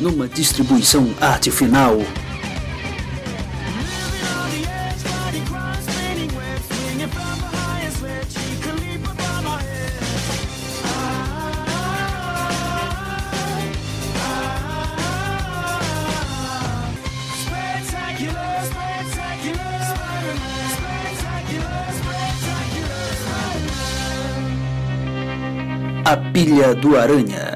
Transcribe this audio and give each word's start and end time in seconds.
numa 0.00 0.26
distribuição 0.26 1.14
arte 1.20 1.50
final. 1.50 1.98
A 26.04 26.16
Pilha 26.32 26.74
do 26.74 26.96
Aranha. 26.96 27.49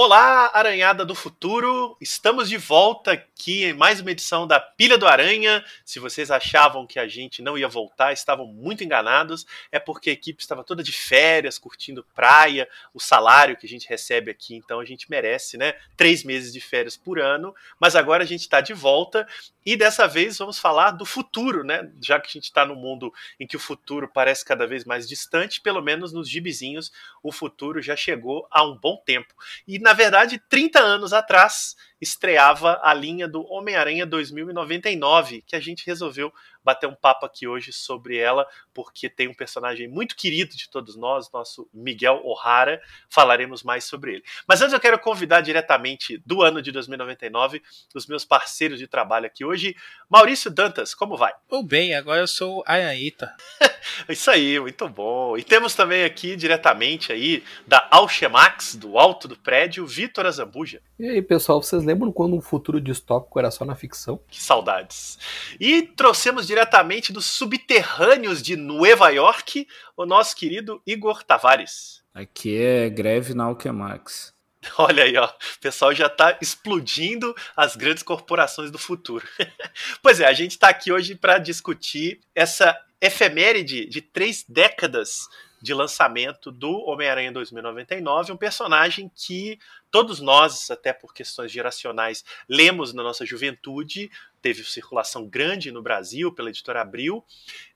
Olá, 0.00 0.52
Aranhada 0.54 1.04
do 1.04 1.12
Futuro! 1.12 1.96
Estamos 2.00 2.48
de 2.48 2.56
volta 2.56 3.10
aqui 3.10 3.64
em 3.64 3.72
mais 3.72 4.00
uma 4.00 4.12
edição 4.12 4.46
da 4.46 4.60
Pilha 4.60 4.96
do 4.96 5.08
Aranha. 5.08 5.64
Se 5.84 5.98
vocês 5.98 6.30
achavam 6.30 6.86
que 6.86 7.00
a 7.00 7.08
gente 7.08 7.42
não 7.42 7.58
ia 7.58 7.66
voltar, 7.66 8.12
estavam 8.12 8.46
muito 8.46 8.84
enganados. 8.84 9.44
É 9.72 9.80
porque 9.80 10.10
a 10.10 10.12
equipe 10.12 10.40
estava 10.40 10.62
toda 10.62 10.84
de 10.84 10.92
férias, 10.92 11.58
curtindo 11.58 12.06
praia, 12.14 12.68
o 12.94 13.00
salário 13.00 13.56
que 13.56 13.66
a 13.66 13.68
gente 13.68 13.88
recebe 13.88 14.30
aqui, 14.30 14.54
então 14.54 14.78
a 14.78 14.84
gente 14.84 15.10
merece, 15.10 15.58
né? 15.58 15.74
Três 15.96 16.22
meses 16.22 16.52
de 16.52 16.60
férias 16.60 16.96
por 16.96 17.18
ano. 17.18 17.52
Mas 17.80 17.96
agora 17.96 18.22
a 18.22 18.26
gente 18.26 18.42
está 18.42 18.60
de 18.60 18.74
volta 18.74 19.26
e 19.66 19.76
dessa 19.76 20.06
vez 20.06 20.38
vamos 20.38 20.58
falar 20.58 20.92
do 20.92 21.04
futuro, 21.04 21.62
né? 21.62 21.90
Já 22.00 22.18
que 22.18 22.28
a 22.28 22.30
gente 22.30 22.44
está 22.44 22.64
num 22.64 22.74
mundo 22.74 23.12
em 23.38 23.46
que 23.46 23.56
o 23.56 23.60
futuro 23.60 24.08
parece 24.08 24.42
cada 24.42 24.66
vez 24.66 24.84
mais 24.84 25.06
distante, 25.06 25.60
pelo 25.60 25.82
menos 25.82 26.10
nos 26.10 26.26
gibizinhos, 26.26 26.90
o 27.22 27.30
futuro 27.30 27.82
já 27.82 27.94
chegou 27.94 28.46
há 28.50 28.64
um 28.64 28.78
bom 28.78 28.96
tempo. 29.04 29.34
E 29.66 29.78
na 29.88 29.94
verdade, 29.94 30.38
30 30.50 30.78
anos 30.80 31.14
atrás, 31.14 31.74
estreava 32.00 32.80
a 32.82 32.94
linha 32.94 33.28
do 33.28 33.44
Homem-Aranha 33.50 34.06
2099, 34.06 35.42
que 35.46 35.56
a 35.56 35.60
gente 35.60 35.86
resolveu 35.86 36.32
bater 36.62 36.86
um 36.86 36.94
papo 36.94 37.24
aqui 37.24 37.48
hoje 37.48 37.72
sobre 37.72 38.18
ela, 38.18 38.46
porque 38.74 39.08
tem 39.08 39.26
um 39.26 39.34
personagem 39.34 39.88
muito 39.88 40.14
querido 40.14 40.54
de 40.54 40.68
todos 40.68 40.96
nós, 40.96 41.30
nosso 41.32 41.68
Miguel 41.72 42.20
O'Hara. 42.24 42.80
Falaremos 43.08 43.62
mais 43.62 43.84
sobre 43.84 44.16
ele. 44.16 44.24
Mas 44.46 44.60
antes 44.60 44.74
eu 44.74 44.80
quero 44.80 44.98
convidar 44.98 45.40
diretamente 45.40 46.20
do 46.26 46.42
ano 46.42 46.60
de 46.60 46.70
2099 46.70 47.62
os 47.94 48.06
meus 48.06 48.24
parceiros 48.24 48.78
de 48.78 48.86
trabalho 48.86 49.26
aqui 49.26 49.44
hoje. 49.44 49.74
Maurício 50.10 50.50
Dantas, 50.50 50.94
como 50.94 51.16
vai? 51.16 51.32
Tudo 51.48 51.66
bem, 51.66 51.94
agora 51.94 52.20
eu 52.20 52.28
sou 52.28 52.62
a 52.66 52.74
Anaíta. 52.74 53.34
Isso 54.08 54.30
aí, 54.30 54.60
muito 54.60 54.88
bom. 54.88 55.36
E 55.36 55.42
temos 55.42 55.74
também 55.74 56.04
aqui 56.04 56.36
diretamente 56.36 57.12
aí 57.12 57.42
da 57.66 57.88
Alchemax, 57.90 58.74
do 58.74 58.98
alto 58.98 59.26
do 59.26 59.36
prédio, 59.36 59.86
Vitor 59.86 60.26
Azambuja. 60.26 60.82
E 60.98 61.08
aí, 61.08 61.22
pessoal, 61.22 61.62
vocês 61.62 61.84
lembram 61.88 62.12
quando 62.12 62.36
um 62.36 62.40
futuro 62.40 62.80
distópico 62.80 63.38
era 63.38 63.50
só 63.50 63.64
na 63.64 63.74
ficção? 63.74 64.20
Que 64.28 64.40
saudades. 64.40 65.18
E 65.58 65.82
trouxemos 65.82 66.46
diretamente 66.46 67.12
dos 67.12 67.24
subterrâneos 67.24 68.42
de 68.42 68.56
Nova 68.56 69.08
York 69.08 69.66
o 69.96 70.04
nosso 70.04 70.36
querido 70.36 70.82
Igor 70.86 71.24
Tavares. 71.24 72.02
Aqui 72.12 72.60
é 72.60 72.90
greve 72.90 73.32
na 73.32 73.44
Alquemax. 73.44 74.34
Olha 74.76 75.04
aí, 75.04 75.16
ó. 75.16 75.26
O 75.26 75.60
pessoal 75.60 75.94
já 75.94 76.06
está 76.06 76.36
explodindo 76.42 77.34
as 77.56 77.74
grandes 77.74 78.02
corporações 78.02 78.70
do 78.70 78.78
futuro. 78.78 79.26
pois 80.02 80.20
é, 80.20 80.26
a 80.26 80.32
gente 80.34 80.52
está 80.52 80.68
aqui 80.68 80.92
hoje 80.92 81.14
para 81.14 81.38
discutir 81.38 82.20
essa 82.34 82.78
efeméride 83.00 83.86
de 83.86 84.02
três 84.02 84.44
décadas 84.46 85.26
de 85.60 85.74
lançamento 85.74 86.50
do 86.50 86.70
Homem-Aranha 86.86 87.32
2099, 87.32 88.32
um 88.32 88.36
personagem 88.36 89.10
que 89.14 89.58
todos 89.90 90.20
nós, 90.20 90.70
até 90.70 90.92
por 90.92 91.12
questões 91.12 91.50
geracionais, 91.50 92.24
lemos 92.48 92.92
na 92.92 93.02
nossa 93.02 93.24
juventude, 93.26 94.10
teve 94.40 94.62
circulação 94.64 95.26
grande 95.26 95.72
no 95.72 95.82
Brasil 95.82 96.32
pela 96.32 96.50
editora 96.50 96.82
Abril. 96.82 97.24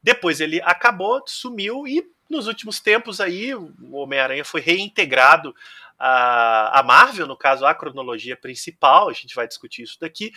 Depois 0.02 0.40
ele 0.40 0.60
acabou, 0.62 1.22
sumiu 1.26 1.86
e 1.86 2.06
nos 2.28 2.46
últimos 2.46 2.80
tempos 2.80 3.20
aí 3.20 3.54
o 3.54 3.72
Homem-Aranha 3.92 4.44
foi 4.44 4.60
reintegrado 4.60 5.54
à 5.98 6.82
Marvel, 6.84 7.26
no 7.26 7.36
caso 7.36 7.64
a 7.64 7.74
cronologia 7.74 8.36
principal, 8.36 9.08
a 9.08 9.12
gente 9.12 9.34
vai 9.34 9.46
discutir 9.46 9.82
isso 9.82 10.00
daqui. 10.00 10.32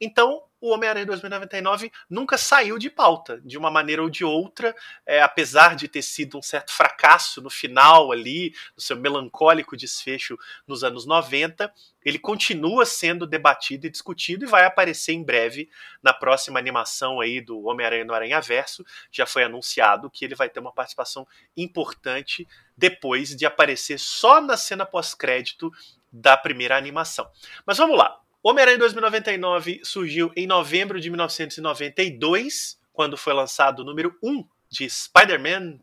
Então, 0.00 0.42
o 0.60 0.70
Homem-Aranha 0.70 1.06
2099 1.06 1.90
nunca 2.08 2.36
saiu 2.36 2.78
de 2.78 2.90
pauta, 2.90 3.40
de 3.42 3.56
uma 3.56 3.70
maneira 3.70 4.02
ou 4.02 4.10
de 4.10 4.24
outra, 4.24 4.76
é, 5.06 5.22
apesar 5.22 5.74
de 5.74 5.88
ter 5.88 6.02
sido 6.02 6.36
um 6.36 6.42
certo 6.42 6.72
fracasso 6.72 7.40
no 7.40 7.48
final 7.48 8.12
ali, 8.12 8.54
no 8.76 8.82
seu 8.82 8.96
melancólico 8.96 9.76
desfecho 9.76 10.38
nos 10.66 10.84
anos 10.84 11.06
90, 11.06 11.72
ele 12.04 12.18
continua 12.18 12.84
sendo 12.84 13.26
debatido 13.26 13.86
e 13.86 13.90
discutido 13.90 14.44
e 14.44 14.48
vai 14.48 14.64
aparecer 14.64 15.12
em 15.12 15.22
breve 15.22 15.70
na 16.02 16.12
próxima 16.12 16.58
animação 16.58 17.20
aí 17.20 17.40
do 17.40 17.62
Homem-Aranha 17.64 18.04
no 18.04 18.14
Aranha 18.14 18.40
Verso. 18.40 18.84
Já 19.10 19.26
foi 19.26 19.44
anunciado 19.44 20.10
que 20.10 20.24
ele 20.24 20.34
vai 20.34 20.48
ter 20.48 20.60
uma 20.60 20.72
participação 20.72 21.26
importante 21.56 22.46
depois 22.76 23.34
de 23.34 23.46
aparecer 23.46 23.98
só 23.98 24.40
na 24.40 24.56
cena 24.56 24.84
pós-crédito 24.84 25.70
da 26.12 26.36
primeira 26.36 26.76
animação. 26.76 27.30
Mas 27.64 27.78
vamos 27.78 27.96
lá. 27.96 28.20
Homem-Aranha 28.42 28.78
2099 28.78 29.82
surgiu 29.84 30.32
em 30.34 30.46
novembro 30.46 30.98
de 30.98 31.10
1992, 31.10 32.78
quando 32.90 33.14
foi 33.14 33.34
lançado 33.34 33.80
o 33.80 33.84
número 33.84 34.16
1 34.22 34.42
de 34.70 34.88
Spider-Man 34.88 35.78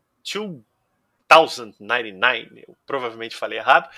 2099. 1.29 2.65
Eu 2.67 2.77
provavelmente 2.85 3.35
falei 3.35 3.59
errado. 3.59 3.89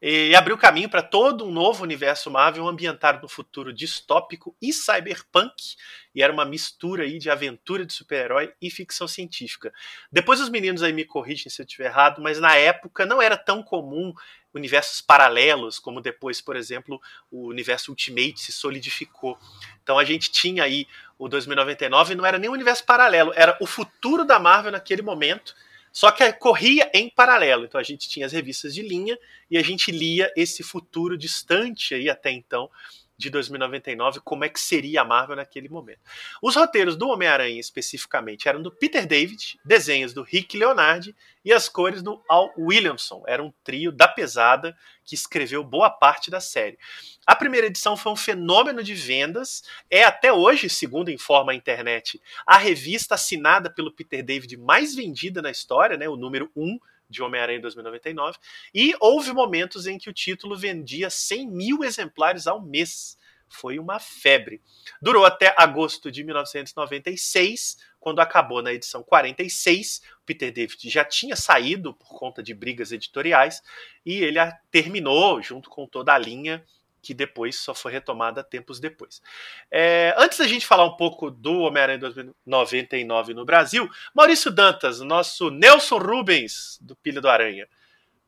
E 0.00 0.36
abriu 0.36 0.58
caminho 0.58 0.88
para 0.88 1.02
todo 1.02 1.46
um 1.46 1.50
novo 1.50 1.82
universo 1.82 2.30
Marvel 2.30 2.68
ambientado 2.68 3.22
no 3.22 3.28
futuro 3.28 3.72
distópico 3.72 4.54
e 4.60 4.72
cyberpunk. 4.72 5.74
E 6.14 6.22
era 6.22 6.32
uma 6.32 6.44
mistura 6.44 7.04
aí 7.04 7.18
de 7.18 7.30
aventura 7.30 7.84
de 7.84 7.92
super-herói 7.92 8.52
e 8.60 8.70
ficção 8.70 9.08
científica. 9.08 9.72
Depois 10.12 10.40
os 10.40 10.48
meninos 10.48 10.82
aí 10.82 10.92
me 10.92 11.04
corrigem 11.04 11.50
se 11.50 11.60
eu 11.62 11.66
estiver 11.66 11.86
errado, 11.86 12.20
mas 12.22 12.38
na 12.38 12.54
época 12.56 13.06
não 13.06 13.20
era 13.20 13.36
tão 13.36 13.62
comum 13.62 14.14
universos 14.54 15.00
paralelos, 15.00 15.78
como 15.78 16.00
depois, 16.00 16.40
por 16.40 16.56
exemplo, 16.56 17.00
o 17.30 17.48
universo 17.48 17.90
Ultimate 17.90 18.40
se 18.40 18.52
solidificou. 18.52 19.38
Então 19.82 19.98
a 19.98 20.04
gente 20.04 20.30
tinha 20.30 20.64
aí 20.64 20.86
o 21.18 21.28
2099 21.28 22.14
não 22.14 22.26
era 22.26 22.38
nem 22.38 22.50
um 22.50 22.54
universo 22.54 22.84
paralelo, 22.84 23.32
era 23.34 23.56
o 23.60 23.66
futuro 23.66 24.24
da 24.24 24.38
Marvel 24.38 24.72
naquele 24.72 25.02
momento, 25.02 25.54
só 25.96 26.10
que 26.10 26.30
corria 26.34 26.90
em 26.92 27.08
paralelo. 27.08 27.64
Então 27.64 27.80
a 27.80 27.82
gente 27.82 28.06
tinha 28.06 28.26
as 28.26 28.32
revistas 28.32 28.74
de 28.74 28.82
linha 28.82 29.18
e 29.50 29.56
a 29.56 29.62
gente 29.62 29.90
lia 29.90 30.30
esse 30.36 30.62
futuro 30.62 31.16
distante 31.16 31.94
aí 31.94 32.10
até 32.10 32.30
então 32.30 32.70
de 33.18 33.30
2099, 33.30 34.20
como 34.20 34.44
é 34.44 34.48
que 34.48 34.60
seria 34.60 35.00
a 35.00 35.04
Marvel 35.04 35.36
naquele 35.36 35.68
momento. 35.68 36.00
Os 36.42 36.54
roteiros 36.54 36.96
do 36.96 37.08
Homem-Aranha, 37.08 37.58
especificamente, 37.58 38.48
eram 38.48 38.60
do 38.60 38.70
Peter 38.70 39.06
David, 39.06 39.58
desenhos 39.64 40.12
do 40.12 40.22
Rick 40.22 40.56
Leonardi 40.56 41.16
e 41.44 41.52
as 41.52 41.68
cores 41.68 42.02
do 42.02 42.22
Al 42.28 42.52
Williamson. 42.58 43.22
Era 43.26 43.42
um 43.42 43.52
trio 43.64 43.90
da 43.90 44.06
pesada 44.06 44.76
que 45.04 45.14
escreveu 45.14 45.64
boa 45.64 45.88
parte 45.88 46.30
da 46.30 46.40
série. 46.40 46.78
A 47.26 47.34
primeira 47.34 47.68
edição 47.68 47.96
foi 47.96 48.12
um 48.12 48.16
fenômeno 48.16 48.82
de 48.82 48.94
vendas, 48.94 49.62
é 49.90 50.04
até 50.04 50.32
hoje, 50.32 50.68
segundo 50.68 51.10
informa 51.10 51.52
a 51.52 51.54
internet, 51.54 52.20
a 52.46 52.58
revista 52.58 53.14
assinada 53.14 53.70
pelo 53.70 53.92
Peter 53.92 54.22
David 54.22 54.56
mais 54.56 54.94
vendida 54.94 55.40
na 55.40 55.50
história, 55.50 55.96
né, 55.96 56.08
o 56.08 56.16
número 56.16 56.50
1, 56.54 56.64
um, 56.64 56.78
de 57.08 57.22
Homem-Aranha 57.22 57.58
em 57.58 57.62
2099, 57.62 58.38
e 58.74 58.94
houve 59.00 59.32
momentos 59.32 59.86
em 59.86 59.98
que 59.98 60.10
o 60.10 60.12
título 60.12 60.56
vendia 60.56 61.10
100 61.10 61.46
mil 61.48 61.84
exemplares 61.84 62.46
ao 62.46 62.60
mês. 62.60 63.16
Foi 63.48 63.78
uma 63.78 64.00
febre. 64.00 64.60
Durou 65.00 65.24
até 65.24 65.54
agosto 65.56 66.10
de 66.10 66.24
1996, 66.24 67.76
quando 68.00 68.20
acabou 68.20 68.60
na 68.60 68.72
edição 68.72 69.02
46. 69.02 70.02
Peter 70.24 70.52
David 70.52 70.90
já 70.90 71.04
tinha 71.04 71.36
saído 71.36 71.94
por 71.94 72.18
conta 72.18 72.42
de 72.42 72.52
brigas 72.52 72.90
editoriais 72.90 73.62
e 74.04 74.16
ele 74.16 74.38
terminou, 74.70 75.40
junto 75.40 75.70
com 75.70 75.86
toda 75.86 76.12
a 76.12 76.18
linha, 76.18 76.64
que 77.06 77.14
depois 77.14 77.54
só 77.54 77.72
foi 77.72 77.92
retomada 77.92 78.42
tempos 78.42 78.80
depois. 78.80 79.22
É, 79.70 80.12
antes 80.18 80.38
da 80.38 80.48
gente 80.48 80.66
falar 80.66 80.84
um 80.84 80.96
pouco 80.96 81.30
do 81.30 81.60
Homem-Aranha 81.60 82.00
2099 82.00 83.32
no 83.32 83.44
Brasil, 83.44 83.88
Maurício 84.12 84.50
Dantas, 84.50 84.98
nosso 84.98 85.48
Nelson 85.48 85.98
Rubens 85.98 86.80
do 86.80 86.96
Pilha 86.96 87.20
do 87.20 87.28
Aranha, 87.28 87.68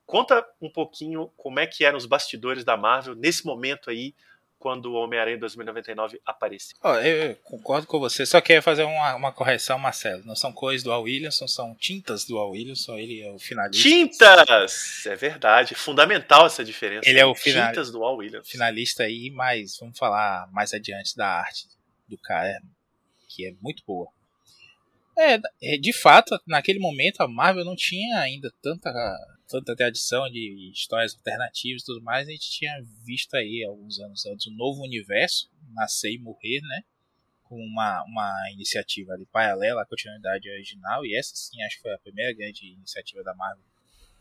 conta 0.05 0.47
um 0.61 0.69
pouquinho 0.69 1.29
como 1.35 1.59
é 1.59 1.67
que 1.67 1.83
eram 1.83 1.97
os 1.97 2.05
bastidores 2.05 2.63
da 2.63 2.77
Marvel 2.77 3.15
nesse 3.15 3.45
momento 3.45 3.89
aí 3.89 4.15
quando 4.59 4.87
o 4.87 4.93
Homem-Aranha 4.93 5.37
2099 5.37 6.21
apareceu. 6.25 6.77
Oh, 6.83 6.95
eu 6.95 7.35
concordo 7.37 7.87
com 7.87 7.97
você, 7.97 8.25
só 8.25 8.41
queria 8.41 8.61
fazer 8.61 8.83
uma, 8.83 9.15
uma 9.15 9.31
correção, 9.31 9.79
Marcelo. 9.79 10.23
Não 10.25 10.35
são 10.35 10.51
cores 10.51 10.83
do 10.83 10.91
Al 10.91 11.03
Williamson, 11.03 11.47
são 11.47 11.73
tintas 11.73 12.25
do 12.25 12.37
Al 12.37 12.51
Williamson, 12.51 12.97
ele 12.97 13.21
é 13.21 13.31
o 13.31 13.39
finalista. 13.39 13.81
Tintas! 13.81 15.05
É 15.05 15.15
verdade, 15.15 15.73
fundamental 15.73 16.45
essa 16.45 16.63
diferença. 16.63 17.09
Ele 17.09 17.19
é 17.19 17.25
o 17.25 17.33
final, 17.33 17.69
tintas 17.69 17.89
do 17.89 18.03
Al 18.03 18.17
Williamson. 18.17 18.51
finalista 18.51 19.03
aí, 19.03 19.31
mas 19.31 19.77
vamos 19.79 19.97
falar 19.97 20.47
mais 20.51 20.73
adiante 20.73 21.15
da 21.15 21.27
arte 21.27 21.67
do 22.07 22.17
cara, 22.17 22.61
que 23.29 23.47
é 23.47 23.53
muito 23.61 23.81
boa. 23.87 24.09
É, 25.17 25.37
de 25.77 25.91
fato, 25.93 26.37
naquele 26.47 26.79
momento 26.79 27.21
a 27.21 27.27
Marvel 27.27 27.65
não 27.65 27.75
tinha 27.75 28.19
ainda 28.19 28.51
tanta 28.61 28.89
tanta 29.49 29.75
tradição 29.75 30.29
de 30.29 30.69
histórias 30.71 31.15
alternativas 31.15 31.81
e 31.81 31.85
tudo 31.85 32.03
mais, 32.03 32.27
a 32.27 32.31
gente 32.31 32.51
tinha 32.51 32.71
visto 33.03 33.33
aí 33.33 33.65
alguns 33.67 33.99
anos 33.99 34.25
antes 34.27 34.47
um 34.47 34.55
novo 34.55 34.83
universo 34.83 35.49
nascer 35.73 36.13
e 36.13 36.19
morrer, 36.19 36.61
né? 36.61 36.83
Com 37.43 37.59
uma, 37.59 38.03
uma 38.03 38.51
iniciativa 38.53 39.13
ali 39.13 39.25
paralela 39.25 39.81
à 39.81 39.85
continuidade 39.85 40.49
original, 40.49 41.03
e 41.03 41.17
essa 41.17 41.35
sim 41.35 41.61
acho 41.63 41.77
que 41.77 41.81
foi 41.81 41.93
a 41.93 41.99
primeira 41.99 42.31
grande 42.33 42.67
iniciativa 42.67 43.23
da 43.23 43.33
Marvel 43.33 43.65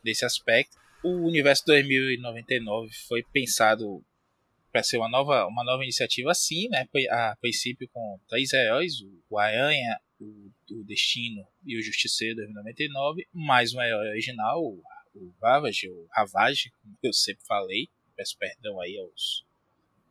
desse 0.02 0.24
aspecto. 0.24 0.76
O 1.04 1.26
universo 1.26 1.62
2099 1.66 2.90
foi 3.06 3.22
pensado 3.22 4.02
para 4.72 4.82
ser 4.82 4.96
uma 4.96 5.08
nova, 5.10 5.46
uma 5.46 5.62
nova 5.62 5.82
iniciativa 5.82 6.30
assim, 6.30 6.68
né? 6.70 6.88
A 7.10 7.36
princípio 7.38 7.86
com 7.92 8.18
três 8.28 8.52
heróis, 8.52 8.94
o 9.28 9.38
Aranha, 9.38 10.00
o, 10.18 10.50
o 10.70 10.84
Destino 10.84 11.46
e 11.64 11.78
o 11.78 11.82
Justiceiro 11.82 12.36
2099, 12.36 13.28
mais 13.32 13.74
um 13.74 13.80
herói 13.80 14.08
original, 14.08 14.62
o, 14.62 14.82
o 15.18 15.34
Ravage, 15.42 15.88
o 15.88 16.06
Ravage, 16.10 16.70
como 16.82 16.96
eu 17.02 17.12
sempre 17.12 17.44
falei, 17.46 17.88
peço 18.16 18.36
perdão 18.38 18.80
aí 18.80 18.98
aos, 18.98 19.44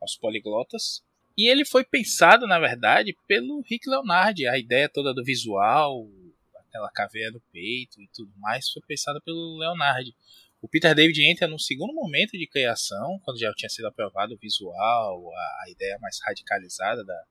aos 0.00 0.16
poliglotas. 0.16 1.04
E 1.36 1.48
ele 1.48 1.64
foi 1.64 1.84
pensado, 1.84 2.46
na 2.46 2.58
verdade, 2.58 3.16
pelo 3.26 3.60
Rick 3.60 3.88
Leonardi. 3.88 4.46
A 4.46 4.58
ideia 4.58 4.88
toda 4.88 5.14
do 5.14 5.22
visual, 5.22 6.08
aquela 6.56 6.90
caveira 6.90 7.30
do 7.30 7.40
peito 7.52 8.00
e 8.00 8.08
tudo 8.12 8.32
mais, 8.38 8.68
foi 8.70 8.82
pensada 8.86 9.20
pelo 9.20 9.58
Leonardi. 9.58 10.14
O 10.60 10.68
Peter 10.68 10.92
David 10.94 11.22
entra 11.22 11.46
no 11.46 11.58
segundo 11.58 11.94
momento 11.94 12.32
de 12.32 12.48
criação, 12.48 13.20
quando 13.24 13.38
já 13.38 13.52
tinha 13.54 13.68
sido 13.68 13.86
aprovado 13.86 14.34
o 14.34 14.38
visual, 14.38 15.32
a, 15.32 15.64
a 15.64 15.70
ideia 15.70 15.96
mais 16.00 16.18
radicalizada 16.20 17.04
da, 17.04 17.24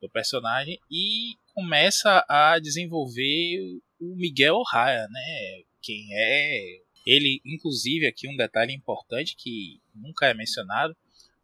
do 0.00 0.10
personagem, 0.10 0.76
e 0.90 1.36
começa 1.54 2.24
a 2.28 2.58
desenvolver 2.58 3.78
o 4.00 4.16
Miguel 4.16 4.56
O'Hara, 4.56 5.06
né? 5.08 5.62
Quem 5.80 6.08
é 6.10 6.80
ele, 7.08 7.40
inclusive, 7.42 8.06
aqui 8.06 8.28
um 8.28 8.36
detalhe 8.36 8.74
importante 8.74 9.34
que 9.34 9.80
nunca 9.94 10.26
é 10.26 10.34
mencionado, 10.34 10.94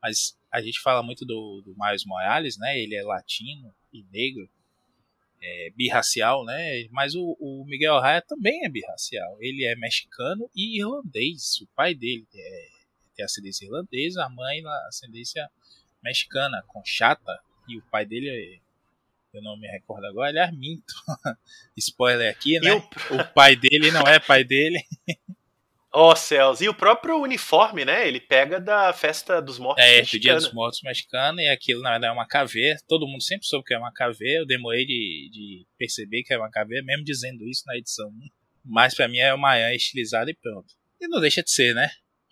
mas 0.02 0.38
a 0.52 0.60
gente 0.60 0.78
fala 0.78 1.02
muito 1.02 1.24
do, 1.24 1.62
do 1.64 1.74
Miles 1.74 2.04
Morales, 2.04 2.58
né? 2.58 2.78
Ele 2.78 2.94
é 2.94 3.02
latino 3.02 3.74
e 3.90 4.04
negro, 4.12 4.46
é, 5.42 5.70
birracial, 5.74 6.44
né? 6.44 6.86
Mas 6.90 7.14
o, 7.14 7.34
o 7.40 7.64
Miguel 7.64 7.98
Raia 7.98 8.20
também 8.20 8.62
é 8.66 8.68
birracial. 8.68 9.38
Ele 9.40 9.64
é 9.64 9.74
mexicano 9.74 10.50
e 10.54 10.80
irlandês. 10.80 11.58
O 11.62 11.66
pai 11.68 11.94
dele 11.94 12.26
é, 12.34 12.68
tem 13.16 13.24
ascendência 13.24 13.64
irlandesa, 13.64 14.22
a 14.22 14.28
mãe 14.28 14.60
ascendência 14.88 15.50
mexicana, 16.02 16.62
com 16.68 16.84
chata. 16.84 17.40
E 17.66 17.78
o 17.78 17.82
pai 17.90 18.04
dele 18.04 18.28
é, 18.28 18.58
eu 19.32 19.42
não 19.42 19.56
me 19.56 19.66
recordo 19.66 20.04
agora, 20.04 20.28
ele 20.28 20.40
é 20.40 20.42
Arminto. 20.42 20.92
Spoiler 21.74 22.30
aqui, 22.30 22.60
né? 22.60 22.74
O... 22.74 22.80
o 23.16 23.32
pai 23.32 23.56
dele 23.56 23.90
não 23.90 24.02
é 24.02 24.20
pai 24.20 24.44
dele. 24.44 24.78
Ó 25.96 26.10
oh, 26.10 26.16
céus. 26.16 26.60
E 26.60 26.68
o 26.68 26.74
próprio 26.74 27.18
uniforme, 27.18 27.84
né? 27.84 28.08
Ele 28.08 28.18
pega 28.18 28.60
da 28.60 28.92
festa 28.92 29.40
dos 29.40 29.60
mortos 29.60 29.84
É, 29.84 30.02
do 30.02 30.18
Dia 30.18 30.34
dos 30.34 30.52
Mortos 30.52 30.80
mexicano, 30.82 31.40
e 31.40 31.48
aquilo 31.48 31.82
na 31.82 31.92
verdade 31.92 32.10
é 32.10 32.14
uma 32.14 32.26
caveira. 32.26 32.76
Todo 32.88 33.06
mundo 33.06 33.22
sempre 33.22 33.46
soube 33.46 33.64
que 33.64 33.72
é 33.72 33.78
uma 33.78 33.92
caveira. 33.92 34.40
Eu 34.40 34.46
demorei 34.46 34.84
de, 34.84 35.30
de 35.32 35.66
perceber 35.78 36.24
que 36.24 36.34
é 36.34 36.36
uma 36.36 36.50
caveira, 36.50 36.84
mesmo 36.84 37.04
dizendo 37.04 37.48
isso 37.48 37.62
na 37.66 37.76
edição 37.76 38.08
1. 38.08 38.10
Mas 38.64 38.92
para 38.94 39.06
mim 39.06 39.18
é 39.18 39.32
uma 39.32 39.50
aranha 39.50 39.76
estilizada 39.76 40.28
e 40.28 40.34
pronto. 40.34 40.74
E 41.00 41.06
não 41.06 41.20
deixa 41.20 41.44
de 41.44 41.50
ser, 41.52 41.72
né? 41.74 41.88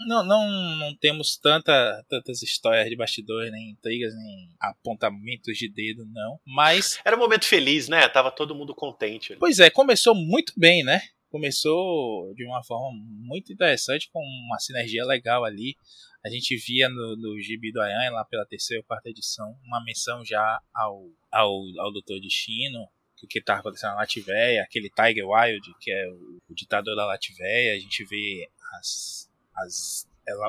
Não, 0.09 0.25
não, 0.25 0.51
não 0.51 0.97
temos 0.97 1.37
tanta, 1.37 2.05
tantas 2.09 2.43
histórias 2.43 2.89
de 2.89 2.97
bastidores, 2.97 3.53
nem 3.53 3.71
intrigas, 3.71 4.13
nem 4.13 4.49
apontamentos 4.61 5.57
de 5.57 5.69
dedo, 5.69 6.05
não. 6.07 6.41
Mas. 6.45 6.99
Era 7.05 7.15
um 7.15 7.21
momento 7.21 7.45
feliz, 7.45 7.89
né? 7.89 8.09
Tava 8.09 8.33
todo 8.33 8.57
mundo 8.57 8.75
contente. 8.75 9.37
Pois 9.37 9.61
é, 9.61 9.71
começou 9.71 10.17
muito 10.17 10.53
bem, 10.57 10.83
né? 10.83 11.01
Começou 11.33 12.35
de 12.35 12.45
uma 12.45 12.63
forma 12.63 12.91
muito 12.93 13.53
interessante, 13.53 14.11
com 14.13 14.21
uma 14.21 14.59
sinergia 14.59 15.05
legal 15.05 15.45
ali. 15.45 15.75
A 16.23 16.29
gente 16.29 16.55
via 16.57 16.91
no, 16.91 17.17
no 17.17 17.41
Gibi 17.41 17.73
do 17.73 17.81
Aranha, 17.81 18.13
lá 18.13 18.25
pela 18.25 18.47
terceira 18.47 18.81
ou 18.83 18.87
quarta 18.87 19.09
edição, 19.09 19.59
uma 19.65 19.83
menção 19.83 20.23
já 20.25 20.61
ao, 20.75 21.11
ao, 21.33 21.51
ao 21.79 21.91
Doutor 21.91 22.21
Destino, 22.21 22.87
o 23.23 23.27
que 23.27 23.39
estava 23.39 23.61
acontecendo 23.61 23.91
na 23.91 23.99
Latveia, 23.99 24.63
aquele 24.63 24.91
Tiger 24.91 25.27
Wild, 25.27 25.63
que 25.81 25.91
é 25.91 26.09
o, 26.09 26.41
o 26.49 26.55
ditador 26.55 26.95
da 26.95 27.07
Latveia. 27.07 27.75
A 27.75 27.79
gente 27.79 28.05
vê 28.05 28.49
as, 28.79 29.31
as 29.57 30.09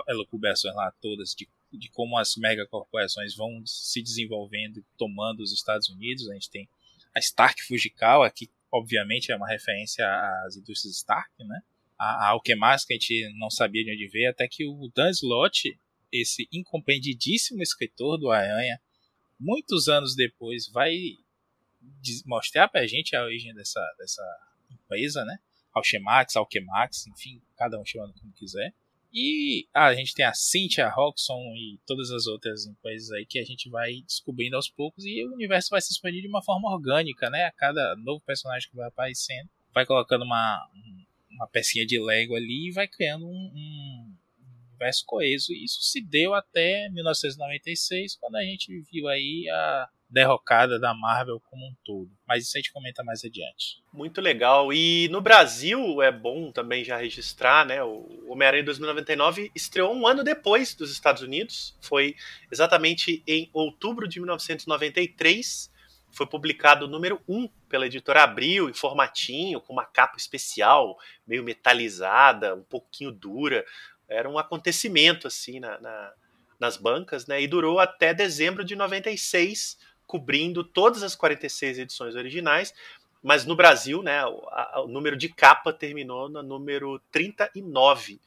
elucubrações 0.10 0.76
lá 0.76 0.92
todas 1.00 1.34
de, 1.36 1.48
de 1.72 1.90
como 1.92 2.18
as 2.18 2.36
megacorporações 2.36 3.36
vão 3.36 3.64
se 3.66 4.02
desenvolvendo, 4.02 4.84
tomando 4.98 5.42
os 5.42 5.54
Estados 5.54 5.88
Unidos. 5.90 6.30
A 6.30 6.34
gente 6.34 6.50
tem 6.50 6.68
a 7.16 7.20
Stark 7.20 7.62
Fujikawa, 7.64 8.30
que 8.30 8.50
obviamente 8.74 9.32
é 9.32 9.36
uma 9.36 9.48
referência 9.48 10.04
às 10.46 10.58
indústrias 10.58 10.98
Stark, 10.98 11.32
né? 11.44 11.62
A, 11.98 12.26
a 12.26 12.30
Alquemas, 12.30 12.84
que 12.84 12.94
a 12.94 12.98
gente 12.98 13.32
não 13.38 13.52
sabia 13.52 13.84
de 13.84 13.92
onde 13.92 14.08
veio, 14.08 14.32
até 14.32 14.48
que 14.48 14.66
o 14.66 14.92
Dan 14.96 15.12
Slott, 15.12 15.78
esse 16.12 16.48
incompreendidíssimo 16.52 17.62
escritor 17.62 18.18
do 18.18 18.32
Aranha, 18.32 18.82
muitos 19.40 19.88
anos 19.88 20.16
depois 20.16 20.68
vai 20.70 20.96
mostrar 22.26 22.68
pra 22.68 22.88
gente 22.88 23.16
a 23.16 23.24
origem 23.24 23.54
dessa, 23.54 23.80
dessa 24.00 24.24
empresa, 24.72 25.24
né? 25.24 25.38
Alchemax, 25.72 26.36
Alquemax, 26.36 27.08
enfim, 27.08 27.42
cada 27.56 27.80
um 27.80 27.86
chamando 27.86 28.14
como 28.14 28.34
quiser. 28.34 28.74
E 29.14 29.68
ah, 29.72 29.86
a 29.86 29.96
gente 29.96 30.16
tem 30.16 30.26
a 30.26 30.34
Cynthia 30.34 30.90
Roxon 30.90 31.54
e 31.56 31.80
todas 31.86 32.10
as 32.10 32.26
outras 32.26 32.66
empresas 32.66 33.12
aí 33.12 33.26
que 33.26 33.38
a 33.38 33.46
gente 33.46 33.70
vai 33.70 34.02
descobrindo 34.08 34.56
aos 34.56 34.68
poucos 34.68 35.06
e 35.06 35.24
o 35.24 35.34
universo 35.34 35.70
vai 35.70 35.82
se 35.82 35.92
expandir 35.92 36.22
de 36.22 36.28
uma 36.28 36.42
forma 36.42 36.68
orgânica, 36.68 37.30
né? 37.30 37.46
A 37.46 37.52
cada 37.52 37.96
novo 37.98 38.22
personagem 38.26 38.68
que 38.68 38.76
vai 38.76 38.88
aparecendo, 38.88 39.48
vai 39.72 39.86
colocando 39.86 40.24
uma, 40.24 40.68
uma 41.30 41.48
pecinha 41.48 41.86
de 41.86 42.00
Lego 42.00 42.36
ali 42.36 42.70
e 42.70 42.72
vai 42.72 42.88
criando 42.88 43.28
um, 43.28 43.52
um 43.56 44.16
universo 44.72 45.04
coeso. 45.06 45.54
E 45.54 45.64
isso 45.64 45.84
se 45.84 46.02
deu 46.02 46.34
até 46.34 46.90
1996, 46.90 48.16
quando 48.16 48.38
a 48.38 48.44
gente 48.44 48.82
viu 48.92 49.08
aí 49.08 49.48
a 49.50 49.90
derrocada 50.14 50.80
da 50.80 50.94
Marvel 50.94 51.42
como 51.50 51.66
um 51.66 51.76
todo. 51.84 52.12
Mas 52.28 52.44
isso 52.44 52.56
a 52.56 52.60
gente 52.60 52.72
comenta 52.72 53.04
mais 53.04 53.26
adiante. 53.26 53.82
Muito 53.92 54.22
legal. 54.22 54.72
E 54.72 55.10
no 55.10 55.20
Brasil 55.20 56.02
é 56.04 56.12
bom 56.12 56.52
também 56.52 56.84
já 56.84 56.98
registrar, 56.98 57.66
né? 57.66 57.84
O 57.84 58.08
Homem-Aranha 58.30 58.64
2099 58.64 59.52
estreou 59.56 59.94
um 59.94 60.06
ano 60.06 60.24
depois 60.24 60.76
dos 60.76 60.92
Estados 60.92 61.24
Unidos. 61.24 61.76
Foi 61.82 62.16
exatamente 62.52 63.24
em 63.26 63.50
outubro 63.52 64.08
de 64.08 64.20
1993. 64.20 65.72
Foi 66.12 66.28
publicado 66.28 66.86
o 66.86 66.90
número 66.90 67.20
1 67.28 67.48
pela 67.68 67.88
editora 67.88 68.22
Abril, 68.22 68.70
em 68.70 68.74
formatinho, 68.74 69.60
com 69.60 69.74
uma 69.74 69.86
capa 69.86 70.16
especial, 70.16 70.96
meio 71.26 71.44
metalizada, 71.44 72.54
um 72.54 72.64
pouquinho 72.64 73.12
dura. 73.12 73.66
Era 74.08 74.30
um 74.30 74.38
acontecimento, 74.38 75.26
assim, 75.28 75.60
na, 75.60 75.82
na 75.82 76.14
nas 76.60 76.78
bancas, 76.78 77.28
né? 77.28 77.42
E 77.42 77.48
durou 77.48 77.78
até 77.78 78.14
dezembro 78.14 78.64
de 78.64 78.74
96, 78.74 79.78
cobrindo 80.06 80.64
todas 80.64 81.04
as 81.04 81.16
46 81.16 81.80
edições 81.80 82.16
originais, 82.16 82.74
mas 83.22 83.46
no 83.46 83.56
Brasil, 83.56 84.04
né, 84.04 84.26
o, 84.26 84.48
a, 84.50 84.82
o 84.82 84.88
número 84.88 85.16
de 85.16 85.30
capa 85.30 85.72
terminou 85.72 86.28
no 86.30 86.44
número 86.44 87.00
39. 87.12 88.20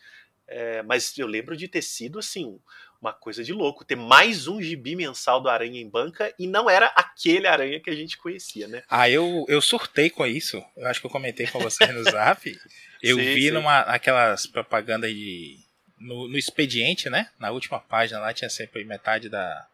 É, 0.48 0.82
mas 0.82 1.16
eu 1.18 1.26
lembro 1.26 1.56
de 1.56 1.68
ter 1.68 1.82
sido 1.82 2.18
assim 2.18 2.58
uma 3.00 3.12
coisa 3.12 3.44
de 3.44 3.52
louco, 3.52 3.84
ter 3.84 3.96
mais 3.96 4.48
um 4.48 4.60
gibi 4.60 4.96
mensal 4.96 5.40
do 5.40 5.48
Aranha 5.48 5.80
em 5.80 5.88
banca 5.88 6.32
e 6.38 6.46
não 6.46 6.68
era 6.68 6.86
aquele 6.86 7.46
Aranha 7.46 7.78
que 7.78 7.90
a 7.90 7.94
gente 7.94 8.16
conhecia, 8.16 8.66
né? 8.66 8.82
Ah, 8.88 9.08
eu, 9.08 9.44
eu 9.48 9.60
surtei 9.60 10.08
com 10.08 10.26
isso. 10.26 10.64
Eu 10.76 10.86
acho 10.86 11.00
que 11.00 11.06
eu 11.06 11.10
comentei 11.10 11.46
com 11.46 11.58
você 11.58 11.86
no 11.86 12.02
Zap. 12.04 12.44
Eu 13.02 13.18
sim, 13.18 13.24
vi 13.34 13.42
sim. 13.42 13.50
numa 13.50 13.80
aquelas 13.80 14.46
propagandas 14.46 15.12
de 15.12 15.58
no, 15.98 16.26
no 16.28 16.38
expediente, 16.38 17.10
né? 17.10 17.28
Na 17.38 17.50
última 17.50 17.78
página 17.78 18.18
lá 18.18 18.32
tinha 18.32 18.48
sempre 18.48 18.82
metade 18.84 19.28
da 19.28 19.68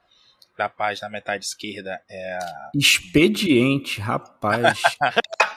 da 0.57 0.69
página, 0.69 1.09
metade 1.09 1.45
esquerda 1.45 2.01
é 2.09 2.35
a... 2.35 2.71
Expediente, 2.75 4.01
rapaz. 4.01 4.81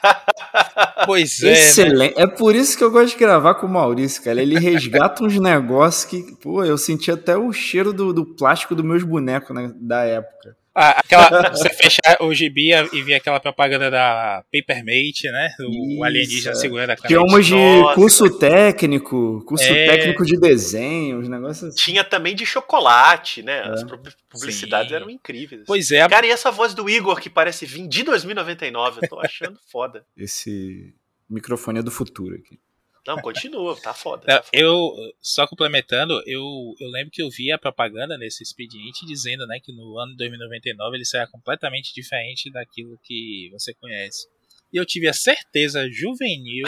pois 1.06 1.42
é. 1.42 1.46
Né? 1.46 1.52
Excelente. 1.52 2.18
Né? 2.18 2.24
É 2.24 2.28
por 2.28 2.56
isso 2.56 2.78
que 2.78 2.84
eu 2.84 2.92
gosto 2.92 3.14
de 3.14 3.20
gravar 3.20 3.56
com 3.56 3.68
o 3.68 3.70
Maurício, 3.70 4.24
cara. 4.24 4.42
Ele 4.42 4.58
resgata 4.58 5.24
uns 5.24 5.40
negócios 5.40 6.06
que, 6.06 6.36
pô, 6.38 6.64
eu 6.64 6.78
senti 6.78 7.12
até 7.12 7.38
o 7.38 7.52
cheiro 7.52 7.94
do, 7.94 8.14
do 8.14 8.26
plástico 8.26 8.76
dos 8.76 8.86
meus 8.86 9.04
bonecos 9.04 9.56
né, 9.56 9.72
da 9.76 10.04
época. 10.04 10.56
Ah, 10.78 11.00
aquela, 11.00 11.50
você 11.52 11.70
fechar 11.70 12.18
o 12.20 12.34
gibi 12.34 12.72
e 12.92 13.02
ver 13.02 13.14
aquela 13.14 13.40
propaganda 13.40 13.90
da 13.90 14.44
Papermate, 14.52 15.32
né? 15.32 15.50
O 15.62 15.94
Isso, 15.94 16.04
alienígena 16.04 16.52
é. 16.52 16.56
segurando 16.56 16.90
a 16.90 16.96
Tinha 16.98 17.22
umas 17.22 17.46
de 17.46 17.56
Nossa, 17.56 17.96
curso 17.96 18.38
técnico, 18.38 19.42
curso 19.48 19.64
é... 19.64 19.86
técnico 19.86 20.26
de 20.26 20.38
desenho, 20.38 21.20
os 21.20 21.30
negócios 21.30 21.70
assim. 21.70 21.78
Tinha 21.78 22.04
também 22.04 22.36
de 22.36 22.46
chocolate, 22.46 23.42
né? 23.42 23.60
É. 23.60 23.70
As 23.70 23.86
publicidades 24.30 24.90
Sim. 24.90 24.96
eram 24.96 25.10
incríveis. 25.10 25.64
Pois 25.66 25.92
é. 25.92 26.06
Cara, 26.10 26.28
e 26.28 26.30
essa 26.30 26.52
voz 26.52 26.74
do 26.74 26.90
Igor 26.90 27.22
que 27.22 27.30
parece 27.30 27.66
vir 27.66 27.88
de 27.88 28.04
2099? 28.04 29.00
Eu 29.02 29.10
tô 29.10 29.20
achando 29.22 29.58
foda. 29.72 30.06
Esse 30.18 30.94
microfone 31.30 31.80
é 31.80 31.84
do 31.84 31.92
futuro 31.92 32.36
aqui. 32.36 32.60
Não, 33.08 33.22
continua, 33.22 33.80
tá 33.80 33.94
foda. 33.94 34.26
Tá 34.26 34.42
foda. 34.42 34.50
Eu, 34.52 34.94
só 35.22 35.46
complementando, 35.46 36.22
eu, 36.26 36.74
eu 36.80 36.90
lembro 36.90 37.12
que 37.12 37.22
eu 37.22 37.30
vi 37.30 37.52
a 37.52 37.58
propaganda 37.58 38.18
nesse 38.18 38.42
expediente 38.42 39.06
dizendo 39.06 39.46
né, 39.46 39.60
que 39.64 39.72
no 39.72 40.00
ano 40.00 40.12
de 40.12 40.18
2099 40.18 40.98
ele 40.98 41.06
será 41.06 41.28
completamente 41.28 41.94
diferente 41.94 42.52
daquilo 42.52 42.98
que 43.04 43.50
você 43.52 43.74
conhece. 43.74 44.28
E 44.74 44.78
eu 44.78 44.86
tive 44.86 45.08
a 45.08 45.14
certeza 45.14 45.90
juvenil, 45.90 46.68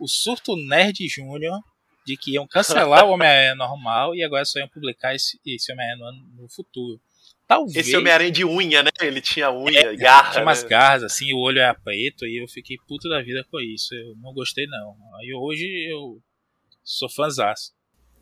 o 0.00 0.06
surto 0.06 0.56
nerd 0.56 1.06
júnior, 1.08 1.60
de 2.06 2.16
que 2.16 2.32
iam 2.32 2.46
cancelar 2.46 3.04
o 3.04 3.10
Homem-Aranha 3.10 3.54
normal 3.54 4.14
e 4.14 4.22
agora 4.22 4.44
só 4.44 4.58
iam 4.58 4.68
publicar 4.68 5.14
esse, 5.14 5.40
esse 5.44 5.72
Homem-Aranha 5.72 6.12
no, 6.36 6.42
no 6.42 6.48
futuro. 6.48 7.00
Talvez. 7.46 7.76
Esse 7.76 7.96
Homem-Aranha 7.96 8.30
de 8.30 8.44
unha, 8.44 8.82
né? 8.82 8.90
Ele 9.00 9.20
tinha 9.20 9.50
unha, 9.50 9.78
é, 9.78 9.96
garra. 9.96 10.32
Tinha 10.32 10.42
umas 10.42 10.62
né? 10.62 10.68
garras, 10.68 11.02
assim, 11.02 11.32
o 11.34 11.38
olho 11.38 11.58
era 11.58 11.74
preto 11.74 12.26
e 12.26 12.42
eu 12.42 12.48
fiquei 12.48 12.76
puto 12.88 13.08
da 13.08 13.20
vida 13.22 13.44
com 13.50 13.60
isso. 13.60 13.94
Eu 13.94 14.14
não 14.16 14.32
gostei, 14.32 14.66
não. 14.66 14.96
Aí 15.18 15.34
hoje 15.34 15.66
eu 15.90 16.18
sou 16.82 17.08
fãzaço. 17.08 17.72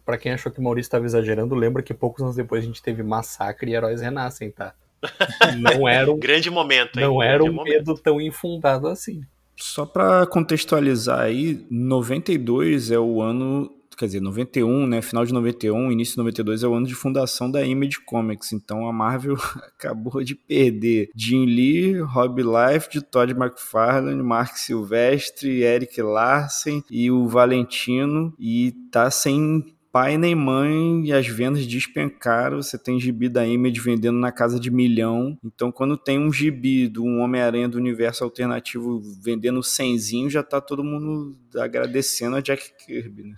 Pra 0.04 0.18
quem 0.18 0.32
achou 0.32 0.50
que 0.50 0.58
o 0.58 0.62
Maurício 0.62 0.88
estava 0.88 1.04
exagerando, 1.04 1.54
lembra 1.54 1.82
que 1.82 1.94
poucos 1.94 2.22
anos 2.22 2.34
depois 2.34 2.64
a 2.64 2.66
gente 2.66 2.82
teve 2.82 3.02
Massacre 3.04 3.70
e 3.70 3.74
Heróis 3.74 4.00
Renascem, 4.00 4.50
tá? 4.50 4.74
Não 5.58 5.88
era 5.88 6.10
um, 6.10 6.18
Grande 6.18 6.50
momento, 6.50 6.98
hein? 6.98 7.06
não 7.06 7.22
era 7.22 7.42
um 7.42 7.52
momento. 7.52 7.72
medo 7.74 7.94
tão 7.94 8.20
infundado 8.20 8.86
assim. 8.86 9.22
Só 9.56 9.84
pra 9.84 10.26
contextualizar 10.26 11.20
aí, 11.20 11.66
92 11.70 12.90
é 12.90 12.98
o 12.98 13.20
ano, 13.20 13.70
quer 13.96 14.06
dizer, 14.06 14.20
91, 14.20 14.86
né, 14.86 15.02
final 15.02 15.24
de 15.24 15.32
91, 15.32 15.92
início 15.92 16.14
de 16.14 16.18
92 16.18 16.62
é 16.62 16.68
o 16.68 16.74
ano 16.74 16.86
de 16.86 16.94
fundação 16.94 17.50
da 17.50 17.64
Image 17.64 18.00
Comics. 18.04 18.52
Então 18.52 18.86
a 18.86 18.92
Marvel 18.92 19.36
acabou 19.56 20.22
de 20.22 20.34
perder 20.34 21.10
Jim 21.14 21.44
Lee, 21.44 22.00
Rob 22.00 22.42
Life, 22.42 23.00
Todd 23.02 23.32
McFarlane, 23.32 24.22
Mark 24.22 24.56
Silvestre, 24.56 25.62
Eric 25.62 26.00
Larsen 26.00 26.82
e 26.90 27.10
o 27.10 27.26
Valentino 27.26 28.34
e 28.38 28.72
tá 28.90 29.10
sem 29.10 29.64
pai 29.92 30.16
nem 30.16 30.34
mãe 30.34 31.04
e 31.04 31.12
as 31.12 31.26
vendas 31.26 31.66
despencaram. 31.66 32.62
Você 32.62 32.78
tem 32.78 32.98
gibi 32.98 33.28
da 33.28 33.46
Image 33.46 33.78
vendendo 33.78 34.18
na 34.18 34.32
casa 34.32 34.58
de 34.58 34.70
milhão. 34.70 35.38
Então, 35.44 35.70
quando 35.70 35.98
tem 35.98 36.18
um 36.18 36.32
gibi 36.32 36.88
do 36.88 37.04
um 37.04 37.20
Homem-Aranha 37.20 37.68
do 37.68 37.76
universo 37.76 38.24
alternativo 38.24 39.00
vendendo 39.20 39.62
cenzinho, 39.62 40.30
já 40.30 40.42
tá 40.42 40.60
todo 40.60 40.82
mundo 40.82 41.36
agradecendo 41.54 42.36
a 42.36 42.40
Jack 42.40 42.72
Kirby, 42.84 43.24
né? 43.24 43.36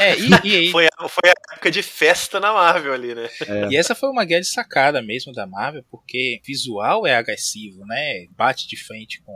É, 0.00 0.18
e, 0.18 0.28
e 0.44 0.56
aí? 0.56 0.70
Foi, 0.70 0.86
a- 0.86 1.08
foi 1.08 1.28
a 1.28 1.34
época 1.52 1.70
de 1.70 1.82
festa 1.82 2.40
na 2.40 2.52
Marvel 2.52 2.92
ali, 2.92 3.14
né? 3.14 3.28
E 3.70 3.76
essa 3.76 3.94
foi 3.94 4.08
uma 4.08 4.24
grande 4.24 4.46
sacada 4.48 5.02
mesmo 5.02 5.32
da 5.32 5.46
Marvel, 5.46 5.84
porque 5.90 6.40
visual 6.44 7.06
é 7.06 7.14
agressivo, 7.14 7.84
né? 7.86 8.26
Bate 8.30 8.66
de 8.66 8.76
frente 8.82 9.20
com, 9.22 9.32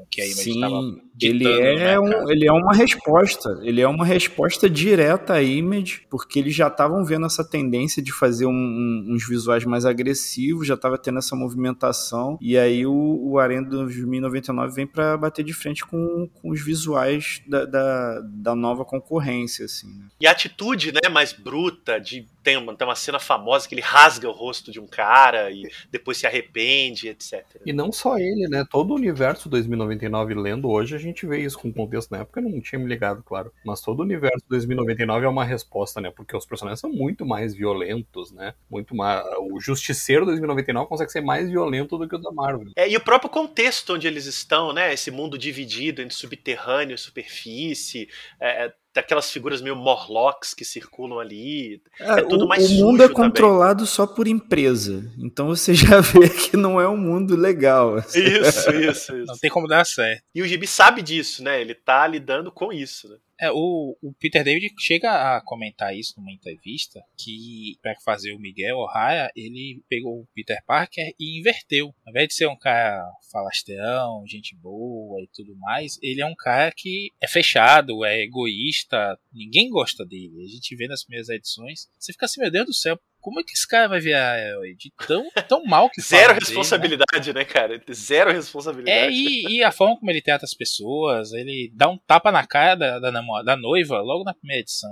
com 0.00 0.06
o 0.06 0.06
que 0.10 0.20
a 0.20 0.24
Image 0.26 0.42
Sim, 0.42 0.54
estava 0.54 0.80
ele 1.22 1.46
é, 1.46 2.00
um, 2.00 2.04
mercado. 2.04 2.30
ele 2.32 2.46
é 2.46 2.52
uma 2.52 2.72
resposta. 2.74 3.60
Ele 3.62 3.80
é 3.80 3.86
uma 3.86 4.06
resposta 4.06 4.70
direta 4.70 5.34
à 5.34 5.42
Image, 5.42 6.02
porque 6.10 6.38
eles 6.38 6.54
já 6.54 6.68
estavam 6.68 7.04
vendo 7.04 7.26
essa 7.26 7.44
tendência 7.44 8.02
de 8.02 8.10
fazer 8.12 8.46
um- 8.46 8.50
um- 8.50 9.06
uns 9.14 9.28
visuais 9.28 9.64
mais 9.66 9.84
agressivos, 9.84 10.66
já 10.66 10.74
estava 10.74 10.96
tendo 10.96 11.18
essa 11.18 11.36
movimentação. 11.36 12.38
E 12.40 12.56
aí 12.56 12.86
o, 12.86 12.92
o 13.22 13.38
Arena 13.38 13.68
2099 13.68 14.74
vem 14.74 14.86
para 14.86 15.16
bater 15.16 15.44
de 15.44 15.52
frente 15.52 15.84
com, 15.84 16.28
com 16.40 16.50
os 16.50 16.60
visuais 16.64 17.42
da, 17.46 17.64
da, 17.66 18.20
da 18.20 18.54
nova 18.54 18.84
concorrência, 18.84 19.64
assim. 19.66 19.88
né? 19.88 20.06
E 20.20 20.26
a 20.26 20.30
atitude, 20.30 20.92
né, 20.92 21.08
mais 21.10 21.32
bruta, 21.32 21.98
de 22.00 22.26
tem 22.42 22.56
uma, 22.56 22.74
tem 22.74 22.86
uma 22.86 22.94
cena 22.94 23.18
famosa 23.18 23.68
que 23.68 23.74
ele 23.74 23.82
rasga 23.82 24.28
o 24.28 24.32
rosto 24.32 24.72
de 24.72 24.80
um 24.80 24.86
cara 24.86 25.50
e 25.50 25.62
depois 25.90 26.18
se 26.18 26.26
arrepende, 26.26 27.08
etc. 27.08 27.44
E 27.64 27.72
não 27.72 27.92
só 27.92 28.18
ele, 28.18 28.48
né? 28.48 28.64
Todo 28.70 28.92
o 28.92 28.96
universo 28.96 29.48
2099 29.48 30.34
lendo 30.34 30.68
hoje, 30.68 30.94
a 30.94 30.98
gente 30.98 31.26
vê 31.26 31.40
isso 31.40 31.58
com 31.58 31.72
contexto. 31.72 32.10
Na 32.10 32.18
época 32.18 32.40
eu 32.40 32.48
não 32.48 32.60
tinha 32.60 32.78
me 32.78 32.86
ligado, 32.86 33.22
claro. 33.22 33.52
Mas 33.64 33.80
todo 33.80 34.00
o 34.00 34.02
universo 34.02 34.44
2099 34.48 35.26
é 35.26 35.28
uma 35.28 35.44
resposta, 35.44 36.00
né? 36.00 36.10
Porque 36.10 36.36
os 36.36 36.46
personagens 36.46 36.80
são 36.80 36.90
muito 36.90 37.26
mais 37.26 37.54
violentos, 37.54 38.32
né? 38.32 38.54
Muito 38.70 38.94
mais. 38.94 39.24
O 39.38 39.60
Justiceiro 39.60 40.24
2099 40.26 40.88
consegue 40.88 41.12
ser 41.12 41.20
mais 41.20 41.48
violento 41.48 41.98
do 41.98 42.08
que 42.08 42.14
o 42.14 42.18
da 42.18 42.32
Marvel. 42.32 42.68
É, 42.76 42.88
e 42.88 42.96
o 42.96 43.00
próprio 43.00 43.30
contexto 43.30 43.94
onde 43.94 44.06
eles 44.06 44.26
estão, 44.26 44.72
né? 44.72 44.92
Esse 44.92 45.10
mundo 45.10 45.36
dividido 45.36 46.00
entre 46.00 46.14
subterrâneo 46.14 46.94
e 46.94 46.98
superfície, 46.98 48.08
é, 48.40 48.66
é, 48.66 48.72
daquelas 48.94 49.30
figuras 49.30 49.60
meio 49.60 49.76
Morlocks 49.76 50.54
que 50.54 50.64
circulam 50.64 51.18
ali. 51.18 51.80
É 51.98 52.22
tudo 52.22 52.44
o, 52.44 52.48
mais 52.48 52.70
o 52.70 52.74
mundo 52.74 52.98
sujo 52.98 53.10
é 53.10 53.14
controlado 53.14 53.86
só 53.86 54.06
por 54.06 54.26
empresa. 54.26 55.10
Então 55.18 55.48
você 55.48 55.72
já 55.74 56.00
vê 56.00 56.28
que 56.28 56.56
não 56.56 56.80
é 56.80 56.88
um 56.88 56.96
mundo 56.96 57.36
legal. 57.36 57.96
assim. 57.96 58.20
Isso, 58.20 58.70
isso, 58.72 59.12
Não 59.12 59.24
isso. 59.24 59.40
tem 59.40 59.50
como 59.50 59.66
dar 59.68 59.84
certo. 59.84 60.22
E 60.34 60.42
o 60.42 60.46
Gibi 60.46 60.66
sabe 60.66 61.02
disso, 61.02 61.42
né? 61.42 61.60
Ele 61.60 61.74
tá 61.74 62.06
lidando 62.06 62.50
com 62.50 62.72
isso, 62.72 63.08
né? 63.08 63.16
É, 63.40 63.50
o, 63.50 63.96
o 64.02 64.12
Peter 64.12 64.44
David 64.44 64.74
chega 64.78 65.36
a 65.36 65.40
comentar 65.40 65.96
isso 65.96 66.14
numa 66.18 66.30
entrevista, 66.30 67.02
que 67.16 67.78
para 67.80 67.94
fazer 68.04 68.32
o 68.32 68.38
Miguel 68.38 68.76
O'Hara, 68.76 69.30
ele 69.34 69.82
pegou 69.88 70.20
o 70.20 70.28
Peter 70.34 70.62
Parker 70.66 71.14
e 71.18 71.38
inverteu. 71.38 71.94
Ao 72.04 72.10
invés 72.10 72.28
de 72.28 72.34
ser 72.34 72.48
um 72.48 72.58
cara 72.58 73.02
falastrão, 73.32 74.26
gente 74.26 74.54
boa 74.56 75.22
e 75.22 75.28
tudo 75.32 75.56
mais, 75.56 75.98
ele 76.02 76.20
é 76.20 76.26
um 76.26 76.34
cara 76.34 76.70
que 76.76 77.10
é 77.20 77.26
fechado, 77.26 78.04
é 78.04 78.22
egoísta, 78.22 79.18
ninguém 79.32 79.70
gosta 79.70 80.04
dele. 80.04 80.44
A 80.44 80.48
gente 80.48 80.76
vê 80.76 80.86
nas 80.86 81.02
primeiras 81.02 81.30
edições, 81.30 81.88
você 81.98 82.12
fica 82.12 82.26
assim, 82.26 82.40
meu 82.42 82.50
Deus 82.50 82.66
do 82.66 82.74
céu, 82.74 83.00
como 83.20 83.40
é 83.40 83.42
que 83.42 83.52
esse 83.52 83.66
cara 83.66 83.88
vai 83.88 84.00
virar 84.00 84.38
herói? 84.38 84.74
De 84.74 84.92
tão, 85.06 85.28
tão 85.48 85.64
mal 85.64 85.88
que 85.90 86.00
Zero 86.02 86.22
falam 86.22 86.34
dele, 86.34 86.40
né? 86.40 86.46
responsabilidade, 86.46 87.32
né, 87.32 87.44
cara? 87.44 87.80
Zero 87.92 88.32
responsabilidade. 88.32 88.98
É, 88.98 89.10
e, 89.10 89.58
e 89.58 89.62
a 89.62 89.70
forma 89.70 89.96
como 89.98 90.10
ele 90.10 90.22
trata 90.22 90.44
as 90.44 90.54
pessoas, 90.54 91.32
ele 91.32 91.70
dá 91.74 91.88
um 91.88 91.98
tapa 91.98 92.32
na 92.32 92.46
cara 92.46 92.74
da, 92.74 92.98
da, 92.98 93.42
da 93.42 93.56
noiva 93.56 94.00
logo 94.00 94.24
na 94.24 94.34
primeira 94.34 94.60
edição. 94.62 94.90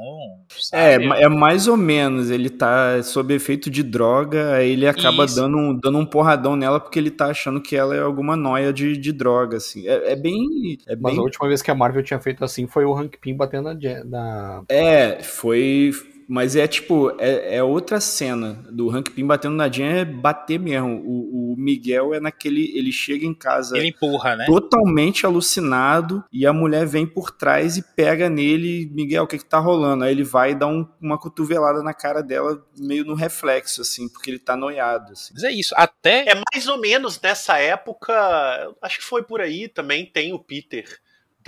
É, 0.73 0.93
sabe? 0.93 1.07
ma- 1.07 1.19
é 1.19 1.29
mais 1.29 1.67
ou 1.69 1.77
menos. 1.77 2.31
Ele 2.31 2.51
tá 2.51 3.03
sob 3.03 3.35
efeito 3.35 3.71
de 3.71 3.83
droga, 3.83 4.55
aí 4.55 4.71
ele 4.73 4.87
acaba 4.87 5.25
Isso. 5.25 5.37
dando, 5.37 5.57
um- 5.57 5.79
dando 5.79 5.99
um 5.99 6.07
porradão 6.07 6.57
nela 6.57 6.81
porque 6.81 6.99
ele 6.99 7.11
tá 7.11 7.27
achando 7.27 7.61
que 7.61 7.77
ela 7.77 7.95
é 7.97 8.01
alguma 8.01 8.37
noia 8.37 8.73
de, 8.73 8.97
de 8.97 9.13
droga, 9.13 9.57
assim. 9.57 9.87
É, 9.89 10.13
é 10.13 10.17
bem. 10.17 10.79
É, 10.87 10.95
Mas 10.97 11.13
bem 11.13 11.21
a 11.21 11.23
última 11.23 11.49
vez 11.49 11.63
que 11.63 11.71
a 11.71 11.75
Marvel 11.75 12.03
tinha 12.03 12.21
feito 12.21 12.45
assim 12.45 12.67
foi 12.67 12.85
o 12.85 12.95
Hank 12.97 13.17
Pym 13.19 13.37
batendo 13.37 13.73
na 14.05 14.63
é 14.69 15.23
foi. 15.23 15.93
Mas 16.29 16.55
é 16.57 16.67
tipo, 16.69 17.11
é, 17.19 17.57
é 17.57 17.63
outra 17.63 18.01
cena 18.01 18.63
do 18.71 18.91
Hank 18.91 19.11
Pym 19.13 19.27
batendo 19.27 19.57
na 19.57 19.67
Jen, 19.69 19.87
é 20.01 20.05
bater 20.05 20.59
mesmo. 20.61 21.01
O, 21.05 21.55
o 21.55 21.57
Miguel 21.57 22.13
é 22.13 22.21
naquele. 22.21 22.71
Ele 22.77 22.93
chega 22.93 23.25
em 23.25 23.33
casa 23.33 23.79
Ele 23.79 23.89
empurra, 23.89 24.37
né? 24.37 24.45
totalmente 24.47 25.25
alucinado 25.25 26.23
e 26.31 26.47
a 26.47 26.53
mulher 26.53 26.87
vem 26.87 27.07
por 27.07 27.31
trás 27.31 27.77
e 27.79 27.83
pega 27.95 28.29
nele, 28.29 28.91
Miguel, 28.93 29.25
o 29.25 29.27
que 29.27 29.39
que 29.39 29.45
tá 29.45 29.59
rolando? 29.59 30.05
Aí 30.05 30.13
ele 30.13 30.23
vai 30.25 30.51
e 30.51 30.55
dá 30.55 30.67
um- 30.67 30.87
uma 31.01 31.19
cotovelada 31.19 31.83
na 31.83 31.95
cara 31.95 32.23
dela, 32.23 32.63
meio 32.79 33.05
no 33.05 33.15
reflexo, 33.15 33.81
assim, 33.81 34.09
porque 34.09 34.31
ele 34.31 34.39
tá 34.39 34.55
noiado, 34.57 35.13
assim. 35.13 35.33
Mas 35.35 35.45
é 35.45 35.51
isso, 35.51 35.75
até 35.77 36.29
É 36.29 36.35
mais 36.53 36.69
ou 36.69 36.79
menos 36.79 37.19
nessa 37.21 37.59
época, 37.59 38.13
acho 38.83 38.99
que 38.99 39.05
foi 39.05 39.23
por 39.23 39.41
aí 39.41 39.67
também, 39.69 40.05
tem 40.05 40.33
o 40.33 40.39
Peter 40.39 40.85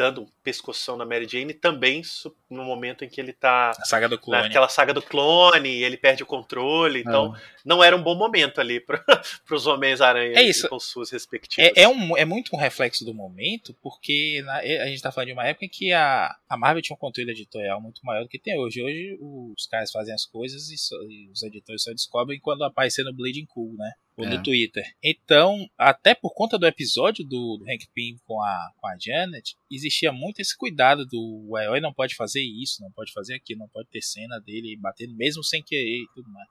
dando 0.00 0.22
um 0.22 0.26
pescoção 0.42 0.96
na 0.96 1.04
Mary 1.04 1.28
Jane, 1.28 1.52
também 1.52 2.00
no 2.48 2.64
momento 2.64 3.04
em 3.04 3.08
que 3.08 3.20
ele 3.20 3.34
tá 3.34 3.68
a 3.70 3.84
saga 3.84 4.08
do 4.08 4.18
clone. 4.18 4.44
naquela 4.44 4.66
saga 4.66 4.94
do 4.94 5.02
clone, 5.02 5.68
e 5.68 5.84
ele 5.84 5.98
perde 5.98 6.22
o 6.22 6.26
controle, 6.26 7.00
então 7.00 7.34
não 7.62 7.84
era 7.84 7.94
um 7.94 8.02
bom 8.02 8.14
momento 8.14 8.58
ali 8.62 8.80
para 8.80 9.04
os 9.50 9.66
Homens-Aranha 9.66 10.38
É 10.38 10.42
isso. 10.42 10.66
com 10.70 10.80
suas 10.80 11.10
respectivas. 11.10 11.70
É, 11.76 11.82
é, 11.82 11.88
um, 11.88 12.16
é 12.16 12.24
muito 12.24 12.56
um 12.56 12.58
reflexo 12.58 13.04
do 13.04 13.12
momento, 13.12 13.76
porque 13.82 14.40
na- 14.46 14.64
é- 14.64 14.80
a 14.82 14.86
gente 14.86 15.02
tá 15.02 15.12
falando 15.12 15.26
de 15.28 15.32
uma 15.34 15.46
época 15.46 15.66
em 15.66 15.68
que 15.68 15.92
a, 15.92 16.34
a 16.48 16.56
Marvel 16.56 16.80
tinha 16.82 16.94
um 16.96 16.98
controle 16.98 17.30
editorial 17.30 17.78
muito 17.78 18.00
maior 18.02 18.22
do 18.22 18.28
que 18.28 18.38
tem 18.38 18.58
hoje. 18.58 18.82
Hoje 18.82 19.18
os 19.20 19.66
caras 19.66 19.92
fazem 19.92 20.14
as 20.14 20.24
coisas 20.24 20.70
e, 20.70 20.78
só- 20.78 20.96
e 21.02 21.28
os 21.30 21.42
editores 21.42 21.82
só 21.82 21.92
descobrem 21.92 22.40
quando 22.40 22.64
aparecer 22.64 23.04
no 23.04 23.12
Bleeding 23.12 23.44
Cool, 23.46 23.74
né? 23.76 23.92
Ou 24.16 24.24
É. 24.24 24.30
no 24.30 24.42
Twitter. 24.42 24.84
Então, 25.02 25.68
até 25.78 26.14
por 26.14 26.34
conta 26.34 26.58
do 26.58 26.66
episódio 26.66 27.24
do, 27.24 27.56
do 27.56 27.64
Hank 27.64 27.86
Pym 27.94 28.18
com 28.26 28.42
a, 28.42 28.70
com 28.76 28.86
a 28.86 28.96
Janet, 28.98 29.56
existia 29.70 30.12
muito 30.12 30.40
esse 30.40 30.56
cuidado 30.56 31.06
do 31.06 31.46
o 31.48 31.58
herói 31.58 31.80
não 31.80 31.92
pode 31.92 32.14
fazer 32.14 32.42
isso, 32.42 32.82
não 32.82 32.90
pode 32.90 33.12
fazer 33.12 33.34
aquilo, 33.34 33.60
não 33.60 33.68
pode 33.68 33.88
ter 33.88 34.02
cena 34.02 34.38
dele 34.38 34.76
batendo 34.76 35.14
mesmo 35.14 35.42
sem 35.42 35.62
querer 35.62 36.02
e 36.02 36.08
tudo 36.14 36.28
mais. 36.30 36.48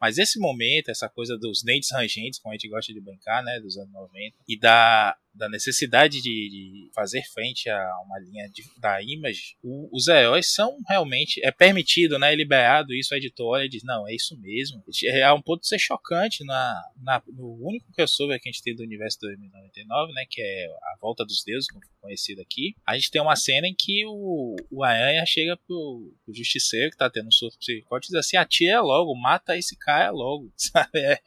Mas 0.00 0.18
esse 0.18 0.36
momento, 0.40 0.90
essa 0.90 1.08
coisa 1.08 1.38
dos 1.38 1.62
nades 1.62 1.92
rangentes, 1.92 2.40
como 2.40 2.52
a 2.52 2.56
gente 2.56 2.68
gosta 2.68 2.92
de 2.92 3.00
brincar, 3.00 3.40
né, 3.40 3.60
dos 3.60 3.76
anos 3.76 3.92
90, 3.92 4.36
e 4.48 4.58
da, 4.58 5.16
da 5.34 5.48
necessidade 5.48 6.20
de, 6.20 6.30
de 6.50 6.90
fazer 6.94 7.22
frente 7.32 7.68
a 7.68 7.78
uma 8.04 8.18
linha 8.20 8.48
de- 8.48 8.64
da 8.78 9.02
Image, 9.02 9.56
o- 9.62 9.88
os 9.96 10.06
heróis 10.08 10.52
são 10.52 10.76
realmente, 10.88 11.40
é 11.44 11.50
permitido, 11.50 12.18
né, 12.18 12.32
é 12.32 12.36
liberado 12.36 12.92
isso, 12.94 13.14
a 13.14 13.16
editora 13.16 13.68
diz, 13.68 13.82
não, 13.82 14.06
é 14.08 14.14
isso 14.14 14.38
mesmo. 14.40 14.82
É 15.06 15.22
a 15.22 15.34
um 15.34 15.40
ponto 15.42 15.62
de 15.62 15.68
ser 15.68 15.78
chocante 15.78 16.44
na, 16.44 16.82
na, 17.02 17.22
no 17.26 17.58
único 17.66 17.90
crossover 17.92 18.40
que 18.40 18.48
a 18.48 18.52
gente 18.52 18.62
tem 18.62 18.74
do 18.76 18.82
universo 18.82 19.18
2099, 19.20 20.12
né, 20.12 20.24
que 20.28 20.40
é 20.42 20.66
a 20.66 20.96
Volta 21.00 21.24
dos 21.24 21.42
Deuses, 21.44 21.68
como 21.70 21.82
conhecido 22.00 22.40
aqui, 22.42 22.74
a 22.86 22.94
gente 22.96 23.10
tem 23.10 23.22
uma 23.22 23.36
cena 23.36 23.66
em 23.68 23.74
que 23.78 24.04
o, 24.06 24.56
o 24.70 24.82
Aranha 24.84 25.24
chega 25.24 25.56
pro, 25.56 26.12
pro 26.24 26.34
Justiceiro, 26.34 26.90
que 26.90 26.96
tá 26.96 27.08
tendo 27.08 27.28
um 27.28 27.32
surto 27.32 27.56
psicótico, 27.58 28.12
e 28.12 28.18
diz 28.18 28.26
assim, 28.26 28.36
atira 28.36 28.80
logo, 28.80 29.14
mata 29.14 29.56
esse 29.56 29.76
cara 29.78 30.10
logo, 30.10 30.52
sabe? 30.58 30.98
É, 30.98 31.18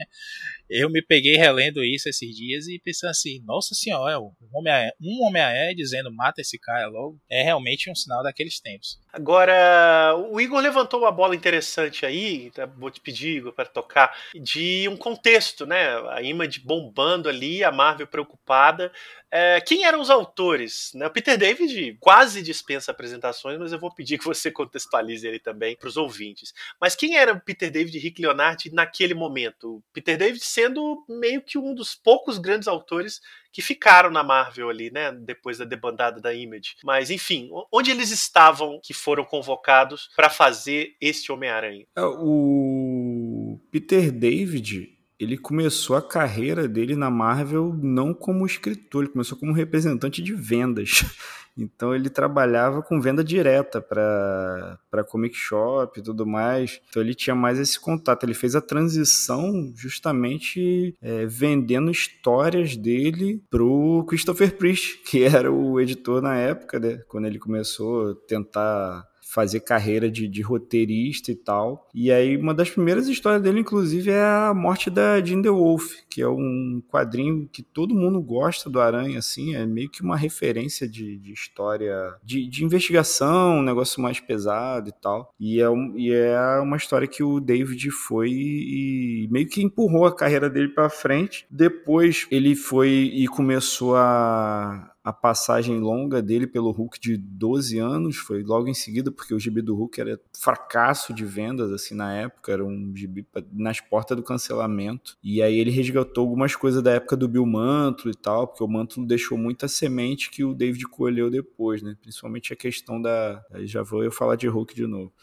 eu 0.70 0.90
me 0.90 1.02
peguei 1.02 1.36
relendo 1.36 1.84
isso 1.84 2.10
esses 2.10 2.36
dias 2.36 2.68
e 2.68 2.80
pensando 2.80 3.12
assim, 3.12 3.42
nossa 3.46 3.74
senhora, 3.76 4.20
um 4.20 4.32
Homem-Aranha 4.54 4.94
um 5.02 5.24
Homem 5.26 5.76
dizendo 5.76 6.12
mata 6.12 6.42
esse 6.42 6.58
cara 6.58 6.88
logo, 6.88 7.20
é 7.30 7.44
realmente 7.44 7.90
um 7.90 7.96
sinal 7.96 8.24
daqueles 8.24 8.60
tempos. 8.60 9.00
Agora, 9.12 10.16
o 10.32 10.40
Igor 10.40 10.60
levantou 10.60 11.02
uma 11.02 11.12
bola 11.12 11.36
interessante 11.36 12.06
aí, 12.06 12.52
tá, 12.52 12.66
vou 12.66 12.92
te 12.92 13.00
pedir, 13.00 13.38
Igor, 13.38 13.54
para 13.54 13.66
tocar, 13.66 14.16
de 14.34 14.88
um 14.90 14.98
contexto, 14.98 15.66
né? 15.66 15.96
A 16.10 16.22
Image 16.22 16.60
bombando 16.60 17.30
ali, 17.30 17.64
a 17.64 17.72
Marvel 17.72 18.08
preocupada. 18.08 18.92
É, 19.32 19.60
quem 19.60 19.84
eram 19.84 20.00
os 20.00 20.10
autores? 20.10 20.92
Né? 20.94 21.08
O 21.08 21.10
Peter 21.10 21.38
David 21.38 21.98
quase 22.00 22.42
dispensa 22.42 22.92
apresentações, 22.92 23.60
mas 23.60 23.74
eu 23.74 23.80
vou 23.80 23.94
pedir 23.94 24.18
que 24.18 24.24
você 24.24 24.50
contextualize 24.52 25.28
ele 25.28 25.40
também 25.40 25.76
para 25.76 25.90
os 25.90 25.98
ouvintes. 25.98 26.54
Mas 26.80 26.96
quem 26.96 27.18
era 27.18 27.34
o 27.34 27.42
Peter 27.42 27.70
David 27.70 27.98
e 27.98 28.00
Rick 28.00 28.22
Leonardi 28.22 28.72
naquele 28.74 29.14
momento? 29.14 29.78
O 29.78 29.84
Peter 29.92 30.18
David 30.18 30.44
sendo 30.56 31.04
meio 31.10 31.42
que 31.42 31.58
um 31.58 31.76
dos 31.76 31.94
poucos 31.94 32.38
grandes 32.38 32.66
autores 32.66 33.20
que 33.52 33.62
ficaram 33.62 34.10
na 34.10 34.24
Marvel 34.24 34.70
ali, 34.70 34.90
né? 34.90 35.12
Depois 35.12 35.58
da 35.58 35.66
debandada 35.66 36.22
da 36.22 36.34
Image. 36.34 36.78
Mas, 36.82 37.10
enfim, 37.10 37.50
onde 37.72 37.92
eles 37.92 38.10
estavam 38.10 38.80
que 38.82 38.94
foram 38.94 39.26
convocados 39.26 40.10
para 40.16 40.30
fazer 40.30 40.96
este 41.02 41.30
Homem-Aranha? 41.30 41.86
É, 41.98 42.02
o 42.02 43.60
Peter 43.70 44.14
David, 44.14 44.90
ele 45.20 45.38
começou 45.38 45.98
a 45.98 46.02
carreira 46.02 46.70
dele 46.70 46.96
na 46.96 47.10
Marvel 47.10 47.74
não 47.82 48.14
como 48.14 48.46
escritor, 48.46 49.04
ele 49.04 49.12
começou 49.12 49.38
como 49.38 49.52
representante 49.52 50.22
de 50.22 50.34
vendas. 50.34 51.04
Então 51.58 51.96
ele 51.96 52.10
trabalhava 52.10 52.82
com 52.82 53.00
venda 53.00 53.24
direta 53.24 53.82
para 53.82 55.04
comic 55.08 55.36
shop 55.36 56.00
e 56.00 56.04
tudo 56.04 56.26
mais. 56.26 56.82
Então 56.90 57.02
ele 57.02 57.16
tinha 57.16 57.36
mais 57.36 57.60
esse 57.60 57.80
contato. 57.80 58.24
Ele 58.24 58.34
fez 58.34 58.56
a 58.56 58.62
transição 58.62 59.72
justamente 59.76 60.96
é, 61.02 61.26
vendendo 61.26 61.92
histórias 61.92 62.76
dele 62.76 63.42
pro 63.50 64.06
Christopher 64.08 64.58
Priest, 64.58 65.02
que 65.08 65.24
era 65.24 65.52
o 65.52 65.80
editor 65.80 66.22
na 66.22 66.38
época, 66.38 66.80
né? 66.80 67.02
Quando 67.08 67.26
ele 67.26 67.40
começou 67.40 68.12
a 68.12 68.16
tentar 68.28 69.06
fazer 69.36 69.60
carreira 69.60 70.10
de, 70.10 70.30
de, 70.30 70.42
roteirista 70.42 71.30
e 71.30 71.36
tal. 71.36 71.90
E 71.94 72.10
aí, 72.10 72.38
uma 72.38 72.54
das 72.54 72.70
primeiras 72.70 73.10
histórias 73.10 73.42
dele, 73.42 73.60
inclusive, 73.60 74.10
é 74.10 74.24
a 74.24 74.54
morte 74.56 74.90
da 74.90 75.20
Jean 75.22 75.42
the 75.42 75.50
Wolf, 75.50 75.92
que 76.10 76.22
é 76.22 76.28
um 76.28 76.82
quadrinho 76.88 77.50
que 77.52 77.62
todo 77.62 77.94
mundo 77.94 78.22
gosta 78.22 78.70
do 78.70 78.80
Aranha, 78.80 79.20
assim, 79.20 79.54
é 79.54 79.66
meio 79.66 79.90
que 79.90 80.02
uma 80.02 80.16
referência 80.16 80.88
de, 80.88 81.18
de 81.18 81.34
história 81.34 82.16
de, 82.24 82.48
de, 82.48 82.64
investigação, 82.64 83.60
um 83.60 83.62
negócio 83.62 84.02
mais 84.02 84.22
pesado 84.22 84.88
e 84.88 84.94
tal. 84.94 85.34
E 85.38 85.60
é, 85.60 85.70
um, 85.70 85.94
e 85.98 86.14
é 86.14 86.60
uma 86.62 86.78
história 86.78 87.06
que 87.06 87.22
o 87.22 87.42
David 87.42 87.92
foi 87.92 88.30
e 88.30 89.28
meio 89.30 89.50
que 89.50 89.62
empurrou 89.62 90.06
a 90.06 90.16
carreira 90.16 90.50
dele 90.50 90.70
para 90.70 90.90
frente. 90.90 91.46
Depois 91.52 92.26
ele 92.32 92.56
foi 92.56 93.12
e 93.14 93.28
começou 93.28 93.98
a 93.98 94.95
a 95.06 95.14
passagem 95.14 95.78
longa 95.78 96.20
dele 96.20 96.48
pelo 96.48 96.72
Hulk 96.72 97.00
de 97.00 97.16
12 97.16 97.78
anos, 97.78 98.18
foi 98.18 98.42
logo 98.42 98.68
em 98.68 98.74
seguida, 98.74 99.12
porque 99.12 99.36
o 99.36 99.40
gibi 99.40 99.62
do 99.62 99.76
Hulk 99.76 100.02
era 100.02 100.20
fracasso 100.36 101.14
de 101.14 101.24
vendas, 101.24 101.72
assim, 101.72 101.94
na 101.94 102.12
época, 102.12 102.52
era 102.52 102.66
um 102.66 102.92
gibi 102.96 103.24
nas 103.54 103.80
portas 103.80 104.18
do 104.18 104.24
cancelamento, 104.24 105.16
e 105.24 105.44
aí 105.44 105.60
ele 105.60 105.70
resgatou 105.70 106.24
algumas 106.24 106.56
coisas 106.56 106.82
da 106.82 106.94
época 106.94 107.16
do 107.16 107.28
Bill 107.28 107.46
Mantlo 107.46 108.10
e 108.10 108.16
tal, 108.16 108.48
porque 108.48 108.64
o 108.64 108.68
Mantlo 108.68 109.06
deixou 109.06 109.38
muita 109.38 109.68
semente 109.68 110.32
que 110.32 110.44
o 110.44 110.56
David 110.56 110.86
colheu 110.86 111.30
depois, 111.30 111.84
né, 111.84 111.96
principalmente 112.02 112.52
a 112.52 112.56
questão 112.56 113.00
da... 113.00 113.46
já 113.60 113.84
vou 113.84 114.04
eu 114.04 114.12
falar 114.12 114.36
de 114.36 114.48
Hulk 114.48 114.74
de 114.74 114.88
novo 114.88 115.14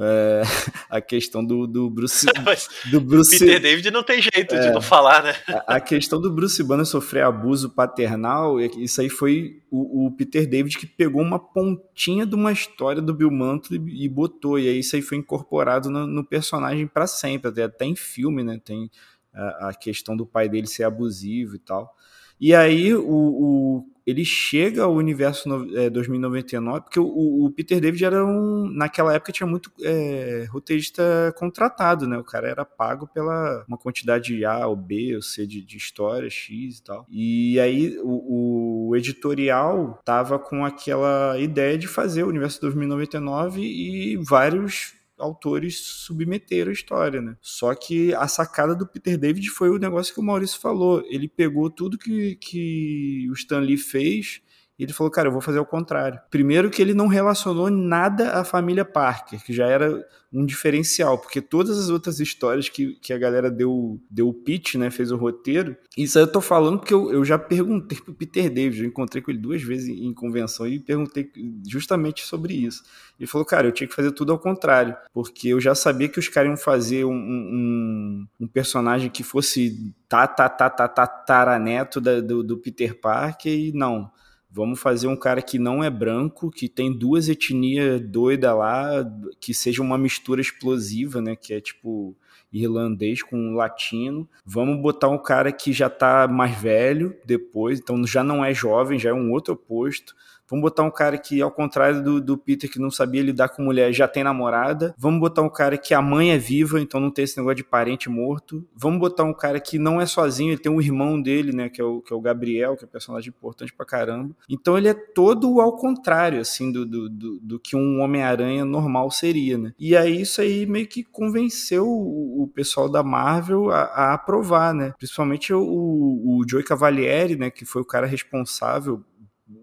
é, 0.00 0.42
a 0.88 1.00
questão 1.00 1.44
do, 1.44 1.66
do 1.66 1.90
Bruce. 1.90 2.26
do 2.90 3.00
Bruce 3.00 3.38
Peter 3.38 3.60
David 3.60 3.90
não 3.90 4.02
tem 4.02 4.20
jeito 4.22 4.54
é, 4.54 4.60
de 4.60 4.70
não 4.70 4.80
falar, 4.80 5.22
né? 5.22 5.34
a, 5.46 5.76
a, 5.76 5.80
questão 5.80 6.20
do 6.20 6.32
Bruce 6.32 6.62
Banner 6.62 6.86
sofrer 6.86 7.24
abuso 7.24 7.70
paternal, 7.70 8.58
isso 8.60 9.00
aí 9.00 9.10
foi 9.10 9.62
o, 9.70 10.06
o, 10.06 10.10
Peter 10.12 10.48
David 10.48 10.78
que 10.78 10.86
pegou 10.86 11.20
uma 11.20 11.38
pontinha 11.38 12.24
de 12.24 12.34
uma 12.34 12.50
história 12.50 13.02
do 13.02 13.12
Bill 13.12 13.30
Mantle 13.30 13.76
e, 13.76 14.04
e 14.04 14.08
botou, 14.08 14.58
e 14.58 14.68
aí 14.68 14.78
isso 14.78 14.96
aí 14.96 15.02
foi 15.02 15.18
incorporado 15.18 15.90
no, 15.90 16.06
no 16.06 16.24
personagem 16.24 16.86
para 16.86 17.06
sempre, 17.06 17.50
até, 17.50 17.64
até 17.64 17.84
em 17.84 17.94
filme, 17.94 18.42
né? 18.42 18.58
Tem 18.64 18.90
a, 19.34 19.68
a 19.68 19.74
questão 19.74 20.16
do 20.16 20.26
pai 20.26 20.48
dele 20.48 20.66
ser 20.66 20.84
abusivo 20.84 21.56
e 21.56 21.58
tal. 21.58 21.94
E 22.40 22.54
aí 22.54 22.94
o, 22.94 23.04
o 23.04 23.86
ele 24.10 24.24
chega 24.24 24.82
ao 24.82 24.94
universo 24.94 25.48
no, 25.48 25.78
é, 25.78 25.88
2099, 25.88 26.82
porque 26.82 27.00
o, 27.00 27.44
o, 27.44 27.50
Peter 27.50 27.80
David 27.80 28.04
era 28.04 28.24
um. 28.24 28.70
Naquela 28.72 29.14
época 29.14 29.32
tinha 29.32 29.46
muito 29.46 29.70
é, 29.82 30.46
roteirista 30.50 31.34
contratado, 31.36 32.06
né? 32.06 32.18
O 32.18 32.24
cara 32.24 32.48
era 32.48 32.64
pago 32.64 33.06
pela 33.06 33.64
uma 33.66 33.78
quantidade 33.78 34.44
A 34.44 34.66
ou 34.66 34.76
B 34.76 35.16
ou 35.16 35.22
C 35.22 35.46
de, 35.46 35.62
de 35.62 35.76
história, 35.76 36.28
X 36.28 36.78
e 36.78 36.82
tal. 36.82 37.06
E 37.08 37.60
aí 37.60 37.98
o, 38.02 38.88
o 38.88 38.96
editorial 38.96 40.00
tava 40.04 40.38
com 40.38 40.64
aquela 40.64 41.38
ideia 41.38 41.78
de 41.78 41.86
fazer 41.86 42.24
o 42.24 42.28
universo 42.28 42.60
2099 42.60 43.60
e 43.62 44.16
vários 44.16 44.99
autores 45.20 45.78
submeteram 45.78 46.70
a 46.70 46.72
história, 46.72 47.20
né? 47.20 47.36
Só 47.40 47.74
que 47.74 48.14
a 48.14 48.26
sacada 48.26 48.74
do 48.74 48.86
Peter 48.86 49.18
David 49.18 49.48
foi 49.50 49.70
o 49.70 49.78
negócio 49.78 50.14
que 50.14 50.20
o 50.20 50.24
Maurício 50.24 50.60
falou. 50.60 51.02
Ele 51.08 51.28
pegou 51.28 51.70
tudo 51.70 51.98
que, 51.98 52.36
que 52.36 53.28
o 53.30 53.34
Stan 53.34 53.60
Lee 53.60 53.76
fez 53.76 54.42
e 54.80 54.84
ele 54.84 54.94
falou, 54.94 55.10
cara, 55.10 55.28
eu 55.28 55.32
vou 55.32 55.42
fazer 55.42 55.58
o 55.58 55.66
contrário. 55.66 56.18
Primeiro 56.30 56.70
que 56.70 56.80
ele 56.80 56.94
não 56.94 57.06
relacionou 57.06 57.68
nada 57.68 58.32
à 58.40 58.44
família 58.44 58.82
Parker, 58.82 59.44
que 59.44 59.52
já 59.52 59.66
era 59.66 60.02
um 60.32 60.46
diferencial, 60.46 61.18
porque 61.18 61.42
todas 61.42 61.78
as 61.78 61.90
outras 61.90 62.18
histórias 62.18 62.70
que, 62.70 62.94
que 62.94 63.12
a 63.12 63.18
galera 63.18 63.50
deu, 63.50 64.00
deu 64.10 64.28
o 64.28 64.32
pitch, 64.32 64.76
né, 64.76 64.90
fez 64.90 65.12
o 65.12 65.18
roteiro, 65.18 65.76
isso 65.98 66.18
eu 66.18 66.26
tô 66.26 66.40
falando 66.40 66.78
porque 66.78 66.94
eu, 66.94 67.12
eu 67.12 67.22
já 67.26 67.38
perguntei 67.38 67.98
pro 68.00 68.14
Peter 68.14 68.48
David, 68.48 68.80
eu 68.80 68.88
encontrei 68.88 69.22
com 69.22 69.30
ele 69.30 69.40
duas 69.40 69.60
vezes 69.62 69.88
em, 69.88 70.14
convenção 70.14 70.66
e 70.66 70.80
perguntei 70.80 71.30
justamente 71.68 72.24
sobre 72.24 72.54
isso. 72.54 72.82
Ele 73.18 73.26
falou, 73.26 73.44
cara, 73.44 73.66
eu 73.66 73.72
tinha 73.72 73.86
que 73.86 73.94
fazer 73.94 74.12
tudo 74.12 74.32
ao 74.32 74.38
contrário, 74.38 74.96
porque 75.12 75.48
eu 75.48 75.60
já 75.60 75.74
sabia 75.74 76.08
que 76.08 76.18
os 76.18 76.28
caras 76.28 76.48
iam 76.48 76.56
fazer 76.56 77.04
um, 77.04 77.12
um, 77.12 78.26
um 78.40 78.48
personagem 78.48 79.10
que 79.10 79.22
fosse 79.22 79.94
tataraneto 80.08 82.00
do, 82.00 82.42
do 82.42 82.56
Peter 82.56 82.98
Parker 82.98 83.52
e 83.52 83.72
não 83.72 84.10
Vamos 84.50 84.80
fazer 84.80 85.06
um 85.06 85.16
cara 85.16 85.40
que 85.40 85.58
não 85.58 85.82
é 85.82 85.88
branco, 85.88 86.50
que 86.50 86.68
tem 86.68 86.92
duas 86.92 87.28
etnias 87.28 88.00
doidas 88.00 88.56
lá, 88.56 89.04
que 89.40 89.54
seja 89.54 89.80
uma 89.80 89.96
mistura 89.96 90.40
explosiva, 90.40 91.20
né? 91.20 91.36
Que 91.36 91.54
é 91.54 91.60
tipo 91.60 92.16
irlandês 92.52 93.22
com 93.22 93.54
latino. 93.54 94.28
Vamos 94.44 94.82
botar 94.82 95.08
um 95.08 95.18
cara 95.18 95.52
que 95.52 95.72
já 95.72 95.88
tá 95.88 96.26
mais 96.26 96.60
velho 96.60 97.16
depois, 97.24 97.78
então 97.78 98.04
já 98.04 98.24
não 98.24 98.44
é 98.44 98.52
jovem, 98.52 98.98
já 98.98 99.10
é 99.10 99.14
um 99.14 99.30
outro 99.30 99.54
oposto. 99.54 100.14
Vamos 100.50 100.62
botar 100.62 100.82
um 100.82 100.90
cara 100.90 101.16
que, 101.16 101.40
ao 101.40 101.50
contrário 101.50 102.02
do, 102.02 102.20
do 102.20 102.36
Peter, 102.36 102.68
que 102.68 102.80
não 102.80 102.90
sabia 102.90 103.22
lidar 103.22 103.50
com 103.50 103.62
mulher, 103.62 103.92
já 103.92 104.08
tem 104.08 104.24
namorada. 104.24 104.92
Vamos 104.98 105.20
botar 105.20 105.42
um 105.42 105.48
cara 105.48 105.78
que 105.78 105.94
a 105.94 106.02
mãe 106.02 106.32
é 106.32 106.38
viva, 106.38 106.80
então 106.80 107.00
não 107.00 107.10
tem 107.10 107.24
esse 107.24 107.36
negócio 107.36 107.56
de 107.56 107.64
parente 107.64 108.08
morto. 108.08 108.66
Vamos 108.74 108.98
botar 108.98 109.22
um 109.22 109.32
cara 109.32 109.60
que 109.60 109.78
não 109.78 110.00
é 110.00 110.06
sozinho, 110.06 110.50
ele 110.50 110.60
tem 110.60 110.72
um 110.72 110.80
irmão 110.80 111.20
dele, 111.20 111.52
né, 111.52 111.68
que 111.68 111.80
é 111.80 111.84
o, 111.84 112.00
que 112.00 112.12
é 112.12 112.16
o 112.16 112.20
Gabriel, 112.20 112.76
que 112.76 112.84
é 112.84 112.86
um 112.86 112.90
personagem 112.90 113.28
importante 113.28 113.72
pra 113.72 113.86
caramba. 113.86 114.34
Então 114.48 114.76
ele 114.76 114.88
é 114.88 114.94
todo 114.94 115.60
ao 115.60 115.76
contrário, 115.76 116.40
assim, 116.40 116.72
do, 116.72 116.84
do, 116.84 117.08
do, 117.08 117.40
do 117.40 117.60
que 117.60 117.76
um 117.76 118.00
Homem-Aranha 118.00 118.64
normal 118.64 119.10
seria, 119.10 119.56
né? 119.56 119.72
E 119.78 119.96
aí 119.96 120.20
isso 120.22 120.40
aí 120.40 120.66
meio 120.66 120.86
que 120.86 121.04
convenceu 121.04 121.86
o, 121.86 122.42
o 122.42 122.48
pessoal 122.48 122.88
da 122.88 123.02
Marvel 123.02 123.70
a, 123.70 123.82
a 123.82 124.14
aprovar, 124.14 124.74
né? 124.74 124.92
Principalmente 124.98 125.52
o, 125.54 125.60
o 125.62 126.42
Joey 126.48 126.64
Cavalieri, 126.64 127.36
né, 127.36 127.50
que 127.50 127.64
foi 127.64 127.82
o 127.82 127.86
cara 127.86 128.06
responsável 128.06 129.04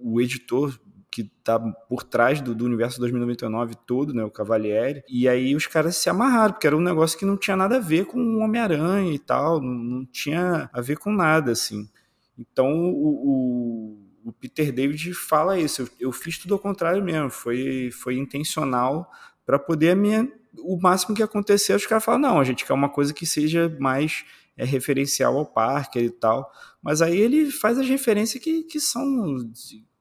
o 0.01 0.21
editor 0.21 0.77
que 1.17 1.23
tá 1.43 1.59
por 1.59 2.03
trás 2.03 2.41
do, 2.41 2.53
do, 2.53 2.65
universo 2.65 2.99
2099 2.99 3.73
todo, 3.87 4.13
né, 4.13 4.23
o 4.23 4.29
Cavalieri, 4.29 5.03
e 5.09 5.27
aí 5.27 5.55
os 5.55 5.65
caras 5.65 5.97
se 5.97 6.09
amarraram, 6.11 6.53
porque 6.53 6.67
era 6.67 6.77
um 6.77 6.81
negócio 6.81 7.17
que 7.17 7.25
não 7.25 7.35
tinha 7.35 7.57
nada 7.57 7.77
a 7.77 7.79
ver 7.79 8.05
com 8.05 8.19
o 8.19 8.39
Homem-Aranha 8.39 9.11
e 9.11 9.17
tal, 9.17 9.59
não, 9.59 9.73
não, 9.73 10.05
tinha 10.05 10.69
a 10.71 10.79
ver 10.79 10.97
com 10.99 11.11
nada, 11.11 11.51
assim. 11.51 11.89
Então 12.37 12.67
o, 12.71 13.07
o, 14.23 14.29
o 14.29 14.31
Peter 14.31 14.71
David 14.71 15.11
fala 15.15 15.57
isso, 15.57 15.81
eu, 15.81 15.89
eu, 15.99 16.11
fiz 16.11 16.37
tudo 16.37 16.53
ao 16.53 16.59
contrário 16.59 17.03
mesmo, 17.03 17.31
foi, 17.31 17.89
foi 17.91 18.15
intencional 18.15 19.09
para 19.43 19.57
poder 19.57 19.91
a 19.91 19.95
minha, 19.95 20.31
o 20.59 20.79
máximo 20.79 21.15
que 21.15 21.23
acontecer, 21.23 21.73
os 21.73 21.87
caras 21.87 22.05
falam, 22.05 22.21
não, 22.21 22.39
a 22.39 22.43
gente 22.43 22.63
quer 22.63 22.73
uma 22.73 22.89
coisa 22.89 23.11
que 23.11 23.25
seja 23.25 23.75
mais 23.79 24.23
é 24.57 24.65
referencial 24.65 25.37
ao 25.37 25.45
Parker 25.45 26.03
e 26.03 26.09
tal. 26.09 26.51
Mas 26.81 27.01
aí 27.01 27.17
ele 27.17 27.51
faz 27.51 27.77
as 27.77 27.87
referências 27.87 28.41
que, 28.43 28.63
que 28.63 28.79
são 28.79 29.03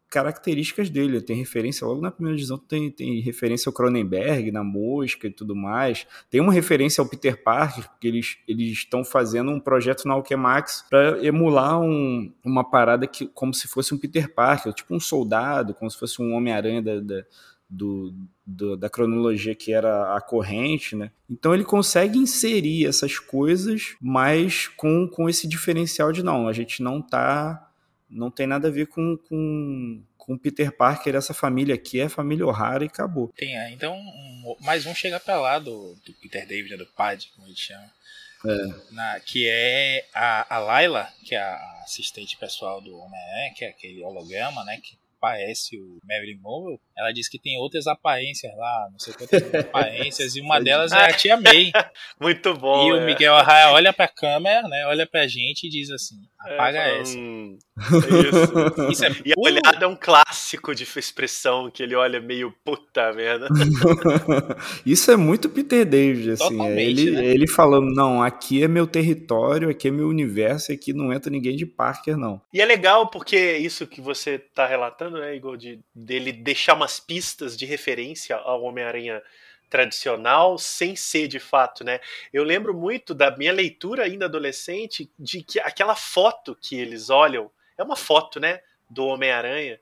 características 0.08 0.88
dele. 0.88 1.20
Tem 1.20 1.36
referência 1.36 1.86
logo 1.86 2.00
na 2.00 2.10
primeira 2.10 2.36
divisão, 2.36 2.56
tem, 2.56 2.90
tem 2.90 3.20
referência 3.20 3.68
ao 3.68 3.72
Cronenberg, 3.72 4.50
na 4.50 4.64
Mosca 4.64 5.26
e 5.26 5.30
tudo 5.30 5.54
mais. 5.54 6.06
Tem 6.30 6.40
uma 6.40 6.52
referência 6.52 7.02
ao 7.02 7.08
Peter 7.08 7.42
Parker, 7.42 7.88
porque 7.88 8.08
eles 8.08 8.38
estão 8.48 9.04
fazendo 9.04 9.50
um 9.50 9.60
projeto 9.60 10.06
na 10.06 10.14
Alchemax 10.14 10.86
para 10.88 11.22
emular 11.24 11.80
um, 11.80 12.32
uma 12.44 12.68
parada 12.68 13.06
que 13.06 13.26
como 13.26 13.52
se 13.52 13.68
fosse 13.68 13.94
um 13.94 13.98
Peter 13.98 14.32
Parker, 14.32 14.72
tipo 14.72 14.94
um 14.94 15.00
soldado, 15.00 15.74
como 15.74 15.90
se 15.90 15.98
fosse 15.98 16.22
um 16.22 16.32
Homem-Aranha 16.34 16.80
da, 16.80 17.00
da 17.00 17.24
do, 17.68 18.14
do, 18.44 18.76
da 18.76 18.88
cronologia 18.88 19.54
que 19.54 19.72
era 19.72 20.16
a 20.16 20.20
corrente, 20.20 20.94
né? 20.94 21.10
Então 21.28 21.52
ele 21.52 21.64
consegue 21.64 22.18
inserir 22.18 22.86
essas 22.86 23.18
coisas, 23.18 23.96
mas 24.00 24.68
com, 24.68 25.08
com 25.08 25.28
esse 25.28 25.48
diferencial 25.48 26.12
de 26.12 26.22
não, 26.22 26.48
a 26.48 26.52
gente 26.52 26.82
não 26.82 27.02
tá. 27.02 27.62
Não 28.08 28.30
tem 28.30 28.46
nada 28.46 28.68
a 28.68 28.70
ver 28.70 28.86
com, 28.86 29.18
com, 29.28 30.00
com 30.16 30.38
Peter 30.38 30.70
Parker, 30.70 31.16
essa 31.16 31.34
família 31.34 31.74
aqui 31.74 31.98
é 31.98 32.08
família 32.08 32.46
O'Hara 32.46 32.84
e 32.84 32.86
acabou. 32.86 33.32
Tem, 33.36 33.58
é, 33.58 33.72
então 33.72 33.96
um, 33.96 34.56
mais 34.60 34.86
um 34.86 34.94
chega 34.94 35.18
pra 35.18 35.40
lá 35.40 35.58
do, 35.58 35.96
do 36.06 36.12
Peter 36.22 36.46
David, 36.46 36.70
né, 36.70 36.76
do 36.76 36.86
Pad, 36.86 37.28
como 37.34 37.48
gente 37.48 37.62
chama. 37.62 37.90
É. 38.44 38.94
Na, 38.94 39.18
que 39.18 39.48
é 39.48 40.06
a, 40.14 40.54
a 40.54 40.58
Layla, 40.60 41.08
que 41.24 41.34
é 41.34 41.38
a 41.38 41.82
assistente 41.82 42.36
pessoal 42.36 42.80
do 42.80 42.96
Homem-Aranha, 42.96 43.54
que 43.56 43.64
é 43.64 43.70
aquele 43.70 44.04
holograma, 44.04 44.62
né? 44.64 44.78
Que 44.80 44.96
parece 45.26 45.76
o 45.76 45.98
Marilyn 46.04 46.38
Monroe, 46.40 46.78
ela 46.96 47.10
diz 47.10 47.28
que 47.28 47.36
tem 47.36 47.58
outras 47.58 47.88
aparências 47.88 48.56
lá, 48.56 48.88
não 48.92 48.98
sei 49.00 49.12
quantas 49.12 49.42
aparências, 49.66 50.36
e 50.36 50.40
uma 50.40 50.60
delas 50.60 50.92
é 50.92 51.04
a 51.04 51.12
tia 51.12 51.36
May. 51.36 51.72
Muito 52.20 52.54
bom. 52.54 52.86
E 52.86 52.90
é. 52.90 52.94
o 52.94 53.04
Miguel 53.04 53.34
Arraia 53.34 53.72
olha 53.72 53.92
pra 53.92 54.06
câmera, 54.06 54.62
né? 54.68 54.86
Olha 54.86 55.04
pra 55.04 55.26
gente 55.26 55.66
e 55.66 55.70
diz 55.70 55.90
assim: 55.90 56.14
apaga 56.54 56.78
É, 56.78 57.00
essa. 57.00 57.18
hum, 57.18 57.58
isso. 58.86 58.92
Isso 58.92 59.04
é 59.04 59.10
E 59.24 59.32
a 59.32 59.34
olhada 59.36 59.84
é 59.84 59.86
um 59.86 59.96
clássico 59.96 60.74
de 60.74 60.84
expressão 60.84 61.70
que 61.70 61.82
ele 61.82 61.94
olha 61.94 62.20
meio 62.20 62.52
puta 62.64 63.12
merda. 63.12 63.48
Isso 64.84 65.10
é 65.10 65.16
muito 65.16 65.48
Peter 65.48 65.84
David, 65.84 66.30
assim. 66.30 66.62
é 66.62 66.82
ele, 66.82 67.10
né? 67.10 67.26
ele 67.26 67.46
falando, 67.46 67.92
não, 67.94 68.22
aqui 68.22 68.62
é 68.62 68.68
meu 68.68 68.86
território, 68.86 69.68
aqui 69.68 69.88
é 69.88 69.90
meu 69.90 70.08
universo, 70.08 70.72
aqui 70.72 70.92
não 70.92 71.12
entra 71.12 71.30
ninguém 71.30 71.56
de 71.56 71.66
Parker, 71.66 72.16
não. 72.16 72.40
E 72.52 72.60
é 72.60 72.64
legal 72.64 73.08
porque 73.08 73.56
isso 73.56 73.86
que 73.86 74.00
você 74.00 74.38
tá 74.38 74.66
relatando, 74.66 75.18
né, 75.18 75.34
Igor, 75.36 75.56
de, 75.56 75.80
dele 75.94 76.32
deixar 76.32 76.74
umas 76.74 76.98
pistas 76.98 77.56
de 77.56 77.66
referência 77.66 78.36
ao 78.36 78.62
Homem-Aranha 78.62 79.22
tradicional 79.68 80.58
sem 80.58 80.94
ser 80.94 81.28
de 81.28 81.38
fato, 81.38 81.84
né? 81.84 82.00
Eu 82.32 82.44
lembro 82.44 82.72
muito 82.74 83.14
da 83.14 83.36
minha 83.36 83.52
leitura 83.52 84.04
ainda 84.04 84.26
adolescente 84.26 85.10
de 85.18 85.42
que 85.42 85.58
aquela 85.60 85.94
foto 85.94 86.56
que 86.60 86.78
eles 86.78 87.10
olham 87.10 87.50
é 87.76 87.82
uma 87.82 87.96
foto, 87.96 88.40
né, 88.40 88.60
do 88.88 89.04
Homem-Aranha 89.06 89.78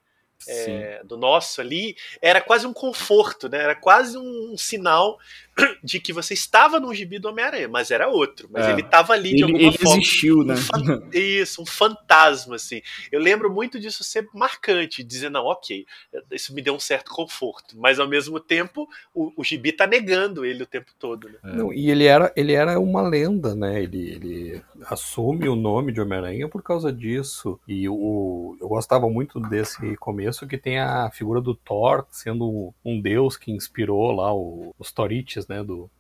é, 0.47 1.03
do 1.05 1.17
nosso 1.17 1.61
ali, 1.61 1.97
era 2.21 2.41
quase 2.41 2.67
um 2.67 2.73
conforto, 2.73 3.49
né? 3.49 3.59
Era 3.59 3.75
quase 3.75 4.19
um 4.19 4.57
sinal 4.57 5.19
de 5.85 6.01
que 6.01 6.13
você 6.13 6.35
estava 6.35 6.81
num 6.81 6.93
gibi 6.95 7.19
do 7.19 7.29
Homem-Aranha, 7.29 7.69
mas 7.69 7.91
era 7.91 8.09
outro. 8.09 8.49
Mas 8.51 8.67
É. 8.67 8.73
ele 8.73 8.81
estava 8.83 9.13
ali 9.13 9.31
de 9.31 9.37
Ele, 9.37 9.43
alguma 9.45 9.63
ele 9.63 9.79
forma. 9.79 9.97
existiu, 10.01 10.45
né? 10.45 10.55
Um 10.55 11.11
Isso, 11.15 11.63
um 11.63 11.67
fantasma, 11.67 12.57
assim. 12.57 12.83
Eu 13.13 13.21
lembro 13.21 13.53
muito 13.53 13.79
disso 13.79 14.03
ser 14.03 14.29
marcante, 14.35 15.03
dizer, 15.05 15.31
não, 15.31 15.45
ok, 15.45 15.87
isso 16.33 16.55
me 16.55 16.61
deu 16.63 16.75
um 16.75 16.81
certo 16.81 17.11
conforto, 17.11 17.77
mas 17.79 17.99
ao 18.01 18.09
mesmo 18.09 18.41
tempo 18.41 18.89
o, 19.15 19.33
o 19.37 19.45
gibi 19.45 19.73
tá 19.73 19.87
negando 19.87 20.45
ele 20.45 20.63
o 20.63 20.67
tempo 20.67 20.91
todo, 20.99 21.29
né? 21.29 21.39
Não, 21.43 21.73
e 21.73 21.91
ele 21.91 22.05
era, 22.05 22.33
ele 22.37 22.53
era 22.53 22.79
uma 22.81 23.03
lenda, 23.03 23.55
né? 23.55 23.83
Ele, 23.83 24.11
ele 24.11 24.63
assume 24.87 25.49
o 25.49 25.55
nome 25.57 25.93
de 25.93 26.01
Homem-Aranha 26.01 26.49
por 26.49 26.63
causa 26.63 26.93
disso. 26.93 27.59
E 27.69 27.89
o, 27.89 28.57
eu 28.61 28.69
gostava 28.69 29.09
muito 29.09 29.39
desse 29.41 29.97
começo 29.97 30.47
que 30.47 30.59
tem 30.59 30.79
a 30.79 31.11
figura 31.11 31.41
do 31.41 31.55
Thor 31.55 32.05
sendo 32.11 32.73
um 32.85 33.01
deus 33.01 33.37
que 33.37 33.53
inspirou 33.53 34.11
lá 34.13 34.35
o- 34.35 34.75
os 34.79 34.91
Torites, 34.93 35.44
né? 35.49 35.63
Do, 35.63 35.91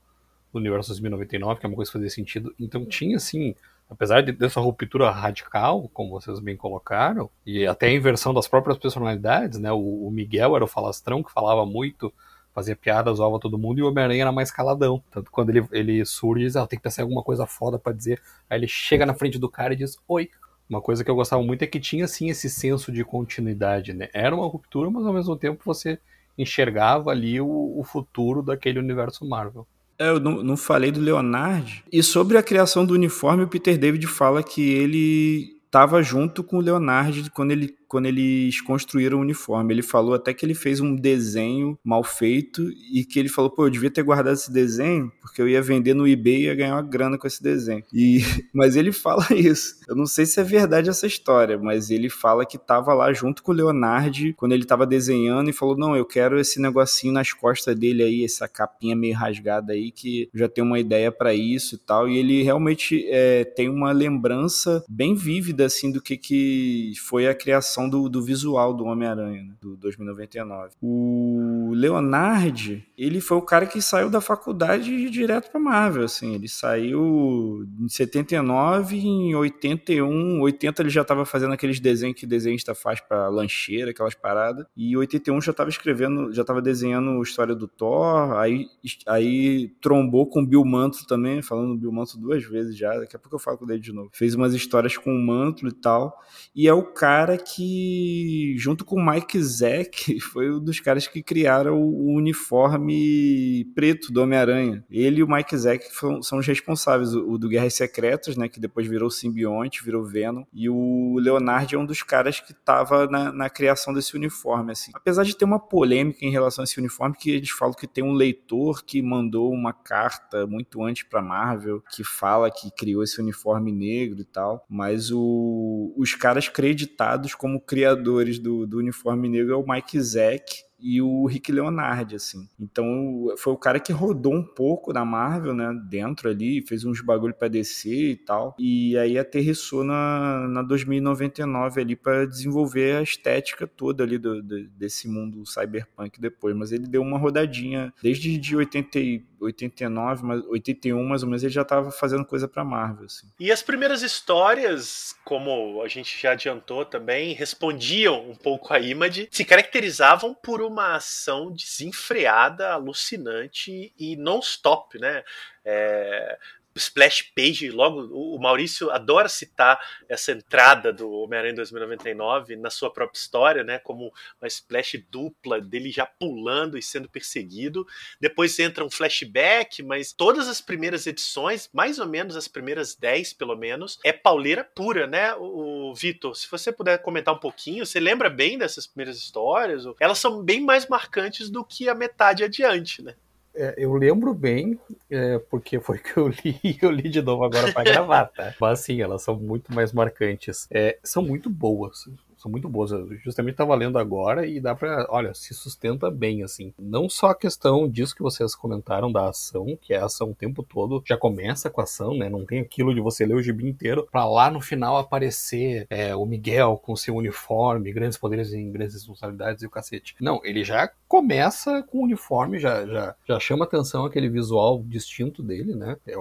do 0.52 0.59
universo 0.59 0.88
2099, 0.90 1.61
que 1.61 1.66
é 1.66 1.68
uma 1.68 1.76
coisa 1.76 1.90
que 1.90 1.98
fazia 1.98 2.11
sentido. 2.11 2.54
Então 2.59 2.85
tinha, 2.85 3.16
assim, 3.16 3.54
apesar 3.88 4.20
de, 4.20 4.33
dessa 4.33 4.61
ruptura 4.61 5.11
radical, 5.11 5.88
como 5.92 6.11
vocês 6.11 6.40
bem 6.40 6.57
colocaram, 6.57 7.30
e 7.44 7.66
até 7.66 7.87
a 7.87 7.92
inversão 7.92 8.33
das 8.33 8.48
próprias 8.48 8.78
personalidades, 8.78 9.59
né? 9.59 9.72
O, 9.72 10.07
o 10.07 10.11
Miguel 10.11 10.57
era 10.57 10.64
o 10.64 10.68
falastrão 10.68 11.22
que 11.22 11.33
falava 11.33 11.66
muito 11.66 12.12
fazia 12.54 12.76
piada, 12.76 13.12
zoava 13.12 13.40
todo 13.40 13.59
mundo, 13.59 13.80
e 13.80 13.83
o 13.83 13.88
Homem-Aranha 13.88 14.22
era 14.22 14.33
mais 14.33 14.50
caladão. 14.50 15.02
Tanto 15.11 15.30
quando 15.30 15.50
ele, 15.50 15.66
ele 15.72 16.04
surge, 16.04 16.42
ele 16.42 16.46
diz, 16.46 16.57
ah, 16.57 16.66
tem 16.66 16.78
que 16.78 16.83
pensar 16.85 17.02
em 17.02 17.04
alguma 17.04 17.22
coisa 17.22 17.46
foda 17.46 17.78
pra 17.78 17.92
dizer. 17.92 18.22
Aí 18.48 18.59
ele 18.59 18.68
chega 18.68 19.04
na 19.04 19.12
frente 19.12 19.38
do 19.38 19.48
cara 19.48 19.74
e 19.74 19.76
diz, 19.76 19.98
oi. 20.07 20.30
Uma 20.70 20.80
coisa 20.80 21.04
que 21.04 21.11
eu 21.11 21.14
gostava 21.14 21.42
muito 21.42 21.62
é 21.62 21.66
que 21.66 21.78
tinha, 21.78 22.07
assim, 22.07 22.30
esse 22.30 22.48
senso 22.48 22.90
de 22.90 23.04
continuidade, 23.04 23.92
né? 23.92 24.09
Era 24.14 24.35
uma 24.35 24.46
ruptura, 24.46 24.90
mas 24.90 25.04
ao 25.04 25.12
mesmo 25.12 25.37
tempo 25.37 25.61
você 25.62 25.98
enxergava 26.37 27.11
ali 27.11 27.40
o, 27.40 27.75
o 27.79 27.85
futuro 27.85 28.42
daquele 28.42 28.79
universo 28.79 29.25
Marvel. 29.25 29.66
É, 29.99 30.09
eu 30.09 30.18
não, 30.18 30.42
não 30.42 30.57
falei 30.57 30.90
do 30.90 31.01
Leonard. 31.01 31.85
E 31.92 32.03
sobre 32.03 32.37
a 32.37 32.42
criação 32.42 32.85
do 32.85 32.94
uniforme, 32.94 33.44
o 33.44 33.49
Peter 33.49 33.79
David 33.79 34.07
fala 34.07 34.42
que 34.42 34.62
ele 34.62 35.55
estava 35.66 36.03
junto 36.03 36.42
com 36.42 36.59
o 36.59 36.61
Leonard 36.61 37.31
quando, 37.31 37.51
ele, 37.51 37.75
quando 37.88 38.07
eles 38.07 38.61
construíram 38.61 39.18
o 39.18 39.23
uniforme. 39.23 39.75
Ele 39.75 39.83
falou 39.83 40.14
até 40.14 40.33
que 40.33 40.44
ele 40.44 40.55
fez 40.55 40.81
um 40.81 40.94
desenho 40.94 41.79
mal 41.85 42.03
feito 42.03 42.70
e 42.92 43.05
que 43.05 43.18
ele 43.18 43.29
falou, 43.29 43.51
pô, 43.51 43.66
eu 43.66 43.70
devia 43.70 43.90
ter 43.90 44.03
guardado 44.03 44.35
esse 44.35 44.53
desenho 44.53 45.12
porque 45.20 45.40
eu 45.40 45.49
ia 45.49 45.62
vender 45.62 45.94
no 45.94 46.07
eBay 46.07 46.42
e 46.42 46.44
ia 46.44 46.55
ganhar 46.55 46.75
uma 46.75 46.83
grana 46.83 47.18
com 47.18 47.27
esse 47.27 47.42
desenho. 47.42 47.83
E, 47.92 48.20
mas 48.55 48.77
ele 48.77 48.92
fala 48.92 49.27
isso. 49.35 49.77
Eu 49.88 49.97
não 49.97 50.07
sei 50.07 50.27
se 50.27 50.40
é 50.40 50.44
verdade 50.44 50.90
essa 50.90 51.07
história, 51.07 51.59
mas 51.59 51.90
ele 51.90 52.09
fala 52.09 52.47
que 52.47 52.57
estava 52.57 52.92
lá 52.94 53.12
junto 53.12 53.42
com 53.42 53.53
o 53.53 53.55
Leonard 53.55 54.35
quando 54.35 54.53
ele 54.53 54.62
estava 54.62 54.87
desenhando 54.87 55.51
e 55.51 55.53
falou, 55.53 55.77
não, 55.77 55.97
eu 55.97 56.05
quero 56.05 56.38
esse 56.38 56.61
negocinho 56.61 57.12
nas 57.12 57.33
costas 57.33 57.75
dele 57.77 58.03
aí, 58.03 58.25
essa 58.25 58.49
capinha 58.49 58.97
meio 58.97 59.14
rasgada 59.14 59.73
aí, 59.73 59.90
que 59.90 60.29
já 60.35 60.49
tenho 60.49 60.66
uma 60.66 60.79
ideia 60.79 61.11
para 61.11 61.35
isso 61.35 61.75
e 61.75 61.79
tal. 61.79 62.09
E 62.09 62.18
ele 62.18 62.42
realmente 62.42 63.07
é, 63.09 63.44
tem 63.44 63.68
uma 63.68 63.92
lembrança 63.92 64.85
bem 64.88 65.14
vívida, 65.14 65.66
assim, 65.66 65.90
do 65.90 66.01
que, 66.01 66.16
que 66.16 66.92
foi 67.01 67.27
a 67.27 67.35
criação 67.35 67.84
do, 67.88 68.09
do 68.09 68.23
visual 68.23 68.75
do 68.75 68.85
Homem-Aranha, 68.85 69.42
né, 69.42 69.55
do 69.61 69.77
2099. 69.77 70.73
O 70.83 71.63
Leonard, 71.75 72.87
ele 72.97 73.21
foi 73.21 73.37
o 73.37 73.43
cara 73.43 73.67
que 73.67 73.83
saiu 73.83 74.09
da 74.09 74.21
faculdade 74.21 75.11
direto 75.11 75.51
pra 75.51 75.61
Marvel, 75.61 76.05
assim. 76.05 76.35
Ele 76.35 76.49
saiu 76.49 77.67
em 77.81 77.89
79, 77.89 78.97
em 78.97 79.35
81, 79.35 80.41
80 80.41 80.83
ele 80.83 80.91
já 80.91 81.05
tava 81.05 81.25
fazendo 81.25 81.53
aqueles 81.53 81.81
desenhos 81.81 82.19
que 82.19 82.27
desenhista 82.27 82.75
faz 82.75 83.01
pra 83.01 83.29
lancheira, 83.29 83.91
aquelas 83.91 84.15
paradas. 84.15 84.67
E 84.77 84.93
em 84.93 84.97
81 84.97 85.41
já 85.41 85.53
tava 85.53 85.71
escrevendo, 85.71 86.33
já 86.33 86.45
tava 86.45 86.63
desenhando 86.63 87.23
história 87.23 87.55
do 87.55 87.67
Thor, 87.67 88.37
aí, 88.39 88.67
aí 89.07 89.69
trombou 89.81 90.27
com 90.27 90.41
o 90.41 90.47
Bill 90.47 90.65
Mantle 90.65 91.07
também, 91.07 91.43
falando 91.43 91.75
do 91.75 91.81
Bill 91.81 91.93
Mantle 91.93 92.21
duas 92.21 92.45
vezes 92.45 92.77
já, 92.77 92.97
daqui 92.99 93.17
a 93.17 93.19
pouco 93.19 93.37
eu 93.37 93.41
falo 93.41 93.59
com 93.59 93.71
ele 93.71 93.81
de 93.81 93.93
novo. 93.93 94.11
Fez 94.13 94.35
umas 94.35 94.55
histórias 94.55 94.97
com 94.97 95.11
o 95.11 95.19
Mantle 95.19 95.69
e 95.69 95.73
tal, 95.73 96.17
e 96.55 96.69
é 96.69 96.73
o 96.73 96.83
cara 96.83 97.37
que, 97.37 98.55
junto 98.57 98.85
com 98.85 98.97
o 98.97 99.05
Mike 99.05 99.43
Zack, 99.43 100.21
foi 100.21 100.53
um 100.53 100.61
dos 100.61 100.79
caras 100.79 101.09
que 101.09 101.23
criaram 101.23 101.63
o 101.72 102.14
uniforme 102.14 103.64
preto 103.74 104.12
do 104.12 104.22
Homem-Aranha. 104.22 104.85
Ele 104.90 105.20
e 105.20 105.22
o 105.22 105.29
Mike 105.29 105.57
Zack 105.57 105.87
são, 106.22 106.38
os 106.38 106.46
responsáveis, 106.46 107.14
o, 107.14 107.38
do 107.38 107.48
Guerras 107.48 107.74
Secretas, 107.74 108.37
né, 108.37 108.48
que 108.48 108.61
depois 108.61 108.87
virou 108.87 109.11
simbionte, 109.11 109.85
virou 109.85 110.05
Venom, 110.05 110.44
e 110.53 110.68
o 110.68 111.16
Leonard 111.18 111.74
é 111.74 111.79
um 111.79 111.87
dos 111.87 112.03
caras 112.03 112.40
que 112.40 112.53
estava 112.53 113.07
na, 113.07 113.33
na 113.33 113.50
criação 113.50 113.92
desse 113.92 114.16
uniforme, 114.16 114.72
assim. 114.72 114.92
Apesar 114.94 115.24
de 115.24 115.37
ter 115.37 115.44
uma 115.44 115.59
polêmica 115.59 116.24
em 116.24 116.31
relação 116.31 116.62
a 116.62 116.64
esse 116.64 116.79
uniforme, 116.79 117.16
que 117.16 117.31
eles 117.31 117.50
falam 117.50 117.74
que 117.74 117.87
tem 117.87 118.05
um 118.05 118.12
leitor 118.12 118.85
que 118.85 119.03
mandou 119.03 119.53
uma 119.53 119.72
carta 119.72 120.46
muito 120.46 120.83
antes 120.83 121.03
para 121.05 121.22
Marvel, 121.22 121.83
que 121.90 122.05
fala 122.05 122.50
que 122.50 122.70
criou 122.70 123.03
esse 123.03 123.20
uniforme 123.20 123.72
negro 123.72 124.20
e 124.20 124.24
tal, 124.24 124.64
mas 124.68 125.11
o, 125.11 125.92
os 125.96 126.14
caras 126.14 126.48
creditados 126.48 127.35
como 127.35 127.61
criadores 127.61 128.38
do, 128.38 128.66
do 128.66 128.79
uniforme 128.79 129.29
negro 129.29 129.55
é 129.55 129.57
o 129.57 129.66
Mike 129.66 130.00
Zack 130.00 130.63
e 130.79 131.01
o 131.01 131.27
Rick 131.27 131.51
Leonard, 131.51 132.15
assim. 132.15 132.49
Então, 132.59 133.35
foi 133.39 133.53
o 133.53 133.57
cara 133.57 133.81
que 133.81 133.93
rodou 133.93 134.35
um 134.35 134.43
pouco 134.43 134.93
na 134.93 135.05
Marvel, 135.05 135.55
né, 135.55 135.73
dentro 135.89 136.29
ali, 136.29 136.63
fez 136.67 136.85
uns 136.85 137.01
bagulho 137.01 137.35
pra 137.35 137.49
descer 137.49 138.11
e 138.11 138.17
tal, 138.17 138.55
e 138.59 138.97
aí 138.99 139.19
aterrissou 139.19 139.85
na, 139.85 140.47
na 140.49 140.63
2099 140.63 141.81
ali 141.81 141.97
para 141.97 142.27
desenvolver 142.27 142.97
a 142.97 143.03
estética 143.03 143.67
toda 143.67 144.05
ali 144.05 144.19
do, 144.19 144.43
do, 144.43 144.69
desse 144.69 145.09
mundo 145.09 145.47
cyberpunk 145.47 146.21
depois, 146.21 146.55
mas 146.55 146.73
ele 146.73 146.87
deu 146.87 147.03
uma 147.03 147.19
rodadinha 147.19 147.93
desde 148.03 148.37
de 148.37 148.57
80, 148.57 148.99
e 148.99 149.25
89, 149.41 150.25
mas 150.25 150.45
81 150.47 151.03
mais 151.05 151.23
ou 151.23 151.29
menos, 151.29 151.43
ele 151.43 151.53
já 151.53 151.65
tava 151.65 151.91
fazendo 151.91 152.25
coisa 152.25 152.49
pra 152.49 152.65
Marvel, 152.65 153.07
assim. 153.07 153.27
E 153.39 153.51
as 153.51 153.63
primeiras 153.63 154.03
histórias, 154.03 155.15
como 155.25 155.83
a 155.83 155.89
gente 155.89 156.21
já 156.21 156.33
adiantou 156.33 156.85
também, 156.85 157.35
respondiam 157.35 158.29
um 158.29 158.35
pouco 158.35 158.73
a 158.73 158.81
Image, 158.81 159.29
se 159.31 159.45
caracterizavam 159.45 160.35
por 160.35 160.63
uma 160.64 160.96
ação 160.96 161.53
desenfreada, 161.53 162.72
alucinante 162.72 163.92
e 163.98 164.16
non-stop, 164.16 164.98
né? 164.98 165.22
É, 165.64 166.38
splash 166.79 167.33
page, 167.35 167.71
logo 167.71 168.03
o 168.13 168.39
Maurício 168.41 168.91
adora 168.91 169.29
citar 169.29 169.79
essa 170.09 170.33
entrada 170.33 170.93
do 170.93 171.11
Homem-Aranha 171.11 171.55
2099 171.55 172.57
na 172.57 172.71
sua 172.71 172.93
própria 172.93 173.19
história, 173.19 173.65
né, 173.65 173.79
como 173.79 174.13
uma 174.41 174.49
splash 174.49 175.05
dupla 175.11 175.61
dele 175.61 175.91
já 175.91 176.07
pulando 176.07 176.77
e 176.77 176.83
sendo 176.83 177.09
perseguido. 177.09 177.87
Depois 178.21 178.59
entra 178.59 178.85
um 178.85 178.91
flashback, 178.91 179.83
mas 179.83 180.13
todas 180.13 180.49
as 180.49 180.61
primeiras 180.61 181.07
edições, 181.07 181.69
mais 181.73 181.99
ou 181.99 182.07
menos 182.07 182.37
as 182.37 182.49
primeiras 182.49 182.95
10 182.95 183.33
pelo 183.35 183.57
menos, 183.57 183.99
é 184.05 184.13
pauleira 184.13 184.65
pura, 184.65 185.07
né? 185.07 185.35
O, 185.35 185.95
Vitor, 185.95 186.35
se 186.35 186.51
você 186.51 186.73
puder 186.73 186.99
comentar 186.99 187.35
um 187.35 187.39
pouquinho, 187.39 187.87
você 187.87 188.01
lembra 188.01 188.29
bem 188.29 188.59
dessas 188.59 188.87
primeiras 188.87 189.17
histórias? 189.17 189.85
Elas 190.01 190.19
são 190.19 190.43
bem 190.43 190.61
mais 190.61 190.89
marcantes 190.89 191.49
do 191.51 191.65
que 191.65 191.89
a 191.89 191.95
metade 191.95 192.43
adiante, 192.43 193.03
né? 193.03 193.15
É, 193.55 193.75
eu 193.79 193.95
lembro 193.95 194.35
bem, 194.35 194.79
é, 195.11 195.38
porque 195.38 195.79
foi 195.79 195.99
que 196.01 196.17
eu 196.17 196.29
li 196.29 196.59
e 196.62 196.79
eu 196.81 196.90
li 196.90 197.09
de 197.09 197.23
novo 197.23 197.45
agora 197.45 197.73
para 197.73 197.85
gravar, 197.85 198.27
tá? 198.27 198.55
Mas 198.61 198.81
sim, 198.81 199.01
elas 199.01 199.23
são 199.23 199.38
muito 199.38 199.73
mais 199.73 199.93
marcantes. 199.93 200.67
É, 200.71 200.99
são 201.03 201.23
muito 201.23 201.49
boas 201.49 202.09
são 202.44 202.50
muito 202.50 202.68
boas. 202.68 202.92
Eu 202.92 203.16
justamente 203.24 203.54
estava 203.54 203.74
lendo 203.74 203.98
agora 203.98 204.46
e 204.46 204.61
dá 204.61 204.74
para, 204.74 205.07
olha, 205.09 205.33
se 205.33 205.54
sustenta 205.54 206.11
bem 206.11 206.42
assim. 206.42 206.74
Não 206.78 207.09
só 207.09 207.28
a 207.28 207.35
questão 207.35 207.88
disso 207.88 208.14
que 208.14 208.22
vocês 208.22 208.54
comentaram 208.54 209.11
da 209.11 209.30
ação, 209.30 209.78
que 209.80 209.94
é 209.94 209.98
a 209.98 210.04
ação 210.04 210.30
o 210.30 210.35
tempo 210.35 210.62
todo, 210.62 211.02
já 211.07 211.16
começa 211.16 211.70
com 211.70 211.80
a 211.80 211.85
ação, 211.85 212.14
né? 212.14 212.28
Não 212.28 212.44
tem 212.44 212.61
aquilo 212.61 212.94
de 212.94 213.00
você 213.00 213.24
ler 213.24 213.35
o 213.35 213.42
gibi 213.42 213.66
inteiro 213.66 214.07
para 214.12 214.26
lá 214.26 214.50
no 214.50 214.61
final 214.61 214.98
aparecer 214.98 215.87
é, 215.88 216.14
o 216.14 216.26
Miguel 216.26 216.78
com 216.83 216.94
seu 216.94 217.14
uniforme, 217.14 217.92
grandes 217.92 218.18
poderes 218.18 218.52
e 218.52 218.62
grandes 218.64 218.94
responsabilidades 218.94 219.62
e 219.62 219.66
o 219.66 219.70
cacete. 219.70 220.14
Não, 220.20 220.40
ele 220.44 220.62
já 220.62 220.90
começa 221.09 221.83
com 221.83 221.98
o 221.98 222.02
uniforme, 222.02 222.59
já, 222.59 222.85
já, 222.87 223.14
já 223.26 223.40
chama 223.40 223.64
atenção 223.64 224.04
aquele 224.04 224.28
visual 224.28 224.83
distinto 224.85 225.42
dele, 225.42 225.74
né? 225.74 225.96
É, 226.07 226.14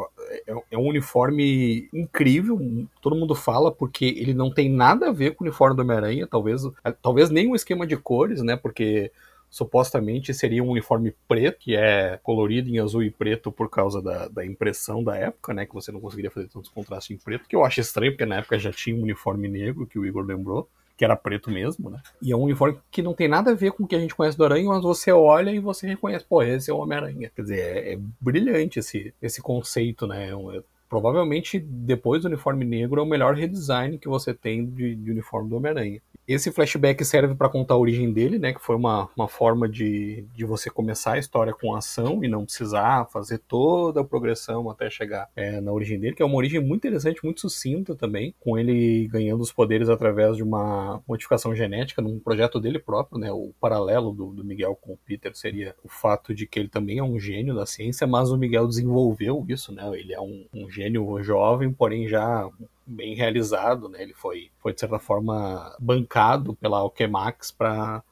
é, 0.48 0.56
é 0.72 0.78
um 0.78 0.88
uniforme 0.88 1.90
incrível, 1.94 2.60
todo 3.02 3.16
mundo 3.16 3.36
fala 3.36 3.72
porque 3.72 4.06
ele 4.06 4.34
não 4.34 4.52
tem 4.52 4.70
nada 4.70 5.10
a 5.10 5.12
ver 5.12 5.36
com 5.36 5.44
o 5.44 5.48
uniforme 5.48 5.76
do 5.76 5.82
Homem-Aranha 5.82 6.13
Homem-Aranha, 6.14 6.28
talvez, 6.28 6.62
talvez 7.02 7.30
nem 7.30 7.48
um 7.48 7.56
esquema 7.56 7.86
de 7.86 7.98
cores, 7.98 8.42
né? 8.42 8.56
Porque 8.56 9.12
supostamente 9.50 10.34
seria 10.34 10.64
um 10.64 10.70
uniforme 10.70 11.14
preto, 11.28 11.60
que 11.60 11.76
é 11.76 12.20
colorido 12.24 12.70
em 12.70 12.80
azul 12.80 13.04
e 13.04 13.12
preto 13.12 13.52
por 13.52 13.70
causa 13.70 14.02
da, 14.02 14.28
da 14.28 14.46
impressão 14.46 15.04
da 15.04 15.16
época, 15.16 15.54
né? 15.54 15.66
Que 15.66 15.74
você 15.74 15.92
não 15.92 16.00
conseguiria 16.00 16.32
fazer 16.32 16.48
tantos 16.48 16.70
contrastes 16.70 17.16
em 17.16 17.20
preto, 17.20 17.48
que 17.48 17.56
eu 17.56 17.64
acho 17.64 17.80
estranho, 17.80 18.12
porque 18.14 18.26
na 18.26 18.38
época 18.38 18.58
já 18.58 18.72
tinha 18.72 18.96
um 18.96 19.04
uniforme 19.04 19.48
negro, 19.48 19.86
que 19.86 20.00
o 20.00 20.06
Igor 20.06 20.26
lembrou 20.26 20.68
que 20.96 21.04
era 21.04 21.16
preto 21.16 21.50
mesmo, 21.50 21.90
né? 21.90 22.00
E 22.22 22.32
é 22.32 22.36
um 22.36 22.44
uniforme 22.44 22.78
que 22.92 23.02
não 23.02 23.16
tem 23.16 23.28
nada 23.28 23.50
a 23.50 23.56
ver 23.56 23.72
com 23.72 23.84
o 23.84 23.88
que 23.88 23.96
a 23.96 24.00
gente 24.00 24.14
conhece 24.14 24.38
do 24.38 24.46
Aranha, 24.46 24.70
mas 24.70 24.84
você 24.84 25.12
olha 25.12 25.50
e 25.50 25.60
você 25.60 25.88
reconhece, 25.88 26.24
pô, 26.24 26.44
esse 26.44 26.70
é 26.70 26.74
o 26.74 26.78
Homem-Aranha. 26.78 27.32
Quer 27.36 27.42
dizer, 27.42 27.60
é, 27.60 27.94
é, 27.94 28.00
brilhante 28.22 28.78
esse, 28.78 29.12
esse 29.20 29.42
conceito, 29.42 30.06
né? 30.06 30.30
É, 30.30 30.64
provavelmente, 30.94 31.58
depois 31.58 32.22
do 32.22 32.28
uniforme 32.28 32.64
negro, 32.64 33.02
é 33.02 33.04
o 33.04 33.08
melhor 33.08 33.34
redesign 33.34 33.98
que 33.98 34.08
você 34.08 34.32
tem 34.32 34.64
de, 34.64 34.94
de 34.94 35.10
uniforme 35.10 35.50
do 35.50 35.56
Homem-Aranha. 35.56 36.00
Esse 36.26 36.52
flashback 36.52 37.04
serve 37.04 37.36
para 37.36 37.50
contar 37.50 37.74
a 37.74 37.78
origem 37.78 38.14
dele, 38.14 38.40
né? 38.40 38.54
Que 38.54 38.62
foi 38.62 38.78
uma, 38.78 39.10
uma 39.18 39.28
forma 39.28 39.68
de, 39.68 40.24
de 40.34 40.46
você 40.46 40.70
começar 40.70 41.14
a 41.14 41.18
história 41.18 41.54
com 41.54 41.76
ação 41.76 42.24
e 42.24 42.30
não 42.30 42.46
precisar 42.46 43.06
fazer 43.12 43.40
toda 43.40 44.00
a 44.00 44.04
progressão 44.06 44.70
até 44.70 44.90
chegar 44.90 45.30
é, 45.36 45.60
na 45.60 45.74
origem 45.74 46.00
dele, 46.00 46.16
que 46.16 46.24
é 46.24 46.26
uma 46.26 46.38
origem 46.38 46.62
muito 46.62 46.88
interessante, 46.88 47.24
muito 47.24 47.42
sucinta 47.42 47.94
também, 47.94 48.34
com 48.40 48.58
ele 48.58 49.06
ganhando 49.10 49.42
os 49.42 49.52
poderes 49.52 49.90
através 49.90 50.38
de 50.38 50.44
uma 50.44 51.02
modificação 51.06 51.54
genética 51.54 52.02
num 52.02 52.20
projeto 52.20 52.58
dele 52.58 52.80
próprio, 52.80 53.20
né? 53.20 53.32
O 53.32 53.52
paralelo 53.60 54.14
do, 54.14 54.28
do 54.28 54.46
Miguel 54.46 54.78
com 54.80 54.94
o 54.94 55.00
Peter 55.06 55.36
seria 55.36 55.76
o 55.84 55.90
fato 55.90 56.34
de 56.34 56.48
que 56.48 56.58
ele 56.58 56.70
também 56.70 57.00
é 57.00 57.04
um 57.04 57.20
gênio 57.20 57.54
da 57.54 57.66
ciência, 57.66 58.08
mas 58.08 58.32
o 58.32 58.38
Miguel 58.38 58.66
desenvolveu 58.66 59.44
isso, 59.50 59.74
né? 59.74 59.84
Ele 59.94 60.14
é 60.14 60.22
um, 60.22 60.46
um 60.54 60.70
gênio 60.70 60.83
jovem, 61.22 61.72
porém 61.72 62.08
já 62.08 62.50
bem 62.86 63.16
realizado, 63.16 63.88
né? 63.90 64.02
Ele 64.02 64.14
foi, 64.14 64.52
foi 64.60 64.74
de 64.74 64.80
certa 64.80 65.00
forma 65.00 65.76
bancado 65.80 66.56
pela 66.56 66.80
Alchemax 66.80 67.52
para 67.52 68.04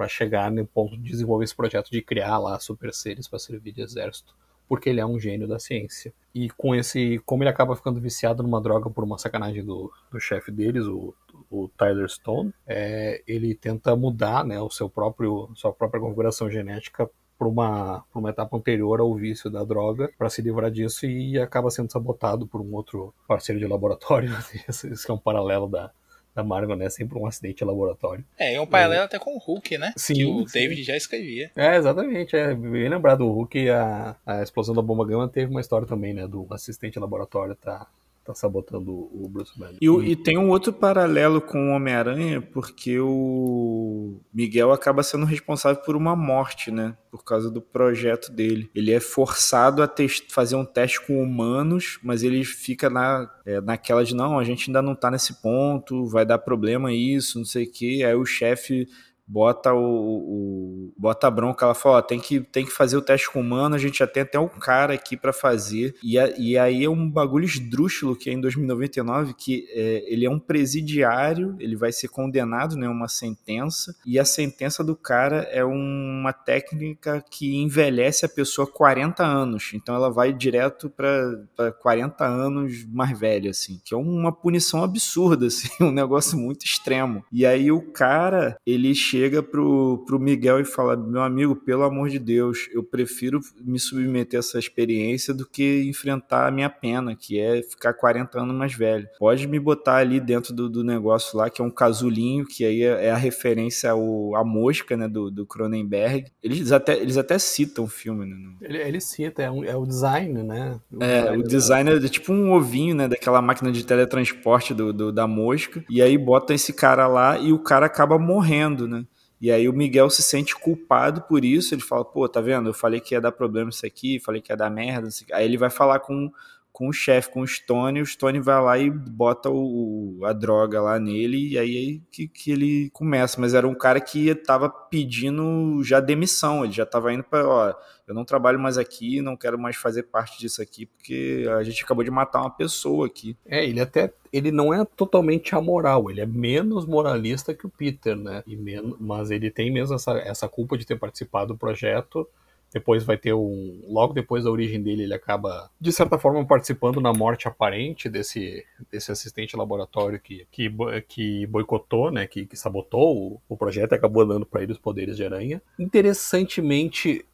para 0.00 0.08
chegar 0.08 0.50
no 0.50 0.66
ponto 0.66 0.96
de 0.96 1.10
desenvolver 1.10 1.44
esse 1.44 1.54
projeto 1.54 1.90
de 1.90 2.00
criar 2.00 2.38
lá 2.38 2.58
super 2.58 2.90
seres 2.94 3.28
para 3.28 3.38
servir 3.38 3.70
de 3.72 3.82
exército, 3.82 4.34
porque 4.66 4.88
ele 4.88 4.98
é 4.98 5.04
um 5.04 5.20
gênio 5.20 5.46
da 5.46 5.58
ciência. 5.58 6.10
E 6.34 6.48
com 6.48 6.74
esse, 6.74 7.20
como 7.26 7.42
ele 7.42 7.50
acaba 7.50 7.76
ficando 7.76 8.00
viciado 8.00 8.42
numa 8.42 8.62
droga 8.62 8.88
por 8.88 9.04
uma 9.04 9.18
sacanagem 9.18 9.62
do, 9.62 9.92
do 10.10 10.18
chefe 10.18 10.50
deles, 10.50 10.86
o, 10.86 11.14
o 11.50 11.68
Tyler 11.76 12.08
Stone, 12.08 12.50
é, 12.66 13.22
ele 13.26 13.54
tenta 13.54 13.94
mudar, 13.94 14.42
né, 14.42 14.58
o 14.58 14.70
seu 14.70 14.88
próprio 14.88 15.50
sua 15.54 15.70
própria 15.70 16.00
configuração 16.00 16.50
genética 16.50 17.10
para 17.40 17.48
uma, 17.48 18.04
uma 18.14 18.28
etapa 18.28 18.54
anterior 18.54 19.00
ao 19.00 19.14
vício 19.14 19.48
da 19.48 19.64
droga 19.64 20.10
para 20.18 20.28
se 20.28 20.42
livrar 20.42 20.70
disso 20.70 21.06
e 21.06 21.38
acaba 21.38 21.70
sendo 21.70 21.90
sabotado 21.90 22.46
por 22.46 22.60
um 22.60 22.74
outro 22.74 23.14
parceiro 23.26 23.58
de 23.58 23.66
laboratório. 23.66 24.30
Esse 24.68 25.10
é 25.10 25.14
um 25.14 25.16
paralelo 25.16 25.66
da, 25.66 25.90
da 26.34 26.44
Marvel, 26.44 26.76
né? 26.76 26.90
Sempre 26.90 27.18
um 27.18 27.26
acidente 27.26 27.56
de 27.56 27.64
laboratório. 27.64 28.22
É, 28.38 28.56
é 28.56 28.60
um 28.60 28.66
paralelo 28.66 29.00
é. 29.00 29.04
até 29.06 29.18
com 29.18 29.34
o 29.34 29.38
Hulk, 29.38 29.78
né? 29.78 29.94
Sim, 29.96 30.14
que 30.14 30.26
o 30.26 30.46
sim. 30.46 30.58
David 30.58 30.82
já 30.82 30.94
escrevia. 30.94 31.50
É, 31.56 31.76
exatamente. 31.76 32.36
É 32.36 32.54
bem 32.54 32.90
lembrado. 32.90 33.22
O 33.22 33.32
Hulk, 33.32 33.70
a, 33.70 34.16
a 34.26 34.42
explosão 34.42 34.74
da 34.74 34.82
bomba 34.82 35.06
gama 35.06 35.26
teve 35.26 35.50
uma 35.50 35.62
história 35.62 35.86
também, 35.86 36.12
né? 36.12 36.28
Do 36.28 36.46
assistente 36.50 36.94
de 36.94 36.98
laboratório 36.98 37.54
tá 37.54 37.86
tá 38.24 38.34
sabotando 38.34 38.92
o 38.92 39.28
Bruce 39.28 39.58
Banner. 39.58 39.76
E, 39.80 39.86
e, 39.86 40.16
tem 40.16 40.38
um 40.38 40.50
outro 40.50 40.72
paralelo 40.72 41.40
com 41.40 41.70
o 41.70 41.74
Homem-Aranha, 41.74 42.40
porque 42.40 42.98
o 43.00 44.20
Miguel 44.32 44.72
acaba 44.72 45.02
sendo 45.02 45.24
responsável 45.24 45.82
por 45.82 45.96
uma 45.96 46.14
morte, 46.14 46.70
né? 46.70 46.96
Por 47.10 47.24
causa 47.24 47.50
do 47.50 47.60
projeto 47.60 48.30
dele. 48.30 48.70
Ele 48.74 48.92
é 48.92 49.00
forçado 49.00 49.82
a 49.82 49.90
fazer 50.28 50.54
um 50.54 50.64
teste 50.64 51.04
com 51.04 51.22
humanos, 51.22 51.98
mas 52.02 52.22
ele 52.22 52.44
fica 52.44 52.90
na, 52.90 53.30
é, 53.44 53.60
naquela 53.60 54.04
de 54.04 54.14
não, 54.14 54.38
a 54.38 54.44
gente 54.44 54.68
ainda 54.68 54.82
não 54.82 54.94
tá 54.94 55.10
nesse 55.10 55.40
ponto, 55.40 56.06
vai 56.06 56.24
dar 56.24 56.38
problema 56.38 56.92
isso, 56.92 57.38
não 57.38 57.44
sei 57.44 57.64
o 57.64 57.72
que. 57.72 58.04
Aí 58.04 58.14
o 58.14 58.24
chefe 58.24 58.86
bota 59.30 59.72
o, 59.72 59.78
o, 59.80 60.92
bota 60.98 61.28
a 61.28 61.30
bronca, 61.30 61.64
ela 61.64 61.74
fala, 61.74 61.98
ó, 61.98 62.02
tem 62.02 62.18
que, 62.18 62.40
tem 62.40 62.64
que 62.64 62.72
fazer 62.72 62.96
o 62.96 63.02
teste 63.02 63.30
com 63.30 63.40
humano, 63.40 63.76
a 63.76 63.78
gente 63.78 64.00
já 64.00 64.06
tem 64.06 64.24
até 64.24 64.38
um 64.40 64.48
cara 64.48 64.94
aqui 64.94 65.16
para 65.16 65.32
fazer, 65.32 65.94
e, 66.02 66.18
a, 66.18 66.28
e 66.36 66.58
aí 66.58 66.84
é 66.84 66.90
um 66.90 67.08
bagulho 67.08 67.44
esdrúxulo 67.44 68.16
que 68.16 68.28
é 68.28 68.32
em 68.32 68.40
2099, 68.40 69.34
que 69.34 69.68
é, 69.70 70.04
ele 70.12 70.26
é 70.26 70.30
um 70.30 70.38
presidiário, 70.38 71.54
ele 71.60 71.76
vai 71.76 71.92
ser 71.92 72.08
condenado, 72.08 72.76
né, 72.76 72.88
uma 72.88 73.06
sentença, 73.06 73.94
e 74.04 74.18
a 74.18 74.24
sentença 74.24 74.82
do 74.82 74.96
cara 74.96 75.48
é 75.52 75.64
uma 75.64 76.32
técnica 76.32 77.24
que 77.30 77.54
envelhece 77.54 78.26
a 78.26 78.28
pessoa 78.28 78.66
40 78.66 79.24
anos, 79.24 79.70
então 79.74 79.94
ela 79.94 80.10
vai 80.10 80.32
direto 80.32 80.90
para 80.90 81.70
40 81.80 82.26
anos 82.26 82.84
mais 82.86 83.16
velho, 83.16 83.50
assim, 83.50 83.80
que 83.84 83.94
é 83.94 83.96
uma 83.96 84.32
punição 84.32 84.82
absurda, 84.82 85.46
assim, 85.48 85.68
um 85.80 85.92
negócio 85.92 86.36
muito 86.36 86.64
extremo. 86.64 87.24
E 87.30 87.46
aí 87.46 87.70
o 87.70 87.80
cara, 87.80 88.56
ele 88.66 88.92
chega 88.92 89.19
chega 89.20 89.42
pro, 89.42 90.02
pro 90.06 90.18
Miguel 90.18 90.60
e 90.60 90.64
fala: 90.64 90.96
Meu 90.96 91.22
amigo, 91.22 91.54
pelo 91.54 91.84
amor 91.84 92.08
de 92.08 92.18
Deus, 92.18 92.68
eu 92.72 92.82
prefiro 92.82 93.40
me 93.60 93.78
submeter 93.78 94.38
a 94.38 94.40
essa 94.40 94.58
experiência 94.58 95.34
do 95.34 95.46
que 95.46 95.84
enfrentar 95.88 96.46
a 96.46 96.50
minha 96.50 96.70
pena, 96.70 97.14
que 97.14 97.38
é 97.38 97.62
ficar 97.62 97.92
40 97.92 98.40
anos 98.40 98.54
mais 98.56 98.74
velho. 98.74 99.06
Pode 99.18 99.46
me 99.46 99.60
botar 99.60 99.96
ali 99.96 100.18
dentro 100.18 100.54
do, 100.54 100.68
do 100.68 100.82
negócio 100.82 101.36
lá, 101.36 101.50
que 101.50 101.60
é 101.60 101.64
um 101.64 101.70
casulinho, 101.70 102.46
que 102.46 102.64
aí 102.64 102.82
é, 102.82 103.06
é 103.06 103.10
a 103.10 103.16
referência 103.16 103.90
ao, 103.90 104.34
à 104.34 104.44
mosca, 104.44 104.96
né, 104.96 105.06
do, 105.06 105.30
do 105.30 105.44
Cronenberg. 105.44 106.30
Eles 106.42 106.72
até, 106.72 106.98
eles 106.98 107.18
até 107.18 107.38
citam 107.38 107.84
o 107.84 107.88
filme, 107.88 108.24
né? 108.24 108.36
Ele, 108.62 108.78
ele 108.78 109.00
cita, 109.00 109.42
é, 109.42 109.50
um, 109.50 109.62
é 109.62 109.76
o 109.76 109.84
design, 109.84 110.42
né? 110.42 110.80
O 110.90 111.02
é, 111.02 111.20
design 111.20 111.42
o 111.42 111.46
design 111.46 111.90
é 111.90 112.08
tipo 112.08 112.32
um 112.32 112.52
ovinho, 112.52 112.94
né, 112.94 113.06
daquela 113.06 113.42
máquina 113.42 113.70
de 113.70 113.84
teletransporte 113.84 114.72
do, 114.72 114.92
do, 114.92 115.12
da 115.12 115.26
mosca. 115.26 115.84
E 115.90 116.00
aí 116.00 116.16
bota 116.16 116.54
esse 116.54 116.72
cara 116.72 117.06
lá 117.06 117.38
e 117.38 117.52
o 117.52 117.58
cara 117.58 117.86
acaba 117.86 118.18
morrendo, 118.18 118.88
né? 118.88 119.04
E 119.40 119.50
aí 119.50 119.68
o 119.68 119.72
Miguel 119.72 120.10
se 120.10 120.22
sente 120.22 120.54
culpado 120.54 121.22
por 121.22 121.44
isso. 121.44 121.74
Ele 121.74 121.80
fala, 121.80 122.04
pô, 122.04 122.28
tá 122.28 122.40
vendo? 122.40 122.68
Eu 122.68 122.74
falei 122.74 123.00
que 123.00 123.14
ia 123.14 123.20
dar 123.20 123.32
problema 123.32 123.70
isso 123.70 123.86
aqui, 123.86 124.20
falei 124.20 124.42
que 124.42 124.52
ia 124.52 124.56
dar 124.56 124.70
merda. 124.70 125.08
Aí 125.32 125.44
ele 125.44 125.56
vai 125.56 125.70
falar 125.70 126.00
com, 126.00 126.30
com 126.80 126.88
o 126.88 126.94
chefe, 126.94 127.28
com 127.28 127.42
o 127.42 127.46
Stone, 127.46 128.00
o 128.00 128.06
Stone 128.06 128.40
vai 128.40 128.58
lá 128.62 128.78
e 128.78 128.88
bota 128.88 129.50
o, 129.50 130.18
a 130.24 130.32
droga 130.32 130.80
lá 130.80 130.98
nele, 130.98 131.50
e 131.50 131.58
aí 131.58 132.00
que, 132.10 132.26
que 132.26 132.50
ele 132.50 132.88
começa. 132.88 133.38
Mas 133.38 133.52
era 133.52 133.68
um 133.68 133.74
cara 133.74 134.00
que 134.00 134.34
tava 134.34 134.70
pedindo 134.70 135.84
já 135.84 136.00
demissão, 136.00 136.64
ele 136.64 136.72
já 136.72 136.86
tava 136.86 137.12
indo 137.12 137.22
para, 137.22 137.46
ó, 137.46 137.74
eu 138.08 138.14
não 138.14 138.24
trabalho 138.24 138.58
mais 138.58 138.78
aqui, 138.78 139.20
não 139.20 139.36
quero 139.36 139.58
mais 139.58 139.76
fazer 139.76 140.04
parte 140.04 140.38
disso 140.40 140.62
aqui, 140.62 140.86
porque 140.86 141.46
a 141.58 141.62
gente 141.62 141.84
acabou 141.84 142.02
de 142.02 142.10
matar 142.10 142.40
uma 142.40 142.50
pessoa 142.50 143.06
aqui. 143.06 143.36
É, 143.44 143.62
ele 143.62 143.78
até 143.78 144.14
ele 144.32 144.50
não 144.50 144.72
é 144.72 144.82
totalmente 144.86 145.54
amoral, 145.54 146.10
ele 146.10 146.22
é 146.22 146.26
menos 146.26 146.86
moralista 146.86 147.52
que 147.52 147.66
o 147.66 147.70
Peter, 147.70 148.16
né? 148.16 148.42
E 148.46 148.56
menos, 148.56 148.96
mas 148.98 149.30
ele 149.30 149.50
tem 149.50 149.70
mesmo 149.70 149.96
essa, 149.96 150.12
essa 150.12 150.48
culpa 150.48 150.78
de 150.78 150.86
ter 150.86 150.98
participado 150.98 151.52
do 151.52 151.58
projeto. 151.58 152.26
Depois 152.72 153.04
vai 153.04 153.16
ter 153.16 153.34
um. 153.34 153.82
Logo 153.86 154.12
depois 154.12 154.44
da 154.44 154.50
origem 154.50 154.82
dele, 154.82 155.02
ele 155.02 155.14
acaba, 155.14 155.70
de 155.80 155.92
certa 155.92 156.18
forma, 156.18 156.44
participando 156.44 157.00
na 157.00 157.12
morte 157.12 157.48
aparente 157.48 158.08
desse, 158.08 158.64
desse 158.90 159.10
assistente 159.10 159.56
laboratório 159.56 160.20
que, 160.20 160.46
que, 160.50 160.72
que 161.08 161.46
boicotou, 161.46 162.10
né? 162.10 162.26
Que, 162.26 162.46
que 162.46 162.56
sabotou 162.56 163.16
o, 163.16 163.40
o 163.48 163.56
projeto 163.56 163.92
e 163.92 163.94
acabou 163.96 164.26
dando 164.26 164.46
para 164.46 164.62
ele 164.62 164.72
os 164.72 164.78
poderes 164.78 165.16
de 165.16 165.24
aranha. 165.24 165.60
Interessantemente, 165.78 167.24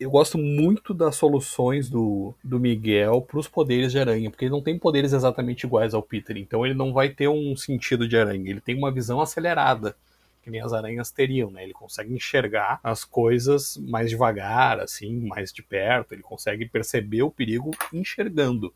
eu 0.00 0.10
gosto 0.10 0.38
muito 0.38 0.94
das 0.94 1.16
soluções 1.16 1.90
do, 1.90 2.32
do 2.42 2.60
Miguel 2.60 3.20
para 3.22 3.38
os 3.38 3.48
poderes 3.48 3.90
de 3.90 3.98
aranha, 3.98 4.30
porque 4.30 4.44
ele 4.44 4.52
não 4.52 4.62
tem 4.62 4.78
poderes 4.78 5.12
exatamente 5.12 5.64
iguais 5.64 5.92
ao 5.92 6.02
Peter, 6.02 6.36
então 6.36 6.64
ele 6.64 6.74
não 6.74 6.92
vai 6.92 7.08
ter 7.08 7.28
um 7.28 7.56
sentido 7.56 8.06
de 8.06 8.16
aranha, 8.16 8.48
ele 8.48 8.60
tem 8.60 8.76
uma 8.76 8.92
visão 8.92 9.20
acelerada, 9.20 9.96
que 10.42 10.50
nem 10.50 10.60
as 10.60 10.72
aranhas 10.72 11.10
teriam, 11.10 11.50
né? 11.50 11.62
Ele 11.62 11.72
consegue 11.72 12.12
enxergar 12.12 12.80
as 12.82 13.04
coisas 13.04 13.76
mais 13.76 14.10
devagar, 14.10 14.80
assim, 14.80 15.20
mais 15.20 15.52
de 15.52 15.62
perto, 15.62 16.12
ele 16.12 16.22
consegue 16.22 16.68
perceber 16.68 17.22
o 17.22 17.30
perigo 17.30 17.70
enxergando. 17.92 18.72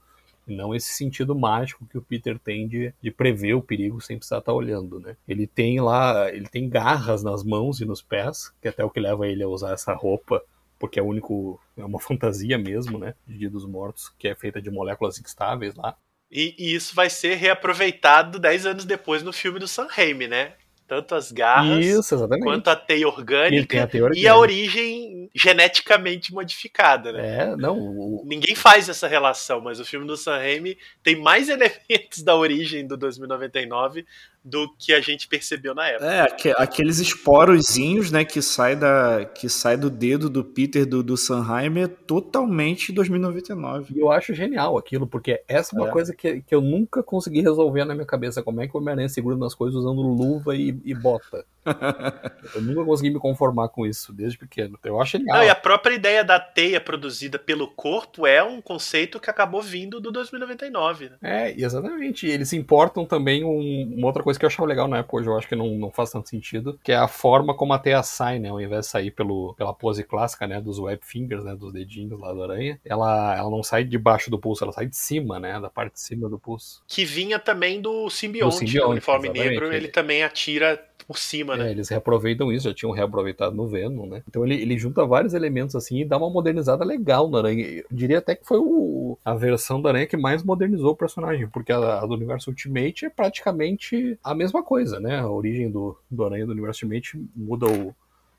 E 0.47 0.57
não 0.57 0.75
esse 0.75 0.91
sentido 0.93 1.35
mágico 1.35 1.87
que 1.87 1.97
o 1.97 2.03
Peter 2.03 2.39
tem 2.39 2.67
de, 2.67 2.93
de 3.01 3.11
prever 3.11 3.55
o 3.55 3.63
perigo 3.63 4.01
sem 4.01 4.17
precisar 4.17 4.39
estar 4.39 4.53
olhando, 4.53 4.99
né? 4.99 5.17
Ele 5.29 5.47
tem 5.47 5.81
lá, 5.81 6.29
ele 6.31 6.49
tem 6.49 6.69
garras 6.69 7.23
nas 7.23 7.45
mãos 7.45 7.81
e 7.81 7.85
nos 7.85 8.03
pés, 8.03 8.53
que 8.61 8.67
é 8.67 8.71
até 8.71 8.85
o 8.85 8.91
que 8.91 8.99
leva 8.99 9.29
ele 9.29 9.43
a 9.43 9.49
usar 9.49 9.73
essa 9.73 9.95
roupa 9.95 10.43
porque 10.83 10.99
é 10.99 11.03
o 11.03 11.07
único. 11.07 11.61
É 11.77 11.85
uma 11.85 12.01
fantasia 12.03 12.59
mesmo, 12.59 12.99
né? 12.99 13.15
De 13.25 13.39
Dia 13.39 13.49
dos 13.49 13.65
Mortos, 13.65 14.13
que 14.19 14.27
é 14.27 14.35
feita 14.35 14.61
de 14.61 14.69
moléculas 14.69 15.21
instáveis 15.21 15.77
lá. 15.77 15.97
E, 16.29 16.57
e, 16.59 16.75
isso 16.75 16.93
vai 16.93 17.09
ser 17.09 17.37
reaproveitado 17.37 18.39
10 18.39 18.67
anos 18.67 18.85
depois 18.85 19.23
no 19.23 19.33
filme 19.33 19.61
do 19.61 19.69
Sam 19.69 19.87
Raimi, 19.89 20.27
né? 20.27 20.55
Tanto 20.93 21.15
as 21.15 21.33
garras 21.33 21.83
Isso, 21.83 22.29
quanto 22.43 22.69
a 22.69 22.77
teia 22.77 23.09
orgânica, 23.09 23.83
a 23.83 23.87
teia 23.87 24.05
orgânica 24.05 24.27
e 24.27 24.29
a 24.29 24.37
origem 24.37 25.31
geneticamente 25.35 26.35
modificada, 26.35 27.11
né? 27.13 27.45
É, 27.45 27.57
não. 27.57 27.79
O... 27.79 28.23
Ninguém 28.27 28.55
faz 28.55 28.91
essa 28.91 29.09
relação, 29.09 29.59
mas 29.59 29.81
o 29.81 29.87
filme 29.87 30.07
do 30.07 30.19
Sam 30.19 30.37
Raimi 30.37 30.77
tem 31.03 31.17
mais 31.17 31.49
elementos 31.51 32.23
da 32.23 32.37
origem 32.37 32.87
do 32.87 32.99
2099 32.99 34.05
do 34.45 34.69
que 34.79 34.93
a 34.93 35.01
gente 35.01 35.29
percebeu 35.29 35.75
na 35.75 35.89
época. 35.89 36.49
É, 36.49 36.55
aqueles 36.59 36.99
esporozinhos, 36.99 38.11
né, 38.11 38.25
que 38.25 38.43
sai 38.43 38.75
da 38.75 39.25
que 39.25 39.49
sai 39.49 39.77
do 39.77 39.89
dedo 39.89 40.29
do 40.29 40.45
Peter 40.45 40.85
do, 40.85 41.03
do 41.03 41.17
Sanheim 41.17 41.81
é 41.81 41.87
totalmente 41.87 42.93
2099. 42.93 43.95
E 43.95 44.01
eu 44.01 44.11
acho 44.11 44.35
genial 44.35 44.77
aquilo, 44.77 45.07
porque 45.07 45.43
essa 45.47 45.77
é 45.77 45.79
uma 45.79 45.89
é. 45.89 45.93
coisa 45.93 46.15
que, 46.15 46.41
que 46.41 46.55
eu 46.55 46.61
nunca 46.61 47.03
consegui 47.03 47.41
resolver 47.41 47.85
na 47.85 47.95
minha 47.95 48.07
cabeça, 48.07 48.43
como 48.43 48.61
é 48.61 48.67
que 48.67 48.77
o 48.77 48.81
Homem-Aranha 48.81 49.09
segura 49.09 49.37
nas 49.37 49.55
coisas 49.55 49.79
usando 49.79 50.01
luva 50.01 50.57
e, 50.57 50.77
e 50.85 50.95
bota. 50.95 51.45
eu 52.55 52.61
nunca 52.61 52.85
consegui 52.85 53.11
me 53.11 53.21
conformar 53.21 53.69
com 53.69 53.87
isso 53.87 54.13
desde 54.13 54.37
pequeno. 54.37 54.79
Eu 54.85 55.01
acho 55.01 55.19
genial. 55.19 55.39
Não, 55.39 55.45
e 55.45 55.51
a 55.51 55.55
própria 55.55 55.95
ideia 55.95 56.25
da 56.25 56.41
teia 56.41 56.81
produzida 56.81 57.39
pelo 57.39 57.69
corpo 57.69 58.27
é 58.27 58.43
um 58.43 58.61
conceito 58.61 59.21
que 59.21 59.31
acabou 59.31 59.63
vindo 59.63 60.01
do 60.01 60.11
2099. 60.11 61.11
Né? 61.11 61.17
É, 61.23 61.61
exatamente. 61.61 62.27
E 62.27 62.31
eles 62.31 62.53
importam 62.53 63.05
também 63.05 63.45
um, 63.45 63.95
uma 63.97 64.09
outra 64.09 64.23
coisa 64.23 64.32
que 64.39 64.45
eu 64.45 64.49
achava 64.49 64.69
legal 64.69 64.89
na 64.89 64.99
época, 64.99 65.17
hoje 65.17 65.29
eu 65.29 65.37
acho 65.37 65.49
que 65.49 65.57
não, 65.57 65.69
não 65.71 65.91
faz 65.91 66.11
tanto 66.11 66.29
sentido, 66.29 66.79
que 66.83 66.93
é 66.93 66.97
a 66.97 67.09
forma 67.09 67.55
como 67.55 67.73
a 67.73 67.79
teia 67.79 68.03
sai, 68.03 68.39
né? 68.39 68.51
Ao 68.51 68.61
invés 68.61 68.87
de 68.87 68.87
sair 68.87 69.11
pelo, 69.11 69.55
pela 69.55 69.73
pose 69.73 70.03
clássica, 70.05 70.47
né? 70.47 70.61
Dos 70.61 70.79
web 70.79 71.01
fingers, 71.05 71.45
né? 71.45 71.55
Dos 71.55 71.73
dedinhos 71.73 72.19
lá 72.21 72.33
da 72.33 72.45
aranha, 72.45 72.81
ela, 72.85 73.37
ela 73.37 73.51
não 73.51 73.63
sai 73.63 73.85
debaixo 73.85 74.31
do 74.31 74.39
pulso, 74.39 74.65
ela 74.65 74.73
sai 74.73 74.87
de 74.87 74.97
cima, 74.97 75.39
né? 75.39 75.61
Da 75.61 75.71
parte 75.71 75.95
de 75.95 76.01
cima 76.01 76.29
do 76.29 76.39
pulso. 76.39 76.83
Que 76.87 77.05
vinha 77.05 77.39
também 77.39 77.81
do 77.81 78.09
simbionte, 78.11 78.57
do 78.57 78.59
simbionte 78.59 78.87
do 78.87 78.91
uniforme 78.93 79.29
negro, 79.29 79.73
ele 79.73 79.89
também 79.89 80.23
atira 80.23 80.77
por 81.07 81.19
cima, 81.19 81.57
né? 81.57 81.69
É, 81.69 81.71
eles 81.71 81.89
reaproveitam 81.89 82.53
isso, 82.53 82.69
já 82.69 82.75
tinham 82.75 82.93
reaproveitado 82.93 83.55
no 83.55 83.67
Venom, 83.67 84.07
né? 84.07 84.23
Então 84.29 84.45
ele, 84.45 84.61
ele 84.61 84.79
junta 84.79 85.07
vários 85.07 85.35
elementos 85.35 85.75
assim 85.75 86.01
e 86.01 86.05
dá 86.05 86.17
uma 86.17 86.31
modernizada 86.31 86.85
legal 86.85 87.29
na 87.29 87.39
Aranha. 87.39 87.67
Eu 87.67 87.85
diria 87.91 88.19
até 88.19 88.35
que 88.35 88.47
foi 88.47 88.59
o, 88.59 89.19
a 89.25 89.35
versão 89.35 89.81
da 89.81 89.91
Aranha 89.91 90.07
que 90.07 90.17
mais 90.17 90.43
modernizou 90.43 90.91
o 90.91 90.97
personagem, 90.97 91.49
porque 91.49 91.73
a, 91.73 92.01
a, 92.01 92.07
do 92.07 92.15
universo 92.15 92.51
Ultimate 92.51 93.07
é 93.07 93.11
praticamente 93.11 94.19
a 94.23 94.35
mesma 94.35 94.63
coisa, 94.63 95.01
né? 95.01 95.19
A 95.19 95.29
origem 95.29 95.71
do, 95.71 95.97
do 96.11 96.25
Aranha 96.25 96.47
do 96.47 96.53
universo 96.53 96.85
Ultimate 96.85 97.21
muda 97.35 97.67
o, 97.67 97.95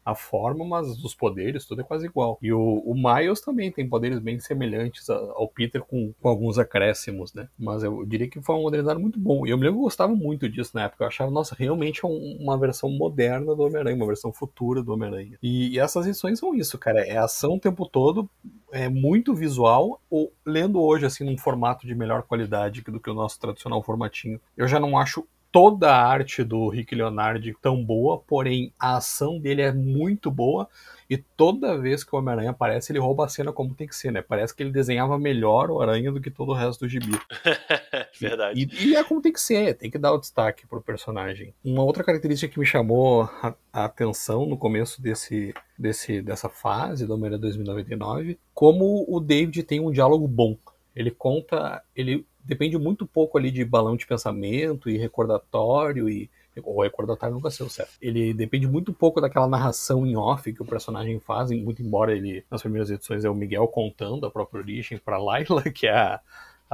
a 0.06 0.16
forma, 0.16 0.66
mas 0.66 0.88
os 1.04 1.16
poderes, 1.16 1.66
tudo 1.66 1.82
é 1.82 1.84
quase 1.84 2.06
igual. 2.06 2.38
E 2.42 2.52
o, 2.52 2.60
o 2.60 2.94
Miles 2.94 3.42
também 3.42 3.72
tem 3.72 3.88
poderes 3.88 4.20
bem 4.20 4.40
semelhantes 4.40 5.10
ao 5.10 5.48
Peter, 5.48 5.82
com, 5.82 6.14
com, 6.22 6.28
alguns 6.28 6.58
acréscimos, 6.58 7.34
né? 7.34 7.48
Mas 7.58 7.84
eu 7.84 8.06
diria 8.06 8.28
que 8.28 8.42
foi 8.42 8.56
um 8.56 8.64
modernizado 8.64 9.00
muito 9.00 9.20
bom. 9.20 9.46
E 9.46 9.50
eu 9.50 9.58
me 9.58 9.64
lembro 9.64 9.80
que 9.80 9.82
eu 9.82 9.86
gostava 9.86 10.16
muito 10.16 10.50
disso 10.50 10.72
na 10.74 10.84
época. 10.84 11.04
Eu 11.04 11.08
achava, 11.08 11.32
nossa, 11.32 11.56
realmente 11.56 12.04
é 12.04 12.08
um, 12.08 12.38
uma 12.40 12.58
versão 12.58 12.90
moderna 12.90 13.56
do 13.56 13.64
Homem-Aranha, 13.64 13.96
uma 13.96 14.08
versão 14.08 14.32
futura 14.32 14.82
do 14.82 14.94
Homem-Aranha. 14.94 15.38
E, 15.42 15.76
e, 15.76 15.80
essas 15.80 16.06
edições 16.06 16.40
são 16.40 16.54
isso, 16.54 16.78
cara. 16.78 17.02
É 17.02 17.18
ação 17.18 17.56
o 17.56 17.60
tempo 17.60 17.88
todo, 17.88 18.30
é 18.72 18.90
muito 18.90 19.34
visual, 19.34 20.02
ou 20.10 20.32
lendo 20.46 20.82
hoje, 20.82 21.06
assim, 21.06 21.24
num 21.24 21.38
formato 21.38 21.86
de 21.88 21.96
melhor 21.96 22.24
qualidade 22.24 22.82
do 22.82 23.00
que 23.00 23.10
o 23.10 23.14
nosso 23.14 23.40
tradicional 23.40 23.82
formatinho. 23.84 24.40
Eu 24.58 24.68
já 24.68 24.80
não 24.80 24.98
acho 24.98 25.26
toda 25.54 25.96
a 25.96 26.04
arte 26.04 26.44
do 26.44 26.68
Rick 26.68 26.96
Leonardi 26.96 27.56
tão 27.62 27.86
boa, 27.86 28.18
porém 28.18 28.74
a 28.80 28.98
ação 28.98 29.40
dele 29.40 29.62
é 29.62 29.72
muito 29.72 30.32
boa 30.32 30.68
e 31.08 31.16
toda 31.16 31.78
vez 31.78 32.04
que 32.04 32.16
o 32.16 32.18
Homem-Aranha 32.18 32.50
aparece, 32.50 32.92
ele 32.92 32.98
rouba 32.98 33.26
a 33.26 33.30
cena 33.30 33.54
como 33.54 33.76
tem 33.76 33.88
que 33.88 33.96
ser, 33.96 34.12
né? 34.12 34.24
Parece 34.24 34.56
que 34.56 34.64
ele 34.64 34.72
desenhava 34.72 35.20
melhor 35.20 35.70
o 35.70 35.80
Aranha 35.80 36.12
do 36.12 36.20
que 36.20 36.32
todo 36.32 36.50
o 36.50 36.56
resto 36.56 36.80
do 36.80 36.90
gibi. 36.90 37.12
Verdade. 38.20 38.68
E, 38.74 38.88
e, 38.88 38.96
é 38.96 39.04
como 39.04 39.22
tem 39.22 39.32
que 39.32 39.40
ser, 39.40 39.76
tem 39.76 39.92
que 39.92 40.00
dar 40.00 40.14
o 40.14 40.18
destaque 40.18 40.66
pro 40.66 40.82
personagem. 40.82 41.54
Uma 41.64 41.84
outra 41.84 42.04
característica 42.04 42.52
que 42.52 42.60
me 42.60 42.66
chamou 42.66 43.22
a, 43.22 43.54
a 43.72 43.86
atenção 43.86 44.48
no 44.48 44.58
começo 44.58 45.00
desse, 45.04 45.54
desse, 45.78 46.20
dessa 46.20 46.50
fase 46.50 47.06
do 47.06 47.14
Homem-Aranha 47.14 47.42
2099, 47.42 48.40
como 48.56 49.06
o 49.08 49.20
David 49.20 49.62
tem 49.62 49.80
um 49.80 49.92
diálogo 49.92 50.28
bom. 50.28 50.58
Ele 50.96 51.12
conta, 51.12 51.84
ele 51.96 52.26
depende 52.44 52.78
muito 52.78 53.06
pouco 53.06 53.38
ali 53.38 53.52
de 53.52 53.64
balão 53.64 53.96
de 53.96 54.06
pensamento 54.06 54.90
e 54.90 54.98
recordatório 54.98 56.10
e 56.10 56.30
o 56.62 56.84
recordatório 56.84 57.34
nunca 57.34 57.50
seu 57.50 57.68
certo. 57.68 57.94
Ele 58.02 58.34
depende 58.34 58.68
muito 58.68 58.94
pouco 58.94 59.20
daquela 59.20 59.48
narração 59.48 60.06
em 60.06 60.16
off 60.16 60.52
que 60.52 60.62
o 60.62 60.66
personagem 60.66 61.20
faz, 61.20 61.50
muito 61.50 61.82
embora 61.82 62.16
ele 62.16 62.46
nas 62.50 62.62
primeiras 62.62 62.92
edições 62.92 63.26
é 63.26 63.30
o 63.30 63.34
Miguel 63.34 63.68
contando 63.68 64.26
a 64.26 64.32
própria 64.32 64.62
origem 64.62 64.98
para 64.98 65.18
Layla, 65.18 65.64
que 65.74 65.88
é 65.88 65.96
a 65.96 66.22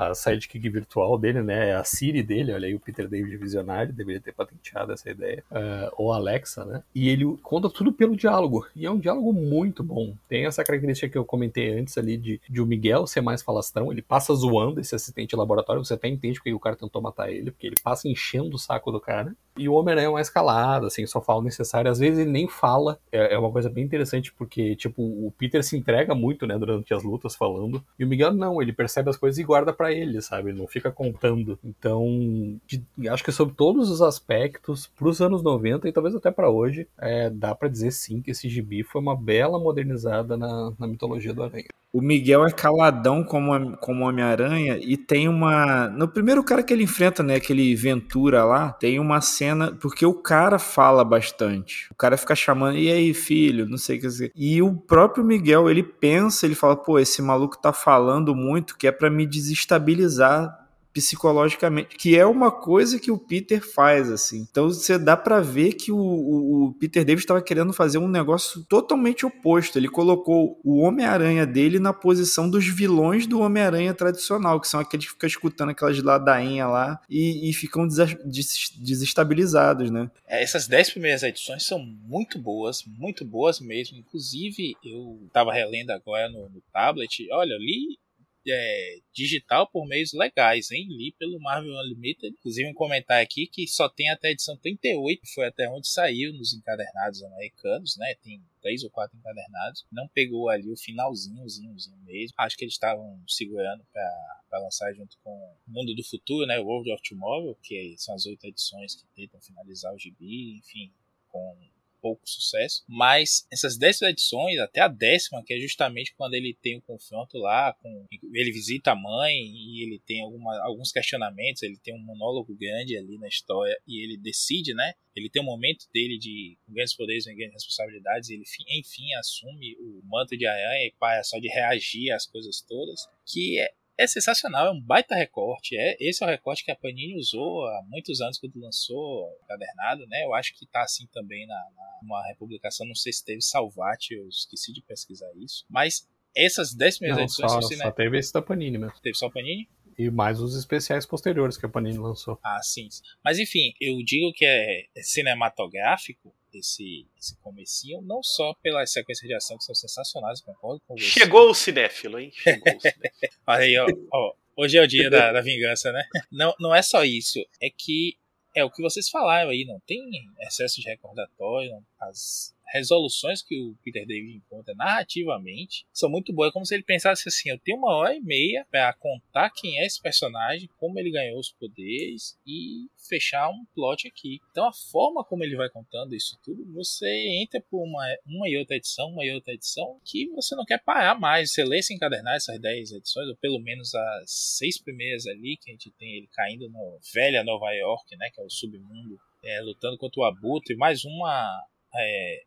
a 0.08 0.16
sidekick 0.16 0.70
virtual 0.70 1.18
dele, 1.18 1.42
né? 1.42 1.70
É 1.70 1.76
a 1.76 1.84
Siri 1.84 2.24
dele, 2.24 2.54
olha 2.54 2.68
aí 2.68 2.76
o 2.76 2.80
Peter 2.80 3.08
David 3.08 3.36
visionário, 3.38 3.94
deveria 3.94 4.22
ter 4.22 4.34
patenteado 4.34 4.94
essa 4.94 5.10
ideia. 5.10 5.44
Uh, 5.52 5.92
ou 5.98 6.14
Alexa, 6.14 6.64
né? 6.64 6.84
E 6.96 7.10
ele 7.10 7.26
conta 7.44 7.70
tudo 7.70 7.92
pelo 7.92 8.16
diálogo. 8.16 8.66
E 8.76 8.86
é 8.86 8.92
um 8.92 9.00
diálogo 9.00 9.34
muito 9.34 9.84
bom. 9.84 10.14
Tem 10.28 10.46
essa 10.46 10.64
característica 10.64 11.10
que 11.10 11.18
eu 11.18 11.26
comentei 11.26 11.78
antes 11.78 11.98
ali 11.98 12.18
de, 12.18 12.42
de 12.50 12.62
o 12.62 12.66
Miguel 12.66 13.06
ser 13.08 13.22
mais 13.22 13.42
falastrão. 13.42 13.92
Ele 13.92 14.02
passa 14.02 14.34
zoando 14.34 14.80
esse 14.80 14.96
assistente 14.96 15.32
de 15.32 15.36
laboratório. 15.36 15.84
Você 15.84 15.94
até 15.94 16.08
entende 16.08 16.40
porque 16.40 16.54
o 16.54 16.60
cara 16.60 16.76
tentou 16.76 17.02
matar 17.02 17.32
ele, 17.32 17.52
porque 17.52 17.68
ele 17.68 17.76
passa 17.84 18.08
enchendo 18.08 18.56
o 18.56 18.60
saco 18.60 18.92
do 18.92 19.00
cara. 19.00 19.36
E 19.58 19.68
o 19.68 19.74
Homem-Aranha 19.74 20.08
é 20.08 20.12
mais 20.12 20.30
calado, 20.30 20.86
assim, 20.86 21.06
só 21.06 21.20
fala 21.20 21.40
o 21.40 21.44
necessário. 21.44 21.92
Às 21.92 22.00
vezes 22.00 22.20
ele 22.20 22.32
nem 22.32 22.48
fala. 22.48 22.98
É, 23.12 23.34
é 23.34 23.38
uma 23.38 23.52
coisa 23.52 23.70
bem 23.70 23.84
interessante, 23.84 24.32
porque, 24.32 24.74
tipo, 24.76 25.02
o 25.02 25.34
Peter 25.38 25.62
se 25.64 25.76
entrega 25.76 26.16
muito, 26.16 26.48
né, 26.48 26.58
durante 26.58 26.94
as 26.94 27.04
lutas 27.04 27.36
falando. 27.36 27.84
E 27.98 28.06
o 28.06 28.08
Miguel 28.08 28.34
não, 28.34 28.62
ele 28.62 28.72
percebe 28.72 29.10
as 29.10 29.18
coisas 29.18 29.38
e 29.38 29.44
guarda 29.44 29.74
para 29.74 29.88
ele, 29.91 30.21
sabe? 30.21 30.54
Não 30.54 30.67
fica 30.67 30.91
contando. 30.91 31.58
Então, 31.63 32.60
de, 32.65 32.84
acho 33.10 33.23
que 33.23 33.32
sobre 33.32 33.56
todos 33.56 33.89
os 33.89 34.02
aspectos, 34.02 34.88
pros 34.88 35.21
anos 35.21 35.43
90 35.43 35.88
e 35.88 35.91
talvez 35.91 36.15
até 36.15 36.32
para 36.32 36.49
hoje, 36.49 36.88
é, 36.97 37.30
dá 37.30 37.54
para 37.56 37.69
dizer 37.69 37.91
sim 37.91 38.21
que 38.21 38.32
esse 38.32 38.49
gibi 38.49 38.84
foi 38.84 39.02
uma 39.02 39.15
bela 39.15 39.60
modernizada 39.60 40.38
na, 40.38 40.71
na 40.78 40.88
mitologia 40.88 41.34
do 41.34 41.43
Aranha. 41.43 41.67
O 41.91 42.04
Miguel 42.04 42.45
é 42.45 42.52
caladão 42.52 43.23
como, 43.23 43.75
como 43.78 44.08
Homem-Aranha 44.08 44.78
e 44.80 44.95
tem 44.95 45.28
uma. 45.28 45.88
No 45.88 46.08
primeiro 46.08 46.43
cara 46.43 46.62
que 46.62 46.71
ele 46.71 46.84
enfrenta, 46.84 47.23
né? 47.23 47.36
Aquele 47.36 47.75
Ventura 47.75 48.43
lá, 48.43 48.71
tem 48.71 48.99
uma 48.99 49.21
cena. 49.21 49.71
Porque 49.71 50.06
o 50.06 50.13
cara 50.13 50.60
fala 50.60 51.04
bastante. 51.04 51.88
O 51.89 51.95
cara 51.95 52.15
fica 52.15 52.36
chamando, 52.36 52.78
e 52.78 52.91
aí, 52.91 53.12
filho? 53.12 53.67
Não 53.67 53.78
sei 53.78 53.97
o 53.97 54.02
que 54.02 54.06
dizer. 54.06 54.32
E 54.36 54.62
o 54.62 54.75
próprio 54.75 55.23
Miguel, 55.23 55.67
ele 55.67 55.82
pensa, 55.82 56.45
ele 56.45 56.54
fala, 56.54 56.75
pô, 56.75 56.99
esse 56.99 57.23
maluco 57.23 57.60
tá 57.60 57.73
falando 57.73 58.36
muito 58.36 58.78
que 58.78 58.86
é 58.86 58.91
para 58.91 59.10
me 59.10 59.25
desestabilizar 59.70 60.58
psicologicamente, 60.92 61.96
que 61.96 62.18
é 62.18 62.26
uma 62.26 62.52
coisa 62.52 63.00
que 63.00 63.12
o 63.12 63.18
Peter 63.18 63.62
faz, 63.62 64.10
assim. 64.10 64.48
Então 64.50 64.70
você 64.70 64.98
dá 64.98 65.16
para 65.16 65.40
ver 65.40 65.74
que 65.74 65.92
o, 65.92 65.98
o, 65.98 66.66
o 66.66 66.74
Peter 66.74 67.06
Davis 67.06 67.22
estava 67.22 67.44
querendo 67.44 67.72
fazer 67.72 68.00
um 68.00 68.08
negócio 68.08 68.64
totalmente 68.64 69.24
oposto. 69.24 69.78
Ele 69.78 69.88
colocou 69.88 70.60
o 70.64 70.80
Homem-Aranha 70.80 71.46
dele 71.46 71.78
na 71.78 71.94
posição 71.94 72.50
dos 72.50 72.66
vilões 72.66 73.28
do 73.28 73.40
Homem-Aranha 73.40 73.94
tradicional, 73.94 74.60
que 74.60 74.68
são 74.68 74.80
aqueles 74.80 75.06
que 75.06 75.12
ficam 75.12 75.28
escutando 75.28 75.70
aquelas 75.70 76.02
ladainhas 76.02 76.70
lá 76.70 77.00
e, 77.08 77.50
e 77.50 77.54
ficam 77.54 77.88
desestabilizados, 77.88 79.92
né? 79.92 80.10
É, 80.28 80.44
essas 80.44 80.68
dez 80.68 80.90
primeiras 80.90 81.22
edições 81.22 81.64
são 81.64 81.80
muito 81.80 82.40
boas, 82.40 82.84
muito 82.98 83.24
boas 83.24 83.60
mesmo. 83.60 83.96
Inclusive, 83.96 84.76
eu 84.84 85.20
tava 85.32 85.54
relendo 85.54 85.92
agora 85.92 86.28
no, 86.30 86.50
no 86.50 86.62
tablet. 86.74 87.28
Olha, 87.32 87.54
eu 87.54 87.60
li 87.60 88.00
é, 88.47 88.99
digital 89.13 89.67
por 89.69 89.88
meios 89.88 90.13
legais, 90.13 90.71
hein? 90.71 90.88
Li 90.89 91.13
pelo 91.17 91.39
Marvel 91.39 91.73
Unlimited. 91.73 92.36
Inclusive, 92.38 92.69
um 92.69 92.73
comentário 92.73 93.23
aqui 93.23 93.47
que 93.47 93.67
só 93.67 93.89
tem 93.89 94.10
até 94.10 94.30
a 94.30 94.32
edição 94.32 94.58
38, 94.58 95.21
foi 95.34 95.47
até 95.47 95.69
onde 95.69 95.88
saiu 95.88 96.34
nos 96.34 96.54
encadernados 96.54 97.23
americanos, 97.23 97.97
né? 97.97 98.15
Tem 98.23 98.41
três 98.62 98.84
ou 98.84 98.89
quatro 98.89 99.17
encadernados. 99.17 99.86
Não 99.91 100.08
pegou 100.08 100.49
ali 100.49 100.71
o 100.71 100.78
finalzinhozinho 100.78 101.97
mesmo. 102.06 102.36
Acho 102.38 102.58
que 102.58 102.65
eles 102.65 102.73
estavam 102.73 103.21
segurando 103.28 103.84
para 103.91 104.60
lançar 104.60 104.93
junto 104.93 105.17
com 105.23 105.32
o 105.32 105.56
Mundo 105.67 105.95
do 105.95 106.04
Futuro, 106.04 106.45
né? 106.45 106.60
World 106.60 106.91
of 106.91 107.02
Tomorrow, 107.08 107.58
que 107.62 107.95
são 107.97 108.15
as 108.15 108.25
oito 108.25 108.45
edições 108.45 108.95
que 108.95 109.06
tentam 109.15 109.41
finalizar 109.41 109.93
o 109.93 109.99
gibi, 109.99 110.58
enfim, 110.58 110.91
com 111.30 111.58
pouco 112.02 112.22
sucesso. 112.26 112.84
Mas 112.88 113.46
essas 113.52 113.78
10 113.78 114.02
edições, 114.04 114.60
até 114.60 114.82
a 114.82 114.88
décima, 114.88 115.44
que 115.46 115.54
é 115.54 115.60
justamente 115.60 116.14
quando 116.16 116.34
ele 116.34 116.58
tem 116.62 116.76
o 116.76 116.78
um 116.80 116.82
confronto 116.82 117.38
lá, 117.38 117.74
com 117.74 118.06
ele 118.34 118.52
visita 118.52 118.92
a 118.92 118.96
mãe 118.96 119.36
e 119.36 119.84
ele 119.84 120.02
tem 120.06 120.22
alguma, 120.22 120.60
alguns 120.64 120.92
questionamentos, 120.92 121.62
ele 121.62 121.78
tem 121.78 121.94
um 121.94 122.04
monólogo 122.04 122.56
grande 122.56 122.98
ali 122.98 123.18
na 123.18 123.28
história 123.28 123.78
e 123.88 124.04
ele 124.04 124.18
decide, 124.18 124.74
né? 124.74 124.94
Ele 125.16 125.30
tem 125.30 125.42
um 125.42 125.46
momento 125.46 125.86
dele 125.94 126.18
de 126.18 126.58
grandes 126.68 126.96
poderes 126.96 127.26
e 127.26 127.36
grandes 127.36 127.56
responsabilidades, 127.56 128.30
e 128.30 128.36
ele 128.36 128.44
enfim 128.80 129.14
assume 129.16 129.76
o 129.80 130.02
manto 130.06 130.38
de 130.38 130.46
aranha 130.46 130.88
e 130.88 130.94
para 131.00 131.23
só 131.23 131.40
de 131.40 131.48
reagir 131.48 132.12
às 132.12 132.26
coisas 132.26 132.62
todas, 132.62 133.02
que 133.26 133.60
é, 133.60 133.69
é 134.00 134.08
sensacional, 134.08 134.67
é 134.67 134.71
um 134.71 134.81
baita 134.81 135.13
recorte. 135.13 135.75
É, 135.77 135.97
esse 136.00 136.23
é 136.23 136.25
o 136.25 136.29
recorte 136.29 136.63
que 136.63 136.71
a 136.71 136.75
Panini 136.75 137.17
usou 137.17 137.65
há 137.67 137.83
muitos 137.87 138.21
anos 138.21 138.39
quando 138.39 138.58
lançou 138.58 138.97
o 138.97 139.45
cadernado, 139.45 140.08
né? 140.08 140.23
Eu 140.23 140.33
acho 140.33 140.58
que 140.58 140.65
tá 140.65 140.83
assim 140.83 141.06
também 141.12 141.45
na, 141.45 141.56
na 141.75 142.00
uma 142.02 142.25
republicação, 142.27 142.87
não 142.87 142.95
sei 142.95 143.12
se 143.12 143.25
teve 143.25 143.41
Salvati, 143.41 144.13
eu 144.13 144.27
esqueci 144.29 144.71
de 144.71 144.81
pesquisar 144.81 145.29
isso. 145.35 145.65
Mas 145.69 146.08
essas 146.35 146.73
10 146.73 147.00
primeiras 147.00 147.23
edições... 147.23 147.52
Só, 147.52 147.62
só 147.62 147.91
teve 147.91 148.17
esse 148.17 148.31
da 148.31 148.41
Panini 148.41 148.77
mesmo. 148.77 148.97
Teve 149.02 149.17
só 149.17 149.29
Panini? 149.29 149.67
E 149.97 150.10
mais 150.10 150.39
os 150.39 150.56
especiais 150.56 151.06
posteriores 151.06 151.58
que 151.58 151.65
a 151.65 151.69
Panini 151.69 151.97
lançou. 151.97 152.39
Ah, 152.41 152.62
sim. 152.63 152.87
Mas 153.21 153.37
enfim, 153.37 153.73
eu 153.81 153.97
digo 154.06 154.31
que 154.33 154.45
é 154.45 154.85
cinematográfico 155.02 156.33
esse, 156.54 157.08
esse 157.17 157.35
comecinho, 157.37 158.02
não 158.02 158.23
só 158.23 158.54
pelas 158.62 158.91
sequências 158.91 159.27
de 159.27 159.33
ação 159.33 159.58
que 159.58 159.63
são 159.63 159.75
sensacionais, 159.75 160.41
concordo 160.41 160.81
com 160.87 160.95
você. 160.95 161.06
Chegou 161.06 161.50
o 161.50 161.54
cinéfilo, 161.54 162.19
hein? 162.19 162.31
Chegou 162.33 162.75
o 162.75 162.79
cinéfilo. 162.79 163.33
Olha 163.47 163.63
aí, 163.63 163.77
ó, 163.77 163.87
ó, 164.13 164.33
hoje 164.56 164.77
é 164.77 164.81
o 164.81 164.87
dia 164.87 165.10
da, 165.10 165.31
da 165.31 165.41
vingança, 165.41 165.91
né? 165.91 166.04
Não, 166.31 166.54
não 166.60 166.73
é 166.73 166.81
só 166.81 167.04
isso, 167.04 167.39
é 167.62 167.69
que 167.69 168.17
é 168.56 168.63
o 168.63 168.71
que 168.71 168.81
vocês 168.81 169.10
falaram 169.10 169.50
aí, 169.50 169.63
não 169.65 169.79
tem 169.81 170.02
excesso 170.41 170.81
de 170.81 170.87
recordatório, 170.87 171.83
as 172.00 172.56
resoluções 172.72 173.42
que 173.42 173.60
o 173.60 173.76
Peter 173.84 174.06
David 174.06 174.38
encontra 174.38 174.74
narrativamente 174.76 175.86
são 175.94 176.10
muito 176.10 176.34
boas. 176.34 176.50
É 176.50 176.54
como 176.54 176.65
se 176.65 176.74
ele 176.74 176.84
pensasse 176.84 177.28
assim: 177.28 177.50
eu 177.50 177.60
tenho 177.60 177.78
uma 177.78 177.96
hora 177.96 178.15
e 178.15 178.22
meia 178.22 178.65
para 178.70 178.94
contar 178.94 179.50
quem 179.52 179.80
é 179.80 179.86
esse 179.86 180.02
personagem, 180.02 180.70
como 180.78 181.00
ele 181.00 181.12
ganhou 181.12 181.40
os 181.40 181.52
poderes 181.52 182.38
e 182.46 182.88
fechar 183.08 183.50
um 183.50 183.65
plot 183.74 184.08
aqui. 184.08 184.40
Então, 184.52 184.67
a 184.67 184.74
forma 184.74 185.24
como 185.24 185.44
ele 185.44 185.56
vai 185.56 185.70
contando 185.70 186.15
isso 186.15 186.38
tudo, 186.44 186.65
você 186.74 187.08
entra 187.42 187.62
por 187.70 187.84
uma, 187.84 188.04
uma 188.26 188.48
e 188.48 188.58
outra 188.58 188.76
edição, 188.76 189.10
uma 189.10 189.26
e 189.26 189.34
outra 189.34 189.54
edição, 189.54 190.00
que 190.06 190.30
você 190.30 190.56
não 190.56 190.65
quer 190.65 190.84
parar 190.84 191.20
mais. 191.20 191.52
Você 191.52 191.63
lê 191.63 191.82
sem 191.82 191.96
encadernar 191.96 192.36
essas 192.36 192.60
10 192.60 192.92
edições, 192.92 193.28
ou 193.28 193.36
pelo 193.38 193.60
menos 193.60 193.94
as 193.96 194.58
seis 194.58 194.82
primeiras 194.82 195.26
ali, 195.26 195.58
que 195.58 195.72
a 195.72 195.74
gente 195.74 195.92
tem 195.98 196.17
ele 196.17 196.28
caindo 196.32 196.70
no 196.70 197.00
velha 197.13 197.44
Nova 197.44 197.72
York, 197.72 198.15
né, 198.17 198.30
que 198.34 198.40
é 198.40 198.44
o 198.44 198.50
submundo. 198.50 199.17
É, 199.42 199.62
lutando 199.62 199.98
contra 199.98 200.20
o 200.20 200.26
Abutre, 200.26 200.76
mais 200.76 201.06
uma 201.06 201.63
é, 201.96 202.44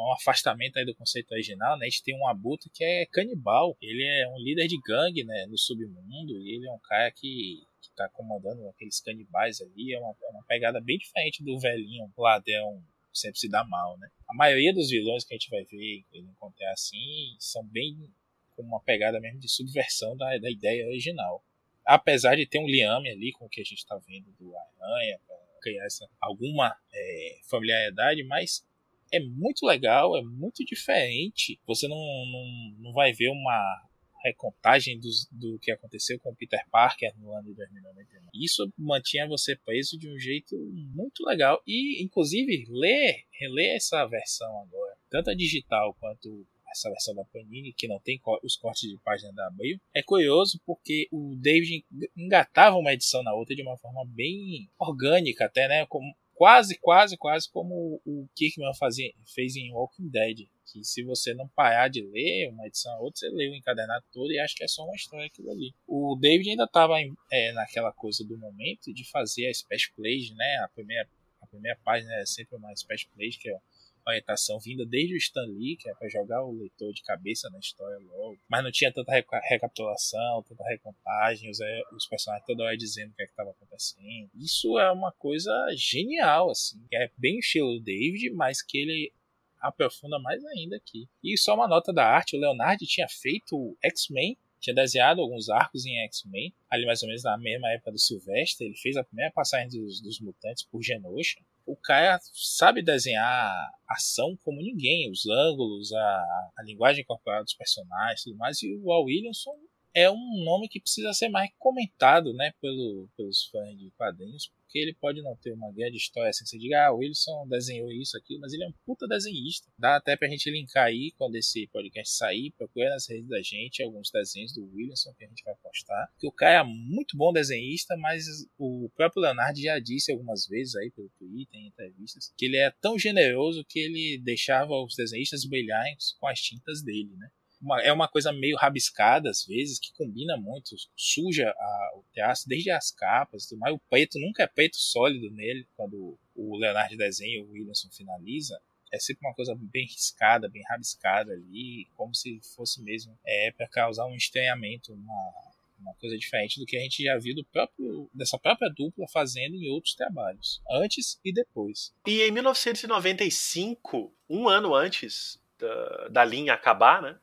um 0.00 0.12
afastamento 0.12 0.78
aí 0.78 0.84
do 0.84 0.94
conceito 0.94 1.32
original, 1.32 1.78
né? 1.78 1.86
A 1.86 1.88
gente 1.88 2.02
tem 2.02 2.14
um 2.14 2.26
Abutre 2.26 2.70
que 2.70 2.84
é 2.84 3.06
canibal. 3.06 3.76
Ele 3.80 4.02
é 4.02 4.28
um 4.28 4.38
líder 4.38 4.66
de 4.66 4.78
gangue, 4.80 5.24
né? 5.24 5.46
No 5.46 5.58
submundo. 5.58 6.40
E 6.40 6.56
ele 6.56 6.66
é 6.66 6.72
um 6.72 6.78
cara 6.80 7.10
que, 7.10 7.66
que 7.80 7.90
tá 7.94 8.08
comandando 8.08 8.68
aqueles 8.68 9.00
canibais 9.00 9.60
ali. 9.60 9.94
É 9.94 9.98
uma, 9.98 10.14
é 10.22 10.28
uma 10.30 10.44
pegada 10.44 10.80
bem 10.80 10.98
diferente 10.98 11.44
do 11.44 11.58
velhinho 11.58 12.10
ladrão 12.16 12.82
sempre 13.12 13.38
se 13.38 13.48
dá 13.48 13.62
mal, 13.64 13.98
né? 13.98 14.08
A 14.28 14.34
maioria 14.34 14.72
dos 14.72 14.88
vilões 14.88 15.24
que 15.24 15.34
a 15.34 15.36
gente 15.36 15.50
vai 15.50 15.64
ver 15.64 16.04
ele 16.12 16.28
encontrar 16.28 16.72
assim 16.72 17.36
são 17.38 17.62
bem 17.66 18.10
com 18.56 18.62
uma 18.62 18.80
pegada 18.80 19.20
mesmo 19.20 19.38
de 19.38 19.48
subversão 19.50 20.16
da, 20.16 20.38
da 20.38 20.50
ideia 20.50 20.86
original. 20.86 21.44
Apesar 21.84 22.36
de 22.36 22.46
ter 22.46 22.58
um 22.58 22.66
liame 22.66 23.10
ali 23.10 23.32
com 23.32 23.44
o 23.44 23.48
que 23.48 23.60
a 23.60 23.64
gente 23.64 23.78
está 23.78 23.98
vendo 23.98 24.32
do 24.38 24.54
Aranha, 24.56 25.20
criar 25.60 25.84
essa, 25.84 26.08
alguma 26.20 26.76
é, 26.92 27.40
familiaridade, 27.48 28.24
mas 28.24 28.66
é 29.12 29.20
muito 29.20 29.66
legal, 29.66 30.16
é 30.16 30.22
muito 30.22 30.64
diferente. 30.64 31.60
Você 31.66 31.86
não, 31.86 31.96
não, 31.96 32.76
não 32.78 32.92
vai 32.92 33.12
ver 33.12 33.28
uma 33.28 33.88
recontagem 34.24 34.98
dos, 34.98 35.28
do 35.30 35.58
que 35.58 35.70
aconteceu 35.70 36.18
com 36.20 36.34
Peter 36.34 36.64
Parker 36.70 37.12
no 37.18 37.32
ano 37.32 37.48
de 37.48 37.54
2099. 37.54 38.30
Isso 38.34 38.72
mantinha 38.78 39.26
você 39.26 39.56
preso 39.56 39.98
de 39.98 40.08
um 40.08 40.18
jeito 40.18 40.56
muito 40.94 41.24
legal. 41.24 41.60
E, 41.66 42.02
inclusive, 42.02 42.66
ler, 42.70 43.24
reler 43.32 43.76
essa 43.76 44.06
versão 44.06 44.60
agora, 44.60 44.96
tanto 45.10 45.30
a 45.30 45.34
digital 45.34 45.94
quanto 45.94 46.46
essa 46.72 46.88
versão 46.88 47.14
da 47.14 47.24
Panini, 47.24 47.72
que 47.72 47.86
não 47.86 48.00
tem 48.00 48.20
os 48.42 48.56
cortes 48.56 48.88
de 48.88 48.98
página 49.04 49.32
da 49.32 49.46
Abril, 49.46 49.78
é 49.94 50.02
curioso 50.02 50.58
porque 50.64 51.06
o 51.12 51.36
David 51.36 51.84
engatava 52.16 52.76
uma 52.76 52.92
edição 52.92 53.22
na 53.22 53.34
outra 53.34 53.54
de 53.54 53.62
uma 53.62 53.76
forma 53.76 54.04
bem 54.06 54.70
orgânica 54.78 55.44
até, 55.44 55.68
né? 55.68 55.84
Como, 55.86 56.14
quase, 56.34 56.78
quase, 56.80 57.16
quase 57.16 57.50
como 57.50 58.00
o 58.04 58.28
Kirkman 58.34 58.74
fazia, 58.78 59.12
fez 59.34 59.56
em 59.56 59.72
Walking 59.72 60.08
Dead. 60.08 60.48
Que 60.64 60.82
se 60.84 61.02
você 61.02 61.34
não 61.34 61.48
parar 61.48 61.88
de 61.88 62.00
ler 62.00 62.48
uma 62.48 62.66
edição 62.66 62.94
ou 62.98 63.04
outra, 63.04 63.20
você 63.20 63.28
lê 63.28 63.48
o 63.48 63.54
encadernado 63.54 64.04
todo 64.12 64.30
e 64.32 64.38
acha 64.38 64.54
que 64.56 64.64
é 64.64 64.68
só 64.68 64.84
uma 64.84 64.94
história 64.94 65.26
aquilo 65.26 65.50
ali. 65.50 65.74
O 65.86 66.16
David 66.18 66.50
ainda 66.50 66.64
estava 66.64 66.94
é, 67.30 67.52
naquela 67.52 67.92
coisa 67.92 68.24
do 68.24 68.38
momento 68.38 68.92
de 68.92 69.08
fazer 69.10 69.46
a 69.46 69.50
splash 69.50 69.92
page, 69.96 70.34
né? 70.34 70.62
A 70.64 70.68
primeira, 70.68 71.08
a 71.42 71.46
primeira 71.46 71.78
página 71.84 72.14
é 72.14 72.24
sempre 72.24 72.56
uma 72.56 72.72
splash 72.72 73.04
page, 73.16 73.38
que 73.38 73.50
é 73.50 73.58
orientação 74.06 74.58
vinda 74.58 74.84
desde 74.84 75.14
o 75.14 75.16
Stan 75.16 75.46
Lee, 75.46 75.76
que 75.76 75.88
é 75.88 75.94
para 75.94 76.08
jogar 76.08 76.44
o 76.44 76.52
leitor 76.52 76.92
de 76.92 77.02
cabeça 77.02 77.48
na 77.50 77.58
história 77.58 77.98
logo. 77.98 78.38
Mas 78.48 78.64
não 78.64 78.70
tinha 78.70 78.92
tanta 78.92 79.12
recapitulação, 79.48 80.42
tanta 80.48 80.64
recontagem, 80.64 81.50
os, 81.50 81.60
é, 81.60 81.82
os 81.94 82.06
personagens 82.06 82.46
toda 82.46 82.64
hora 82.64 82.76
dizendo 82.76 83.10
o 83.10 83.14
que 83.14 83.22
é 83.22 83.26
estava 83.26 83.50
acontecendo. 83.50 84.30
Isso 84.34 84.78
é 84.78 84.90
uma 84.90 85.12
coisa 85.12 85.52
genial, 85.76 86.50
assim. 86.50 86.84
É 86.92 87.10
bem 87.16 87.36
o 87.36 87.40
estilo 87.40 87.80
David, 87.80 88.30
mas 88.30 88.62
que 88.62 88.78
ele 88.78 89.12
aprofunda 89.60 90.18
mais 90.18 90.44
ainda 90.44 90.76
aqui. 90.76 91.08
E 91.22 91.36
só 91.38 91.54
uma 91.54 91.68
nota 91.68 91.92
da 91.92 92.04
arte, 92.04 92.36
o 92.36 92.40
Leonardo 92.40 92.84
tinha 92.84 93.06
feito 93.08 93.76
X-Men 93.82 94.36
tinha 94.62 94.74
desenhado 94.74 95.20
alguns 95.20 95.48
arcos 95.48 95.84
em 95.84 95.98
X-Men, 96.04 96.54
ali 96.70 96.86
mais 96.86 97.02
ou 97.02 97.08
menos 97.08 97.24
na 97.24 97.36
mesma 97.36 97.68
época 97.72 97.90
do 97.90 97.98
Sylvester. 97.98 98.64
Ele 98.64 98.76
fez 98.76 98.96
a 98.96 99.02
primeira 99.02 99.32
passagem 99.32 99.68
dos, 99.68 100.00
dos 100.00 100.20
mutantes 100.20 100.62
por 100.62 100.80
Genosha 100.80 101.40
o 101.66 101.76
cara 101.76 102.18
sabe 102.32 102.82
desenhar 102.82 103.70
ação 103.88 104.36
como 104.44 104.62
ninguém, 104.62 105.10
os 105.10 105.26
ângulos, 105.26 105.92
a, 105.92 106.52
a 106.58 106.62
linguagem 106.64 107.04
corporal 107.04 107.44
dos 107.44 107.54
personagens, 107.54 108.22
tudo 108.24 108.36
mais. 108.36 108.62
E 108.62 108.74
o 108.74 108.92
Al 108.92 109.04
Williamson 109.04 109.54
é 109.94 110.10
um 110.10 110.44
nome 110.44 110.68
que 110.68 110.80
precisa 110.80 111.12
ser 111.12 111.28
mais 111.28 111.50
comentado, 111.58 112.32
né, 112.32 112.52
pelo, 112.60 113.08
pelos 113.16 113.44
fãs 113.46 113.76
de 113.78 113.90
quadrinhos, 113.92 114.50
porque 114.72 114.78
ele 114.78 114.94
pode 114.94 115.20
não 115.20 115.36
ter 115.36 115.52
uma 115.52 115.70
grande 115.70 115.98
história 115.98 116.30
assim, 116.30 116.46
você 116.46 116.58
diga, 116.58 116.86
ah, 116.86 116.92
o 116.92 116.98
Wilson 116.98 117.46
desenhou 117.46 117.92
isso, 117.92 118.16
aquilo, 118.16 118.40
mas 118.40 118.54
ele 118.54 118.64
é 118.64 118.68
um 118.68 118.72
puta 118.86 119.06
desenhista. 119.06 119.70
Dá 119.78 119.96
até 119.96 120.16
pra 120.16 120.28
gente 120.28 120.50
linkar 120.50 120.86
aí, 120.86 121.12
quando 121.18 121.36
esse 121.36 121.66
podcast 121.66 122.16
sair, 122.16 122.52
procura 122.56 122.88
nas 122.88 123.06
redes 123.06 123.28
da 123.28 123.42
gente 123.42 123.82
alguns 123.82 124.10
desenhos 124.10 124.54
do 124.54 124.64
Wilson 124.74 125.12
que 125.12 125.24
a 125.24 125.28
gente 125.28 125.44
vai 125.44 125.54
postar. 125.62 126.10
Que 126.18 126.26
o 126.26 126.32
cara 126.32 126.60
é 126.60 126.64
muito 126.64 127.18
bom 127.18 127.34
desenhista, 127.34 127.94
mas 127.98 128.24
o 128.58 128.90
próprio 128.96 129.20
Leonardo 129.20 129.60
já 129.60 129.78
disse 129.78 130.10
algumas 130.10 130.46
vezes 130.46 130.74
aí 130.74 130.90
pelo 130.90 131.10
Twitter, 131.18 131.60
em 131.60 131.66
entrevistas, 131.66 132.32
que 132.38 132.46
ele 132.46 132.56
é 132.56 132.70
tão 132.70 132.98
generoso 132.98 133.66
que 133.68 133.78
ele 133.78 134.22
deixava 134.24 134.72
os 134.82 134.96
desenhistas 134.96 135.44
brilharem 135.44 135.94
com 136.18 136.26
as 136.26 136.40
tintas 136.40 136.82
dele, 136.82 137.14
né? 137.16 137.28
Uma, 137.62 137.80
é 137.80 137.92
uma 137.92 138.08
coisa 138.08 138.32
meio 138.32 138.56
rabiscada 138.56 139.30
às 139.30 139.46
vezes, 139.46 139.78
que 139.78 139.92
combina 139.92 140.36
muito, 140.36 140.74
suja 140.96 141.48
a, 141.48 141.92
o 141.96 142.04
teatro, 142.12 142.42
desde 142.46 142.70
as 142.70 142.90
capas, 142.90 143.48
mas 143.52 143.72
o 143.72 143.80
preto 143.88 144.18
nunca 144.18 144.42
é 144.42 144.46
preto 144.46 144.76
sólido 144.76 145.30
nele, 145.30 145.66
quando 145.76 146.18
o 146.34 146.56
Leonardo 146.58 146.96
desenha 146.96 147.42
o 147.42 147.50
Williamson 147.50 147.88
finaliza. 147.90 148.60
É 148.92 148.98
sempre 148.98 149.26
uma 149.26 149.34
coisa 149.34 149.54
bem 149.58 149.86
riscada, 149.86 150.50
bem 150.50 150.62
rabiscada 150.68 151.32
ali, 151.32 151.86
como 151.94 152.14
se 152.14 152.40
fosse 152.54 152.82
mesmo 152.82 153.18
é, 153.24 153.50
para 153.56 153.66
causar 153.68 154.04
um 154.04 154.16
estranhamento, 154.16 154.92
uma, 154.92 155.52
uma 155.78 155.94
coisa 155.94 156.18
diferente 156.18 156.60
do 156.60 156.66
que 156.66 156.76
a 156.76 156.80
gente 156.80 157.02
já 157.02 157.16
viu 157.16 157.34
do 157.34 157.44
próprio, 157.44 158.10
dessa 158.12 158.38
própria 158.38 158.68
dupla 158.68 159.06
fazendo 159.08 159.54
em 159.54 159.70
outros 159.70 159.94
trabalhos, 159.94 160.60
antes 160.70 161.18
e 161.24 161.32
depois. 161.32 161.94
E 162.06 162.20
em 162.20 162.30
1995, 162.30 164.14
um 164.28 164.46
ano 164.46 164.74
antes 164.74 165.40
da, 165.58 166.08
da 166.08 166.24
linha 166.24 166.52
acabar, 166.52 167.00
né? 167.00 167.18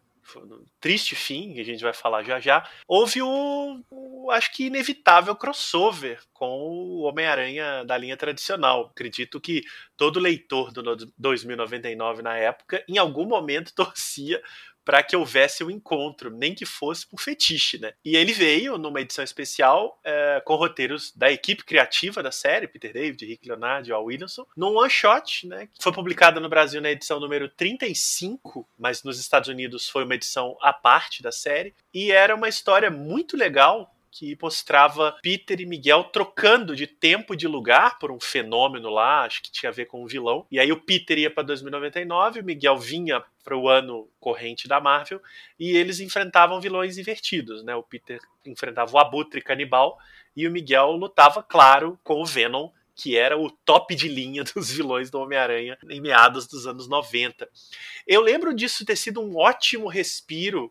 Triste 0.79 1.15
fim, 1.15 1.53
que 1.53 1.61
a 1.61 1.65
gente 1.65 1.83
vai 1.83 1.93
falar 1.93 2.23
já 2.23 2.39
já, 2.39 2.67
houve 2.87 3.21
o, 3.21 3.81
o 3.89 4.31
acho 4.31 4.51
que 4.53 4.67
inevitável 4.67 5.35
crossover 5.35 6.21
com 6.33 6.47
o 6.47 7.01
Homem-Aranha 7.01 7.83
da 7.85 7.97
linha 7.97 8.15
tradicional. 8.15 8.89
Acredito 8.91 9.41
que 9.41 9.63
todo 9.97 10.19
leitor 10.19 10.71
do 10.71 10.95
2099 11.17 12.21
na 12.21 12.37
época, 12.37 12.83
em 12.87 12.97
algum 12.97 13.25
momento, 13.25 13.73
torcia 13.75 14.41
para 14.89 15.03
que 15.03 15.15
houvesse 15.15 15.63
um 15.63 15.69
encontro, 15.69 16.31
nem 16.31 16.55
que 16.55 16.65
fosse 16.65 17.05
por 17.05 17.21
fetiche, 17.21 17.77
né? 17.77 17.93
E 18.03 18.17
ele 18.17 18.33
veio 18.33 18.75
numa 18.75 18.99
edição 18.99 19.23
especial 19.23 19.99
é, 20.03 20.41
com 20.43 20.55
roteiros 20.55 21.13
da 21.15 21.31
equipe 21.31 21.63
criativa 21.63 22.23
da 22.23 22.31
série, 22.31 22.67
Peter 22.67 22.91
David, 22.91 23.23
Rick 23.23 23.47
Leonardo 23.47 23.87
e 23.87 23.91
Al 23.91 24.03
Williamson, 24.03 24.47
num 24.57 24.79
one 24.79 24.89
shot, 24.89 25.45
né? 25.45 25.67
Que 25.67 25.83
foi 25.83 25.93
publicado 25.93 26.41
no 26.41 26.49
Brasil 26.49 26.81
na 26.81 26.89
edição 26.89 27.19
número 27.19 27.47
35, 27.49 28.67
mas 28.79 29.03
nos 29.03 29.19
Estados 29.19 29.47
Unidos 29.47 29.87
foi 29.87 30.03
uma 30.05 30.15
edição 30.15 30.57
à 30.59 30.73
parte 30.73 31.21
da 31.21 31.31
série. 31.31 31.75
E 31.93 32.11
era 32.11 32.33
uma 32.33 32.49
história 32.49 32.89
muito 32.89 33.37
legal 33.37 33.93
que 34.11 34.37
mostrava 34.41 35.17
Peter 35.21 35.59
e 35.59 35.65
Miguel 35.65 36.05
trocando 36.05 36.75
de 36.75 36.87
tempo 36.87 37.33
e 37.33 37.37
de 37.37 37.47
lugar 37.47 37.99
por 37.99 38.11
um 38.11 38.19
fenômeno 38.19 38.89
lá, 38.89 39.23
acho 39.23 39.41
que 39.41 39.51
tinha 39.51 39.69
a 39.69 39.73
ver 39.73 39.85
com 39.85 40.03
um 40.03 40.07
vilão. 40.07 40.45
E 40.51 40.59
aí 40.59 40.71
o 40.71 40.81
Peter 40.81 41.17
ia 41.17 41.31
para 41.31 41.43
2099, 41.43 42.39
o 42.41 42.43
Miguel 42.43 42.77
vinha 42.77 43.23
para 43.43 43.57
o 43.57 43.67
ano 43.67 44.09
corrente 44.19 44.67
da 44.67 44.79
Marvel 44.79 45.21
e 45.59 45.75
eles 45.75 45.99
enfrentavam 45.99 46.61
vilões 46.61 46.97
invertidos, 46.97 47.63
né? 47.63 47.75
O 47.75 47.83
Peter 47.83 48.19
enfrentava 48.45 48.91
o 48.91 48.99
Abutre 48.99 49.41
canibal 49.41 49.97
e 50.35 50.47
o 50.47 50.51
Miguel 50.51 50.91
lutava, 50.91 51.41
claro, 51.41 51.99
com 52.03 52.21
o 52.21 52.25
Venom 52.25 52.69
que 52.99 53.15
era 53.15 53.37
o 53.37 53.49
top 53.49 53.95
de 53.95 54.09
linha 54.09 54.43
dos 54.53 54.71
vilões 54.71 55.09
do 55.09 55.19
Homem-Aranha 55.19 55.77
em 55.89 56.01
meados 56.01 56.45
dos 56.45 56.67
anos 56.67 56.87
90. 56.89 57.47
Eu 58.05 58.21
lembro 58.21 58.53
disso 58.53 58.85
ter 58.85 58.97
sido 58.97 59.21
um 59.21 59.37
ótimo 59.37 59.87
respiro 59.87 60.69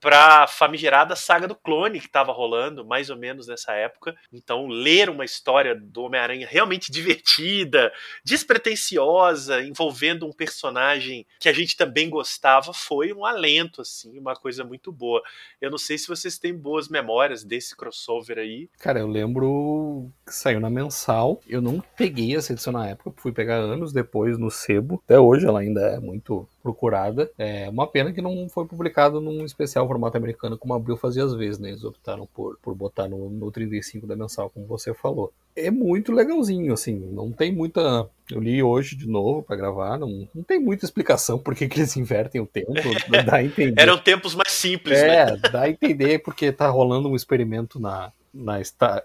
para 0.00 0.46
famigerada 0.46 1.16
saga 1.16 1.48
do 1.48 1.54
clone 1.54 2.00
que 2.00 2.06
estava 2.06 2.32
rolando, 2.32 2.84
mais 2.84 3.10
ou 3.10 3.16
menos 3.16 3.46
nessa 3.46 3.72
época. 3.72 4.14
Então, 4.32 4.66
ler 4.66 5.10
uma 5.10 5.24
história 5.24 5.74
do 5.74 6.02
Homem-Aranha 6.02 6.46
realmente 6.48 6.90
divertida, 6.90 7.92
despretensiosa, 8.24 9.62
envolvendo 9.62 10.26
um 10.26 10.32
personagem 10.32 11.26
que 11.40 11.48
a 11.48 11.52
gente 11.52 11.76
também 11.76 12.08
gostava, 12.08 12.72
foi 12.72 13.12
um 13.12 13.24
alento, 13.24 13.80
assim, 13.80 14.18
uma 14.18 14.34
coisa 14.34 14.64
muito 14.64 14.92
boa. 14.92 15.22
Eu 15.60 15.70
não 15.70 15.78
sei 15.78 15.98
se 15.98 16.08
vocês 16.08 16.38
têm 16.38 16.54
boas 16.54 16.88
memórias 16.88 17.44
desse 17.44 17.76
crossover 17.76 18.38
aí. 18.38 18.68
Cara, 18.78 19.00
eu 19.00 19.08
lembro 19.08 20.10
que 20.24 20.34
saiu 20.34 20.60
na 20.60 20.70
mensal. 20.70 21.40
Eu 21.48 21.60
não 21.60 21.82
peguei 21.96 22.36
essa 22.36 22.52
edição 22.52 22.72
na 22.72 22.86
época, 22.86 23.20
fui 23.20 23.32
pegar 23.32 23.56
anos 23.56 23.92
depois 23.92 24.38
no 24.38 24.50
sebo. 24.50 25.02
Até 25.04 25.18
hoje 25.18 25.46
ela 25.46 25.60
ainda 25.60 25.80
é 25.80 25.98
muito 25.98 26.48
procurada. 26.62 27.30
É 27.38 27.68
uma 27.68 27.86
pena 27.86 28.12
que 28.12 28.20
não 28.20 28.48
foi 28.48 28.66
publicado 28.66 29.20
num 29.20 29.44
especial 29.44 29.87
formato 29.88 30.16
americano 30.16 30.56
como 30.56 30.74
a 30.74 30.76
Abril 30.76 30.96
fazia 30.96 31.24
às 31.24 31.34
vezes, 31.34 31.58
né? 31.58 31.70
Eles 31.70 31.84
optaram 31.84 32.26
por, 32.26 32.58
por 32.62 32.74
botar 32.74 33.08
no, 33.08 33.28
no 33.30 33.50
35 33.50 34.06
da 34.06 34.14
mensal, 34.14 34.50
como 34.50 34.66
você 34.66 34.94
falou. 34.94 35.32
É 35.56 35.70
muito 35.70 36.12
legalzinho, 36.12 36.72
assim, 36.72 36.94
não 37.12 37.32
tem 37.32 37.52
muita. 37.52 38.08
Eu 38.30 38.40
li 38.40 38.62
hoje 38.62 38.94
de 38.94 39.08
novo 39.08 39.42
para 39.42 39.56
gravar, 39.56 39.98
não, 39.98 40.28
não 40.32 40.42
tem 40.42 40.60
muita 40.60 40.84
explicação 40.84 41.38
por 41.38 41.54
que, 41.54 41.66
que 41.66 41.80
eles 41.80 41.96
invertem 41.96 42.40
o 42.40 42.46
tempo, 42.46 42.72
dá 43.26 43.36
a 43.36 43.44
entender. 43.44 43.80
Eram 43.80 43.98
tempos 43.98 44.34
mais 44.34 44.52
simples, 44.52 44.98
é, 44.98 45.32
né? 45.32 45.36
dá 45.50 45.62
a 45.62 45.70
entender 45.70 46.20
porque 46.20 46.52
tá 46.52 46.68
rolando 46.68 47.08
um 47.08 47.16
experimento 47.16 47.80
na, 47.80 48.12
na, 48.32 48.60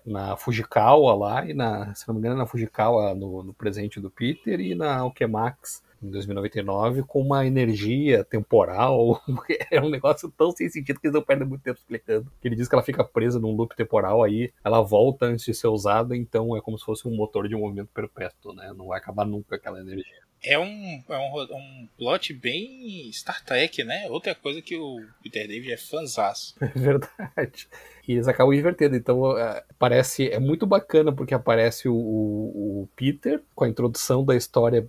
na 0.06 0.38
Fujikawa 0.38 1.16
lá, 1.16 1.46
e 1.46 1.54
na, 1.54 1.94
se 1.96 2.08
não 2.08 2.14
me 2.14 2.20
engano, 2.20 2.38
na 2.38 2.46
Fujikawa 2.46 3.16
no, 3.16 3.42
no 3.42 3.54
presente 3.54 4.00
do 4.00 4.12
Peter 4.12 4.60
e 4.60 4.76
na 4.76 4.98
Alchemax 4.98 5.82
em 6.04 6.10
2099 6.10 7.04
com 7.04 7.22
uma 7.22 7.46
energia 7.46 8.24
temporal. 8.24 9.22
é 9.72 9.82
um 9.82 9.90
negócio 9.90 10.32
tão 10.32 10.52
sem 10.52 10.70
sentido 10.70 11.00
que 11.00 11.08
eles 11.08 11.16
não 11.16 11.24
perdem 11.24 11.48
muito 11.48 11.62
tempo 11.62 11.80
explicando. 11.80 12.32
Ele 12.44 12.56
diz 12.56 12.68
que 12.68 12.76
ela 12.76 12.84
fica 12.84 13.04
presa 13.04 13.40
num 13.40 13.56
loop 13.56 13.76
temporal, 13.76 14.24
aí 14.24 14.52
ela 14.64 14.82
volta 14.82 15.26
antes 15.26 15.46
de 15.46 15.54
ser 15.54 15.68
usada, 15.68 16.16
então 16.16 16.56
é 16.56 16.62
como 16.62 16.78
se 16.78 16.86
fosse 16.86 17.08
um 17.08 17.16
motor 17.16 17.48
de 17.48 17.56
um 17.56 17.60
movimento 17.60 17.90
perpétuo, 17.94 18.54
né? 18.54 18.74
Não 18.76 18.88
vai 18.88 19.00
acabar 19.00 19.26
nunca 19.26 19.56
aquela 19.56 19.80
energia. 19.80 20.24
É 20.44 20.60
um, 20.60 21.02
é 21.10 21.18
um, 21.18 21.42
um 21.56 21.88
plot 21.98 22.34
bem 22.34 23.10
Star 23.14 23.44
Trek, 23.46 23.84
né? 23.84 24.08
Outra 24.10 24.36
coisa 24.36 24.62
que 24.62 24.76
o 24.76 25.00
Peter 25.24 25.48
David 25.48 25.72
é 25.72 25.78
fanzaço. 25.78 26.56
É 26.62 26.80
verdade. 26.80 27.68
E 28.08 28.14
eles 28.14 28.28
acabam 28.28 28.54
invertendo. 28.54 28.96
Então, 28.96 29.38
é, 29.38 29.64
parece. 29.80 30.30
É 30.30 30.40
muito 30.40 30.66
bacana 30.66 31.14
porque 31.14 31.34
aparece 31.34 31.88
o, 31.88 31.96
o, 31.96 32.90
Peter 32.96 33.42
com 33.56 33.64
a 33.64 33.70
introdução 33.70 34.26
da 34.26 34.36
história 34.36 34.86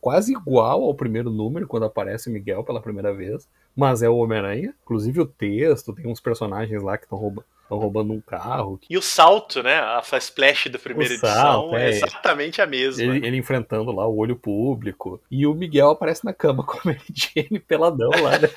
quase 0.00 0.32
igual 0.32 0.82
ao 0.82 0.94
primeiro 0.94 1.30
número, 1.30 1.66
quando 1.66 1.86
aparece 1.86 2.28
Miguel 2.28 2.62
pela 2.62 2.82
primeira 2.82 3.14
vez. 3.14 3.48
Mas 3.74 4.02
é 4.02 4.08
o 4.08 4.16
Homem-Aranha. 4.16 4.74
Inclusive 4.82 5.20
o 5.20 5.26
texto, 5.26 5.94
tem 5.94 6.06
uns 6.06 6.20
personagens 6.20 6.82
lá 6.82 6.98
que 6.98 7.04
estão 7.04 7.18
roubando 7.18 7.46
estão 7.70 7.78
roubando 7.78 8.12
um 8.12 8.20
carro. 8.20 8.80
E 8.90 8.98
o 8.98 9.02
salto, 9.02 9.62
né? 9.62 9.78
A 9.78 10.02
splash 10.18 10.68
da 10.68 10.78
primeira 10.78 11.16
salto, 11.16 11.74
edição 11.74 11.76
é, 11.76 11.86
é, 11.86 11.90
exatamente 11.90 12.60
a 12.60 12.66
mesma. 12.66 13.02
Ele, 13.02 13.26
ele, 13.26 13.36
enfrentando 13.36 13.92
lá 13.92 14.06
o 14.06 14.16
olho 14.16 14.34
público. 14.34 15.20
E 15.30 15.46
o 15.46 15.54
Miguel 15.54 15.90
aparece 15.90 16.24
na 16.24 16.32
cama 16.32 16.64
com 16.66 16.78
a 16.78 16.80
Mary 16.84 17.00
Jane 17.14 17.60
peladão 17.60 18.10
lá, 18.10 18.38
né? 18.38 18.48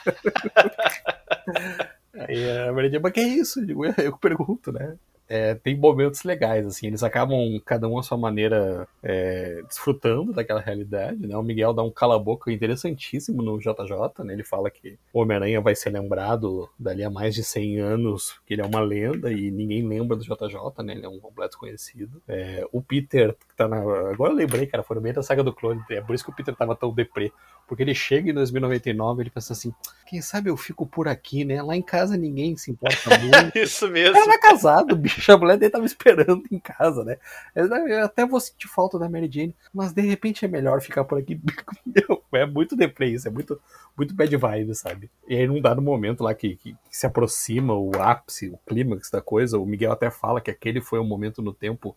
Aí 2.28 2.60
a 2.60 2.74
Mary 2.74 2.90
Jane, 2.90 3.04
mas 3.04 3.12
que 3.14 3.20
é 3.20 3.28
isso? 3.28 3.60
Eu, 3.64 3.94
eu 4.04 4.18
pergunto, 4.18 4.72
né? 4.72 4.96
É, 5.34 5.56
tem 5.56 5.76
momentos 5.76 6.24
legais, 6.24 6.64
assim, 6.64 6.86
eles 6.86 7.02
acabam, 7.02 7.60
cada 7.66 7.88
um 7.88 7.98
à 7.98 8.04
sua 8.04 8.16
maneira, 8.16 8.88
é, 9.02 9.64
desfrutando 9.68 10.32
daquela 10.32 10.62
realidade, 10.62 11.26
né? 11.26 11.36
O 11.36 11.42
Miguel 11.42 11.74
dá 11.74 11.82
um 11.82 11.90
cala-boca 11.90 12.52
interessantíssimo 12.52 13.42
no 13.42 13.58
JJ, 13.58 14.24
né? 14.24 14.34
Ele 14.34 14.44
fala 14.44 14.70
que 14.70 14.96
o 15.12 15.22
Homem-Aranha 15.22 15.60
vai 15.60 15.74
ser 15.74 15.90
lembrado 15.90 16.70
dali 16.78 17.04
a 17.04 17.10
mais 17.10 17.34
de 17.34 17.44
100 17.44 17.80
anos, 17.80 18.40
que 18.46 18.54
ele 18.54 18.62
é 18.62 18.66
uma 18.66 18.80
lenda 18.80 19.34
e 19.34 19.50
ninguém 19.50 19.88
lembra 19.88 20.16
do 20.16 20.24
JJ, 20.24 20.84
né? 20.84 20.94
Ele 20.94 21.06
é 21.08 21.10
um 21.10 21.20
completo 21.20 21.50
desconhecido. 21.50 22.22
É, 22.28 22.64
o 22.72 22.80
Peter, 22.80 23.34
que 23.34 23.56
tá 23.56 23.68
na... 23.68 23.78
Agora 23.78 24.34
eu 24.34 24.38
lembrei, 24.38 24.68
cara, 24.68 24.84
foi 24.84 24.98
no 24.98 25.02
meio 25.02 25.16
da 25.16 25.24
saga 25.24 25.44
do 25.44 25.52
clone, 25.52 25.82
é 25.90 26.00
por 26.00 26.14
isso 26.14 26.24
que 26.24 26.30
o 26.30 26.36
Peter 26.36 26.56
tava 26.56 26.76
tão 26.76 26.94
deprê, 26.94 27.32
porque 27.68 27.82
ele 27.82 27.96
chega 27.96 28.30
em 28.30 28.34
2099 28.36 29.24
ele 29.24 29.30
pensa 29.32 29.54
assim, 29.54 29.74
quem 30.06 30.22
sabe 30.22 30.52
eu 30.52 30.58
fico 30.58 30.86
por 30.86 31.08
aqui, 31.08 31.44
né? 31.44 31.60
Lá 31.64 31.76
em 31.76 31.82
casa 31.82 32.16
ninguém 32.16 32.56
se 32.56 32.70
importa 32.70 33.10
muito. 33.18 33.58
isso 33.58 33.90
mesmo. 33.90 34.16
Ele 34.16 34.30
era 34.30 34.40
casado, 34.40 34.96
bicho 34.96 35.23
a 35.32 35.38
mulher 35.38 35.58
dele 35.58 35.72
tava 35.72 35.86
esperando 35.88 36.44
em 36.52 36.60
casa, 36.60 37.04
né? 37.04 37.18
Eu 37.56 38.04
até 38.04 38.26
vou 38.26 38.40
sentir 38.40 38.68
falta 38.68 38.98
da 38.98 39.10
Mary 39.10 39.30
Jane, 39.32 39.56
mas 39.74 39.94
de 39.94 40.02
repente 40.02 40.46
é 40.46 40.48
melhor 40.48 40.82
ficar 40.82 41.04
por 41.04 41.18
aqui. 41.18 41.40
é 42.34 42.46
muito 42.46 42.76
deprê 42.76 43.08
isso, 43.08 43.28
é 43.28 43.32
muito, 43.32 43.60
muito 43.98 44.14
bad 44.14 44.36
vibe, 44.36 44.76
sabe? 44.76 45.10
E 45.28 45.36
aí 45.36 45.48
num 45.48 45.62
dado 45.62 45.82
momento 45.82 46.24
lá 46.24 46.34
que, 46.34 46.56
que, 46.56 46.74
que 46.74 46.98
se 46.98 47.06
aproxima 47.06 47.74
o 47.74 47.92
ápice, 48.00 48.50
o 48.50 48.60
clímax 48.66 49.10
da 49.10 49.22
coisa, 49.22 49.58
o 49.58 49.66
Miguel 49.66 49.92
até 49.92 50.10
fala 50.10 50.42
que 50.42 50.52
aquele 50.52 50.82
foi 50.82 51.00
um 51.00 51.06
momento 51.06 51.42
no 51.42 51.54
tempo 51.54 51.96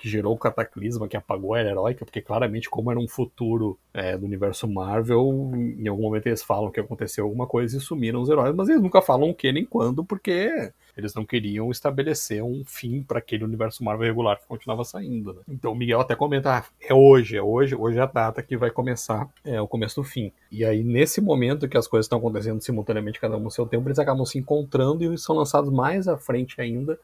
que 0.00 0.08
gerou 0.08 0.34
o 0.34 0.38
cataclisma, 0.38 1.06
que 1.06 1.16
apagou 1.16 1.54
a 1.54 1.60
era 1.60 1.70
heróica, 1.70 2.04
porque 2.04 2.20
claramente, 2.20 2.68
como 2.68 2.90
era 2.90 2.98
um 2.98 3.06
futuro 3.06 3.78
é, 3.92 4.16
do 4.16 4.24
universo 4.24 4.66
Marvel, 4.66 5.52
em 5.54 5.86
algum 5.86 6.02
momento 6.02 6.26
eles 6.26 6.42
falam 6.42 6.70
que 6.70 6.80
aconteceu 6.80 7.24
alguma 7.24 7.46
coisa 7.46 7.76
e 7.76 7.80
sumiram 7.80 8.20
os 8.20 8.28
heróis, 8.28 8.54
mas 8.54 8.68
eles 8.68 8.82
nunca 8.82 9.02
falam 9.02 9.30
o 9.30 9.34
que 9.34 9.52
nem 9.52 9.64
quando, 9.64 10.04
porque 10.04 10.72
eles 10.96 11.14
não 11.14 11.24
queriam 11.24 11.70
estabelecer 11.70 12.42
um 12.42 12.62
fim 12.66 13.02
para 13.02 13.18
aquele 13.18 13.44
universo 13.44 13.82
Marvel 13.82 14.06
regular 14.06 14.38
que 14.38 14.46
continuava 14.46 14.84
saindo. 14.84 15.32
Né? 15.32 15.40
Então 15.48 15.72
o 15.72 15.74
Miguel 15.74 16.00
até 16.00 16.14
comenta: 16.14 16.58
ah, 16.58 16.64
é 16.80 16.92
hoje, 16.92 17.36
é 17.36 17.42
hoje, 17.42 17.74
hoje 17.74 17.98
é 17.98 18.02
a 18.02 18.06
data 18.06 18.42
que 18.42 18.56
vai 18.56 18.70
começar 18.70 19.28
é, 19.44 19.60
o 19.60 19.66
começo 19.66 20.00
do 20.00 20.04
fim. 20.04 20.32
E 20.50 20.64
aí, 20.64 20.82
nesse 20.84 21.20
momento 21.20 21.68
que 21.68 21.78
as 21.78 21.86
coisas 21.86 22.06
estão 22.06 22.18
acontecendo 22.18 22.60
simultaneamente, 22.60 23.20
cada 23.20 23.36
um 23.36 23.40
no 23.40 23.50
seu 23.50 23.66
tempo, 23.66 23.88
eles 23.88 23.98
acabam 23.98 24.26
se 24.26 24.38
encontrando 24.38 25.02
e 25.02 25.18
são 25.18 25.36
lançados 25.36 25.70
mais 25.70 26.06
à 26.08 26.16
frente 26.16 26.60
ainda 26.60 26.98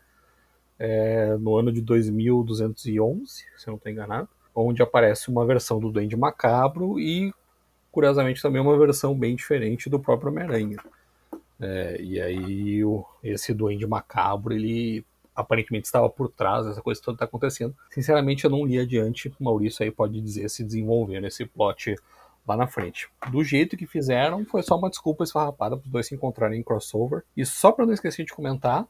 é, 0.78 1.36
no 1.39 1.57
ano 1.57 1.72
de 1.72 1.80
2211, 1.80 3.26
se 3.32 3.45
eu 3.66 3.72
não 3.72 3.76
estou 3.76 3.91
enganado, 3.91 4.28
onde 4.55 4.82
aparece 4.82 5.28
uma 5.28 5.45
versão 5.47 5.80
do 5.80 5.91
Duende 5.91 6.16
Macabro 6.16 6.99
e, 7.01 7.32
curiosamente, 7.91 8.43
também 8.43 8.61
uma 8.61 8.78
versão 8.78 9.14
bem 9.14 9.34
diferente 9.34 9.89
do 9.89 9.99
próprio 9.99 10.30
Homem-Aranha. 10.30 10.76
É, 11.61 12.01
e 12.01 12.21
aí 12.21 12.85
o, 12.85 13.05
esse 13.23 13.53
Duende 13.53 13.87
Macabro, 13.87 14.55
ele 14.55 15.05
aparentemente 15.35 15.87
estava 15.87 16.11
por 16.11 16.29
trás 16.29 16.67
dessa 16.67 16.83
coisa 16.83 17.01
toda 17.01 17.17
que 17.17 17.25
está 17.25 17.25
acontecendo. 17.25 17.75
Sinceramente, 17.91 18.45
eu 18.45 18.51
não 18.51 18.67
li 18.67 18.79
adiante, 18.79 19.33
o 19.39 19.45
Maurício 19.45 19.85
aí 19.85 19.91
pode 19.91 20.21
dizer 20.21 20.49
se 20.49 20.65
desenvolver 20.65 21.21
nesse 21.21 21.45
plot 21.45 21.95
lá 22.47 22.57
na 22.57 22.67
frente. 22.67 23.09
Do 23.31 23.45
jeito 23.45 23.77
que 23.77 23.87
fizeram, 23.87 24.45
foi 24.45 24.63
só 24.63 24.77
uma 24.77 24.91
desculpa 24.91 25.23
esfarrapada 25.23 25.77
para 25.77 25.85
os 25.85 25.91
dois 25.91 26.07
se 26.07 26.15
encontrarem 26.15 26.59
em 26.59 26.63
crossover. 26.63 27.23
E 27.37 27.45
só 27.45 27.71
para 27.71 27.87
não 27.87 27.93
esquecer 27.93 28.25
de 28.25 28.33
comentar, 28.33 28.87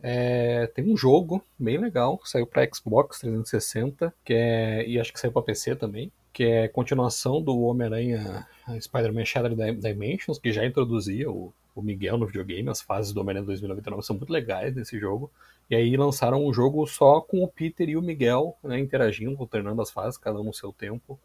é, 0.00 0.66
tem 0.68 0.92
um 0.92 0.96
jogo 0.96 1.42
bem 1.58 1.78
legal 1.78 2.18
que 2.18 2.28
saiu 2.28 2.46
para 2.46 2.68
Xbox 2.72 3.20
360 3.20 4.12
que 4.24 4.34
é, 4.34 4.86
e 4.86 4.98
acho 4.98 5.12
que 5.12 5.18
saiu 5.18 5.32
para 5.32 5.42
PC 5.42 5.76
também, 5.76 6.12
que 6.32 6.44
é 6.44 6.68
continuação 6.68 7.40
do 7.40 7.60
Homem-Aranha 7.60 8.46
Spider-Man 8.80 9.24
Shattered 9.24 9.80
Dimensions, 9.80 10.38
que 10.38 10.52
já 10.52 10.64
introduzia 10.66 11.30
o, 11.30 11.52
o 11.74 11.82
Miguel 11.82 12.18
no 12.18 12.26
videogame, 12.26 12.68
as 12.68 12.80
fases 12.80 13.12
do 13.12 13.20
Homem-Aranha 13.20 13.46
2099 13.46 14.02
são 14.02 14.16
muito 14.16 14.32
legais 14.32 14.74
nesse 14.74 14.98
jogo. 14.98 15.30
E 15.70 15.74
aí 15.74 15.96
lançaram 15.96 16.44
um 16.44 16.52
jogo 16.52 16.86
só 16.86 17.20
com 17.20 17.42
o 17.42 17.48
Peter 17.48 17.88
e 17.88 17.96
o 17.96 18.02
Miguel 18.02 18.56
né, 18.62 18.78
interagindo, 18.78 19.36
alternando 19.40 19.80
as 19.80 19.90
fases, 19.90 20.18
cada 20.18 20.40
um 20.40 20.44
no 20.44 20.54
seu 20.54 20.72
tempo. 20.72 21.18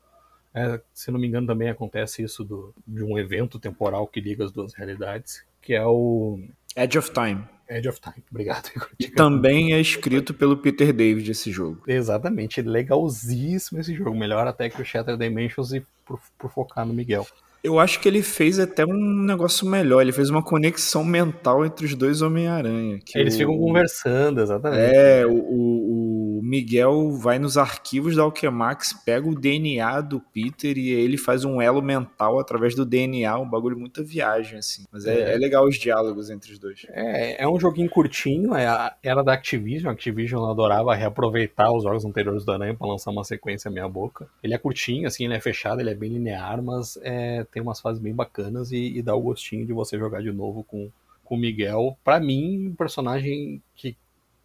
É, 0.53 0.79
se 0.93 1.11
não 1.11 1.19
me 1.19 1.27
engano, 1.27 1.47
também 1.47 1.69
acontece 1.69 2.23
isso 2.23 2.43
do, 2.43 2.73
de 2.87 3.03
um 3.03 3.17
evento 3.17 3.59
temporal 3.59 4.07
que 4.07 4.21
liga 4.21 4.45
as 4.45 4.51
duas 4.51 4.73
realidades, 4.73 5.43
que 5.61 5.73
é 5.73 5.85
o 5.85 6.39
Edge 6.75 6.97
of 6.97 7.11
Time. 7.11 7.43
Edge 7.69 7.89
of 7.89 7.99
Time, 7.99 8.23
obrigado. 8.31 8.69
E 8.97 9.07
também 9.07 9.73
é 9.73 9.79
escrito 9.79 10.33
pelo 10.33 10.57
Peter 10.57 10.93
David 10.93 11.29
esse 11.29 11.51
jogo. 11.51 11.83
Exatamente, 11.87 12.61
legalzíssimo 12.61 13.79
esse 13.79 13.93
jogo. 13.93 14.15
Melhor 14.15 14.47
até 14.47 14.69
que 14.69 14.81
o 14.81 14.85
Shattered 14.85 15.21
Dimensions 15.21 15.73
e 15.73 15.85
por, 16.05 16.19
por 16.37 16.49
focar 16.49 16.85
no 16.85 16.93
Miguel. 16.93 17.27
Eu 17.63 17.79
acho 17.79 17.99
que 17.99 18.07
ele 18.07 18.21
fez 18.21 18.59
até 18.59 18.85
um 18.85 19.23
negócio 19.23 19.67
melhor. 19.67 20.01
Ele 20.01 20.11
fez 20.11 20.29
uma 20.29 20.43
conexão 20.43 21.03
mental 21.03 21.65
entre 21.65 21.85
os 21.85 21.95
dois 21.95 22.21
Homem-Aranha. 22.21 22.99
Eles 23.15 23.35
o... 23.35 23.37
ficam 23.37 23.57
conversando, 23.57 24.41
exatamente. 24.41 24.95
É, 24.95 25.25
o, 25.25 25.33
o, 25.33 26.16
o, 26.37 26.41
Miguel 26.41 27.11
vai 27.11 27.39
nos 27.39 27.57
arquivos 27.57 28.15
da 28.15 28.23
Alquemax, 28.23 28.93
pega 29.05 29.27
o 29.27 29.39
DNA 29.39 30.01
do 30.01 30.19
Peter 30.19 30.77
e 30.77 30.89
ele 30.89 31.17
faz 31.17 31.43
um 31.43 31.61
elo 31.61 31.81
mental 31.81 32.39
através 32.39 32.75
do 32.75 32.85
DNA, 32.85 33.37
um 33.37 33.49
bagulho 33.49 33.77
muita 33.77 34.03
viagem, 34.03 34.59
assim. 34.59 34.85
Mas 34.91 35.05
é, 35.05 35.31
é. 35.31 35.33
é 35.33 35.37
legal 35.37 35.65
os 35.65 35.77
diálogos 35.77 36.29
entre 36.29 36.51
os 36.51 36.59
dois. 36.59 36.85
É, 36.89 37.43
é 37.43 37.47
um 37.47 37.59
joguinho 37.59 37.89
curtinho, 37.89 38.53
é 38.53 38.67
a, 38.67 38.95
era 39.03 39.23
da 39.23 39.33
Activision, 39.33 39.89
a 39.89 39.93
Activision 39.93 40.49
adorava 40.49 40.93
reaproveitar 40.95 41.71
os 41.71 41.83
jogos 41.83 42.05
anteriores 42.05 42.45
do 42.45 42.51
Aranha 42.51 42.75
pra 42.75 42.87
lançar 42.87 43.11
uma 43.11 43.23
sequência 43.23 43.71
meia 43.71 43.87
boca. 43.87 44.27
Ele 44.43 44.53
é 44.53 44.57
curtinho, 44.57 45.07
assim, 45.07 45.25
ele 45.25 45.33
é 45.33 45.39
fechado, 45.39 45.79
ele 45.79 45.89
é 45.89 45.95
bem 45.95 46.11
linear, 46.11 46.61
mas 46.61 46.97
é, 47.01 47.43
tem 47.51 47.61
umas 47.61 47.79
fases 47.79 48.01
bem 48.01 48.13
bacanas 48.13 48.71
e, 48.71 48.97
e 48.97 49.01
dá 49.01 49.15
o 49.15 49.21
gostinho 49.21 49.65
de 49.65 49.73
você 49.73 49.97
jogar 49.97 50.21
de 50.21 50.31
novo 50.31 50.63
com 50.63 50.89
com 51.27 51.35
o 51.35 51.37
Miguel. 51.37 51.97
Para 52.03 52.19
mim, 52.19 52.69
um 52.69 52.75
personagem 52.75 53.61
que 53.75 53.97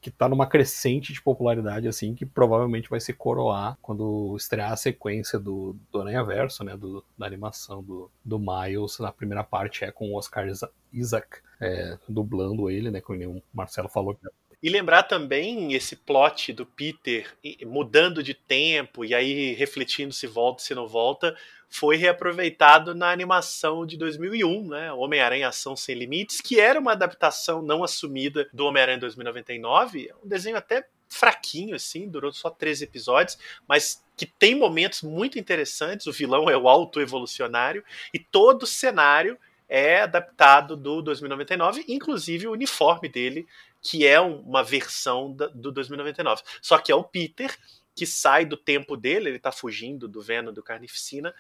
que 0.03 0.11
tá 0.11 0.29
numa 0.29 0.47
crescente 0.49 1.13
de 1.13 1.23
popularidade, 1.23 1.87
assim, 1.87 2.13
que 2.13 2.27
provavelmente 2.27 2.91
vai 2.91 2.99
se 2.99 3.13
coroar 3.13 3.79
quando 3.81 4.35
estrear 4.37 4.73
a 4.73 4.77
sequência 4.77 5.39
do, 5.39 5.77
do 5.93 6.01
Aranha 6.01 6.25
Verso, 6.25 6.65
né, 6.65 6.77
do, 6.77 7.05
da 7.17 7.25
animação 7.25 7.85
do, 7.85 8.11
do 8.25 8.37
Miles. 8.37 8.99
Na 8.99 9.13
primeira 9.13 9.45
parte 9.45 9.85
é 9.85 9.93
com 9.93 10.11
o 10.11 10.17
Oscar 10.17 10.45
Isaac 10.93 11.39
é, 11.61 11.97
dublando 12.09 12.69
ele, 12.69 12.91
né, 12.91 13.01
como 13.01 13.23
o 13.25 13.43
Marcelo 13.55 13.89
falou. 13.89 14.19
E 14.61 14.69
lembrar 14.69 15.05
também 15.05 15.73
esse 15.73 15.95
plot 15.95 16.53
do 16.53 16.67
Peter 16.67 17.33
mudando 17.65 18.25
de 18.25 18.35
tempo 18.35 19.05
e 19.05 19.15
aí 19.15 19.55
refletindo 19.55 20.13
se 20.13 20.27
volta, 20.27 20.63
se 20.65 20.75
não 20.75 20.89
volta, 20.89 21.37
foi 21.73 21.97
reaproveitado 21.97 22.95
na 22.95 23.11
animação 23.11 23.87
de 23.87 23.97
2001, 23.97 24.69
né, 24.69 24.93
Homem-Aranha 24.93 25.49
Ação 25.49 25.75
Sem 25.75 25.95
Limites, 25.95 26.39
que 26.43 26.61
era 26.61 26.79
uma 26.79 26.93
adaptação 26.93 27.63
não 27.63 27.83
assumida 27.83 28.47
do 28.53 28.67
Homem-Aranha 28.67 28.99
2099, 28.99 30.11
um 30.23 30.29
desenho 30.29 30.59
até 30.59 30.87
fraquinho 31.09 31.75
assim, 31.75 32.11
durou 32.11 32.31
só 32.31 32.51
13 32.51 32.85
episódios, 32.85 33.39
mas 33.67 34.05
que 34.19 34.27
tem 34.27 34.55
momentos 34.55 35.01
muito 35.01 35.39
interessantes, 35.39 36.07
o 36.07 36.13
vilão 36.13 36.51
é 36.51 36.57
o 36.57 36.69
auto-evolucionário 36.69 37.83
e 38.13 38.19
todo 38.19 38.65
o 38.65 38.67
cenário 38.67 39.39
é 39.67 40.03
adaptado 40.03 40.77
do 40.77 41.01
2099, 41.01 41.87
inclusive 41.89 42.47
o 42.47 42.53
uniforme 42.53 43.09
dele, 43.09 43.47
que 43.81 44.07
é 44.07 44.21
uma 44.21 44.63
versão 44.63 45.33
do 45.33 45.73
2099. 45.73 46.43
Só 46.61 46.77
que 46.77 46.93
é 46.93 46.95
o 46.95 47.03
Peter 47.03 47.57
que 47.95 48.07
sai 48.07 48.45
do 48.45 48.57
tempo 48.57 48.97
dele, 48.97 49.29
ele 49.29 49.39
tá 49.39 49.53
fugindo 49.53 50.09
do 50.09 50.23
Venom 50.23 50.53
do 50.53 50.63
Carnificina, 50.63 51.35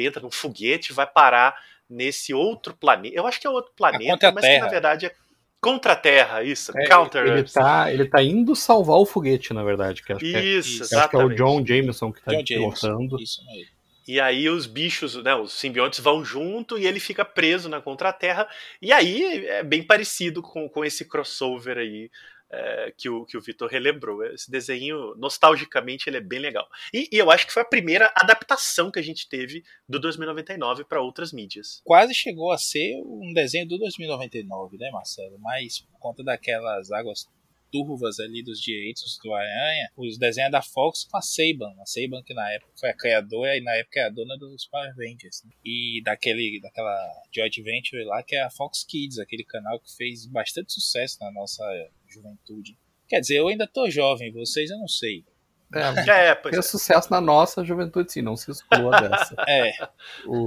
entra 0.00 0.22
num 0.22 0.30
foguete, 0.30 0.92
vai 0.92 1.06
parar 1.06 1.54
nesse 1.88 2.32
outro 2.32 2.74
planeta. 2.74 3.14
Eu 3.14 3.26
acho 3.26 3.40
que 3.40 3.46
é 3.46 3.50
outro 3.50 3.72
planeta, 3.76 4.32
mas 4.32 4.44
que 4.44 4.58
na 4.58 4.68
verdade 4.68 5.06
é 5.06 5.14
contra 5.60 5.92
a 5.92 5.96
Terra, 5.96 6.42
isso, 6.42 6.76
é, 6.76 6.88
Counter 6.88 7.24
ele 7.24 7.44
tá, 7.44 7.92
ele 7.92 8.04
tá 8.06 8.20
indo 8.20 8.56
salvar 8.56 8.96
o 8.96 9.06
foguete, 9.06 9.54
na 9.54 9.62
verdade. 9.62 10.02
Que 10.02 10.12
acho 10.12 10.26
isso, 10.26 10.88
que 10.88 10.94
é, 10.94 10.98
acho 10.98 11.08
que 11.10 11.16
é 11.16 11.24
o 11.24 11.34
John 11.34 11.64
Jameson 11.64 12.12
que 12.12 12.20
tá 12.20 12.32
pilotando. 12.44 13.20
Isso 13.20 13.44
mesmo. 13.46 13.70
E 14.06 14.20
aí 14.20 14.48
os 14.48 14.66
bichos, 14.66 15.14
né, 15.22 15.34
os 15.36 15.52
simbiontes 15.52 16.00
vão 16.00 16.24
junto 16.24 16.76
e 16.76 16.86
ele 16.86 16.98
fica 16.98 17.24
preso 17.24 17.68
na 17.68 17.80
Contra-Terra. 17.80 18.48
E 18.80 18.92
aí 18.92 19.46
é 19.46 19.62
bem 19.62 19.82
parecido 19.82 20.42
com, 20.42 20.68
com 20.68 20.84
esse 20.84 21.04
crossover 21.04 21.78
aí 21.78 22.10
é, 22.52 22.92
que 22.96 23.08
o, 23.08 23.24
que 23.24 23.36
o 23.36 23.40
Vitor 23.40 23.68
relembrou. 23.68 24.22
Esse 24.24 24.50
desenho, 24.50 25.14
nostalgicamente, 25.16 26.08
ele 26.08 26.18
é 26.18 26.20
bem 26.20 26.38
legal. 26.38 26.68
E, 26.92 27.08
e, 27.10 27.18
eu 27.18 27.30
acho 27.30 27.46
que 27.46 27.52
foi 27.52 27.62
a 27.62 27.66
primeira 27.66 28.12
adaptação 28.14 28.90
que 28.90 28.98
a 28.98 29.02
gente 29.02 29.28
teve 29.28 29.64
do 29.88 29.98
2099 29.98 30.84
para 30.84 31.00
outras 31.00 31.32
mídias. 31.32 31.80
Quase 31.84 32.14
chegou 32.14 32.52
a 32.52 32.58
ser 32.58 33.00
um 33.04 33.32
desenho 33.32 33.66
do 33.66 33.78
2099, 33.78 34.76
né, 34.76 34.90
Marcelo? 34.90 35.38
Mas 35.38 35.80
por 35.80 35.98
conta 35.98 36.22
daquelas 36.22 36.90
águas 36.90 37.26
turvas 37.72 38.20
ali 38.20 38.42
dos 38.42 38.60
direitos 38.60 39.18
do 39.24 39.32
Aranha, 39.32 39.90
os 39.96 40.18
desenhos 40.18 40.52
da 40.52 40.60
Fox 40.60 41.04
com 41.04 41.16
a 41.16 41.22
Saban. 41.22 41.74
A 41.80 41.86
Saban 41.86 42.22
que 42.22 42.34
na 42.34 42.52
época 42.52 42.70
foi 42.78 42.90
a 42.90 42.94
criadora 42.94 43.56
e 43.56 43.62
na 43.62 43.74
época 43.74 44.00
é 44.00 44.04
a 44.04 44.10
dona 44.10 44.36
dos 44.36 44.66
Power 44.66 44.94
Rangers. 44.94 45.42
Né? 45.44 45.52
E 45.64 46.02
daquele, 46.04 46.60
daquela 46.60 46.94
joint 47.34 47.56
venture 47.62 48.04
lá 48.04 48.22
que 48.22 48.36
é 48.36 48.42
a 48.42 48.50
Fox 48.50 48.84
Kids, 48.84 49.18
aquele 49.18 49.44
canal 49.44 49.80
que 49.80 49.96
fez 49.96 50.26
bastante 50.26 50.70
sucesso 50.70 51.16
na 51.18 51.32
nossa 51.32 51.64
juventude. 52.12 52.78
Quer 53.08 53.20
dizer, 53.20 53.38
eu 53.38 53.48
ainda 53.48 53.66
tô 53.66 53.90
jovem, 53.90 54.32
vocês 54.32 54.70
eu 54.70 54.78
não 54.78 54.88
sei. 54.88 55.24
É, 55.74 55.80
é 56.30 56.34
pois 56.34 56.56
é. 56.56 56.62
sucesso 56.62 57.10
na 57.10 57.20
nossa 57.20 57.64
juventude, 57.64 58.12
sim, 58.12 58.22
não 58.22 58.36
se 58.36 58.50
exclua 58.50 59.00
dessa. 59.00 59.34
É. 59.48 59.72
O... 60.26 60.44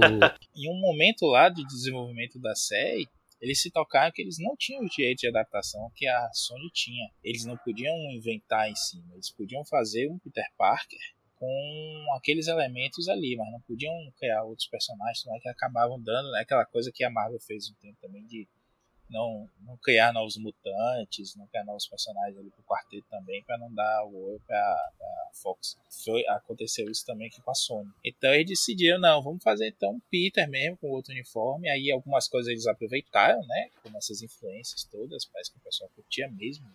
Em 0.54 0.70
um 0.70 0.80
momento 0.80 1.26
lá 1.26 1.48
de 1.48 1.64
desenvolvimento 1.66 2.38
da 2.38 2.54
série, 2.54 3.08
eles 3.40 3.60
se 3.60 3.70
tocaram 3.70 4.12
que 4.12 4.22
eles 4.22 4.38
não 4.38 4.56
tinham 4.56 4.82
o 4.82 4.88
direito 4.88 5.20
de 5.20 5.28
adaptação 5.28 5.90
que 5.94 6.06
a 6.06 6.30
Sony 6.32 6.70
tinha. 6.72 7.10
Eles 7.22 7.44
não 7.44 7.56
podiam 7.56 7.94
inventar 8.10 8.70
em 8.70 8.74
cima, 8.74 9.14
eles 9.14 9.30
podiam 9.30 9.64
fazer 9.64 10.08
um 10.08 10.18
Peter 10.18 10.46
Parker 10.56 11.16
com 11.36 12.06
aqueles 12.16 12.48
elementos 12.48 13.08
ali, 13.08 13.36
mas 13.36 13.50
não 13.52 13.60
podiam 13.60 13.92
criar 14.18 14.42
outros 14.42 14.66
personagens 14.68 15.22
que 15.42 15.48
acabavam 15.48 16.00
dando 16.00 16.30
né, 16.32 16.40
aquela 16.40 16.64
coisa 16.64 16.90
que 16.92 17.04
a 17.04 17.10
Marvel 17.10 17.38
fez 17.40 17.68
um 17.70 17.74
tempo 17.74 17.98
também 18.00 18.24
de 18.26 18.48
não, 19.08 19.48
não 19.60 19.76
criar 19.76 20.12
novos 20.12 20.36
mutantes, 20.36 21.34
não 21.36 21.46
criar 21.46 21.64
novos 21.64 21.86
personagens 21.86 22.38
ali 22.38 22.50
pro 22.50 22.64
quarteto 22.64 23.06
também, 23.08 23.42
para 23.44 23.58
não 23.58 23.72
dar 23.72 24.04
o 24.04 24.30
oi 24.30 24.38
pra, 24.46 24.92
pra 24.98 25.30
Fox. 25.34 25.76
Foi, 26.04 26.26
aconteceu 26.28 26.90
isso 26.90 27.04
também 27.04 27.28
aqui 27.28 27.40
com 27.40 27.50
a 27.50 27.54
Sony. 27.54 27.90
Então 28.04 28.32
eles 28.34 28.48
decidiram, 28.48 28.98
não, 28.98 29.22
vamos 29.22 29.42
fazer 29.42 29.68
então 29.68 30.00
Peter 30.10 30.48
mesmo 30.48 30.76
com 30.76 30.90
outro 30.90 31.12
uniforme. 31.12 31.68
Aí 31.68 31.90
algumas 31.90 32.28
coisas 32.28 32.50
eles 32.50 32.66
aproveitaram, 32.66 33.40
né? 33.46 33.70
Como 33.82 33.96
essas 33.96 34.22
influências 34.22 34.84
todas, 34.84 35.24
parece 35.24 35.52
que 35.52 35.58
o 35.58 35.62
pessoal 35.62 35.90
curtia 35.94 36.28
mesmo. 36.28 36.66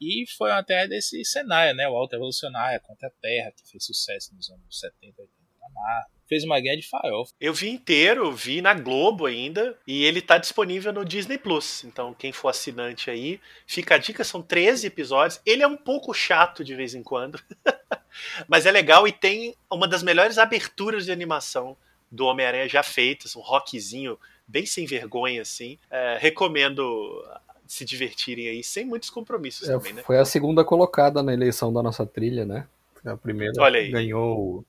E 0.00 0.24
foi 0.38 0.50
até 0.50 0.88
desse 0.88 1.22
cenário, 1.24 1.74
né? 1.74 1.86
O 1.86 1.94
Alto 1.94 2.16
Evolucionário 2.16 2.80
contra 2.80 3.08
a 3.08 3.12
Terra, 3.20 3.52
que 3.52 3.68
fez 3.68 3.84
sucesso 3.84 4.34
nos 4.34 4.50
anos 4.50 4.80
70, 4.80 5.20
80 5.20 5.34
da 5.60 5.68
Marvel 5.68 6.19
fez 6.30 6.44
uma 6.44 6.60
guerra 6.60 6.76
de 6.76 6.88
farofa. 6.88 7.34
Eu 7.40 7.52
vi 7.52 7.68
inteiro, 7.70 8.30
vi 8.30 8.62
na 8.62 8.72
Globo 8.72 9.26
ainda, 9.26 9.76
e 9.84 10.04
ele 10.04 10.22
tá 10.22 10.38
disponível 10.38 10.92
no 10.92 11.04
Disney 11.04 11.36
Plus. 11.36 11.82
Então, 11.82 12.14
quem 12.14 12.30
for 12.30 12.50
assinante 12.50 13.10
aí, 13.10 13.40
fica 13.66 13.96
a 13.96 13.98
dica, 13.98 14.22
são 14.22 14.40
13 14.40 14.86
episódios. 14.86 15.40
Ele 15.44 15.64
é 15.64 15.66
um 15.66 15.76
pouco 15.76 16.14
chato 16.14 16.64
de 16.64 16.72
vez 16.76 16.94
em 16.94 17.02
quando, 17.02 17.40
mas 18.46 18.64
é 18.64 18.70
legal 18.70 19.08
e 19.08 19.12
tem 19.12 19.56
uma 19.68 19.88
das 19.88 20.04
melhores 20.04 20.38
aberturas 20.38 21.04
de 21.04 21.10
animação 21.10 21.76
do 22.08 22.26
Homem-Aranha 22.26 22.68
já 22.68 22.84
feitas, 22.84 23.34
um 23.34 23.40
rockzinho 23.40 24.16
bem 24.46 24.64
sem 24.64 24.86
vergonha, 24.86 25.42
assim. 25.42 25.78
É, 25.90 26.16
recomendo 26.20 27.24
se 27.66 27.84
divertirem 27.84 28.48
aí, 28.48 28.62
sem 28.62 28.84
muitos 28.84 29.10
compromissos 29.10 29.68
é, 29.68 29.72
também, 29.72 29.94
né? 29.94 30.02
Foi 30.04 30.16
a 30.16 30.24
segunda 30.24 30.64
colocada 30.64 31.24
na 31.24 31.32
eleição 31.32 31.72
da 31.72 31.82
nossa 31.82 32.06
trilha, 32.06 32.44
né? 32.44 32.68
A 33.04 33.16
primeira 33.16 33.52
ganhou 33.90 34.64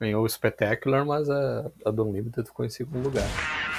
ganhou 0.00 0.24
o 0.24 0.28
Spectacular, 0.28 1.04
mas 1.04 1.28
a, 1.28 1.70
a 1.84 1.90
do 1.90 2.04
Unlimited 2.04 2.46
ficou 2.46 2.64
em 2.64 2.70
segundo 2.70 3.04
lugar. 3.04 3.69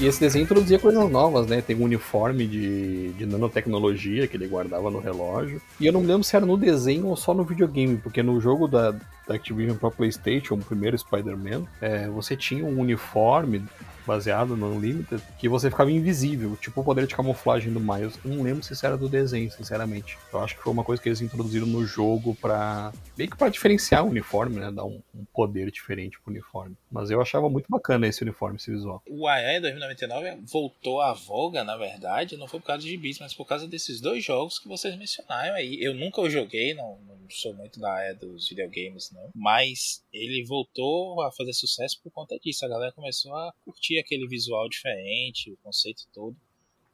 E 0.00 0.06
esse 0.06 0.20
desenho 0.20 0.44
introduzia 0.44 0.78
coisas 0.78 1.10
novas, 1.10 1.48
né? 1.48 1.60
Tem 1.60 1.74
um 1.74 1.82
uniforme 1.82 2.46
de, 2.46 3.08
de 3.14 3.26
nanotecnologia 3.26 4.28
que 4.28 4.36
ele 4.36 4.46
guardava 4.46 4.88
no 4.92 5.00
relógio. 5.00 5.60
E 5.80 5.86
eu 5.86 5.92
não 5.92 6.00
me 6.02 6.06
lembro 6.06 6.22
se 6.22 6.36
era 6.36 6.46
no 6.46 6.56
desenho 6.56 7.06
ou 7.06 7.16
só 7.16 7.34
no 7.34 7.42
videogame, 7.42 7.96
porque 7.96 8.22
no 8.22 8.40
jogo 8.40 8.68
da, 8.68 8.92
da 8.92 9.34
Activision 9.34 9.76
para 9.76 9.90
PlayStation, 9.90 10.54
o 10.54 10.58
primeiro 10.58 10.96
Spider-Man, 10.96 11.64
é, 11.80 12.06
você 12.06 12.36
tinha 12.36 12.64
um 12.64 12.78
uniforme 12.78 13.64
baseado 14.08 14.56
no 14.56 14.72
Unlimited, 14.72 15.22
que 15.38 15.50
você 15.50 15.70
ficava 15.70 15.92
invisível, 15.92 16.56
tipo 16.56 16.80
o 16.80 16.84
poder 16.84 17.06
de 17.06 17.14
camuflagem 17.14 17.70
do 17.70 17.78
Miles. 17.78 18.18
Eu 18.24 18.30
não 18.30 18.42
lembro 18.42 18.62
se 18.62 18.72
isso 18.72 18.86
era 18.86 18.96
do 18.96 19.06
desenho, 19.06 19.50
sinceramente. 19.50 20.16
Eu 20.32 20.40
acho 20.40 20.56
que 20.56 20.62
foi 20.62 20.72
uma 20.72 20.82
coisa 20.82 21.02
que 21.02 21.10
eles 21.10 21.20
introduziram 21.20 21.66
no 21.66 21.84
jogo 21.84 22.34
pra. 22.34 22.90
meio 23.16 23.30
que 23.30 23.36
pra 23.36 23.50
diferenciar 23.50 24.04
o 24.04 24.08
uniforme, 24.08 24.56
né? 24.58 24.70
Dar 24.72 24.84
um, 24.84 25.02
um 25.14 25.24
poder 25.26 25.70
diferente 25.70 26.18
pro 26.20 26.32
uniforme. 26.32 26.74
Mas 26.90 27.10
eu 27.10 27.20
achava 27.20 27.50
muito 27.50 27.66
bacana 27.68 28.06
esse 28.06 28.22
uniforme, 28.22 28.56
esse 28.56 28.70
visual. 28.70 29.02
O 29.06 29.28
AE 29.28 29.60
2099 29.60 30.38
voltou 30.50 31.02
à 31.02 31.12
voga, 31.12 31.62
na 31.62 31.76
verdade, 31.76 32.38
não 32.38 32.48
foi 32.48 32.60
por 32.60 32.66
causa 32.66 32.82
de 32.82 32.88
gibis, 32.88 33.18
mas 33.18 33.34
por 33.34 33.44
causa 33.44 33.68
desses 33.68 34.00
dois 34.00 34.24
jogos 34.24 34.58
que 34.58 34.68
vocês 34.68 34.96
mencionaram 34.96 35.54
aí. 35.54 35.76
Eu 35.82 35.92
nunca 35.92 36.22
o 36.22 36.30
joguei, 36.30 36.72
não, 36.72 36.98
não 37.06 37.18
sou 37.30 37.54
muito 37.54 37.78
da 37.78 37.92
área 37.92 38.14
dos 38.14 38.48
videogames, 38.48 39.10
não. 39.10 39.30
Mas 39.34 40.02
ele 40.12 40.44
voltou 40.44 41.20
a 41.22 41.32
fazer 41.32 41.52
sucesso 41.52 42.00
por 42.02 42.10
conta 42.10 42.38
disso. 42.38 42.64
A 42.64 42.68
galera 42.68 42.92
começou 42.92 43.34
a 43.34 43.52
curtir 43.64 43.97
aquele 43.98 44.26
visual 44.26 44.68
diferente, 44.68 45.50
o 45.52 45.56
conceito 45.62 46.02
todo 46.14 46.36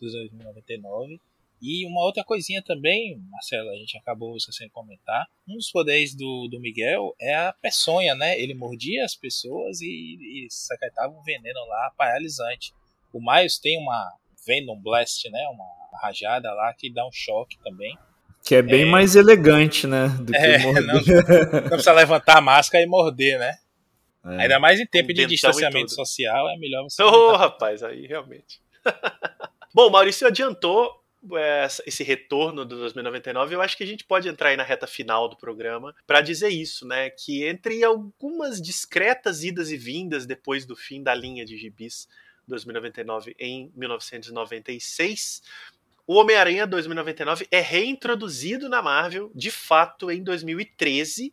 dos 0.01 0.13
2099. 0.13 1.21
E 1.63 1.87
uma 1.87 2.03
outra 2.03 2.23
coisinha 2.23 2.61
também, 2.63 3.17
Marcelo, 3.31 3.71
a 3.71 3.77
gente 3.77 3.97
acabou 3.97 4.37
esquecendo 4.37 4.69
de 4.69 4.75
comentar. 4.75 5.27
Um 5.49 5.55
dos 5.57 5.71
poderes 5.71 6.15
do, 6.15 6.47
do 6.49 6.61
Miguel 6.61 7.15
é 7.19 7.35
a 7.35 7.53
peçonha, 7.55 8.15
né? 8.15 8.39
Ele 8.39 8.53
mordia 8.53 9.05
as 9.05 9.15
pessoas 9.15 9.81
e, 9.81 9.87
e 9.87 10.47
secretava 10.51 11.13
um 11.13 11.23
veneno 11.23 11.61
lá 11.69 11.91
paralisante. 11.97 12.75
O 13.13 13.21
Miles 13.21 13.59
tem 13.59 13.79
uma 13.79 14.13
Venom 14.47 14.77
Blast, 14.79 15.25
né? 15.31 15.47
Uma 15.49 15.65
rajada 16.03 16.53
lá 16.53 16.75
que 16.75 16.93
dá 16.93 17.07
um 17.07 17.13
choque 17.13 17.57
também. 17.63 17.97
Que 18.45 18.57
é 18.57 18.61
bem 18.63 18.83
É. 18.83 18.85
mais 18.85 19.17
elegante, 19.17 19.87
né? 19.87 20.09
Do 20.21 20.35
É, 20.35 20.59
que 20.59 20.65
morder. 20.67 20.85
não, 20.87 21.61
não 21.63 21.69
precisa 21.71 21.93
levantar 21.93 22.37
a 22.39 22.43
máscara 22.43 22.85
e 22.85 22.87
morder, 22.87 23.39
né? 23.39 23.57
É. 24.25 24.43
Ainda 24.43 24.59
mais 24.59 24.81
em 24.81 24.87
tempo 24.87 25.09
Com 25.09 25.15
de 25.15 25.27
distanciamento 25.27 25.93
social, 25.93 26.49
é 26.49 26.57
melhor 26.57 26.83
você. 26.85 27.03
Ô, 27.03 27.37
rapaz, 27.37 27.83
aí 27.83 28.07
realmente. 28.07 28.61
Bom, 29.75 29.91
Maurício 29.91 30.27
adiantou 30.27 31.05
é, 31.37 31.67
esse 31.87 32.03
retorno 32.03 32.65
do 32.65 32.77
2099. 32.79 33.55
Eu 33.55 33.63
acho 33.63 33.77
que 33.77 33.85
a 33.85 33.87
gente 33.87 34.05
pode 34.05 34.29
entrar 34.29 34.51
aí 34.51 34.57
na 34.57 34.63
reta 34.63 34.87
final 34.87 35.29
do 35.29 35.37
programa 35.37 35.95
para 36.07 36.21
dizer 36.21 36.49
isso, 36.49 36.87
né? 36.87 37.11
Que 37.11 37.45
entre 37.47 37.83
algumas 37.83 38.61
discretas 38.61 39.43
idas 39.43 39.71
e 39.71 39.77
vindas 39.77 40.27
depois 40.27 40.65
do 40.65 40.77
fim 40.77 41.03
da 41.03 41.15
linha 41.15 41.45
de 41.45 41.57
gibis 41.57 42.09
2099 42.47 43.35
em 43.39 43.73
1996, 43.75 45.43
o 46.07 46.17
Homem-Aranha 46.17 46.67
2099 46.67 47.47
é 47.51 47.61
reintroduzido 47.61 48.69
na 48.69 48.83
Marvel, 48.83 49.31
de 49.35 49.51
fato, 49.51 50.11
em 50.11 50.23
2013, 50.23 51.33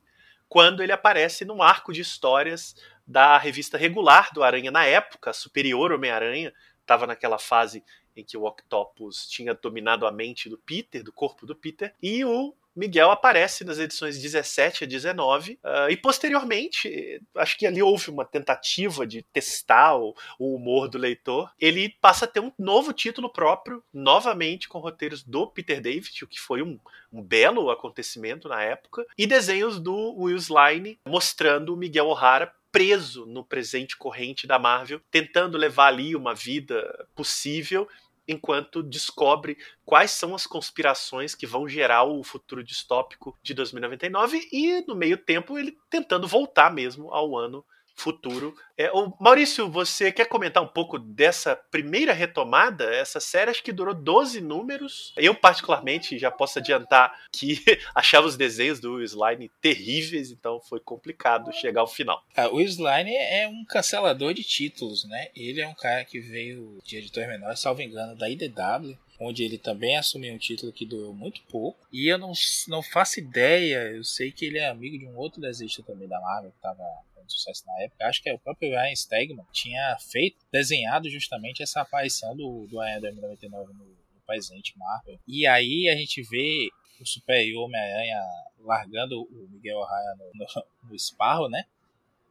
quando 0.51 0.83
ele 0.83 0.91
aparece 0.91 1.45
num 1.45 1.63
arco 1.63 1.93
de 1.93 2.01
histórias 2.01 2.75
da 3.07 3.37
revista 3.37 3.77
regular 3.77 4.33
do 4.33 4.43
Aranha 4.43 4.69
na 4.69 4.85
época, 4.85 5.31
Superior 5.31 5.93
Homem-Aranha, 5.93 6.53
estava 6.81 7.07
naquela 7.07 7.39
fase 7.39 7.81
em 8.17 8.21
que 8.21 8.35
o 8.35 8.43
Octopus 8.43 9.29
tinha 9.29 9.53
dominado 9.53 10.05
a 10.05 10.11
mente 10.11 10.49
do 10.49 10.57
Peter, 10.57 11.03
do 11.03 11.13
corpo 11.13 11.45
do 11.45 11.55
Peter, 11.55 11.95
e 12.03 12.25
o 12.25 12.53
Miguel 12.75 13.11
aparece 13.11 13.63
nas 13.63 13.79
edições 13.79 14.19
17 14.19 14.83
a 14.83 14.87
19, 14.87 15.59
ah, 15.63 15.87
e 15.89 15.97
posteriormente, 15.97 17.21
acho 17.35 17.57
que 17.57 17.65
ali 17.65 17.81
houve 17.81 18.09
uma 18.09 18.25
tentativa 18.25 19.05
de 19.05 19.21
testar 19.21 19.97
o, 19.97 20.15
o 20.39 20.55
humor 20.55 20.87
do 20.87 20.97
leitor. 20.97 21.51
Ele 21.59 21.89
passa 22.01 22.25
a 22.25 22.27
ter 22.27 22.39
um 22.39 22.51
novo 22.57 22.93
título 22.93 23.29
próprio, 23.29 23.83
novamente 23.93 24.69
com 24.69 24.79
roteiros 24.79 25.23
do 25.23 25.47
Peter 25.47 25.81
David, 25.81 26.23
o 26.23 26.27
que 26.27 26.39
foi 26.39 26.61
um, 26.61 26.79
um 27.11 27.21
belo 27.21 27.69
acontecimento 27.69 28.47
na 28.47 28.61
época, 28.61 29.05
e 29.17 29.27
desenhos 29.27 29.79
do 29.79 30.15
Will 30.15 30.37
Sline 30.37 30.99
mostrando 31.05 31.73
o 31.73 31.77
Miguel 31.77 32.07
O'Hara 32.07 32.53
preso 32.71 33.25
no 33.25 33.43
presente 33.43 33.97
corrente 33.97 34.47
da 34.47 34.57
Marvel, 34.57 35.01
tentando 35.11 35.57
levar 35.57 35.87
ali 35.87 36.15
uma 36.15 36.33
vida 36.33 37.05
possível 37.13 37.87
enquanto 38.27 38.83
descobre 38.83 39.57
quais 39.83 40.11
são 40.11 40.35
as 40.35 40.45
conspirações 40.45 41.35
que 41.35 41.47
vão 41.47 41.67
gerar 41.67 42.03
o 42.03 42.23
futuro 42.23 42.63
distópico 42.63 43.37
de 43.41 43.53
2099 43.53 44.49
e 44.51 44.85
no 44.87 44.95
meio 44.95 45.17
tempo 45.17 45.57
ele 45.57 45.77
tentando 45.89 46.27
voltar 46.27 46.73
mesmo 46.73 47.11
ao 47.13 47.37
ano 47.37 47.65
futuro. 47.95 48.55
É, 48.77 48.91
o 48.91 49.13
Maurício, 49.19 49.69
você 49.69 50.11
quer 50.11 50.25
comentar 50.25 50.61
um 50.63 50.67
pouco 50.67 50.97
dessa 50.97 51.55
primeira 51.55 52.13
retomada? 52.13 52.85
Essa 52.85 53.19
série 53.19 53.51
acho 53.51 53.63
que 53.63 53.71
durou 53.71 53.93
12 53.93 54.41
números. 54.41 55.13
Eu, 55.15 55.35
particularmente, 55.35 56.17
já 56.17 56.31
posso 56.31 56.59
adiantar 56.59 57.15
que 57.31 57.61
achava 57.93 58.27
os 58.27 58.35
desenhos 58.35 58.79
do 58.79 59.01
Slime 59.01 59.51
terríveis, 59.61 60.31
então 60.31 60.59
foi 60.59 60.79
complicado 60.79 61.51
chegar 61.53 61.81
ao 61.81 61.87
final. 61.87 62.23
Ah, 62.35 62.49
o 62.49 62.59
Slime 62.61 63.15
é 63.15 63.47
um 63.47 63.63
cancelador 63.65 64.33
de 64.33 64.43
títulos, 64.43 65.05
né? 65.05 65.27
Ele 65.35 65.61
é 65.61 65.67
um 65.67 65.75
cara 65.75 66.03
que 66.03 66.19
veio 66.19 66.79
de 66.83 66.97
editor 66.97 67.27
menor, 67.27 67.55
salvo 67.55 67.81
engano, 67.81 68.15
da 68.15 68.29
IDW, 68.29 68.97
onde 69.21 69.43
ele 69.43 69.59
também 69.59 69.95
assumiu 69.95 70.33
um 70.33 70.37
título 70.37 70.73
que 70.73 70.85
durou 70.85 71.13
muito 71.13 71.43
pouco. 71.43 71.87
E 71.93 72.11
eu 72.11 72.17
não, 72.17 72.33
não 72.67 72.81
faço 72.81 73.19
ideia, 73.19 73.91
eu 73.91 74.03
sei 74.03 74.31
que 74.31 74.45
ele 74.45 74.57
é 74.57 74.67
amigo 74.67 74.97
de 74.97 75.05
um 75.05 75.15
outro 75.15 75.39
desenhista 75.39 75.83
também 75.83 76.07
da 76.07 76.19
Marvel, 76.19 76.49
que 76.49 76.57
estava 76.57 76.83
fazendo 77.13 77.31
sucesso 77.31 77.63
na 77.67 77.83
época. 77.83 78.07
Acho 78.07 78.21
que 78.23 78.29
é 78.29 78.33
o 78.33 78.39
próprio 78.39 78.71
Ryan 78.71 78.95
Stegman, 78.95 79.45
tinha 79.53 79.95
feito, 79.99 80.37
desenhado 80.51 81.07
justamente 81.07 81.61
essa 81.61 81.81
aparição 81.81 82.35
do, 82.35 82.65
do 82.67 82.79
Aranha 82.79 82.99
2099 83.01 83.73
no, 83.73 83.85
no 83.85 84.21
presente 84.25 84.75
Marvel. 84.75 85.19
E 85.27 85.45
aí 85.45 85.87
a 85.87 85.95
gente 85.95 86.23
vê 86.23 86.67
o 86.99 87.05
Superior 87.05 87.65
Homem-Aranha 87.65 88.19
largando 88.59 89.21
o 89.21 89.47
Miguel 89.51 89.77
O'Hara 89.77 90.15
no, 90.17 90.31
no, 90.33 90.89
no 90.89 90.99
Sparrow, 90.99 91.47
né? 91.47 91.63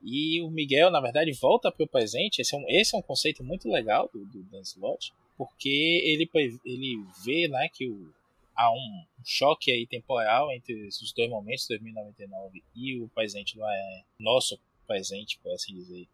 E 0.03 0.41
o 0.43 0.51
Miguel, 0.51 0.91
na 0.91 1.01
verdade, 1.01 1.31
volta 1.33 1.71
para 1.71 1.85
o 1.85 1.89
presente. 1.89 2.41
Esse 2.41 2.55
é, 2.55 2.59
um, 2.59 2.65
esse 2.69 2.97
é 2.97 2.99
um 2.99 3.03
conceito 3.03 3.45
muito 3.45 3.69
legal 3.69 4.09
do, 4.13 4.25
do 4.25 4.43
Dan 4.45 4.63
Slott, 4.63 5.13
porque 5.41 6.03
ele, 6.05 6.31
ele 6.67 7.03
vê 7.25 7.49
né, 7.49 7.67
que 7.73 7.89
o, 7.89 8.13
há 8.55 8.71
um 8.71 9.07
choque 9.25 9.73
aí 9.73 9.87
temporal 9.87 10.53
entre 10.53 10.87
os 10.87 11.15
dois 11.17 11.31
momentos, 11.31 11.67
2099 11.67 12.63
e 12.77 13.01
o 13.01 13.09
presente 13.09 13.57
do 13.57 13.65
Aranha, 13.65 14.05
nosso 14.19 14.61
presente, 14.87 15.39
por 15.39 15.51
assim 15.55 15.73
dizer, 15.73 16.07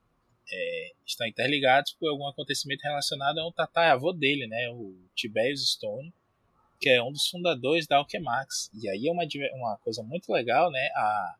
é, 0.48 0.92
estão 1.04 1.26
interligados 1.26 1.90
por 1.94 2.08
algum 2.08 2.28
acontecimento 2.28 2.82
relacionado 2.82 3.38
a 3.38 3.48
um 3.48 3.50
tataravô 3.50 4.12
dele, 4.12 4.46
né, 4.46 4.70
o 4.70 4.94
Tiberius 5.12 5.72
Stone, 5.72 6.14
que 6.80 6.88
é 6.88 7.02
um 7.02 7.10
dos 7.10 7.26
fundadores 7.26 7.88
da 7.88 7.96
Alchemax. 7.96 8.70
E 8.80 8.88
aí 8.88 9.08
é 9.08 9.10
uma, 9.10 9.24
uma 9.54 9.76
coisa 9.78 10.04
muito 10.04 10.32
legal, 10.32 10.70
né, 10.70 10.88
a, 10.94 11.36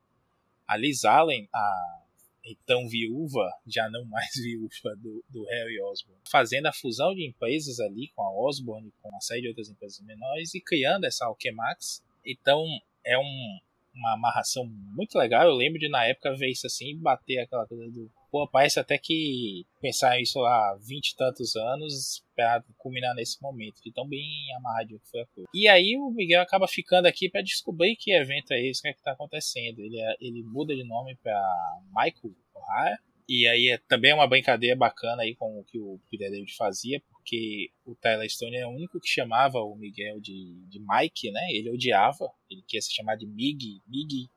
a 0.67 0.77
Liz 0.77 1.05
Allen, 1.05 1.49
a 1.55 2.03
então 2.47 2.89
viúva, 2.89 3.51
já 3.67 3.91
não 3.91 4.05
mais 4.05 4.31
viúva 4.41 4.97
do, 4.97 5.25
do 5.29 5.45
Harry 5.45 5.81
Osborn, 5.81 6.21
fazendo 6.31 6.67
a 6.67 6.73
fusão 6.73 7.15
de 7.15 7.27
empresas 7.27 7.81
ali 7.81 8.09
com 8.15 8.23
a 8.23 8.33
Osborn, 8.33 8.93
com 9.03 9.09
uma 9.09 9.21
série 9.21 9.43
de 9.43 9.49
outras 9.49 9.69
empresas 9.69 10.01
menores 10.01 10.55
e 10.55 10.61
criando 10.61 11.05
essa 11.05 11.27
Alchemax. 11.27 12.03
Então 12.25 12.65
é 13.05 13.19
um, 13.19 13.59
uma 13.95 14.15
amarração 14.15 14.65
muito 14.67 15.19
legal. 15.19 15.47
Eu 15.47 15.55
lembro 15.55 15.79
de 15.79 15.89
na 15.89 16.05
época 16.05 16.37
ver 16.37 16.51
isso 16.51 16.67
assim, 16.67 16.97
bater 16.99 17.39
aquela 17.39 17.67
coisa 17.67 17.91
do. 17.91 18.11
Pô, 18.37 18.47
parece 18.47 18.79
até 18.79 18.99
que 18.99 19.65
pensar 19.81 20.21
isso 20.21 20.45
há 20.45 20.79
20 20.79 21.09
e 21.09 21.17
tantos 21.17 21.57
anos 21.57 22.23
para 22.35 22.63
culminar 22.77 23.15
nesse 23.15 23.41
momento, 23.41 23.81
tão 23.95 24.07
bem 24.07 24.55
amarradinho 24.59 25.01
que 25.01 25.09
foi 25.09 25.23
a 25.23 25.27
coisa. 25.29 25.49
E 25.55 25.67
aí 25.67 25.97
o 25.97 26.11
Miguel 26.11 26.43
acaba 26.43 26.69
ficando 26.69 27.07
aqui 27.07 27.31
para 27.31 27.41
descobrir 27.41 27.97
que 27.97 28.13
evento 28.13 28.53
é 28.53 28.61
esse, 28.61 28.81
o 28.81 28.83
que 28.83 28.89
é 28.89 28.93
que 28.93 29.03
tá 29.03 29.13
acontecendo. 29.13 29.79
Ele, 29.79 29.97
ele 30.21 30.43
muda 30.43 30.77
de 30.77 30.85
nome 30.85 31.17
para 31.23 31.81
Michael 31.87 32.35
O'Hara. 32.55 32.99
E 33.27 33.49
aí 33.49 33.71
é, 33.71 33.79
também 33.89 34.11
é 34.11 34.15
uma 34.15 34.29
brincadeira 34.29 34.77
bacana 34.77 35.23
aí 35.23 35.35
com 35.35 35.59
o 35.59 35.65
que 35.65 35.79
o 35.79 35.99
Peter 36.11 36.31
David 36.31 36.55
fazia, 36.57 37.01
porque 37.09 37.71
o 37.87 37.95
Tyler 37.95 38.31
Stone 38.31 38.55
é 38.55 38.67
o 38.67 38.71
único 38.71 39.01
que 39.01 39.09
chamava 39.09 39.61
o 39.61 39.75
Miguel 39.75 40.21
de, 40.21 40.63
de 40.69 40.79
Mike, 40.79 41.31
né? 41.31 41.41
Ele 41.53 41.71
odiava, 41.71 42.31
ele 42.51 42.61
queria 42.69 42.83
se 42.83 42.93
chamar 42.93 43.17
de 43.17 43.27
Mig, 43.27 43.81
Mig 43.89 44.29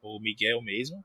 ou 0.00 0.20
Miguel 0.20 0.62
mesmo. 0.62 1.04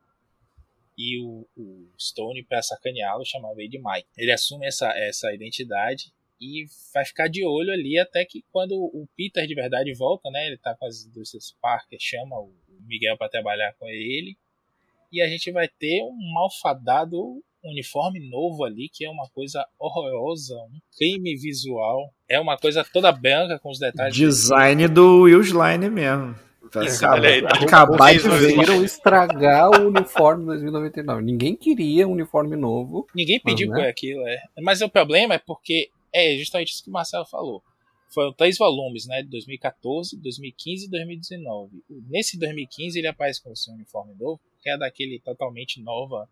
E 0.98 1.20
o, 1.20 1.48
o 1.56 1.90
Stone, 2.00 2.44
para 2.44 2.62
sacaneá-lo, 2.62 3.26
chamava 3.26 3.60
ele 3.60 3.70
de 3.70 3.78
Mike. 3.78 4.08
Ele 4.18 4.32
assume 4.32 4.66
essa, 4.66 4.90
essa 4.98 5.32
identidade 5.34 6.12
e 6.40 6.66
vai 6.94 7.06
ficar 7.06 7.28
de 7.28 7.46
olho 7.46 7.72
ali 7.72 8.00
até 8.00 8.24
que 8.26 8.44
quando 8.52 8.74
o 8.76 9.08
Peter 9.16 9.46
de 9.46 9.56
verdade 9.56 9.94
volta, 9.94 10.30
né? 10.30 10.48
Ele 10.48 10.58
tá 10.58 10.76
com 10.76 10.86
as 10.86 11.06
indústrias 11.06 11.56
Parker, 11.62 11.98
chama 12.00 12.40
o 12.40 12.54
Miguel 12.88 13.18
para 13.18 13.30
trabalhar 13.30 13.74
com 13.74 13.88
ele. 13.88 14.38
E 15.12 15.22
a 15.22 15.28
gente 15.28 15.52
vai 15.52 15.68
ter 15.68 16.04
um 16.04 16.34
malfadado 16.34 17.42
uniforme 17.64 18.20
novo 18.30 18.64
ali, 18.64 18.90
que 18.90 19.06
é 19.06 19.10
uma 19.10 19.28
coisa 19.30 19.66
horrorosa, 19.80 20.56
um 20.56 20.80
crime 20.98 21.36
visual. 21.36 22.14
É 22.30 22.40
uma 22.40 22.58
coisa 22.58 22.84
toda 22.84 23.12
branca 23.12 23.60
com 23.60 23.70
os 23.70 23.80
detalhes. 23.80 24.16
Design 24.16 24.88
do 24.88 25.22
Will 25.24 25.42
Slime 25.42 25.90
mesmo. 25.90 26.47
Aí, 26.76 27.42
tá. 27.42 27.50
acabar 27.50 28.14
de. 28.14 28.24
Conseguiram 28.24 28.84
estragar 28.84 29.70
o 29.70 29.88
uniforme 29.88 30.46
2099. 30.46 31.22
Ninguém 31.24 31.56
queria 31.56 32.08
um 32.08 32.12
uniforme 32.12 32.56
novo. 32.56 33.08
Ninguém 33.16 33.40
pediu 33.40 33.70
Mas, 33.70 33.84
né? 33.84 33.90
aquilo, 33.90 34.28
é. 34.28 34.38
Mas 34.62 34.82
o 34.82 34.90
problema 34.90 35.36
é 35.36 35.40
porque 35.40 35.90
é 36.14 36.36
justamente 36.38 36.74
isso 36.74 36.84
que 36.84 36.90
o 36.90 36.94
Marcelo 36.94 37.26
falou. 37.26 37.64
Foram 38.10 38.34
três 38.34 38.58
volumes, 38.58 39.06
né? 39.06 39.22
De 39.22 39.30
2014, 39.30 40.18
2015 40.18 40.86
e 40.86 40.90
2019. 40.90 41.84
Nesse 42.10 42.40
2015 42.40 42.98
ele 42.98 43.08
aparece 43.08 43.44
com 43.44 43.52
esse 43.52 43.70
uniforme 43.70 44.14
novo, 44.16 44.40
que 44.62 44.70
é 44.70 44.78
daquele 44.78 45.20
totalmente 45.20 45.82
nova 45.82 46.28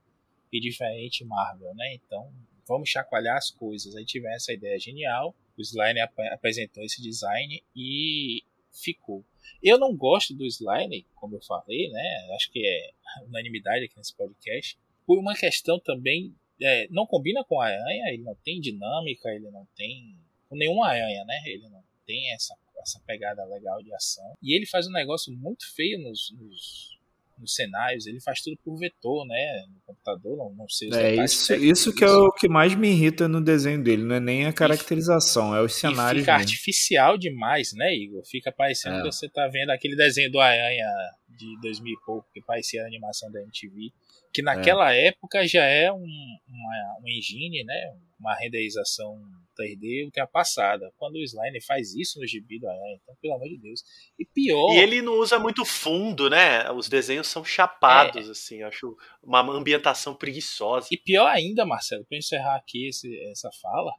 e 0.51 0.59
diferente 0.59 1.25
Marvel, 1.25 1.73
né? 1.75 1.95
Então 1.95 2.29
vamos 2.67 2.89
chacoalhar 2.89 3.37
as 3.37 3.51
coisas. 3.51 3.95
Aí 3.95 4.05
tivemos 4.05 4.37
essa 4.37 4.53
ideia 4.53 4.79
genial. 4.79 5.35
O 5.57 5.61
Slime 5.61 5.99
ap 5.99 6.17
apresentou 6.31 6.83
esse 6.83 7.01
design 7.01 7.61
e 7.75 8.41
ficou. 8.75 9.25
Eu 9.61 9.77
não 9.77 9.95
gosto 9.95 10.33
do 10.33 10.45
Slime, 10.45 11.05
como 11.15 11.35
eu 11.35 11.41
falei, 11.41 11.89
né? 11.89 12.27
Acho 12.35 12.51
que 12.51 12.65
é 12.65 12.91
unanimidade 13.25 13.85
aqui 13.85 13.97
nesse 13.97 14.15
podcast. 14.15 14.77
Por 15.05 15.17
uma 15.19 15.35
questão 15.35 15.79
também. 15.79 16.35
É, 16.61 16.87
não 16.89 17.05
combina 17.05 17.43
com 17.43 17.59
a 17.59 17.67
aranha, 17.67 18.13
ele 18.13 18.23
não 18.23 18.35
tem 18.35 18.61
dinâmica, 18.61 19.29
ele 19.29 19.49
não 19.51 19.67
tem. 19.75 20.17
Com 20.47 20.55
nenhuma 20.55 20.87
aranha, 20.87 21.23
né? 21.25 21.41
Ele 21.45 21.67
não 21.69 21.83
tem 22.05 22.31
essa, 22.31 22.55
essa 22.81 22.99
pegada 23.05 23.43
legal 23.45 23.81
de 23.83 23.93
ação. 23.93 24.35
E 24.41 24.55
ele 24.55 24.65
faz 24.65 24.87
um 24.87 24.91
negócio 24.91 25.33
muito 25.33 25.65
feio 25.73 25.99
nos, 25.99 26.31
nos, 26.37 26.94
nos 27.39 27.53
cenários, 27.53 28.05
ele 28.07 28.19
faz 28.21 28.41
tudo 28.41 28.57
por 28.63 28.77
vetor, 28.77 29.25
né? 29.27 29.63
No 29.73 29.81
computador, 29.85 30.37
não, 30.37 30.53
não 30.55 30.69
sei 30.69 30.89
os 30.89 30.95
É 30.97 31.15
isso, 31.23 31.53
isso 31.55 31.93
que 31.93 32.03
é 32.03 32.09
o 32.09 32.31
que 32.31 32.47
mais 32.47 32.73
me 32.75 32.89
irrita 32.89 33.27
no 33.27 33.41
desenho 33.43 33.83
dele, 33.83 34.03
não 34.03 34.15
é 34.15 34.19
nem 34.19 34.45
a 34.45 34.53
caracterização, 34.53 35.55
é 35.55 35.61
os 35.61 35.75
E 35.75 35.79
cenários. 35.79 36.21
fica 36.21 36.33
mesmo. 36.33 36.43
artificial 36.49 37.17
demais, 37.17 37.71
né, 37.73 37.93
Igor? 37.93 38.23
Fica 38.25 38.51
parecendo 38.51 38.95
É. 38.97 39.01
que 39.01 39.11
você 39.11 39.27
tá 39.29 39.47
vendo 39.47 39.69
aquele 39.71 39.95
desenho 39.95 40.31
do 40.31 40.39
Aranha 40.39 40.87
de 41.29 41.59
2000 41.61 41.93
e 41.93 42.05
pouco, 42.05 42.27
que 42.33 42.41
parecia 42.41 42.81
a 42.83 42.85
animação 42.87 43.29
da 43.31 43.41
MTV, 43.41 43.91
que 44.35 44.41
naquela 44.41 44.93
é. 44.93 45.07
época 45.07 45.47
já 45.47 45.63
é 45.63 45.89
um, 45.89 45.95
uma, 45.95 46.97
um 47.01 47.07
engine, 47.07 47.63
né, 47.63 47.95
uma 48.19 48.35
renderização 48.35 49.17
3D 49.57 50.03
ultrapassada. 50.03 50.91
Quando 50.97 51.15
o 51.15 51.23
Slime 51.23 51.61
faz 51.61 51.95
isso 51.95 52.19
no 52.19 52.27
gibi 52.27 52.59
do 52.59 52.67
Aranha, 52.67 52.99
então 53.01 53.15
pelo 53.21 53.35
amor 53.35 53.47
de 53.47 53.57
Deus. 53.57 53.81
E 54.19 54.25
pior. 54.25 54.73
E 54.73 54.79
ele 54.79 55.01
não 55.01 55.13
usa 55.13 55.39
muito 55.39 55.63
fundo, 55.63 56.29
né? 56.29 56.69
Os 56.71 56.89
desenhos 56.89 57.27
são 57.27 57.45
chapados, 57.45 58.27
é. 58.27 58.31
assim, 58.31 58.61
acho 58.61 58.93
uma 59.23 59.39
ambientação 59.39 60.13
preguiçosa. 60.13 60.89
E 60.91 60.97
pior 60.97 61.27
ainda, 61.27 61.65
Marcelo, 61.65 62.03
para 62.03 62.17
encerrar 62.17 62.57
aqui 62.57 62.89
esse, 62.89 63.17
essa 63.31 63.49
fala, 63.61 63.93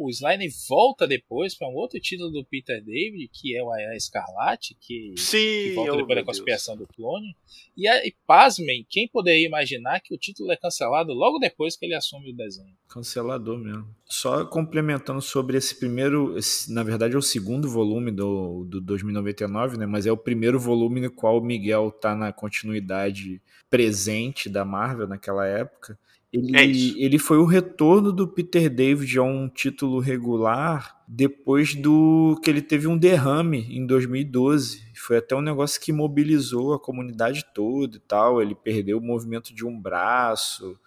o 0.00 0.08
Slime 0.08 0.48
volta 0.68 1.06
depois 1.06 1.54
para 1.54 1.68
um 1.68 1.74
outro 1.74 2.00
título 2.00 2.30
do 2.30 2.44
Peter 2.44 2.82
David, 2.82 3.28
que 3.32 3.56
é 3.56 3.62
o 3.62 3.70
Aranha 3.70 3.96
Escarlate, 3.96 4.74
que, 4.80 5.14
Sim, 5.16 5.38
que 5.38 5.72
volta 5.74 5.92
oh, 5.92 5.96
depois 5.98 6.18
da 6.18 6.24
conspiração 6.24 6.76
Deus. 6.76 6.88
do 6.88 6.94
clone. 6.94 7.36
E, 7.76 7.86
e 7.88 8.14
pasmem, 8.26 8.86
quem 8.88 9.06
poderia 9.06 9.46
imaginar 9.46 10.00
que 10.00 10.14
o 10.14 10.18
título 10.18 10.50
é 10.50 10.56
cancelado 10.56 11.12
logo 11.12 11.38
depois 11.38 11.76
que 11.76 11.84
ele 11.84 11.94
assume 11.94 12.30
o 12.30 12.36
desenho? 12.36 12.74
Cancelador 12.88 13.58
mesmo. 13.58 13.94
Só 14.06 14.44
complementando 14.44 15.20
sobre 15.20 15.58
esse 15.58 15.74
primeiro, 15.74 16.36
esse, 16.38 16.72
na 16.72 16.82
verdade 16.82 17.14
é 17.14 17.18
o 17.18 17.22
segundo 17.22 17.68
volume 17.68 18.10
do, 18.10 18.64
do 18.64 18.80
2099, 18.80 19.76
né? 19.76 19.86
Mas 19.86 20.06
é 20.06 20.12
o 20.12 20.16
primeiro 20.16 20.58
volume 20.58 21.00
no 21.00 21.10
qual 21.10 21.38
o 21.38 21.44
Miguel 21.44 21.90
tá 21.90 22.14
na 22.14 22.32
continuidade 22.32 23.40
presente 23.68 24.48
da 24.48 24.64
Marvel 24.64 25.06
naquela 25.06 25.46
época. 25.46 25.98
Ele, 26.32 26.56
é 26.56 26.64
ele 27.04 27.18
foi 27.18 27.38
o 27.38 27.44
retorno 27.44 28.12
do 28.12 28.26
Peter 28.28 28.70
David 28.70 29.18
a 29.18 29.22
um 29.22 29.48
título 29.48 29.98
regular 29.98 30.96
depois 31.08 31.74
do 31.74 32.38
que 32.42 32.48
ele 32.48 32.62
teve 32.62 32.86
um 32.86 32.96
derrame 32.96 33.66
em 33.68 33.84
2012. 33.84 34.80
Foi 34.94 35.16
até 35.16 35.34
um 35.34 35.40
negócio 35.40 35.80
que 35.80 35.92
mobilizou 35.92 36.72
a 36.72 36.78
comunidade 36.78 37.44
toda 37.52 37.96
e 37.96 38.00
tal. 38.00 38.40
Ele 38.40 38.54
perdeu 38.54 38.98
o 38.98 39.02
movimento 39.02 39.52
de 39.52 39.66
um 39.66 39.78
braço 39.80 40.78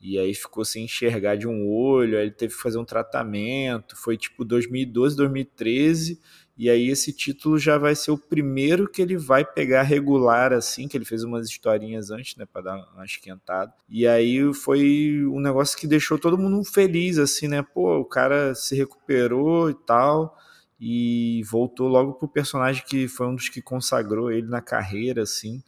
e 0.00 0.18
aí 0.18 0.34
ficou 0.34 0.64
sem 0.64 0.84
enxergar 0.84 1.34
de 1.34 1.48
um 1.48 1.68
olho. 1.68 2.16
Aí 2.16 2.24
ele 2.24 2.30
teve 2.30 2.54
que 2.54 2.60
fazer 2.62 2.78
um 2.78 2.84
tratamento. 2.84 3.96
Foi 3.96 4.16
tipo 4.16 4.44
2012, 4.44 5.16
2013 5.16 6.20
e 6.56 6.68
aí 6.68 6.88
esse 6.88 7.12
título 7.12 7.58
já 7.58 7.78
vai 7.78 7.94
ser 7.94 8.10
o 8.10 8.18
primeiro 8.18 8.88
que 8.88 9.00
ele 9.00 9.16
vai 9.16 9.44
pegar 9.44 9.82
regular 9.82 10.52
assim, 10.52 10.86
que 10.86 10.96
ele 10.96 11.04
fez 11.04 11.24
umas 11.24 11.48
historinhas 11.48 12.10
antes, 12.10 12.36
né, 12.36 12.44
para 12.44 12.62
dar 12.62 12.92
uma 12.94 13.04
esquentada. 13.04 13.72
E 13.88 14.06
aí 14.06 14.52
foi 14.54 15.24
um 15.26 15.40
negócio 15.40 15.78
que 15.78 15.86
deixou 15.86 16.18
todo 16.18 16.38
mundo 16.38 16.62
feliz 16.64 17.18
assim, 17.18 17.48
né? 17.48 17.62
Pô, 17.62 17.98
o 17.98 18.04
cara 18.04 18.54
se 18.54 18.76
recuperou 18.76 19.70
e 19.70 19.74
tal 19.74 20.36
e 20.78 21.42
voltou 21.50 21.88
logo 21.88 22.14
pro 22.14 22.28
personagem 22.28 22.84
que 22.86 23.08
foi 23.08 23.26
um 23.28 23.34
dos 23.34 23.48
que 23.48 23.62
consagrou 23.62 24.30
ele 24.30 24.48
na 24.48 24.60
carreira 24.60 25.22
assim. 25.22 25.62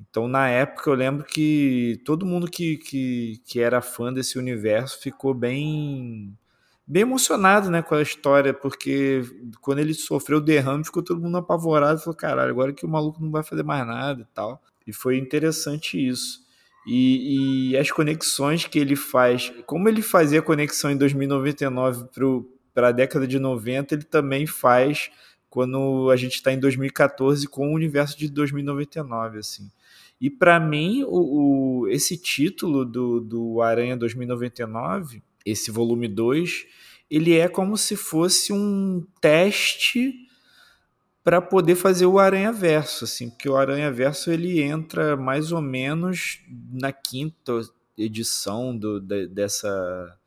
Então, 0.00 0.28
na 0.28 0.48
época, 0.48 0.90
eu 0.90 0.94
lembro 0.94 1.24
que 1.24 2.00
todo 2.04 2.26
mundo 2.26 2.48
que, 2.48 2.76
que, 2.76 3.40
que 3.44 3.60
era 3.60 3.80
fã 3.82 4.12
desse 4.12 4.38
universo 4.38 5.00
ficou 5.00 5.34
bem 5.34 6.36
bem 6.88 7.02
emocionado, 7.02 7.70
né, 7.70 7.82
com 7.82 7.94
a 7.94 8.00
história, 8.00 8.54
porque 8.54 9.22
quando 9.60 9.80
ele 9.80 9.92
sofreu 9.92 10.38
o 10.38 10.40
derrame, 10.40 10.82
ficou 10.82 11.02
todo 11.02 11.20
mundo 11.20 11.36
apavorado, 11.36 12.00
falou, 12.00 12.16
caralho, 12.16 12.50
agora 12.50 12.72
que 12.72 12.86
o 12.86 12.88
maluco 12.88 13.22
não 13.22 13.30
vai 13.30 13.42
fazer 13.42 13.62
mais 13.62 13.86
nada 13.86 14.22
e 14.22 14.34
tal. 14.34 14.62
E 14.86 14.92
foi 14.92 15.18
interessante 15.18 15.98
isso. 15.98 16.40
E, 16.86 17.72
e 17.72 17.76
as 17.76 17.90
conexões 17.90 18.64
que 18.64 18.78
ele 18.78 18.96
faz, 18.96 19.52
como 19.66 19.86
ele 19.86 20.00
fazia 20.00 20.40
conexão 20.40 20.90
em 20.90 20.96
2099 20.96 22.06
para 22.72 22.88
a 22.88 22.92
década 22.92 23.26
de 23.26 23.38
90, 23.38 23.94
ele 23.94 24.04
também 24.04 24.46
faz 24.46 25.10
quando 25.50 26.10
a 26.10 26.16
gente 26.16 26.36
está 26.36 26.52
em 26.52 26.58
2014 26.58 27.46
com 27.46 27.68
o 27.68 27.74
universo 27.74 28.18
de 28.18 28.30
2099, 28.30 29.38
assim. 29.38 29.70
E 30.18 30.30
para 30.30 30.58
mim, 30.58 31.04
o, 31.06 31.82
o, 31.82 31.88
esse 31.88 32.16
título 32.16 32.86
do, 32.86 33.20
do 33.20 33.60
Aranha 33.60 33.96
2099, 33.96 35.22
esse 35.44 35.70
volume 35.70 36.08
2, 36.08 36.66
ele 37.10 37.36
é 37.36 37.48
como 37.48 37.76
se 37.76 37.96
fosse 37.96 38.52
um 38.52 39.06
teste 39.20 40.14
para 41.24 41.40
poder 41.42 41.74
fazer 41.74 42.06
o 42.06 42.18
Aranha 42.18 42.52
Verso, 42.52 43.04
assim, 43.04 43.28
porque 43.28 43.48
o 43.48 43.56
Aranha 43.56 43.90
Verso 43.92 44.30
ele 44.30 44.62
entra 44.62 45.16
mais 45.16 45.52
ou 45.52 45.60
menos 45.60 46.40
na 46.72 46.92
quinta 46.92 47.60
edição 47.96 48.76
do, 48.76 49.00
de, 49.00 49.26
dessa 49.26 50.18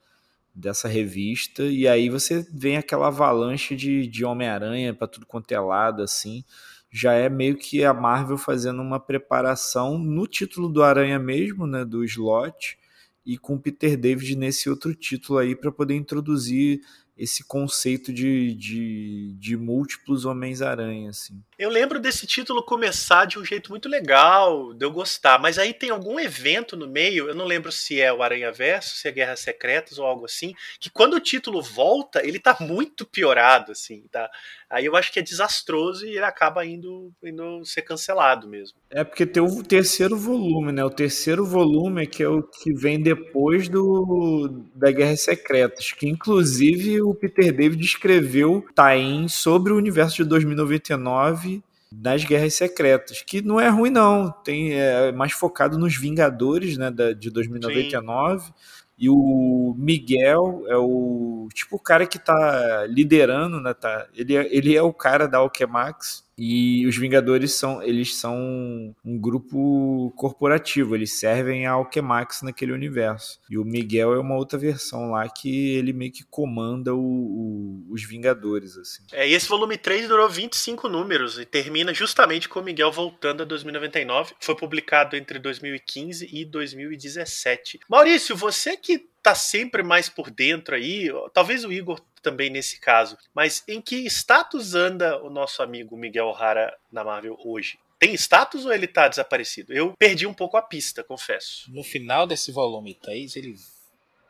dessa 0.54 0.88
revista 0.88 1.64
e 1.64 1.88
aí 1.88 2.10
você 2.10 2.46
vem 2.52 2.76
aquela 2.76 3.08
avalanche 3.08 3.74
de, 3.76 4.06
de 4.06 4.26
Homem-Aranha 4.26 4.94
para 4.94 5.08
tudo 5.08 5.26
quanto 5.26 5.52
é 5.54 5.60
lado, 5.60 6.04
assim, 6.04 6.44
já 6.92 7.14
é 7.14 7.30
meio 7.30 7.56
que 7.58 7.86
a 7.86 7.94
Marvel 7.94 8.38
fazendo 8.38 8.82
uma 8.82 9.00
preparação 9.00 9.98
no 9.98 10.28
título 10.28 10.68
do 10.68 10.84
Aranha 10.84 11.18
mesmo, 11.18 11.66
né, 11.66 11.86
do 11.86 12.04
slot, 12.04 12.78
e 13.26 13.38
com 13.38 13.58
Peter 13.58 13.98
David 13.98 14.36
nesse 14.36 14.70
outro 14.70 14.94
título 14.96 15.40
aí 15.40 15.56
para 15.56 15.72
poder 15.72 15.96
introduzir 15.96 16.82
esse 17.18 17.44
conceito 17.44 18.12
de, 18.12 18.56
de, 18.56 19.36
de 19.38 19.58
múltiplos 19.58 20.26
Homens-Aranha, 20.26 21.10
assim. 21.10 21.42
Eu 21.58 21.70
lembro 21.70 22.00
desse 22.00 22.26
título 22.26 22.64
começar 22.64 23.26
de 23.26 23.38
um 23.38 23.46
jeito 23.46 23.70
muito 23.70 23.88
legal, 23.88 24.74
de 24.74 24.84
eu 24.84 24.92
gostar, 24.92 25.40
mas 25.40 25.60
aí 25.60 25.74
tem 25.74 25.92
algum 25.92 26.20
evento 26.20 26.76
no 26.76 26.88
meio, 26.88 27.28
eu 27.28 27.36
não 27.36 27.46
lembro 27.46 27.72
se 27.72 28.02
é 28.02 28.12
o 28.12 28.24
Aranha 28.24 28.52
Verso, 28.52 28.96
se 28.96 29.08
é 29.08 29.12
Guerras 29.12 29.42
Secretas 29.42 30.00
ou 30.00 30.06
algo 30.06 30.26
assim, 30.26 30.56
que 30.80 30.90
quando 30.90 31.14
o 31.14 31.20
título 31.20 31.62
volta, 31.62 32.26
ele 32.26 32.40
tá 32.40 32.58
muito 32.60 33.06
piorado, 33.06 33.72
assim, 33.72 34.04
tá? 34.12 34.30
Aí 34.72 34.86
eu 34.86 34.96
acho 34.96 35.12
que 35.12 35.20
é 35.20 35.22
desastroso 35.22 36.06
e 36.06 36.12
ele 36.12 36.24
acaba 36.24 36.66
indo, 36.66 37.12
indo 37.22 37.64
ser 37.66 37.82
cancelado 37.82 38.48
mesmo. 38.48 38.78
É 38.90 39.04
porque 39.04 39.26
tem 39.26 39.44
o 39.44 39.64
terceiro 39.64 40.18
volume, 40.18 40.72
né? 40.72 40.84
O 40.84 40.90
terceiro 40.90 41.46
volume 41.46 42.04
é 42.04 42.06
que 42.06 42.24
é 42.24 42.28
o 42.30 42.42
que 42.42 42.74
vem 42.74 43.02
depois 43.02 43.68
do 43.68 44.64
da 44.74 44.90
Guerras 44.90 45.22
Secretas, 45.22 45.92
que 45.92 46.08
inclusive 46.08 47.02
o 47.02 47.11
Peter 47.16 47.56
David 47.56 47.84
escreveu 47.84 48.66
Tain 48.74 49.28
sobre 49.28 49.72
o 49.74 49.78
universo 49.78 50.18
de 50.18 50.26
2099 50.26 51.64
das 51.92 52.24
Guerras 52.24 52.54
Secretas, 52.54 53.22
que 53.22 53.42
não 53.42 53.60
é 53.60 53.68
ruim 53.68 53.90
não, 53.90 54.32
tem 54.32 54.74
é 54.74 55.12
mais 55.12 55.34
focado 55.34 55.78
nos 55.78 55.98
Vingadores, 55.98 56.78
né, 56.78 56.90
da, 56.90 57.12
de 57.12 57.30
2099. 57.30 58.46
Sim 58.46 58.54
e 59.02 59.10
o 59.10 59.74
Miguel 59.80 60.64
é 60.68 60.78
o 60.78 61.50
tipo 61.56 61.78
o 61.78 61.80
cara 61.80 62.06
que 62.06 62.20
tá 62.20 62.86
liderando, 62.88 63.60
né? 63.60 63.74
Tá, 63.74 64.08
ele, 64.14 64.38
é, 64.38 64.56
ele 64.56 64.78
é 64.78 64.84
o 64.84 64.94
cara 64.94 65.28
da 65.28 65.40
Alquemax 65.40 66.24
e 66.44 66.88
os 66.88 66.98
Vingadores 66.98 67.54
são 67.54 67.84
eles 67.84 68.16
são 68.16 68.96
um 69.06 69.20
grupo 69.20 70.12
corporativo, 70.16 70.96
eles 70.96 71.20
servem 71.20 71.68
a 71.68 71.74
Alquemax 71.74 72.42
naquele 72.42 72.72
universo. 72.72 73.40
E 73.48 73.60
o 73.60 73.64
Miguel 73.64 74.16
é 74.16 74.20
uma 74.20 74.36
outra 74.36 74.58
versão 74.58 75.12
lá 75.12 75.30
que 75.30 75.76
ele 75.76 75.94
meio 75.94 76.12
que 76.12 76.24
comanda 76.24 76.96
o, 76.96 77.00
o, 77.00 77.88
os 77.92 78.04
Vingadores 78.04 78.76
assim. 78.76 79.04
É, 79.12 79.30
e 79.30 79.36
esse 79.36 79.48
volume 79.48 79.78
3 79.78 80.08
durou 80.08 80.28
25 80.28 80.90
números 80.90 81.38
e 81.38 81.46
termina 81.46 81.94
justamente 81.94 82.50
com 82.50 82.60
o 82.60 82.64
Miguel 82.64 82.92
voltando 82.92 83.44
a 83.44 83.46
2099. 83.46 84.34
Foi 84.40 84.56
publicado 84.56 85.16
entre 85.16 85.38
2015 85.38 86.28
e 86.32 86.44
2017. 86.44 87.82
Maurício, 87.88 88.36
você 88.36 88.76
que 88.76 89.12
tá 89.22 89.36
sempre 89.36 89.84
mais 89.84 90.10
por 90.10 90.32
dentro 90.32 90.74
aí, 90.74 91.08
talvez 91.34 91.64
o 91.64 91.72
Igor 91.72 92.02
também 92.22 92.50
nesse 92.50 92.80
caso, 92.80 93.18
mas 93.34 93.64
em 93.68 93.82
que 93.82 94.06
status 94.06 94.76
anda 94.76 95.22
o 95.24 95.30
nosso 95.30 95.62
amigo 95.62 95.98
Miguel 95.98 96.28
O'Hara 96.28 96.78
na 96.92 97.04
Marvel 97.04 97.38
hoje? 97.44 97.80
Tem 98.00 98.14
status 98.16 98.66
ou 98.66 98.74
ele 98.74 98.88
tá 98.88 99.08
desaparecido? 99.08 99.74
Eu 99.74 99.94
perdi 99.98 100.26
um 100.26 100.34
pouco 100.34 100.58
a 100.58 100.62
pista, 100.62 101.04
confesso. 101.04 101.72
No 101.72 101.84
final 101.84 102.26
desse 102.26 102.52
volume 102.52 102.96
3, 102.96 103.36
ele, 103.36 103.56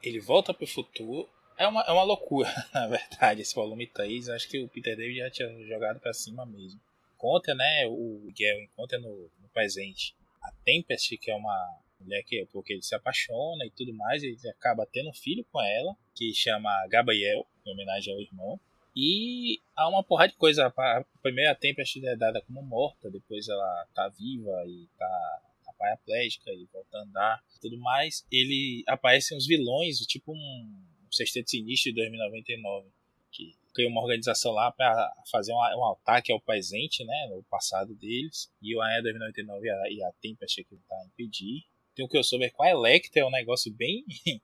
ele 0.04 0.20
volta 0.20 0.54
pro 0.54 0.68
futuro. 0.68 1.30
É 1.58 1.68
uma, 1.68 1.82
é 1.84 1.92
uma 1.92 2.04
loucura, 2.04 2.52
na 2.74 2.88
verdade, 2.88 3.42
esse 3.42 3.56
volume 3.56 3.88
3. 3.88 4.30
Acho 4.30 4.50
que 4.50 4.60
o 4.62 4.68
Peter 4.68 4.98
David 4.98 5.20
já 5.20 5.30
tinha 5.30 5.66
jogado 5.66 6.00
para 6.00 6.14
cima 6.14 6.46
mesmo. 6.46 6.82
Conta, 7.18 7.54
né, 7.56 7.88
o 7.88 8.20
Miguel 8.26 8.62
encontra 8.62 9.00
no, 9.00 9.30
no 9.40 9.50
presente 9.54 10.16
a 10.42 10.52
Tempest, 10.66 11.18
que 11.18 11.32
é 11.32 11.36
uma 11.36 11.78
mulher 12.02 12.24
que 12.24 12.46
porque 12.52 12.74
ele 12.74 12.82
se 12.82 12.96
apaixona 12.96 13.66
e 13.66 13.72
tudo 13.72 13.94
mais, 13.94 14.24
ele 14.24 14.38
acaba 14.50 14.86
tendo 14.86 15.10
um 15.10 15.14
filho 15.14 15.46
com 15.52 15.62
ela, 15.62 15.96
que 16.16 16.34
chama 16.34 16.70
Gabriel, 16.88 17.46
em 17.66 17.72
homenagem 17.72 18.14
ao 18.14 18.20
irmão. 18.20 18.60
E 18.96 19.62
há 19.76 19.88
uma 19.88 20.04
porrada 20.04 20.32
de 20.32 20.38
coisa. 20.38 20.68
A 20.68 21.06
primeira 21.22 21.56
Tempest 21.56 22.06
é 22.06 22.16
dada 22.16 22.42
como 22.42 22.62
morta, 22.62 23.10
depois 23.10 23.48
ela 23.48 23.88
tá 23.94 24.10
viva 24.10 24.64
e 24.68 24.88
tá, 24.98 25.42
tá 25.66 25.74
paraplégica 25.78 26.52
e 26.52 26.68
volta 26.74 26.98
a 26.98 27.02
andar 27.04 27.44
tudo 27.62 27.78
mais. 27.78 28.26
Ele 28.32 28.84
aparecem 28.88 29.38
uns 29.38 29.48
vilões, 29.48 30.00
tipo 30.00 30.34
um, 30.34 30.84
Sexteto 31.10 31.52
Sinistro 31.52 31.92
de 31.92 31.96
2099, 32.02 32.90
que 33.32 33.56
cria 33.74 33.88
uma 33.88 34.02
organização 34.02 34.52
lá 34.52 34.72
para 34.72 35.14
fazer 35.32 35.54
um, 35.54 35.58
um, 35.58 35.92
ataque 35.92 36.32
ao 36.32 36.42
presente, 36.42 37.06
né, 37.06 37.28
no 37.30 37.44
passado 37.44 37.96
deles. 37.96 38.52
E 38.62 38.76
o 38.76 38.82
AE 38.82 39.02
2099 39.02 39.66
e 39.66 39.70
a, 39.70 39.92
e 39.92 40.04
a 40.04 40.12
Tempest 40.22 40.64
que 40.64 40.76
tá 40.76 41.06
impedir 41.06 41.64
tem 41.96 42.06
o 42.06 42.08
crossover 42.08 42.52
com 42.54 42.64
a 42.64 42.70
Electra, 42.70 43.22
é 43.22 43.26
um 43.26 43.32
negócio 43.32 43.72
bem 43.74 44.06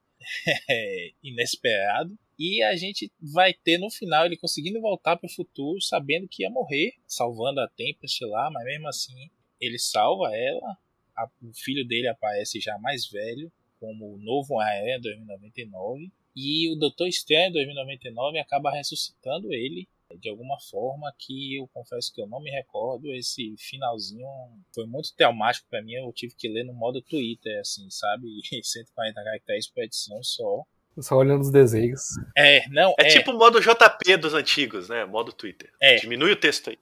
inesperado. 1.24 2.18
E 2.40 2.62
a 2.62 2.76
gente 2.76 3.12
vai 3.20 3.54
ter 3.54 3.80
no 3.80 3.90
final 3.90 4.26
ele 4.26 4.38
conseguindo 4.38 4.80
voltar 4.80 5.18
para 5.18 5.26
o 5.26 5.34
futuro, 5.34 5.82
sabendo 5.82 6.28
que 6.28 6.44
ia 6.44 6.50
morrer, 6.50 6.94
salvando 7.08 7.60
a 7.60 7.68
Tempest 7.68 8.24
lá, 8.26 8.50
mas 8.52 8.64
mesmo 8.64 8.88
assim 8.88 9.30
ele 9.60 9.80
salva 9.80 10.36
ela, 10.36 10.78
a, 11.16 11.28
o 11.42 11.52
filho 11.54 11.86
dele 11.88 12.08
aparece 12.08 12.60
já 12.60 12.78
mais 12.78 13.08
velho, 13.08 13.52
como 13.80 14.14
o 14.14 14.18
novo 14.20 14.54
Homem-Aranha 14.54 15.00
2099, 15.00 16.12
e 16.36 16.72
o 16.72 16.76
Doutor 16.76 17.08
Estranho 17.08 17.52
2099 17.54 18.38
acaba 18.38 18.72
ressuscitando 18.72 19.52
ele 19.52 19.88
de 20.16 20.30
alguma 20.30 20.60
forma 20.60 21.14
que 21.18 21.58
eu 21.58 21.68
confesso 21.74 22.14
que 22.14 22.22
eu 22.22 22.28
não 22.28 22.40
me 22.40 22.50
recordo. 22.50 23.14
Esse 23.14 23.56
finalzinho 23.58 24.28
foi 24.74 24.86
muito 24.86 25.14
traumático 25.16 25.68
para 25.70 25.82
mim. 25.82 25.94
Eu 25.94 26.12
tive 26.14 26.36
que 26.36 26.48
ler 26.48 26.64
no 26.64 26.74
modo 26.74 27.02
Twitter, 27.02 27.60
assim, 27.60 27.90
sabe? 27.90 28.28
140 28.64 29.24
caracteres 29.24 29.68
por 29.68 29.84
edição 29.84 30.22
só. 30.24 30.64
Só 31.00 31.16
olhando 31.16 31.42
os 31.42 31.52
desenhos. 31.52 32.02
É, 32.36 32.68
não. 32.70 32.96
É, 33.00 33.04
é, 33.04 33.10
tipo 33.10 33.32
o 33.32 33.38
modo 33.38 33.60
JP 33.60 34.18
dos 34.18 34.34
antigos, 34.34 34.90
né? 34.90 35.06
Modo 35.06 35.32
Twitter. 35.32 35.72
É. 35.80 35.96
Diminui 35.98 36.32
o 36.32 36.40
texto 36.40 36.72
aí. 36.72 36.80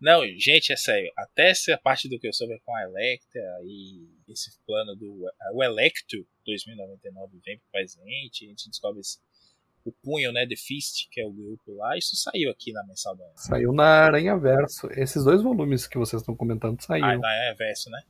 Não, 0.00 0.26
gente, 0.36 0.72
é 0.72 0.76
sério. 0.76 1.12
Até 1.16 1.50
essa 1.50 1.78
parte 1.78 2.08
do 2.08 2.18
que 2.18 2.26
eu 2.26 2.32
soube 2.32 2.60
com 2.64 2.74
a 2.74 2.82
Electra 2.82 3.40
e 3.62 4.08
esse 4.28 4.50
plano 4.66 4.96
do. 4.96 5.30
O 5.54 5.62
Electro 5.62 6.26
2099 6.44 7.38
vem 7.44 7.56
pro 7.58 7.70
presente, 7.70 8.44
a 8.44 8.48
gente 8.48 8.68
descobre 8.68 9.00
esse, 9.00 9.18
o 9.84 9.92
punho, 9.92 10.32
né, 10.32 10.46
The 10.46 10.56
Fist, 10.56 11.08
que 11.10 11.20
é 11.20 11.26
o 11.26 11.32
grupo 11.32 11.74
lá, 11.74 11.96
isso 11.96 12.14
saiu 12.16 12.50
aqui 12.50 12.72
na 12.72 12.84
mensal 12.84 13.16
da... 13.16 13.24
Saiu 13.36 13.72
na 13.72 13.84
Aranha 13.84 14.36
Verso. 14.36 14.88
Esses 14.92 15.24
dois 15.24 15.42
volumes 15.42 15.86
que 15.86 15.98
vocês 15.98 16.22
estão 16.22 16.36
comentando 16.36 16.80
saíram. 16.80 17.08
Ah, 17.08 17.18
na 17.18 17.28
Aranha 17.28 17.54
Verso, 17.54 17.90
né? 17.90 18.02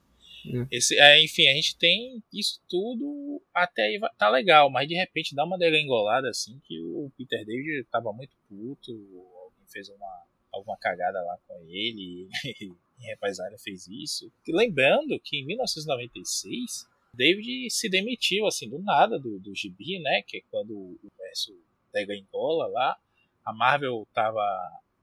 É. 0.47 0.77
Esse, 0.77 0.99
é, 0.99 1.23
enfim, 1.23 1.47
a 1.49 1.55
gente 1.55 1.77
tem 1.77 2.23
isso 2.33 2.61
tudo 2.69 3.41
até 3.55 3.83
aí 3.83 4.01
tá 4.19 4.29
legal, 4.29 4.69
mas 4.71 4.89
de 4.89 4.95
repente 4.95 5.35
dá 5.35 5.45
uma 5.45 5.57
derengolada 5.57 6.29
assim 6.29 6.61
que 6.65 6.81
o 6.81 7.11
Peter 7.17 7.45
David 7.45 7.87
tava 7.91 8.13
muito 8.13 8.37
puto, 8.49 8.91
alguém 8.91 9.67
fez 9.69 9.89
uma, 9.89 10.25
alguma 10.53 10.77
cagada 10.79 11.23
lá 11.23 11.39
com 11.47 11.55
ele, 11.69 12.29
e 12.61 12.73
em 12.99 13.07
represália 13.07 13.59
fez 13.59 13.87
isso. 13.87 14.33
E 14.47 14.53
lembrando 14.53 15.19
que 15.21 15.39
em 15.39 15.47
1996 15.47 16.89
David 17.15 17.71
se 17.71 17.89
demitiu, 17.89 18.47
assim, 18.47 18.69
do 18.69 18.79
nada 18.79 19.19
do, 19.19 19.39
do 19.39 19.55
gibi, 19.55 20.01
né? 20.01 20.23
Que 20.27 20.39
é 20.39 20.43
quando 20.51 20.73
o 20.73 21.09
verso 21.19 21.53
pega 21.93 22.15
em 22.15 22.25
cola 22.27 22.67
lá. 22.69 22.97
A 23.45 23.53
Marvel 23.53 24.07
tava 24.15 24.41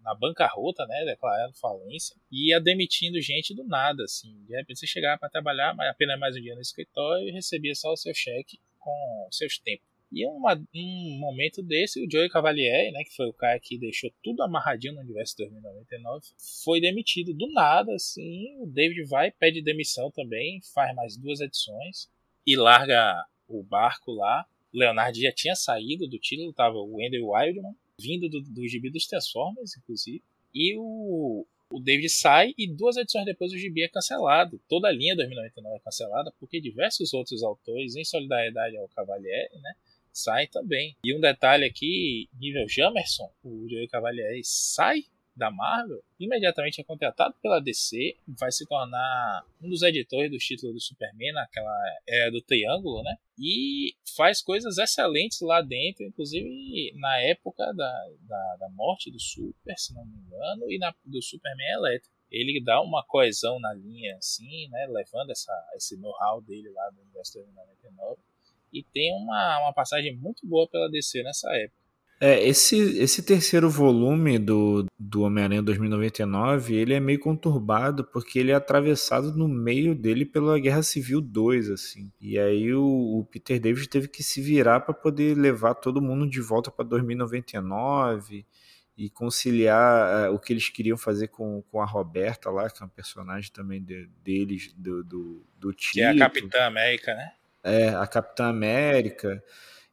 na 0.01 0.15
bancarrota, 0.15 0.85
né? 0.87 1.05
Declarando 1.05 1.57
falência. 1.57 2.15
E 2.31 2.49
ia 2.49 2.59
demitindo 2.59 3.21
gente 3.21 3.53
do 3.53 3.63
nada, 3.63 4.03
assim. 4.03 4.43
De 4.45 4.55
repente 4.55 4.79
você 4.79 4.87
chegava 4.87 5.19
para 5.19 5.29
trabalhar, 5.29 5.75
mas 5.75 5.89
apenas 5.89 6.19
mais 6.19 6.35
um 6.35 6.41
dia 6.41 6.55
no 6.55 6.61
escritório 6.61 7.27
e 7.27 7.31
recebia 7.31 7.75
só 7.75 7.91
o 7.91 7.97
seu 7.97 8.13
cheque 8.13 8.59
com 8.79 9.27
seus 9.31 9.59
tempos. 9.59 9.87
E 10.11 10.25
uma, 10.25 10.55
um 10.73 11.17
momento 11.19 11.61
desse, 11.61 12.03
o 12.03 12.09
Joey 12.09 12.29
Cavalieri, 12.29 12.91
né, 12.91 13.03
que 13.03 13.15
foi 13.15 13.27
o 13.27 13.33
cara 13.33 13.59
que 13.59 13.77
deixou 13.77 14.11
tudo 14.23 14.41
amarradinho 14.41 14.95
no 14.95 15.01
universo 15.01 15.37
2099, 15.37 16.25
foi 16.63 16.81
demitido 16.81 17.33
do 17.33 17.51
nada, 17.53 17.93
assim. 17.93 18.57
O 18.59 18.65
David 18.65 19.03
vai, 19.03 19.29
pede 19.29 19.61
demissão 19.61 20.09
também, 20.09 20.59
faz 20.73 20.95
mais 20.95 21.15
duas 21.15 21.39
edições 21.39 22.09
e 22.45 22.55
larga 22.55 23.23
o 23.47 23.61
barco 23.61 24.11
lá. 24.11 24.45
Leonardo 24.73 25.19
já 25.19 25.31
tinha 25.31 25.55
saído 25.55 26.07
do 26.07 26.17
título, 26.17 26.53
tava 26.53 26.77
o 26.77 27.05
Andrew 27.05 27.29
Wildman, 27.29 27.75
vindo 27.99 28.27
do, 28.29 28.41
do 28.41 28.67
gibi 28.67 28.89
dos 28.89 29.05
Transformers, 29.05 29.77
inclusive. 29.77 30.23
E 30.53 30.75
o, 30.75 31.45
o 31.71 31.79
David 31.79 32.09
sai 32.09 32.53
e 32.57 32.67
duas 32.67 32.97
edições 32.97 33.25
depois 33.25 33.51
o 33.51 33.57
gibi 33.57 33.83
é 33.83 33.87
cancelado. 33.87 34.59
Toda 34.67 34.87
a 34.87 34.91
linha 34.91 35.15
2099 35.15 35.75
é 35.75 35.79
cancelada 35.79 36.33
porque 36.39 36.59
diversos 36.59 37.13
outros 37.13 37.43
autores, 37.43 37.95
em 37.95 38.03
solidariedade 38.03 38.75
ao 38.77 38.87
Cavalieri, 38.89 39.55
né, 39.61 39.75
sai 40.13 40.47
também. 40.47 40.95
E 41.03 41.15
um 41.15 41.19
detalhe 41.19 41.65
aqui, 41.65 42.29
nível 42.39 42.67
Jamerson, 42.67 43.31
o 43.43 43.67
Joey 43.69 43.87
Cavalieri 43.87 44.41
sai 44.43 45.03
da 45.39 45.49
Marvel, 45.49 46.03
imediatamente 46.19 46.81
é 46.81 46.83
contratado 46.83 47.33
pela 47.41 47.61
DC, 47.61 48.17
vai 48.27 48.51
se 48.51 48.67
tornar 48.67 49.45
um 49.61 49.69
dos 49.69 49.81
editores 49.81 50.29
dos 50.29 50.43
títulos 50.43 50.75
do 50.75 50.81
Superman 50.81 51.31
naquela 51.31 51.73
era 52.05 52.29
do 52.29 52.41
Triângulo, 52.41 53.01
né? 53.01 53.15
E 53.39 53.95
faz 54.17 54.41
coisas 54.41 54.77
excelentes 54.77 55.39
lá 55.39 55.61
dentro, 55.61 56.05
inclusive 56.05 56.91
na 56.95 57.21
época 57.21 57.65
da, 57.73 58.09
da, 58.19 58.57
da 58.59 58.69
morte 58.69 59.09
do 59.09 59.19
Super, 59.19 59.77
se 59.77 59.93
não 59.93 60.05
me 60.05 60.17
engano, 60.17 60.69
e 60.69 60.77
na, 60.77 60.93
do 61.05 61.21
Superman 61.23 61.71
Elétrico. 61.71 62.13
Ele 62.29 62.61
dá 62.63 62.79
uma 62.81 63.03
coesão 63.07 63.59
na 63.59 63.73
linha, 63.73 64.15
assim, 64.17 64.67
né? 64.69 64.87
Levando 64.87 65.31
essa, 65.31 65.51
esse 65.75 65.97
know-how 65.97 66.41
dele 66.41 66.69
lá 66.69 66.89
do 66.91 67.01
Universo 67.01 67.39
99 67.39 68.21
e 68.71 68.83
tem 68.83 69.13
uma, 69.13 69.59
uma 69.63 69.73
passagem 69.73 70.15
muito 70.15 70.45
boa 70.45 70.67
pela 70.69 70.89
DC 70.89 71.23
nessa 71.23 71.49
época. 71.55 71.79
É, 72.21 72.45
esse, 72.45 72.75
esse 72.99 73.23
terceiro 73.23 73.69
volume 73.69 74.37
do, 74.37 74.85
do 74.99 75.21
Homem-Aranha 75.21 75.61
2099, 75.61 76.75
ele 76.75 76.93
é 76.93 76.99
meio 76.99 77.17
conturbado 77.17 78.03
porque 78.03 78.37
ele 78.37 78.51
é 78.51 78.55
atravessado 78.55 79.31
no 79.31 79.47
meio 79.47 79.95
dele 79.95 80.25
pela 80.25 80.59
Guerra 80.59 80.83
Civil 80.83 81.21
2, 81.21 81.69
assim. 81.69 82.11
E 82.19 82.37
aí 82.37 82.73
o, 82.73 82.83
o 82.83 83.25
Peter 83.31 83.57
David 83.57 83.87
teve 83.87 84.09
que 84.09 84.21
se 84.21 84.41
virar 84.41 84.81
para 84.81 84.93
poder 84.93 85.37
levar 85.37 85.75
todo 85.75 86.01
mundo 86.01 86.29
de 86.29 86.41
volta 86.41 86.69
para 86.69 86.83
2099 86.83 88.45
e 88.97 89.09
conciliar 89.09 90.29
uh, 90.29 90.33
o 90.33 90.39
que 90.39 90.51
eles 90.51 90.67
queriam 90.67 90.97
fazer 90.97 91.29
com, 91.29 91.61
com 91.71 91.81
a 91.81 91.85
Roberta 91.85 92.49
lá, 92.49 92.69
que 92.69 92.83
é 92.83 92.85
um 92.85 92.89
personagem 92.89 93.49
também 93.49 93.81
de, 93.81 94.07
deles, 94.21 94.73
do, 94.73 95.05
do, 95.05 95.47
do 95.57 95.71
Tito. 95.71 95.93
Que 95.93 96.01
é 96.01 96.09
a 96.09 96.17
Capitã 96.17 96.65
América, 96.65 97.15
né? 97.15 97.31
É, 97.63 97.89
a 97.89 98.07
Capitã 98.07 98.45
América. 98.45 99.41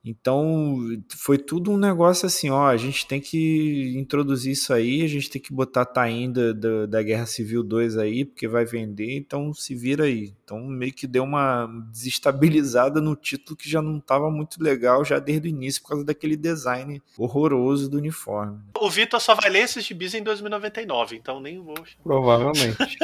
Então, 0.08 0.78
foi 1.16 1.36
tudo 1.36 1.72
um 1.72 1.76
negócio 1.76 2.26
assim, 2.26 2.48
ó, 2.48 2.68
a 2.68 2.76
gente 2.76 3.08
tem 3.08 3.20
que 3.20 3.92
introduzir 3.98 4.52
isso 4.52 4.72
aí, 4.72 5.02
a 5.02 5.08
gente 5.08 5.28
tem 5.28 5.42
que 5.42 5.52
botar 5.52 5.84
Taim 5.84 6.30
da, 6.30 6.52
da, 6.52 6.86
da, 6.86 7.02
Guerra 7.02 7.26
Civil 7.26 7.64
2 7.64 7.98
aí, 7.98 8.24
porque 8.24 8.46
vai 8.46 8.64
vender, 8.64 9.16
então 9.16 9.52
se 9.52 9.74
vira 9.74 10.04
aí. 10.04 10.32
Então, 10.44 10.64
meio 10.64 10.92
que 10.92 11.08
deu 11.08 11.24
uma 11.24 11.66
desestabilizada 11.90 13.00
no 13.00 13.16
título 13.16 13.56
que 13.56 13.68
já 13.68 13.82
não 13.82 13.98
estava 13.98 14.30
muito 14.30 14.62
legal 14.62 15.04
já 15.04 15.18
desde 15.18 15.48
o 15.48 15.50
início, 15.50 15.82
por 15.82 15.88
causa 15.88 16.04
daquele 16.04 16.36
design 16.36 17.02
horroroso 17.18 17.90
do 17.90 17.98
uniforme. 17.98 18.60
O 18.78 18.88
Vitor 18.88 19.20
só 19.20 19.34
vai 19.34 19.50
ler 19.50 19.64
esses 19.64 19.84
gibis 19.84 20.14
em 20.14 20.22
2099, 20.22 21.16
então 21.16 21.40
nem 21.40 21.58
vou... 21.60 21.74
Provavelmente. 22.04 22.76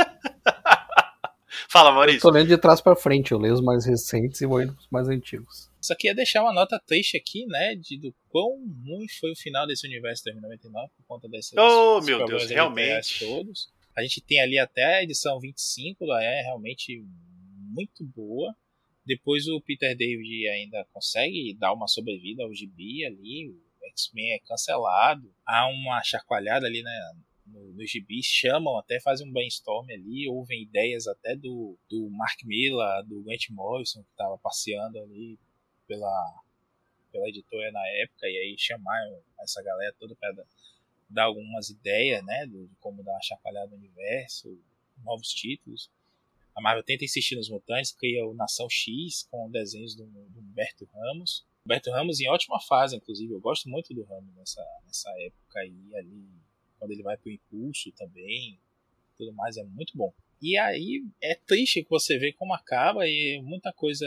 Fala, 1.73 1.91
Maurício. 1.91 2.19
Eu 2.19 2.21
tô 2.21 2.31
lendo 2.31 2.49
de 2.49 2.59
trás 2.59 2.83
para 2.83 2.95
frente, 2.95 3.33
eu 3.33 3.39
leio 3.39 3.55
os 3.55 3.63
mais 3.63 3.87
recentes 3.87 4.43
e 4.43 4.47
vou 4.47 4.61
indo 4.61 4.75
pros 4.75 4.89
mais 4.91 5.09
antigos. 5.09 5.71
Só 5.81 5.95
queria 5.95 6.15
deixar 6.15 6.43
uma 6.43 6.53
nota 6.53 6.79
triste 6.87 7.17
aqui, 7.17 7.47
né, 7.47 7.75
de 7.75 7.99
do 7.99 8.15
quão 8.29 8.59
ruim 8.87 9.07
foi 9.19 9.33
o 9.33 9.37
final 9.37 9.67
desse 9.67 9.87
universo 9.87 10.23
2099 10.25 10.93
por 10.99 11.07
conta 11.07 11.29
desses 11.31 11.55
Oh, 11.57 11.99
meu 12.03 12.27
Deus, 12.27 12.51
realmente. 12.51 13.21
Todos. 13.21 13.73
A 13.97 14.03
gente 14.03 14.21
tem 14.21 14.43
ali 14.43 14.59
até 14.59 14.99
a 14.99 15.03
edição 15.03 15.41
25 15.41 16.07
da 16.07 16.23
é 16.23 16.43
realmente 16.43 17.03
muito 17.71 18.05
boa. 18.05 18.55
Depois 19.07 19.49
o 19.49 19.59
Peter 19.63 19.97
David 19.97 20.49
ainda 20.49 20.87
consegue 20.93 21.57
dar 21.59 21.73
uma 21.73 21.89
sobrevida 21.89 22.43
ao 22.45 22.53
gibi 22.53 23.07
ali, 23.07 23.49
o 23.49 23.87
X-Men 23.93 24.35
é 24.35 24.39
cancelado. 24.41 25.35
Há 25.47 25.67
uma 25.69 26.03
chacoalhada 26.03 26.67
ali, 26.67 26.83
né, 26.83 27.13
no, 27.47 27.73
no 27.73 27.87
gibis 27.87 28.27
chamam, 28.27 28.79
até 28.79 29.01
fazem 29.01 29.29
um 29.29 29.33
brainstorm 29.33 29.89
ali, 29.91 30.29
ouvem 30.29 30.63
ideias 30.63 31.07
até 31.07 31.35
do, 31.35 31.79
do 31.89 32.09
Mark 32.11 32.39
Miller, 32.45 33.05
do 33.05 33.23
Grant 33.23 33.49
Morrison, 33.51 34.03
que 34.03 34.11
estava 34.11 34.39
passeando 34.39 34.99
ali 34.99 35.39
pela, 35.87 36.43
pela 37.11 37.29
editora 37.29 37.71
na 37.73 37.87
época, 38.03 38.27
e 38.27 38.37
aí 38.37 38.57
chamaram 38.59 39.21
essa 39.41 39.63
galera 39.63 39.95
toda 39.99 40.15
para 40.17 40.33
dar, 40.33 40.45
dar 41.09 41.25
algumas 41.25 41.71
ideias, 41.71 42.25
né, 42.25 42.47
de 42.47 42.69
como 42.81 43.03
dar 43.03 43.13
uma 43.13 43.23
chacoalhada 43.23 43.71
no 43.71 43.77
universo, 43.77 44.59
novos 45.05 45.29
títulos. 45.29 45.91
A 46.55 46.61
Marvel 46.61 46.85
tenta 46.85 47.05
insistir 47.05 47.35
nos 47.35 47.49
mutantes, 47.49 47.93
cria 47.93 48.27
o 48.27 48.35
Nação 48.35 48.69
X 48.69 49.27
com 49.31 49.51
desenhos 49.51 49.95
do, 49.95 50.05
do 50.05 50.41
Humberto 50.41 50.87
Ramos. 50.93 51.47
Humberto 51.65 51.91
Ramos 51.91 52.21
em 52.21 52.29
ótima 52.29 52.61
fase, 52.61 52.97
inclusive. 52.97 53.33
Eu 53.33 53.41
gosto 53.41 53.71
muito 53.71 53.95
do 53.95 54.03
Ramos 54.05 54.35
nessa, 54.35 54.63
nessa 54.85 55.11
época 55.19 55.61
aí, 55.61 55.95
ali 55.97 56.29
quando 56.83 56.91
ele 56.91 57.05
vai 57.05 57.17
pro 57.17 57.31
impulso 57.31 57.93
também, 57.93 58.59
tudo 59.17 59.33
mais, 59.35 59.57
é 59.57 59.63
muito 59.63 59.97
bom. 59.97 60.13
E 60.43 60.59
aí 60.59 61.05
é 61.23 61.37
triste 61.37 61.85
que 61.85 61.89
você 61.89 62.19
vê 62.19 62.33
como 62.33 62.53
acaba 62.53 63.07
e 63.07 63.41
muita 63.41 63.73
coisa 63.73 64.05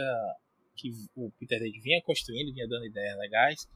que 0.76 0.92
o 1.16 1.32
Peter 1.40 1.58
David 1.58 1.80
vinha 1.80 2.02
construindo, 2.02 2.54
vinha 2.54 2.68
dando 2.68 2.86
ideias 2.86 3.18
legais, 3.18 3.70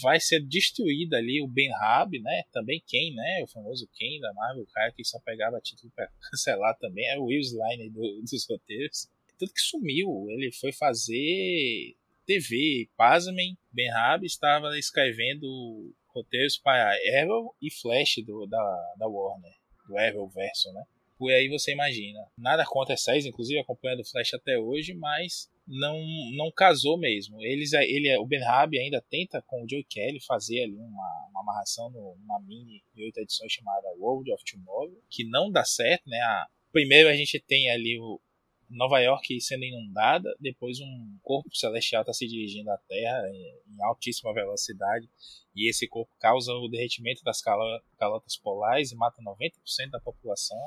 vai 0.00 0.20
ser 0.20 0.40
destruída 0.46 1.16
ali 1.16 1.42
o 1.42 1.48
Ben 1.48 1.74
Hab, 1.74 2.16
né? 2.20 2.44
Também 2.52 2.80
Ken, 2.86 3.12
né? 3.12 3.42
O 3.42 3.48
famoso 3.48 3.88
Ken 3.92 4.20
da 4.20 4.32
Marvel, 4.32 4.62
o 4.62 4.72
cara 4.72 4.92
que 4.92 5.04
só 5.04 5.18
pegava 5.24 5.60
título 5.60 5.92
para 5.96 6.06
cancelar 6.30 6.78
também, 6.78 7.04
é 7.08 7.18
o 7.18 7.24
Will 7.24 7.40
Slime 7.40 7.90
do, 7.90 8.20
dos 8.20 8.46
roteiros. 8.48 9.08
Tudo 9.36 9.52
que 9.52 9.60
sumiu, 9.60 10.30
ele 10.30 10.52
foi 10.52 10.70
fazer 10.70 11.96
TV, 12.24 12.88
pasmem, 12.96 13.58
Ben 13.72 13.90
Hab 13.90 14.24
estava 14.24 14.78
escrevendo 14.78 15.92
roteiros 16.16 16.56
para 16.56 16.96
Arrow 17.20 17.54
e 17.60 17.70
Flash 17.70 18.16
do, 18.26 18.46
da, 18.46 18.94
da 18.98 19.06
Warner, 19.06 19.52
do 19.86 19.98
Arrow 19.98 20.28
verso, 20.28 20.72
né? 20.72 20.82
Por 21.18 21.30
aí 21.32 21.48
você 21.48 21.72
imagina. 21.72 22.20
Nada 22.36 22.64
contra 22.64 22.96
séries, 22.96 23.24
inclusive 23.24 23.58
acompanhando 23.58 24.00
o 24.00 24.04
Flash 24.04 24.34
até 24.34 24.58
hoje, 24.58 24.94
mas 24.94 25.50
não 25.66 25.98
não 26.36 26.52
casou 26.52 26.98
mesmo. 26.98 27.42
Eles, 27.42 27.72
ele, 27.72 28.16
o 28.18 28.26
Ben 28.26 28.40
Rabi 28.40 28.78
ainda 28.78 29.02
tenta 29.10 29.42
com 29.42 29.64
o 29.64 29.68
Joe 29.68 29.84
Kelly 29.84 30.20
fazer 30.20 30.62
ali 30.62 30.76
uma, 30.76 31.28
uma 31.30 31.40
amarração 31.40 31.90
numa 31.90 32.40
mini 32.40 32.82
de 32.94 33.04
oito 33.04 33.18
edições 33.18 33.52
chamada 33.52 33.88
World 33.98 34.30
of 34.32 34.44
Tomorrow, 34.44 35.02
que 35.10 35.24
não 35.24 35.50
dá 35.50 35.64
certo, 35.64 36.08
né? 36.08 36.18
A, 36.18 36.46
primeiro 36.70 37.08
a 37.08 37.14
gente 37.14 37.40
tem 37.40 37.70
ali 37.70 37.98
o 37.98 38.20
Nova 38.68 38.98
York 39.00 39.40
sendo 39.40 39.64
inundada, 39.64 40.34
depois 40.40 40.80
um 40.80 41.18
corpo 41.22 41.54
celestial 41.54 42.02
está 42.02 42.12
se 42.12 42.26
dirigindo 42.26 42.70
à 42.70 42.78
Terra 42.78 43.28
em 43.30 43.82
altíssima 43.82 44.32
velocidade 44.32 45.08
e 45.54 45.68
esse 45.70 45.86
corpo 45.88 46.12
causa 46.18 46.52
o 46.52 46.68
derretimento 46.68 47.22
das 47.24 47.40
calotas 47.40 48.36
polares 48.36 48.92
e 48.92 48.96
mata 48.96 49.22
90% 49.22 49.90
da 49.90 50.00
população 50.00 50.58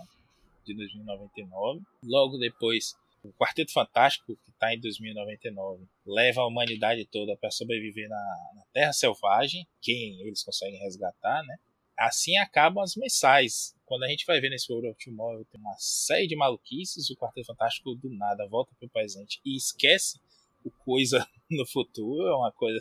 de 0.66 0.74
2099. 0.74 1.82
Logo 2.04 2.38
depois, 2.38 2.96
o 3.24 3.32
Quarteto 3.34 3.74
Fantástico, 3.74 4.36
que 4.44 4.52
está 4.52 4.74
em 4.74 4.80
2099, 4.80 5.86
leva 6.06 6.42
a 6.42 6.48
humanidade 6.48 7.06
toda 7.06 7.36
para 7.36 7.52
sobreviver 7.52 8.08
na, 8.08 8.52
na, 8.56 8.64
Terra 8.74 8.94
Selvagem, 8.94 9.68
quem 9.82 10.20
eles 10.22 10.44
conseguem 10.44 10.80
resgatar, 10.80 11.44
né? 11.44 11.58
Assim 11.98 12.38
acabam 12.38 12.82
as 12.82 12.96
mensais. 12.96 13.76
Quando 13.90 14.04
a 14.04 14.08
gente 14.08 14.24
vai 14.24 14.40
ver 14.40 14.52
nesse 14.52 14.72
World 14.72 14.92
of 14.92 15.04
Tomorrow, 15.04 15.44
tem 15.46 15.60
uma 15.60 15.76
série 15.80 16.28
de 16.28 16.36
maluquices, 16.36 17.10
o 17.10 17.16
Quarteto 17.16 17.48
Fantástico 17.48 17.96
do 17.96 18.08
nada 18.08 18.48
volta 18.48 18.72
para 18.78 18.86
o 18.86 18.90
presente 18.90 19.42
e 19.44 19.58
esquece 19.58 20.22
o 20.64 20.70
coisa 20.70 21.28
no 21.50 21.66
futuro, 21.66 22.28
é 22.28 22.36
uma 22.36 22.52
coisa 22.52 22.80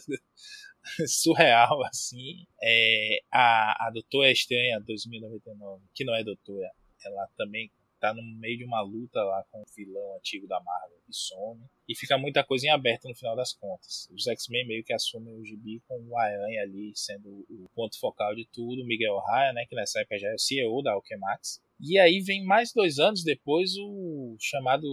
surreal, 1.09 1.83
assim. 1.85 2.47
É, 2.63 3.21
a, 3.33 3.87
a 3.87 3.91
Doutora 3.91 4.31
Estranha 4.31 4.79
2099, 4.81 5.83
que 5.95 6.05
não 6.05 6.15
é 6.15 6.23
doutora, 6.23 6.71
ela 7.03 7.27
também 7.39 7.73
tá 7.99 8.15
no 8.15 8.23
meio 8.23 8.59
de 8.59 8.65
uma 8.65 8.81
luta 8.81 9.23
lá 9.23 9.45
com 9.51 9.61
o 9.61 9.67
vilão 9.75 10.17
antigo 10.17 10.47
da 10.47 10.61
Marvel 10.61 10.99
que 11.05 11.13
some. 11.13 11.61
E 11.89 11.97
fica 11.97 12.19
muita 12.19 12.45
coisa 12.45 12.67
em 12.67 12.71
aberto 12.71 13.09
no 13.09 13.15
final 13.15 13.35
das 13.35 13.53
contas. 13.53 14.09
Os 14.11 14.27
X-Men 14.27 14.67
meio 14.67 14.85
que 14.85 14.93
assumem 14.93 15.35
o 15.35 15.45
gibi 15.45 15.81
com 15.89 15.99
o 16.01 16.19
Aranha 16.19 16.63
ali 16.63 16.93
sendo 16.95 17.29
o 17.49 17.67
ponto 17.75 17.99
focal 17.99 18.35
de 18.35 18.47
tudo. 18.53 18.85
Miguel 18.85 19.19
Raya, 19.19 19.53
né, 19.53 19.65
que 19.67 19.75
nessa 19.75 20.01
época 20.01 20.19
já 20.19 20.29
é 20.29 20.35
o 20.35 20.39
CEO 20.39 20.83
da 20.83 20.93
Alchemax. 20.93 21.61
E 21.81 21.99
aí 21.99 22.21
vem 22.21 22.45
mais 22.45 22.73
dois 22.73 22.99
anos 22.99 23.25
depois 23.25 23.75
o 23.77 24.37
chamado 24.39 24.87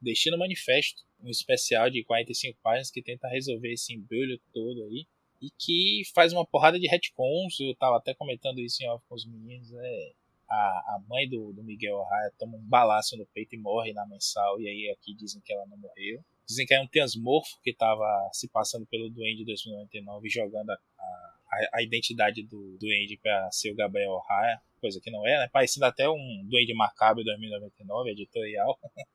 Destino 0.00 0.38
Manifesto, 0.38 1.02
um 1.22 1.28
especial 1.28 1.90
de 1.90 2.04
45 2.04 2.58
páginas 2.62 2.90
que 2.90 3.02
tenta 3.02 3.28
resolver 3.28 3.72
esse 3.72 3.94
embrulho 3.94 4.40
todo 4.52 4.82
aí 4.84 5.06
e 5.40 5.48
que 5.58 6.02
faz 6.14 6.32
uma 6.32 6.46
porrada 6.46 6.78
de 6.78 6.86
retcons. 6.86 7.58
Eu 7.60 7.74
tava 7.76 7.96
até 7.96 8.14
comentando 8.14 8.60
isso 8.60 8.82
em 8.82 8.88
off 8.88 9.04
com 9.08 9.14
os 9.14 9.26
meninos. 9.26 9.72
É, 9.72 10.12
a, 10.50 10.96
a 10.96 11.02
mãe 11.08 11.28
do, 11.28 11.52
do 11.52 11.62
Miguel 11.62 11.96
O'Hara 11.96 12.32
toma 12.36 12.56
um 12.56 12.68
balaço 12.68 13.16
no 13.16 13.24
peito 13.26 13.54
e 13.54 13.58
morre 13.58 13.92
na 13.92 14.04
mensal, 14.06 14.60
e 14.60 14.68
aí 14.68 14.90
aqui 14.90 15.14
dizem 15.14 15.40
que 15.40 15.52
ela 15.52 15.64
não 15.66 15.76
morreu. 15.76 16.24
Dizem 16.46 16.66
que 16.66 16.74
é 16.74 16.80
um 16.80 16.88
transmorfo 16.88 17.60
que 17.62 17.70
estava 17.70 18.04
se 18.32 18.48
passando 18.48 18.84
pelo 18.86 19.08
Duende 19.08 19.44
2099 19.44 20.28
jogando 20.28 20.70
a, 20.70 20.74
a, 20.74 21.78
a 21.78 21.82
identidade 21.82 22.42
do 22.42 22.76
Duende 22.78 23.16
para 23.22 23.48
ser 23.52 23.70
o 23.70 23.76
Gabriel 23.76 24.10
O'Hara, 24.10 24.60
coisa 24.80 25.00
que 25.00 25.10
não 25.10 25.24
é, 25.24 25.38
né? 25.38 25.48
Parecendo 25.52 25.86
até 25.86 26.08
um 26.08 26.44
Duende 26.48 26.74
Macabro 26.74 27.22
2099, 27.22 28.10
editorial. 28.10 28.76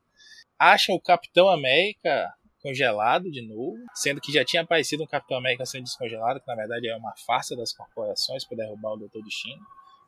Acham 0.57 0.95
o 0.95 1.01
Capitão 1.01 1.49
América 1.49 2.33
congelado 2.61 3.29
de 3.29 3.41
novo, 3.41 3.77
sendo 3.93 4.21
que 4.21 4.31
já 4.31 4.45
tinha 4.45 4.63
aparecido 4.63 5.03
um 5.03 5.07
Capitão 5.07 5.37
América 5.37 5.65
sendo 5.65 5.83
descongelado, 5.83 6.39
que 6.39 6.47
na 6.47 6.55
verdade 6.55 6.87
é 6.87 6.95
uma 6.95 7.13
farsa 7.27 7.55
das 7.55 7.73
corporações 7.73 8.45
para 8.45 8.57
derrubar 8.57 8.93
o 8.93 8.97
Doutor 8.97 9.21
Destino, 9.21 9.61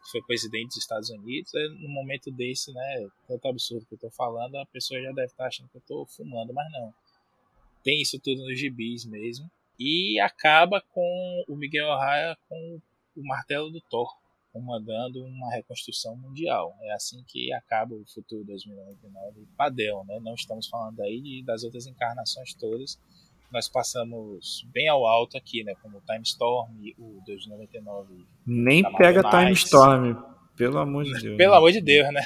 que 0.08 0.12
foi 0.12 0.22
presidente 0.22 0.70
dos 0.70 0.78
Estados 0.78 1.10
Unidos. 1.10 1.52
No 1.82 1.90
momento 1.90 2.32
desse, 2.32 2.74
né, 2.74 3.10
tanto 3.28 3.48
absurdo 3.48 3.86
que 3.86 3.96
eu 3.96 4.00
tô 4.00 4.10
falando, 4.10 4.56
a 4.56 4.66
pessoa 4.66 5.02
já 5.02 5.12
deve 5.12 5.28
estar 5.28 5.44
tá 5.44 5.48
achando 5.48 5.70
que 5.70 5.78
eu 5.78 5.84
tô 5.86 6.06
fumando, 6.06 6.54
mas 6.54 6.72
não. 6.72 6.94
Tem 7.84 8.02
isso 8.02 8.20
tudo 8.20 8.44
nos 8.44 8.58
gibis 8.58 9.06
mesmo. 9.06 9.50
E 9.78 10.20
acaba 10.20 10.82
com 10.82 11.44
o 11.48 11.56
Miguel 11.56 11.92
Arraia 11.92 12.38
com 12.50 12.82
o 13.16 13.24
martelo 13.24 13.70
do 13.70 13.82
Thor 13.82 14.10
comandando 14.52 15.24
uma 15.24 15.52
reconstrução 15.52 16.16
mundial. 16.16 16.76
É 16.82 16.94
assim 16.94 17.24
que 17.28 17.54
acaba 17.54 17.94
o 17.94 18.06
futuro 18.06 18.44
2099 18.46 19.48
padrão, 19.56 20.04
né? 20.06 20.20
Não 20.20 20.34
estamos 20.34 20.68
falando 20.68 21.00
aí 21.02 21.22
de, 21.22 21.44
das 21.44 21.64
outras 21.64 21.86
encarnações 21.86 22.54
todas. 22.56 23.00
Nós 23.52 23.70
passamos 23.70 24.66
bem 24.74 24.88
ao 24.88 25.06
alto 25.06 25.38
aqui, 25.38 25.64
né? 25.64 25.74
Como 25.82 25.98
o 25.98 26.02
Time 26.02 26.24
Storm, 26.24 26.70
o 26.98 27.22
2099. 27.26 28.26
Nem 28.46 28.84
pega 28.96 29.30
Time 29.30 29.52
Storm, 29.54 30.16
pelo 30.56 30.80
amor 30.80 31.06
de 31.06 31.14
Deus. 31.22 31.38
Pelo 31.38 31.54
amor 31.54 31.72
de 31.72 31.82
Deus, 31.82 32.12
né? 32.14 32.26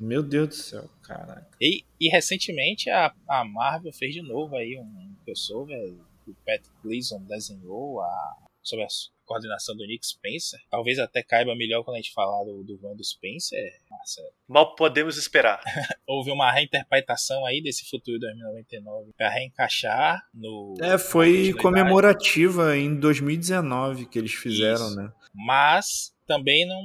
Meu 0.00 0.22
Deus 0.22 0.48
do 0.48 0.54
céu, 0.54 0.90
caraca. 1.02 1.48
E, 1.60 1.84
e 2.00 2.08
recentemente 2.08 2.88
a, 2.88 3.12
a 3.28 3.44
Marvel 3.44 3.92
fez 3.92 4.14
de 4.14 4.22
novo 4.22 4.56
aí 4.56 4.78
um 4.78 5.14
crossover. 5.24 5.94
O 6.26 6.34
Pat 6.46 6.62
Gleason 6.84 7.20
desenhou 7.22 8.00
a, 8.00 8.36
sobre 8.70 8.84
a 8.84 8.88
coordenação 9.26 9.76
do 9.76 9.86
Nick 9.86 10.06
Spencer. 10.06 10.60
Talvez 10.70 10.98
até 10.98 11.22
caiba 11.22 11.54
melhor 11.54 11.84
quando 11.84 11.96
a 11.96 12.00
gente 12.00 12.12
falar 12.12 12.44
do, 12.44 12.62
do 12.62 12.78
Wando 12.82 13.04
Spencer. 13.04 13.80
Nossa. 13.90 14.22
Mal 14.48 14.74
podemos 14.74 15.16
esperar. 15.16 15.60
Houve 16.06 16.30
uma 16.30 16.50
reinterpretação 16.50 17.44
aí 17.44 17.60
desse 17.60 17.88
futuro 17.88 18.18
2099 18.18 19.12
para 19.16 19.28
reencaixar 19.28 20.26
no. 20.32 20.74
É, 20.80 20.96
foi 20.96 21.52
comemorativa 21.54 22.76
em 22.76 22.94
2019 22.94 24.06
que 24.06 24.18
eles 24.18 24.32
fizeram, 24.32 24.86
Isso. 24.86 24.96
né? 24.96 25.12
Mas 25.34 26.14
também 26.26 26.66
não 26.66 26.82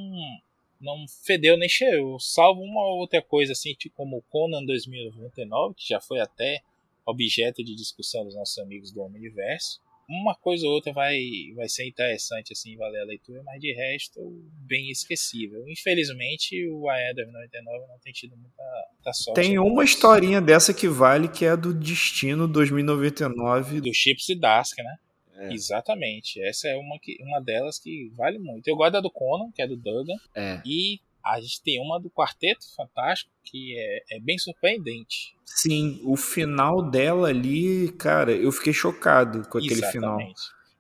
não 0.80 1.06
fedeu 1.24 1.58
nem 1.58 1.70
cheirou, 1.70 2.20
salvo 2.20 2.62
uma 2.62 2.86
outra 2.86 3.20
coisa 3.22 3.54
assim, 3.54 3.74
tipo 3.74 3.96
como 3.96 4.18
o 4.18 4.22
Conan 4.24 4.64
2099, 4.66 5.74
que 5.74 5.88
já 5.88 6.00
foi 6.00 6.20
até 6.20 6.62
objeto 7.06 7.64
de 7.64 7.74
discussão 7.74 8.24
dos 8.26 8.36
nossos 8.36 8.58
amigos 8.60 8.92
do 8.92 9.02
Universo 9.04 9.80
uma 10.08 10.36
coisa 10.36 10.66
ou 10.68 10.74
outra 10.74 10.94
vai, 10.94 11.20
vai 11.56 11.68
ser 11.68 11.88
interessante, 11.88 12.54
assim, 12.54 12.76
valer 12.78 13.02
a 13.02 13.06
leitura, 13.06 13.42
mas 13.44 13.60
de 13.60 13.74
resto, 13.74 14.20
bem 14.66 14.90
esquecível. 14.90 15.68
Infelizmente, 15.68 16.68
o 16.70 16.90
Aether 16.90 17.26
99 17.32 17.88
não 17.88 18.00
tem 18.00 18.14
tido 18.14 18.36
muita, 18.38 18.64
muita 18.94 19.14
sorte. 19.14 19.42
Tem 19.42 19.58
uma 19.58 19.84
historinha 19.84 20.42
dessa 20.42 20.74
que 20.74 20.88
vale, 20.88 21.28
que 21.28 21.46
é 21.46 21.56
do 21.58 21.74
Destino 21.74 22.48
2099. 22.48 23.82
Do 23.82 23.94
Chips 23.94 24.30
e 24.30 24.36
Dask, 24.36 24.78
né? 24.78 24.96
É. 25.38 25.54
Exatamente. 25.54 26.42
Essa 26.42 26.70
é 26.70 26.76
uma, 26.76 26.98
que, 27.00 27.18
uma 27.22 27.42
delas 27.42 27.78
que 27.80 28.10
vale 28.16 28.40
muito. 28.40 28.68
Eu 28.68 28.76
gosto 28.76 28.94
da 28.94 29.02
do 29.02 29.12
Conan, 29.12 29.52
que 29.54 29.62
é 29.62 29.68
do 29.68 29.76
Duggan. 29.76 30.16
É. 30.34 30.62
E 30.66 31.00
a 31.26 31.42
gente 31.42 31.62
tem 31.64 31.82
uma 31.82 32.00
do 32.00 32.10
Quarteto 32.10 32.66
Fantástico 32.76 33.32
que 33.44 33.76
é, 33.78 34.18
é, 34.18 34.20
bem 34.20 34.38
surpreendente. 34.38 35.36
Sim, 35.44 36.00
o 36.04 36.16
final 36.16 36.84
dela 36.90 37.30
ali, 37.30 37.92
cara, 37.94 38.32
eu 38.32 38.52
fiquei 38.52 38.74
chocado 38.74 39.48
com 39.50 39.58
aquele 39.58 39.74
Exatamente. 39.74 39.94
final. 39.94 40.20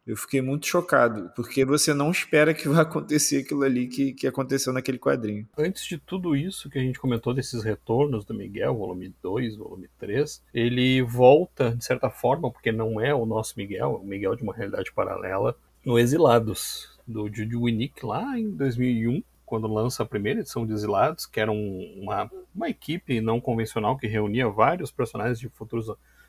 Eu 0.05 0.15
fiquei 0.15 0.39
muito 0.39 0.67
chocado, 0.67 1.31
porque 1.35 1.65
você 1.65 1.91
não 1.91 2.11
espera 2.11 2.53
que 2.53 2.69
vai 2.69 2.83
acontecer 2.83 3.39
aquilo 3.39 3.63
ali 3.63 3.87
que, 3.87 4.13
que 4.13 4.27
aconteceu 4.27 4.71
naquele 4.71 4.99
quadrinho. 4.99 5.47
Antes 5.57 5.83
de 5.87 5.97
tudo 5.97 6.35
isso 6.35 6.69
que 6.69 6.77
a 6.77 6.81
gente 6.81 6.99
comentou 6.99 7.33
desses 7.33 7.63
retornos 7.63 8.23
do 8.23 8.31
Miguel, 8.31 8.75
volume 8.75 9.11
2, 9.23 9.55
volume 9.55 9.89
3, 9.97 10.43
ele 10.53 11.01
volta, 11.01 11.75
de 11.75 11.83
certa 11.83 12.11
forma, 12.11 12.51
porque 12.51 12.71
não 12.71 13.01
é 13.01 13.15
o 13.15 13.25
nosso 13.25 13.55
Miguel, 13.57 13.95
é 13.95 14.03
o 14.03 14.05
Miguel 14.05 14.35
de 14.35 14.43
uma 14.43 14.53
realidade 14.53 14.91
paralela, 14.93 15.57
no 15.83 15.97
Exilados, 15.97 16.87
do 17.07 17.25
Judy 17.25 17.55
Winnick 17.55 18.05
lá 18.05 18.37
em 18.37 18.51
2001 18.51 19.23
quando 19.45 19.67
lança 19.67 20.03
a 20.03 20.05
primeira 20.05 20.39
edição 20.39 20.65
de 20.65 20.73
Exilados, 20.73 21.25
que 21.25 21.39
era 21.39 21.51
um, 21.51 22.01
uma, 22.01 22.29
uma 22.53 22.69
equipe 22.69 23.21
não 23.21 23.39
convencional 23.39 23.97
que 23.97 24.07
reunia 24.07 24.49
vários 24.49 24.91
personagens 24.91 25.39
de 25.39 25.49
futuros 25.49 25.87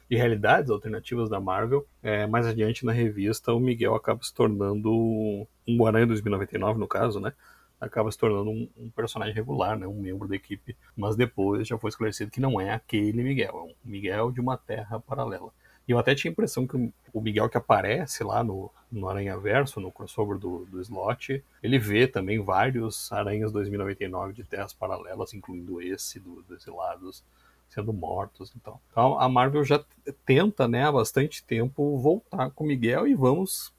de 0.08 0.16
realidades 0.16 0.70
alternativas 0.70 1.28
da 1.28 1.40
Marvel. 1.40 1.86
É, 2.02 2.26
mais 2.26 2.46
adiante 2.46 2.84
na 2.84 2.92
revista, 2.92 3.52
o 3.52 3.60
Miguel 3.60 3.94
acaba 3.94 4.22
se 4.22 4.32
tornando 4.32 5.46
um 5.66 5.86
Aranha 5.86 6.06
2099, 6.06 6.78
no 6.78 6.86
caso, 6.86 7.20
né? 7.20 7.32
Acaba 7.80 8.10
se 8.10 8.18
tornando 8.18 8.50
um, 8.50 8.68
um, 8.76 8.90
personagem 8.90 9.34
regular, 9.34 9.78
né? 9.78 9.86
um 9.86 10.00
membro 10.00 10.26
da 10.28 10.36
equipe. 10.36 10.76
Mas 10.96 11.16
depois 11.16 11.66
já 11.66 11.76
foi 11.76 11.90
esclarecido 11.90 12.30
que 12.30 12.40
não 12.40 12.60
é 12.60 12.72
aquele 12.72 13.22
Miguel, 13.22 13.50
é 13.50 13.62
um 13.62 13.74
Miguel 13.84 14.30
de 14.30 14.40
uma 14.40 14.56
terra 14.56 14.98
paralela. 15.00 15.50
E 15.86 15.92
eu 15.92 15.98
até 15.98 16.14
tinha 16.14 16.30
a 16.30 16.32
impressão 16.32 16.66
que 16.66 16.76
o 17.12 17.20
Miguel 17.20 17.48
que 17.48 17.56
aparece 17.56 18.24
lá 18.24 18.42
no, 18.42 18.70
no 18.90 19.08
Aranha 19.08 19.38
Verso, 19.38 19.80
no 19.80 19.92
crossover 19.92 20.36
do, 20.38 20.64
do 20.66 20.80
slot, 20.80 21.42
ele 21.62 21.78
vê 21.78 22.06
também 22.06 22.42
vários 22.42 23.10
Aranhas 23.12 23.52
2099 23.52 24.32
de 24.32 24.44
terras 24.44 24.72
paralelas, 24.72 25.32
incluindo 25.32 25.80
esse 25.80 26.18
do, 26.18 26.42
dos 26.42 26.62
Exilados, 26.62 27.24
sendo 27.68 27.92
mortos 27.92 28.52
então. 28.56 28.80
Então 28.90 29.18
a 29.18 29.28
Marvel 29.28 29.64
já 29.64 29.84
tenta, 30.24 30.66
né, 30.66 30.84
há 30.84 30.92
bastante 30.92 31.44
tempo 31.44 31.98
voltar 31.98 32.50
com 32.50 32.64
o 32.64 32.66
Miguel 32.66 33.06
e 33.06 33.14
vamos 33.14 33.72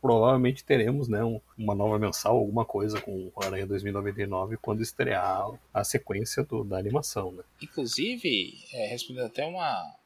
provavelmente 0.00 0.64
teremos 0.64 1.08
né, 1.08 1.22
um, 1.22 1.40
uma 1.56 1.74
nova 1.74 1.98
mensal, 1.98 2.36
alguma 2.36 2.64
coisa 2.64 3.00
com 3.00 3.30
o 3.34 3.42
Aranha 3.42 3.66
2099 3.66 4.56
quando 4.56 4.82
estrear 4.82 5.50
a 5.72 5.84
sequência 5.84 6.42
do, 6.42 6.64
da 6.64 6.78
animação. 6.78 7.32
Né? 7.32 7.42
Inclusive, 7.62 8.58
é, 8.72 8.86
respondendo 8.86 9.26
até 9.26 9.46
um 9.46 9.56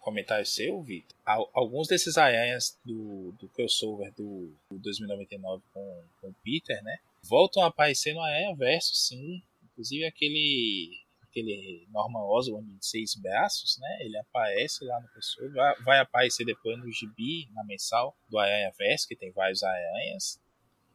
comentário 0.00 0.44
seu, 0.44 0.82
Vitor, 0.82 1.16
alguns 1.52 1.88
desses 1.88 2.18
aranhas 2.18 2.78
do, 2.84 3.32
do 3.38 3.48
crossover 3.48 4.12
do, 4.16 4.52
do 4.70 4.78
2099 4.78 5.62
com, 5.72 6.02
com 6.20 6.28
o 6.28 6.34
Peter, 6.42 6.82
né, 6.82 6.96
voltam 7.22 7.62
a 7.62 7.66
aparecer 7.66 8.14
no 8.14 8.20
Aranha 8.20 8.54
Verso, 8.54 8.94
sim. 8.94 9.42
Inclusive 9.72 10.04
aquele 10.04 11.03
aquele 11.34 11.86
Norman 11.90 12.24
Osborn 12.24 12.78
de 12.78 12.86
seis 12.86 13.16
braços, 13.16 13.76
né? 13.80 13.98
Ele 14.02 14.16
aparece 14.16 14.84
lá 14.84 15.00
no 15.00 15.08
pessoa, 15.08 15.50
vai, 15.50 15.82
vai 15.82 15.98
aparecer 15.98 16.44
depois 16.44 16.78
no 16.78 16.90
gibi, 16.92 17.48
na 17.52 17.64
mensal 17.64 18.16
do 18.30 18.38
Aranha 18.38 18.72
Verso, 18.78 19.08
que 19.08 19.16
tem 19.16 19.32
vários 19.32 19.62
aranhas. 19.64 20.40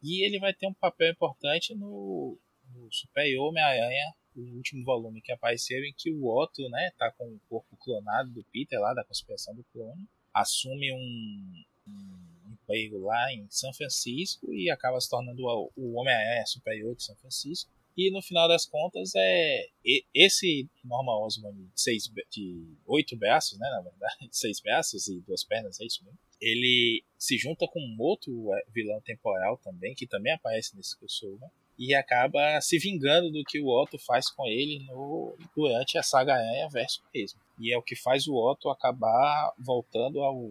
E 0.02 0.24
ele 0.24 0.40
vai 0.40 0.54
ter 0.54 0.66
um 0.66 0.72
papel 0.72 1.12
importante 1.12 1.74
no, 1.74 2.38
no 2.74 2.90
Super 2.90 3.38
Homem-Aranha 3.38 4.14
o 4.34 4.56
último 4.56 4.84
volume 4.84 5.20
que 5.20 5.32
apareceu 5.32 5.84
em 5.84 5.92
que 5.92 6.10
o 6.10 6.26
Otto, 6.26 6.68
né, 6.70 6.92
tá 6.96 7.10
com 7.10 7.26
o 7.26 7.40
corpo 7.48 7.76
clonado 7.76 8.30
do 8.30 8.44
Peter 8.44 8.80
lá 8.80 8.94
da 8.94 9.04
conspiração 9.04 9.54
do 9.54 9.64
clone, 9.72 10.08
assume 10.32 10.92
um, 10.92 11.64
um 11.88 12.52
emprego 12.52 12.98
lá 12.98 13.32
em 13.32 13.46
São 13.50 13.72
Francisco 13.74 14.52
e 14.52 14.70
acaba 14.70 15.00
se 15.00 15.10
tornando 15.10 15.42
o 15.76 15.94
Homem-Aranha 15.94 16.46
superior 16.46 16.94
de 16.94 17.02
São 17.02 17.16
Francisco. 17.16 17.70
E 18.00 18.10
no 18.10 18.22
final 18.22 18.48
das 18.48 18.64
contas 18.64 19.12
é 19.14 19.66
esse 20.14 20.66
Norman 20.82 21.18
Osborn 21.18 21.54
de, 21.54 21.68
seis, 21.74 22.10
de 22.30 22.64
oito 22.86 23.14
braços, 23.14 23.58
né, 23.58 23.68
na 23.68 23.82
verdade, 23.82 24.26
seis 24.32 24.58
braços 24.58 25.06
e 25.06 25.20
duas 25.20 25.44
pernas, 25.44 25.78
é 25.78 25.84
isso 25.84 26.02
mesmo. 26.02 26.18
Ele 26.40 27.04
se 27.18 27.36
junta 27.36 27.68
com 27.68 27.78
um 27.78 27.96
outro 27.98 28.54
é, 28.54 28.64
vilão 28.72 29.02
temporal 29.02 29.58
também, 29.58 29.94
que 29.94 30.06
também 30.06 30.32
aparece 30.32 30.74
nesse 30.74 30.98
crossover, 30.98 31.46
e 31.78 31.94
acaba 31.94 32.58
se 32.62 32.78
vingando 32.78 33.30
do 33.30 33.44
que 33.44 33.60
o 33.60 33.68
Otto 33.68 33.98
faz 33.98 34.30
com 34.30 34.46
ele 34.46 34.78
no, 34.86 35.36
durante 35.54 35.98
a 35.98 36.02
saga 36.02 36.32
Aranha 36.32 36.70
verso 36.70 37.02
mesmo. 37.14 37.38
E 37.58 37.70
é 37.70 37.76
o 37.76 37.82
que 37.82 37.94
faz 37.94 38.26
o 38.26 38.34
Otto 38.34 38.70
acabar 38.70 39.52
voltando 39.58 40.22
ao, 40.22 40.50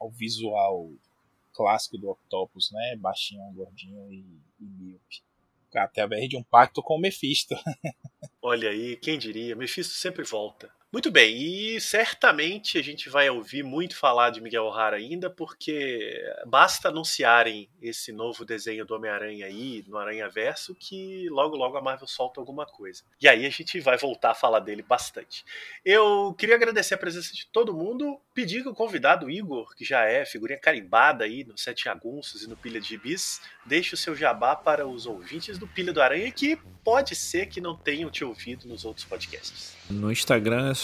ao 0.00 0.08
visual 0.08 0.90
clássico 1.52 1.98
do 1.98 2.08
Octopus, 2.08 2.70
né? 2.70 2.96
Baixinho, 2.96 3.42
gordinho 3.52 4.10
e, 4.10 4.24
e. 4.58 5.00
Até 5.76 6.02
a 6.02 6.06
BR 6.06 6.28
de 6.28 6.36
um 6.36 6.42
pacto 6.42 6.82
com 6.82 6.94
o 6.94 7.00
Mephisto. 7.00 7.54
Olha 8.40 8.70
aí, 8.70 8.96
quem 8.96 9.18
diria? 9.18 9.54
Mephisto 9.54 9.94
sempre 9.94 10.24
volta. 10.24 10.70
Muito 10.90 11.10
bem, 11.10 11.36
e 11.36 11.78
certamente 11.82 12.78
a 12.78 12.82
gente 12.82 13.10
vai 13.10 13.28
ouvir 13.28 13.62
muito 13.62 13.94
falar 13.94 14.30
de 14.30 14.40
Miguel 14.40 14.64
O'Hara 14.64 14.96
ainda, 14.96 15.28
porque 15.28 16.18
basta 16.46 16.88
anunciarem 16.88 17.68
esse 17.82 18.10
novo 18.10 18.42
desenho 18.42 18.86
do 18.86 18.94
Homem-Aranha 18.94 19.44
aí, 19.44 19.84
no 19.86 19.98
Aranha 19.98 20.30
Verso, 20.30 20.74
que 20.74 21.28
logo 21.28 21.56
logo 21.56 21.76
a 21.76 21.82
Marvel 21.82 22.06
solta 22.06 22.40
alguma 22.40 22.64
coisa. 22.64 23.04
E 23.20 23.28
aí 23.28 23.44
a 23.44 23.50
gente 23.50 23.78
vai 23.80 23.98
voltar 23.98 24.30
a 24.30 24.34
falar 24.34 24.60
dele 24.60 24.80
bastante. 24.80 25.44
Eu 25.84 26.34
queria 26.38 26.54
agradecer 26.54 26.94
a 26.94 26.98
presença 26.98 27.34
de 27.34 27.46
todo 27.48 27.74
mundo, 27.74 28.18
pedir 28.32 28.62
que 28.62 28.70
o 28.70 28.74
convidado 28.74 29.30
Igor, 29.30 29.74
que 29.76 29.84
já 29.84 30.06
é 30.06 30.24
figurinha 30.24 30.58
carimbada 30.58 31.24
aí 31.24 31.44
no 31.44 31.58
Sete 31.58 31.90
Agunços 31.90 32.44
e 32.44 32.48
no 32.48 32.56
Pilha 32.56 32.80
de 32.80 32.96
Bis, 32.96 33.42
deixe 33.66 33.92
o 33.92 33.98
seu 33.98 34.16
jabá 34.16 34.56
para 34.56 34.88
os 34.88 35.04
ouvintes 35.04 35.58
do 35.58 35.68
Pilha 35.68 35.92
do 35.92 36.00
Aranha, 36.00 36.32
que 36.32 36.56
pode 36.82 37.14
ser 37.14 37.44
que 37.44 37.60
não 37.60 37.76
tenham 37.76 38.10
te 38.10 38.24
ouvido 38.24 38.66
nos 38.66 38.86
outros 38.86 39.04
podcasts. 39.04 39.77
No 39.90 40.12
Instagram 40.12 40.70
é 40.70 40.74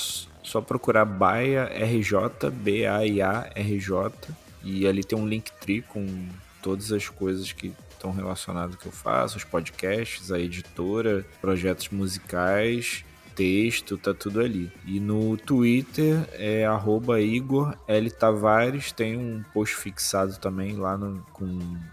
só 0.42 0.60
procurar 0.60 1.04
Baia 1.04 1.64
RJ, 1.64 2.50
B-A-I-A-R-J, 2.52 4.12
e 4.62 4.86
ali 4.86 5.04
tem 5.04 5.18
um 5.18 5.26
link 5.26 5.50
tri 5.60 5.82
com 5.82 6.06
todas 6.62 6.90
as 6.90 7.08
coisas 7.08 7.52
que 7.52 7.72
estão 7.90 8.12
relacionadas 8.12 8.76
que 8.76 8.86
eu 8.86 8.92
faço, 8.92 9.36
os 9.36 9.44
podcasts, 9.44 10.32
a 10.32 10.38
editora, 10.38 11.24
projetos 11.40 11.88
musicais, 11.90 13.04
texto, 13.34 13.98
tá 13.98 14.14
tudo 14.14 14.40
ali. 14.40 14.70
E 14.86 15.00
no 15.00 15.36
Twitter 15.36 16.26
é 16.32 16.64
arroba 16.64 17.20
Igor 17.20 17.76
L. 17.86 18.10
Tavares, 18.10 18.92
tem 18.92 19.16
um 19.16 19.42
post 19.52 19.76
fixado 19.76 20.38
também 20.38 20.76
lá 20.76 20.96
no, 20.96 21.24
com 21.32 21.44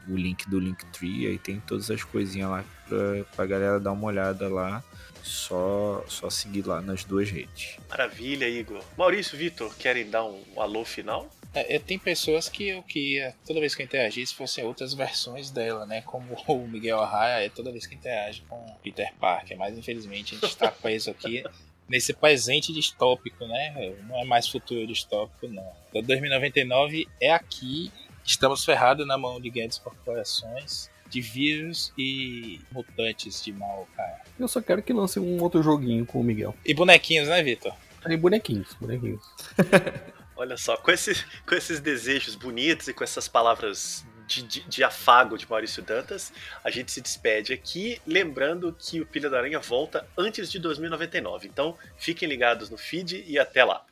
o 0.07 0.15
link 0.15 0.49
do 0.49 0.59
Linktree, 0.59 1.27
aí 1.27 1.37
tem 1.37 1.59
todas 1.59 1.89
as 1.89 2.03
coisinhas 2.03 2.49
lá 2.49 2.63
pra, 2.87 3.23
pra 3.35 3.45
galera 3.45 3.79
dar 3.79 3.91
uma 3.91 4.07
olhada 4.07 4.47
lá. 4.47 4.83
Só, 5.23 6.03
só 6.07 6.29
seguir 6.29 6.65
lá 6.65 6.81
nas 6.81 7.03
duas 7.03 7.29
redes. 7.29 7.77
Maravilha, 7.89 8.47
Igor. 8.47 8.83
Maurício, 8.97 9.37
Vitor, 9.37 9.75
querem 9.77 10.09
dar 10.09 10.25
um, 10.25 10.43
alô 10.57 10.83
final? 10.83 11.29
É, 11.53 11.77
tem 11.79 11.99
pessoas 11.99 12.47
que 12.47 12.69
eu 12.69 12.81
queria, 12.83 13.35
toda 13.45 13.59
vez 13.59 13.75
que 13.75 13.81
eu 13.81 13.85
interagisse, 13.85 14.33
fossem 14.33 14.63
outras 14.63 14.93
versões 14.93 15.51
dela, 15.51 15.85
né? 15.85 16.01
Como 16.01 16.33
o 16.47 16.67
Miguel 16.67 16.99
Arraia 16.99 17.45
é 17.45 17.49
toda 17.49 17.71
vez 17.71 17.85
que 17.85 17.95
interage 17.95 18.41
com 18.47 18.57
Peter 18.81 19.13
Parker. 19.19 19.57
Mas 19.57 19.77
infelizmente 19.77 20.35
a 20.35 20.39
gente 20.39 20.49
está 20.49 20.71
preso 20.71 21.11
aqui 21.11 21.43
nesse 21.89 22.13
presente 22.13 22.73
distópico, 22.73 23.45
né? 23.45 23.93
Não 24.07 24.17
é 24.17 24.23
mais 24.23 24.47
futuro 24.47 24.87
distópico, 24.87 25.47
não. 25.47 25.71
Então 25.89 26.01
2099 26.01 27.07
é 27.19 27.31
aqui. 27.31 27.91
Estamos 28.23 28.63
ferrados 28.63 29.05
na 29.05 29.17
mão 29.17 29.41
de 29.41 29.49
grandes 29.49 29.77
corporações 29.77 30.89
de 31.11 31.19
vírus 31.19 31.93
e 31.97 32.61
mutantes 32.71 33.43
de 33.43 33.51
mal, 33.51 33.87
cara. 33.95 34.21
Eu 34.39 34.47
só 34.47 34.61
quero 34.61 34.81
que 34.81 34.93
lance 34.93 35.19
um 35.19 35.41
outro 35.43 35.61
joguinho 35.61 36.05
com 36.05 36.21
o 36.21 36.23
Miguel. 36.23 36.55
E 36.65 36.73
bonequinhos, 36.73 37.27
né, 37.27 37.43
Vitor? 37.43 37.73
E 38.09 38.17
bonequinhos, 38.17 38.73
bonequinhos. 38.79 39.21
Olha 40.35 40.57
só, 40.57 40.77
com, 40.77 40.89
esse, 40.89 41.13
com 41.45 41.53
esses 41.53 41.79
desejos 41.79 42.33
bonitos 42.33 42.87
e 42.87 42.93
com 42.93 43.03
essas 43.03 43.27
palavras 43.27 44.03
de, 44.25 44.41
de, 44.41 44.61
de, 44.61 44.83
afago 44.83 45.37
de 45.37 45.47
Maurício 45.47 45.83
Dantas, 45.83 46.31
a 46.63 46.71
gente 46.71 46.91
se 46.91 47.01
despede 47.01 47.53
aqui, 47.53 48.01
lembrando 48.07 48.75
que 48.79 49.01
o 49.01 49.05
Pilha 49.05 49.29
da 49.29 49.37
Aranha 49.37 49.59
volta 49.59 50.07
antes 50.17 50.49
de 50.49 50.57
2099. 50.57 51.47
Então, 51.47 51.77
fiquem 51.97 52.27
ligados 52.27 52.69
no 52.69 52.77
feed 52.77 53.23
e 53.27 53.37
até 53.37 53.63
lá. 53.63 53.85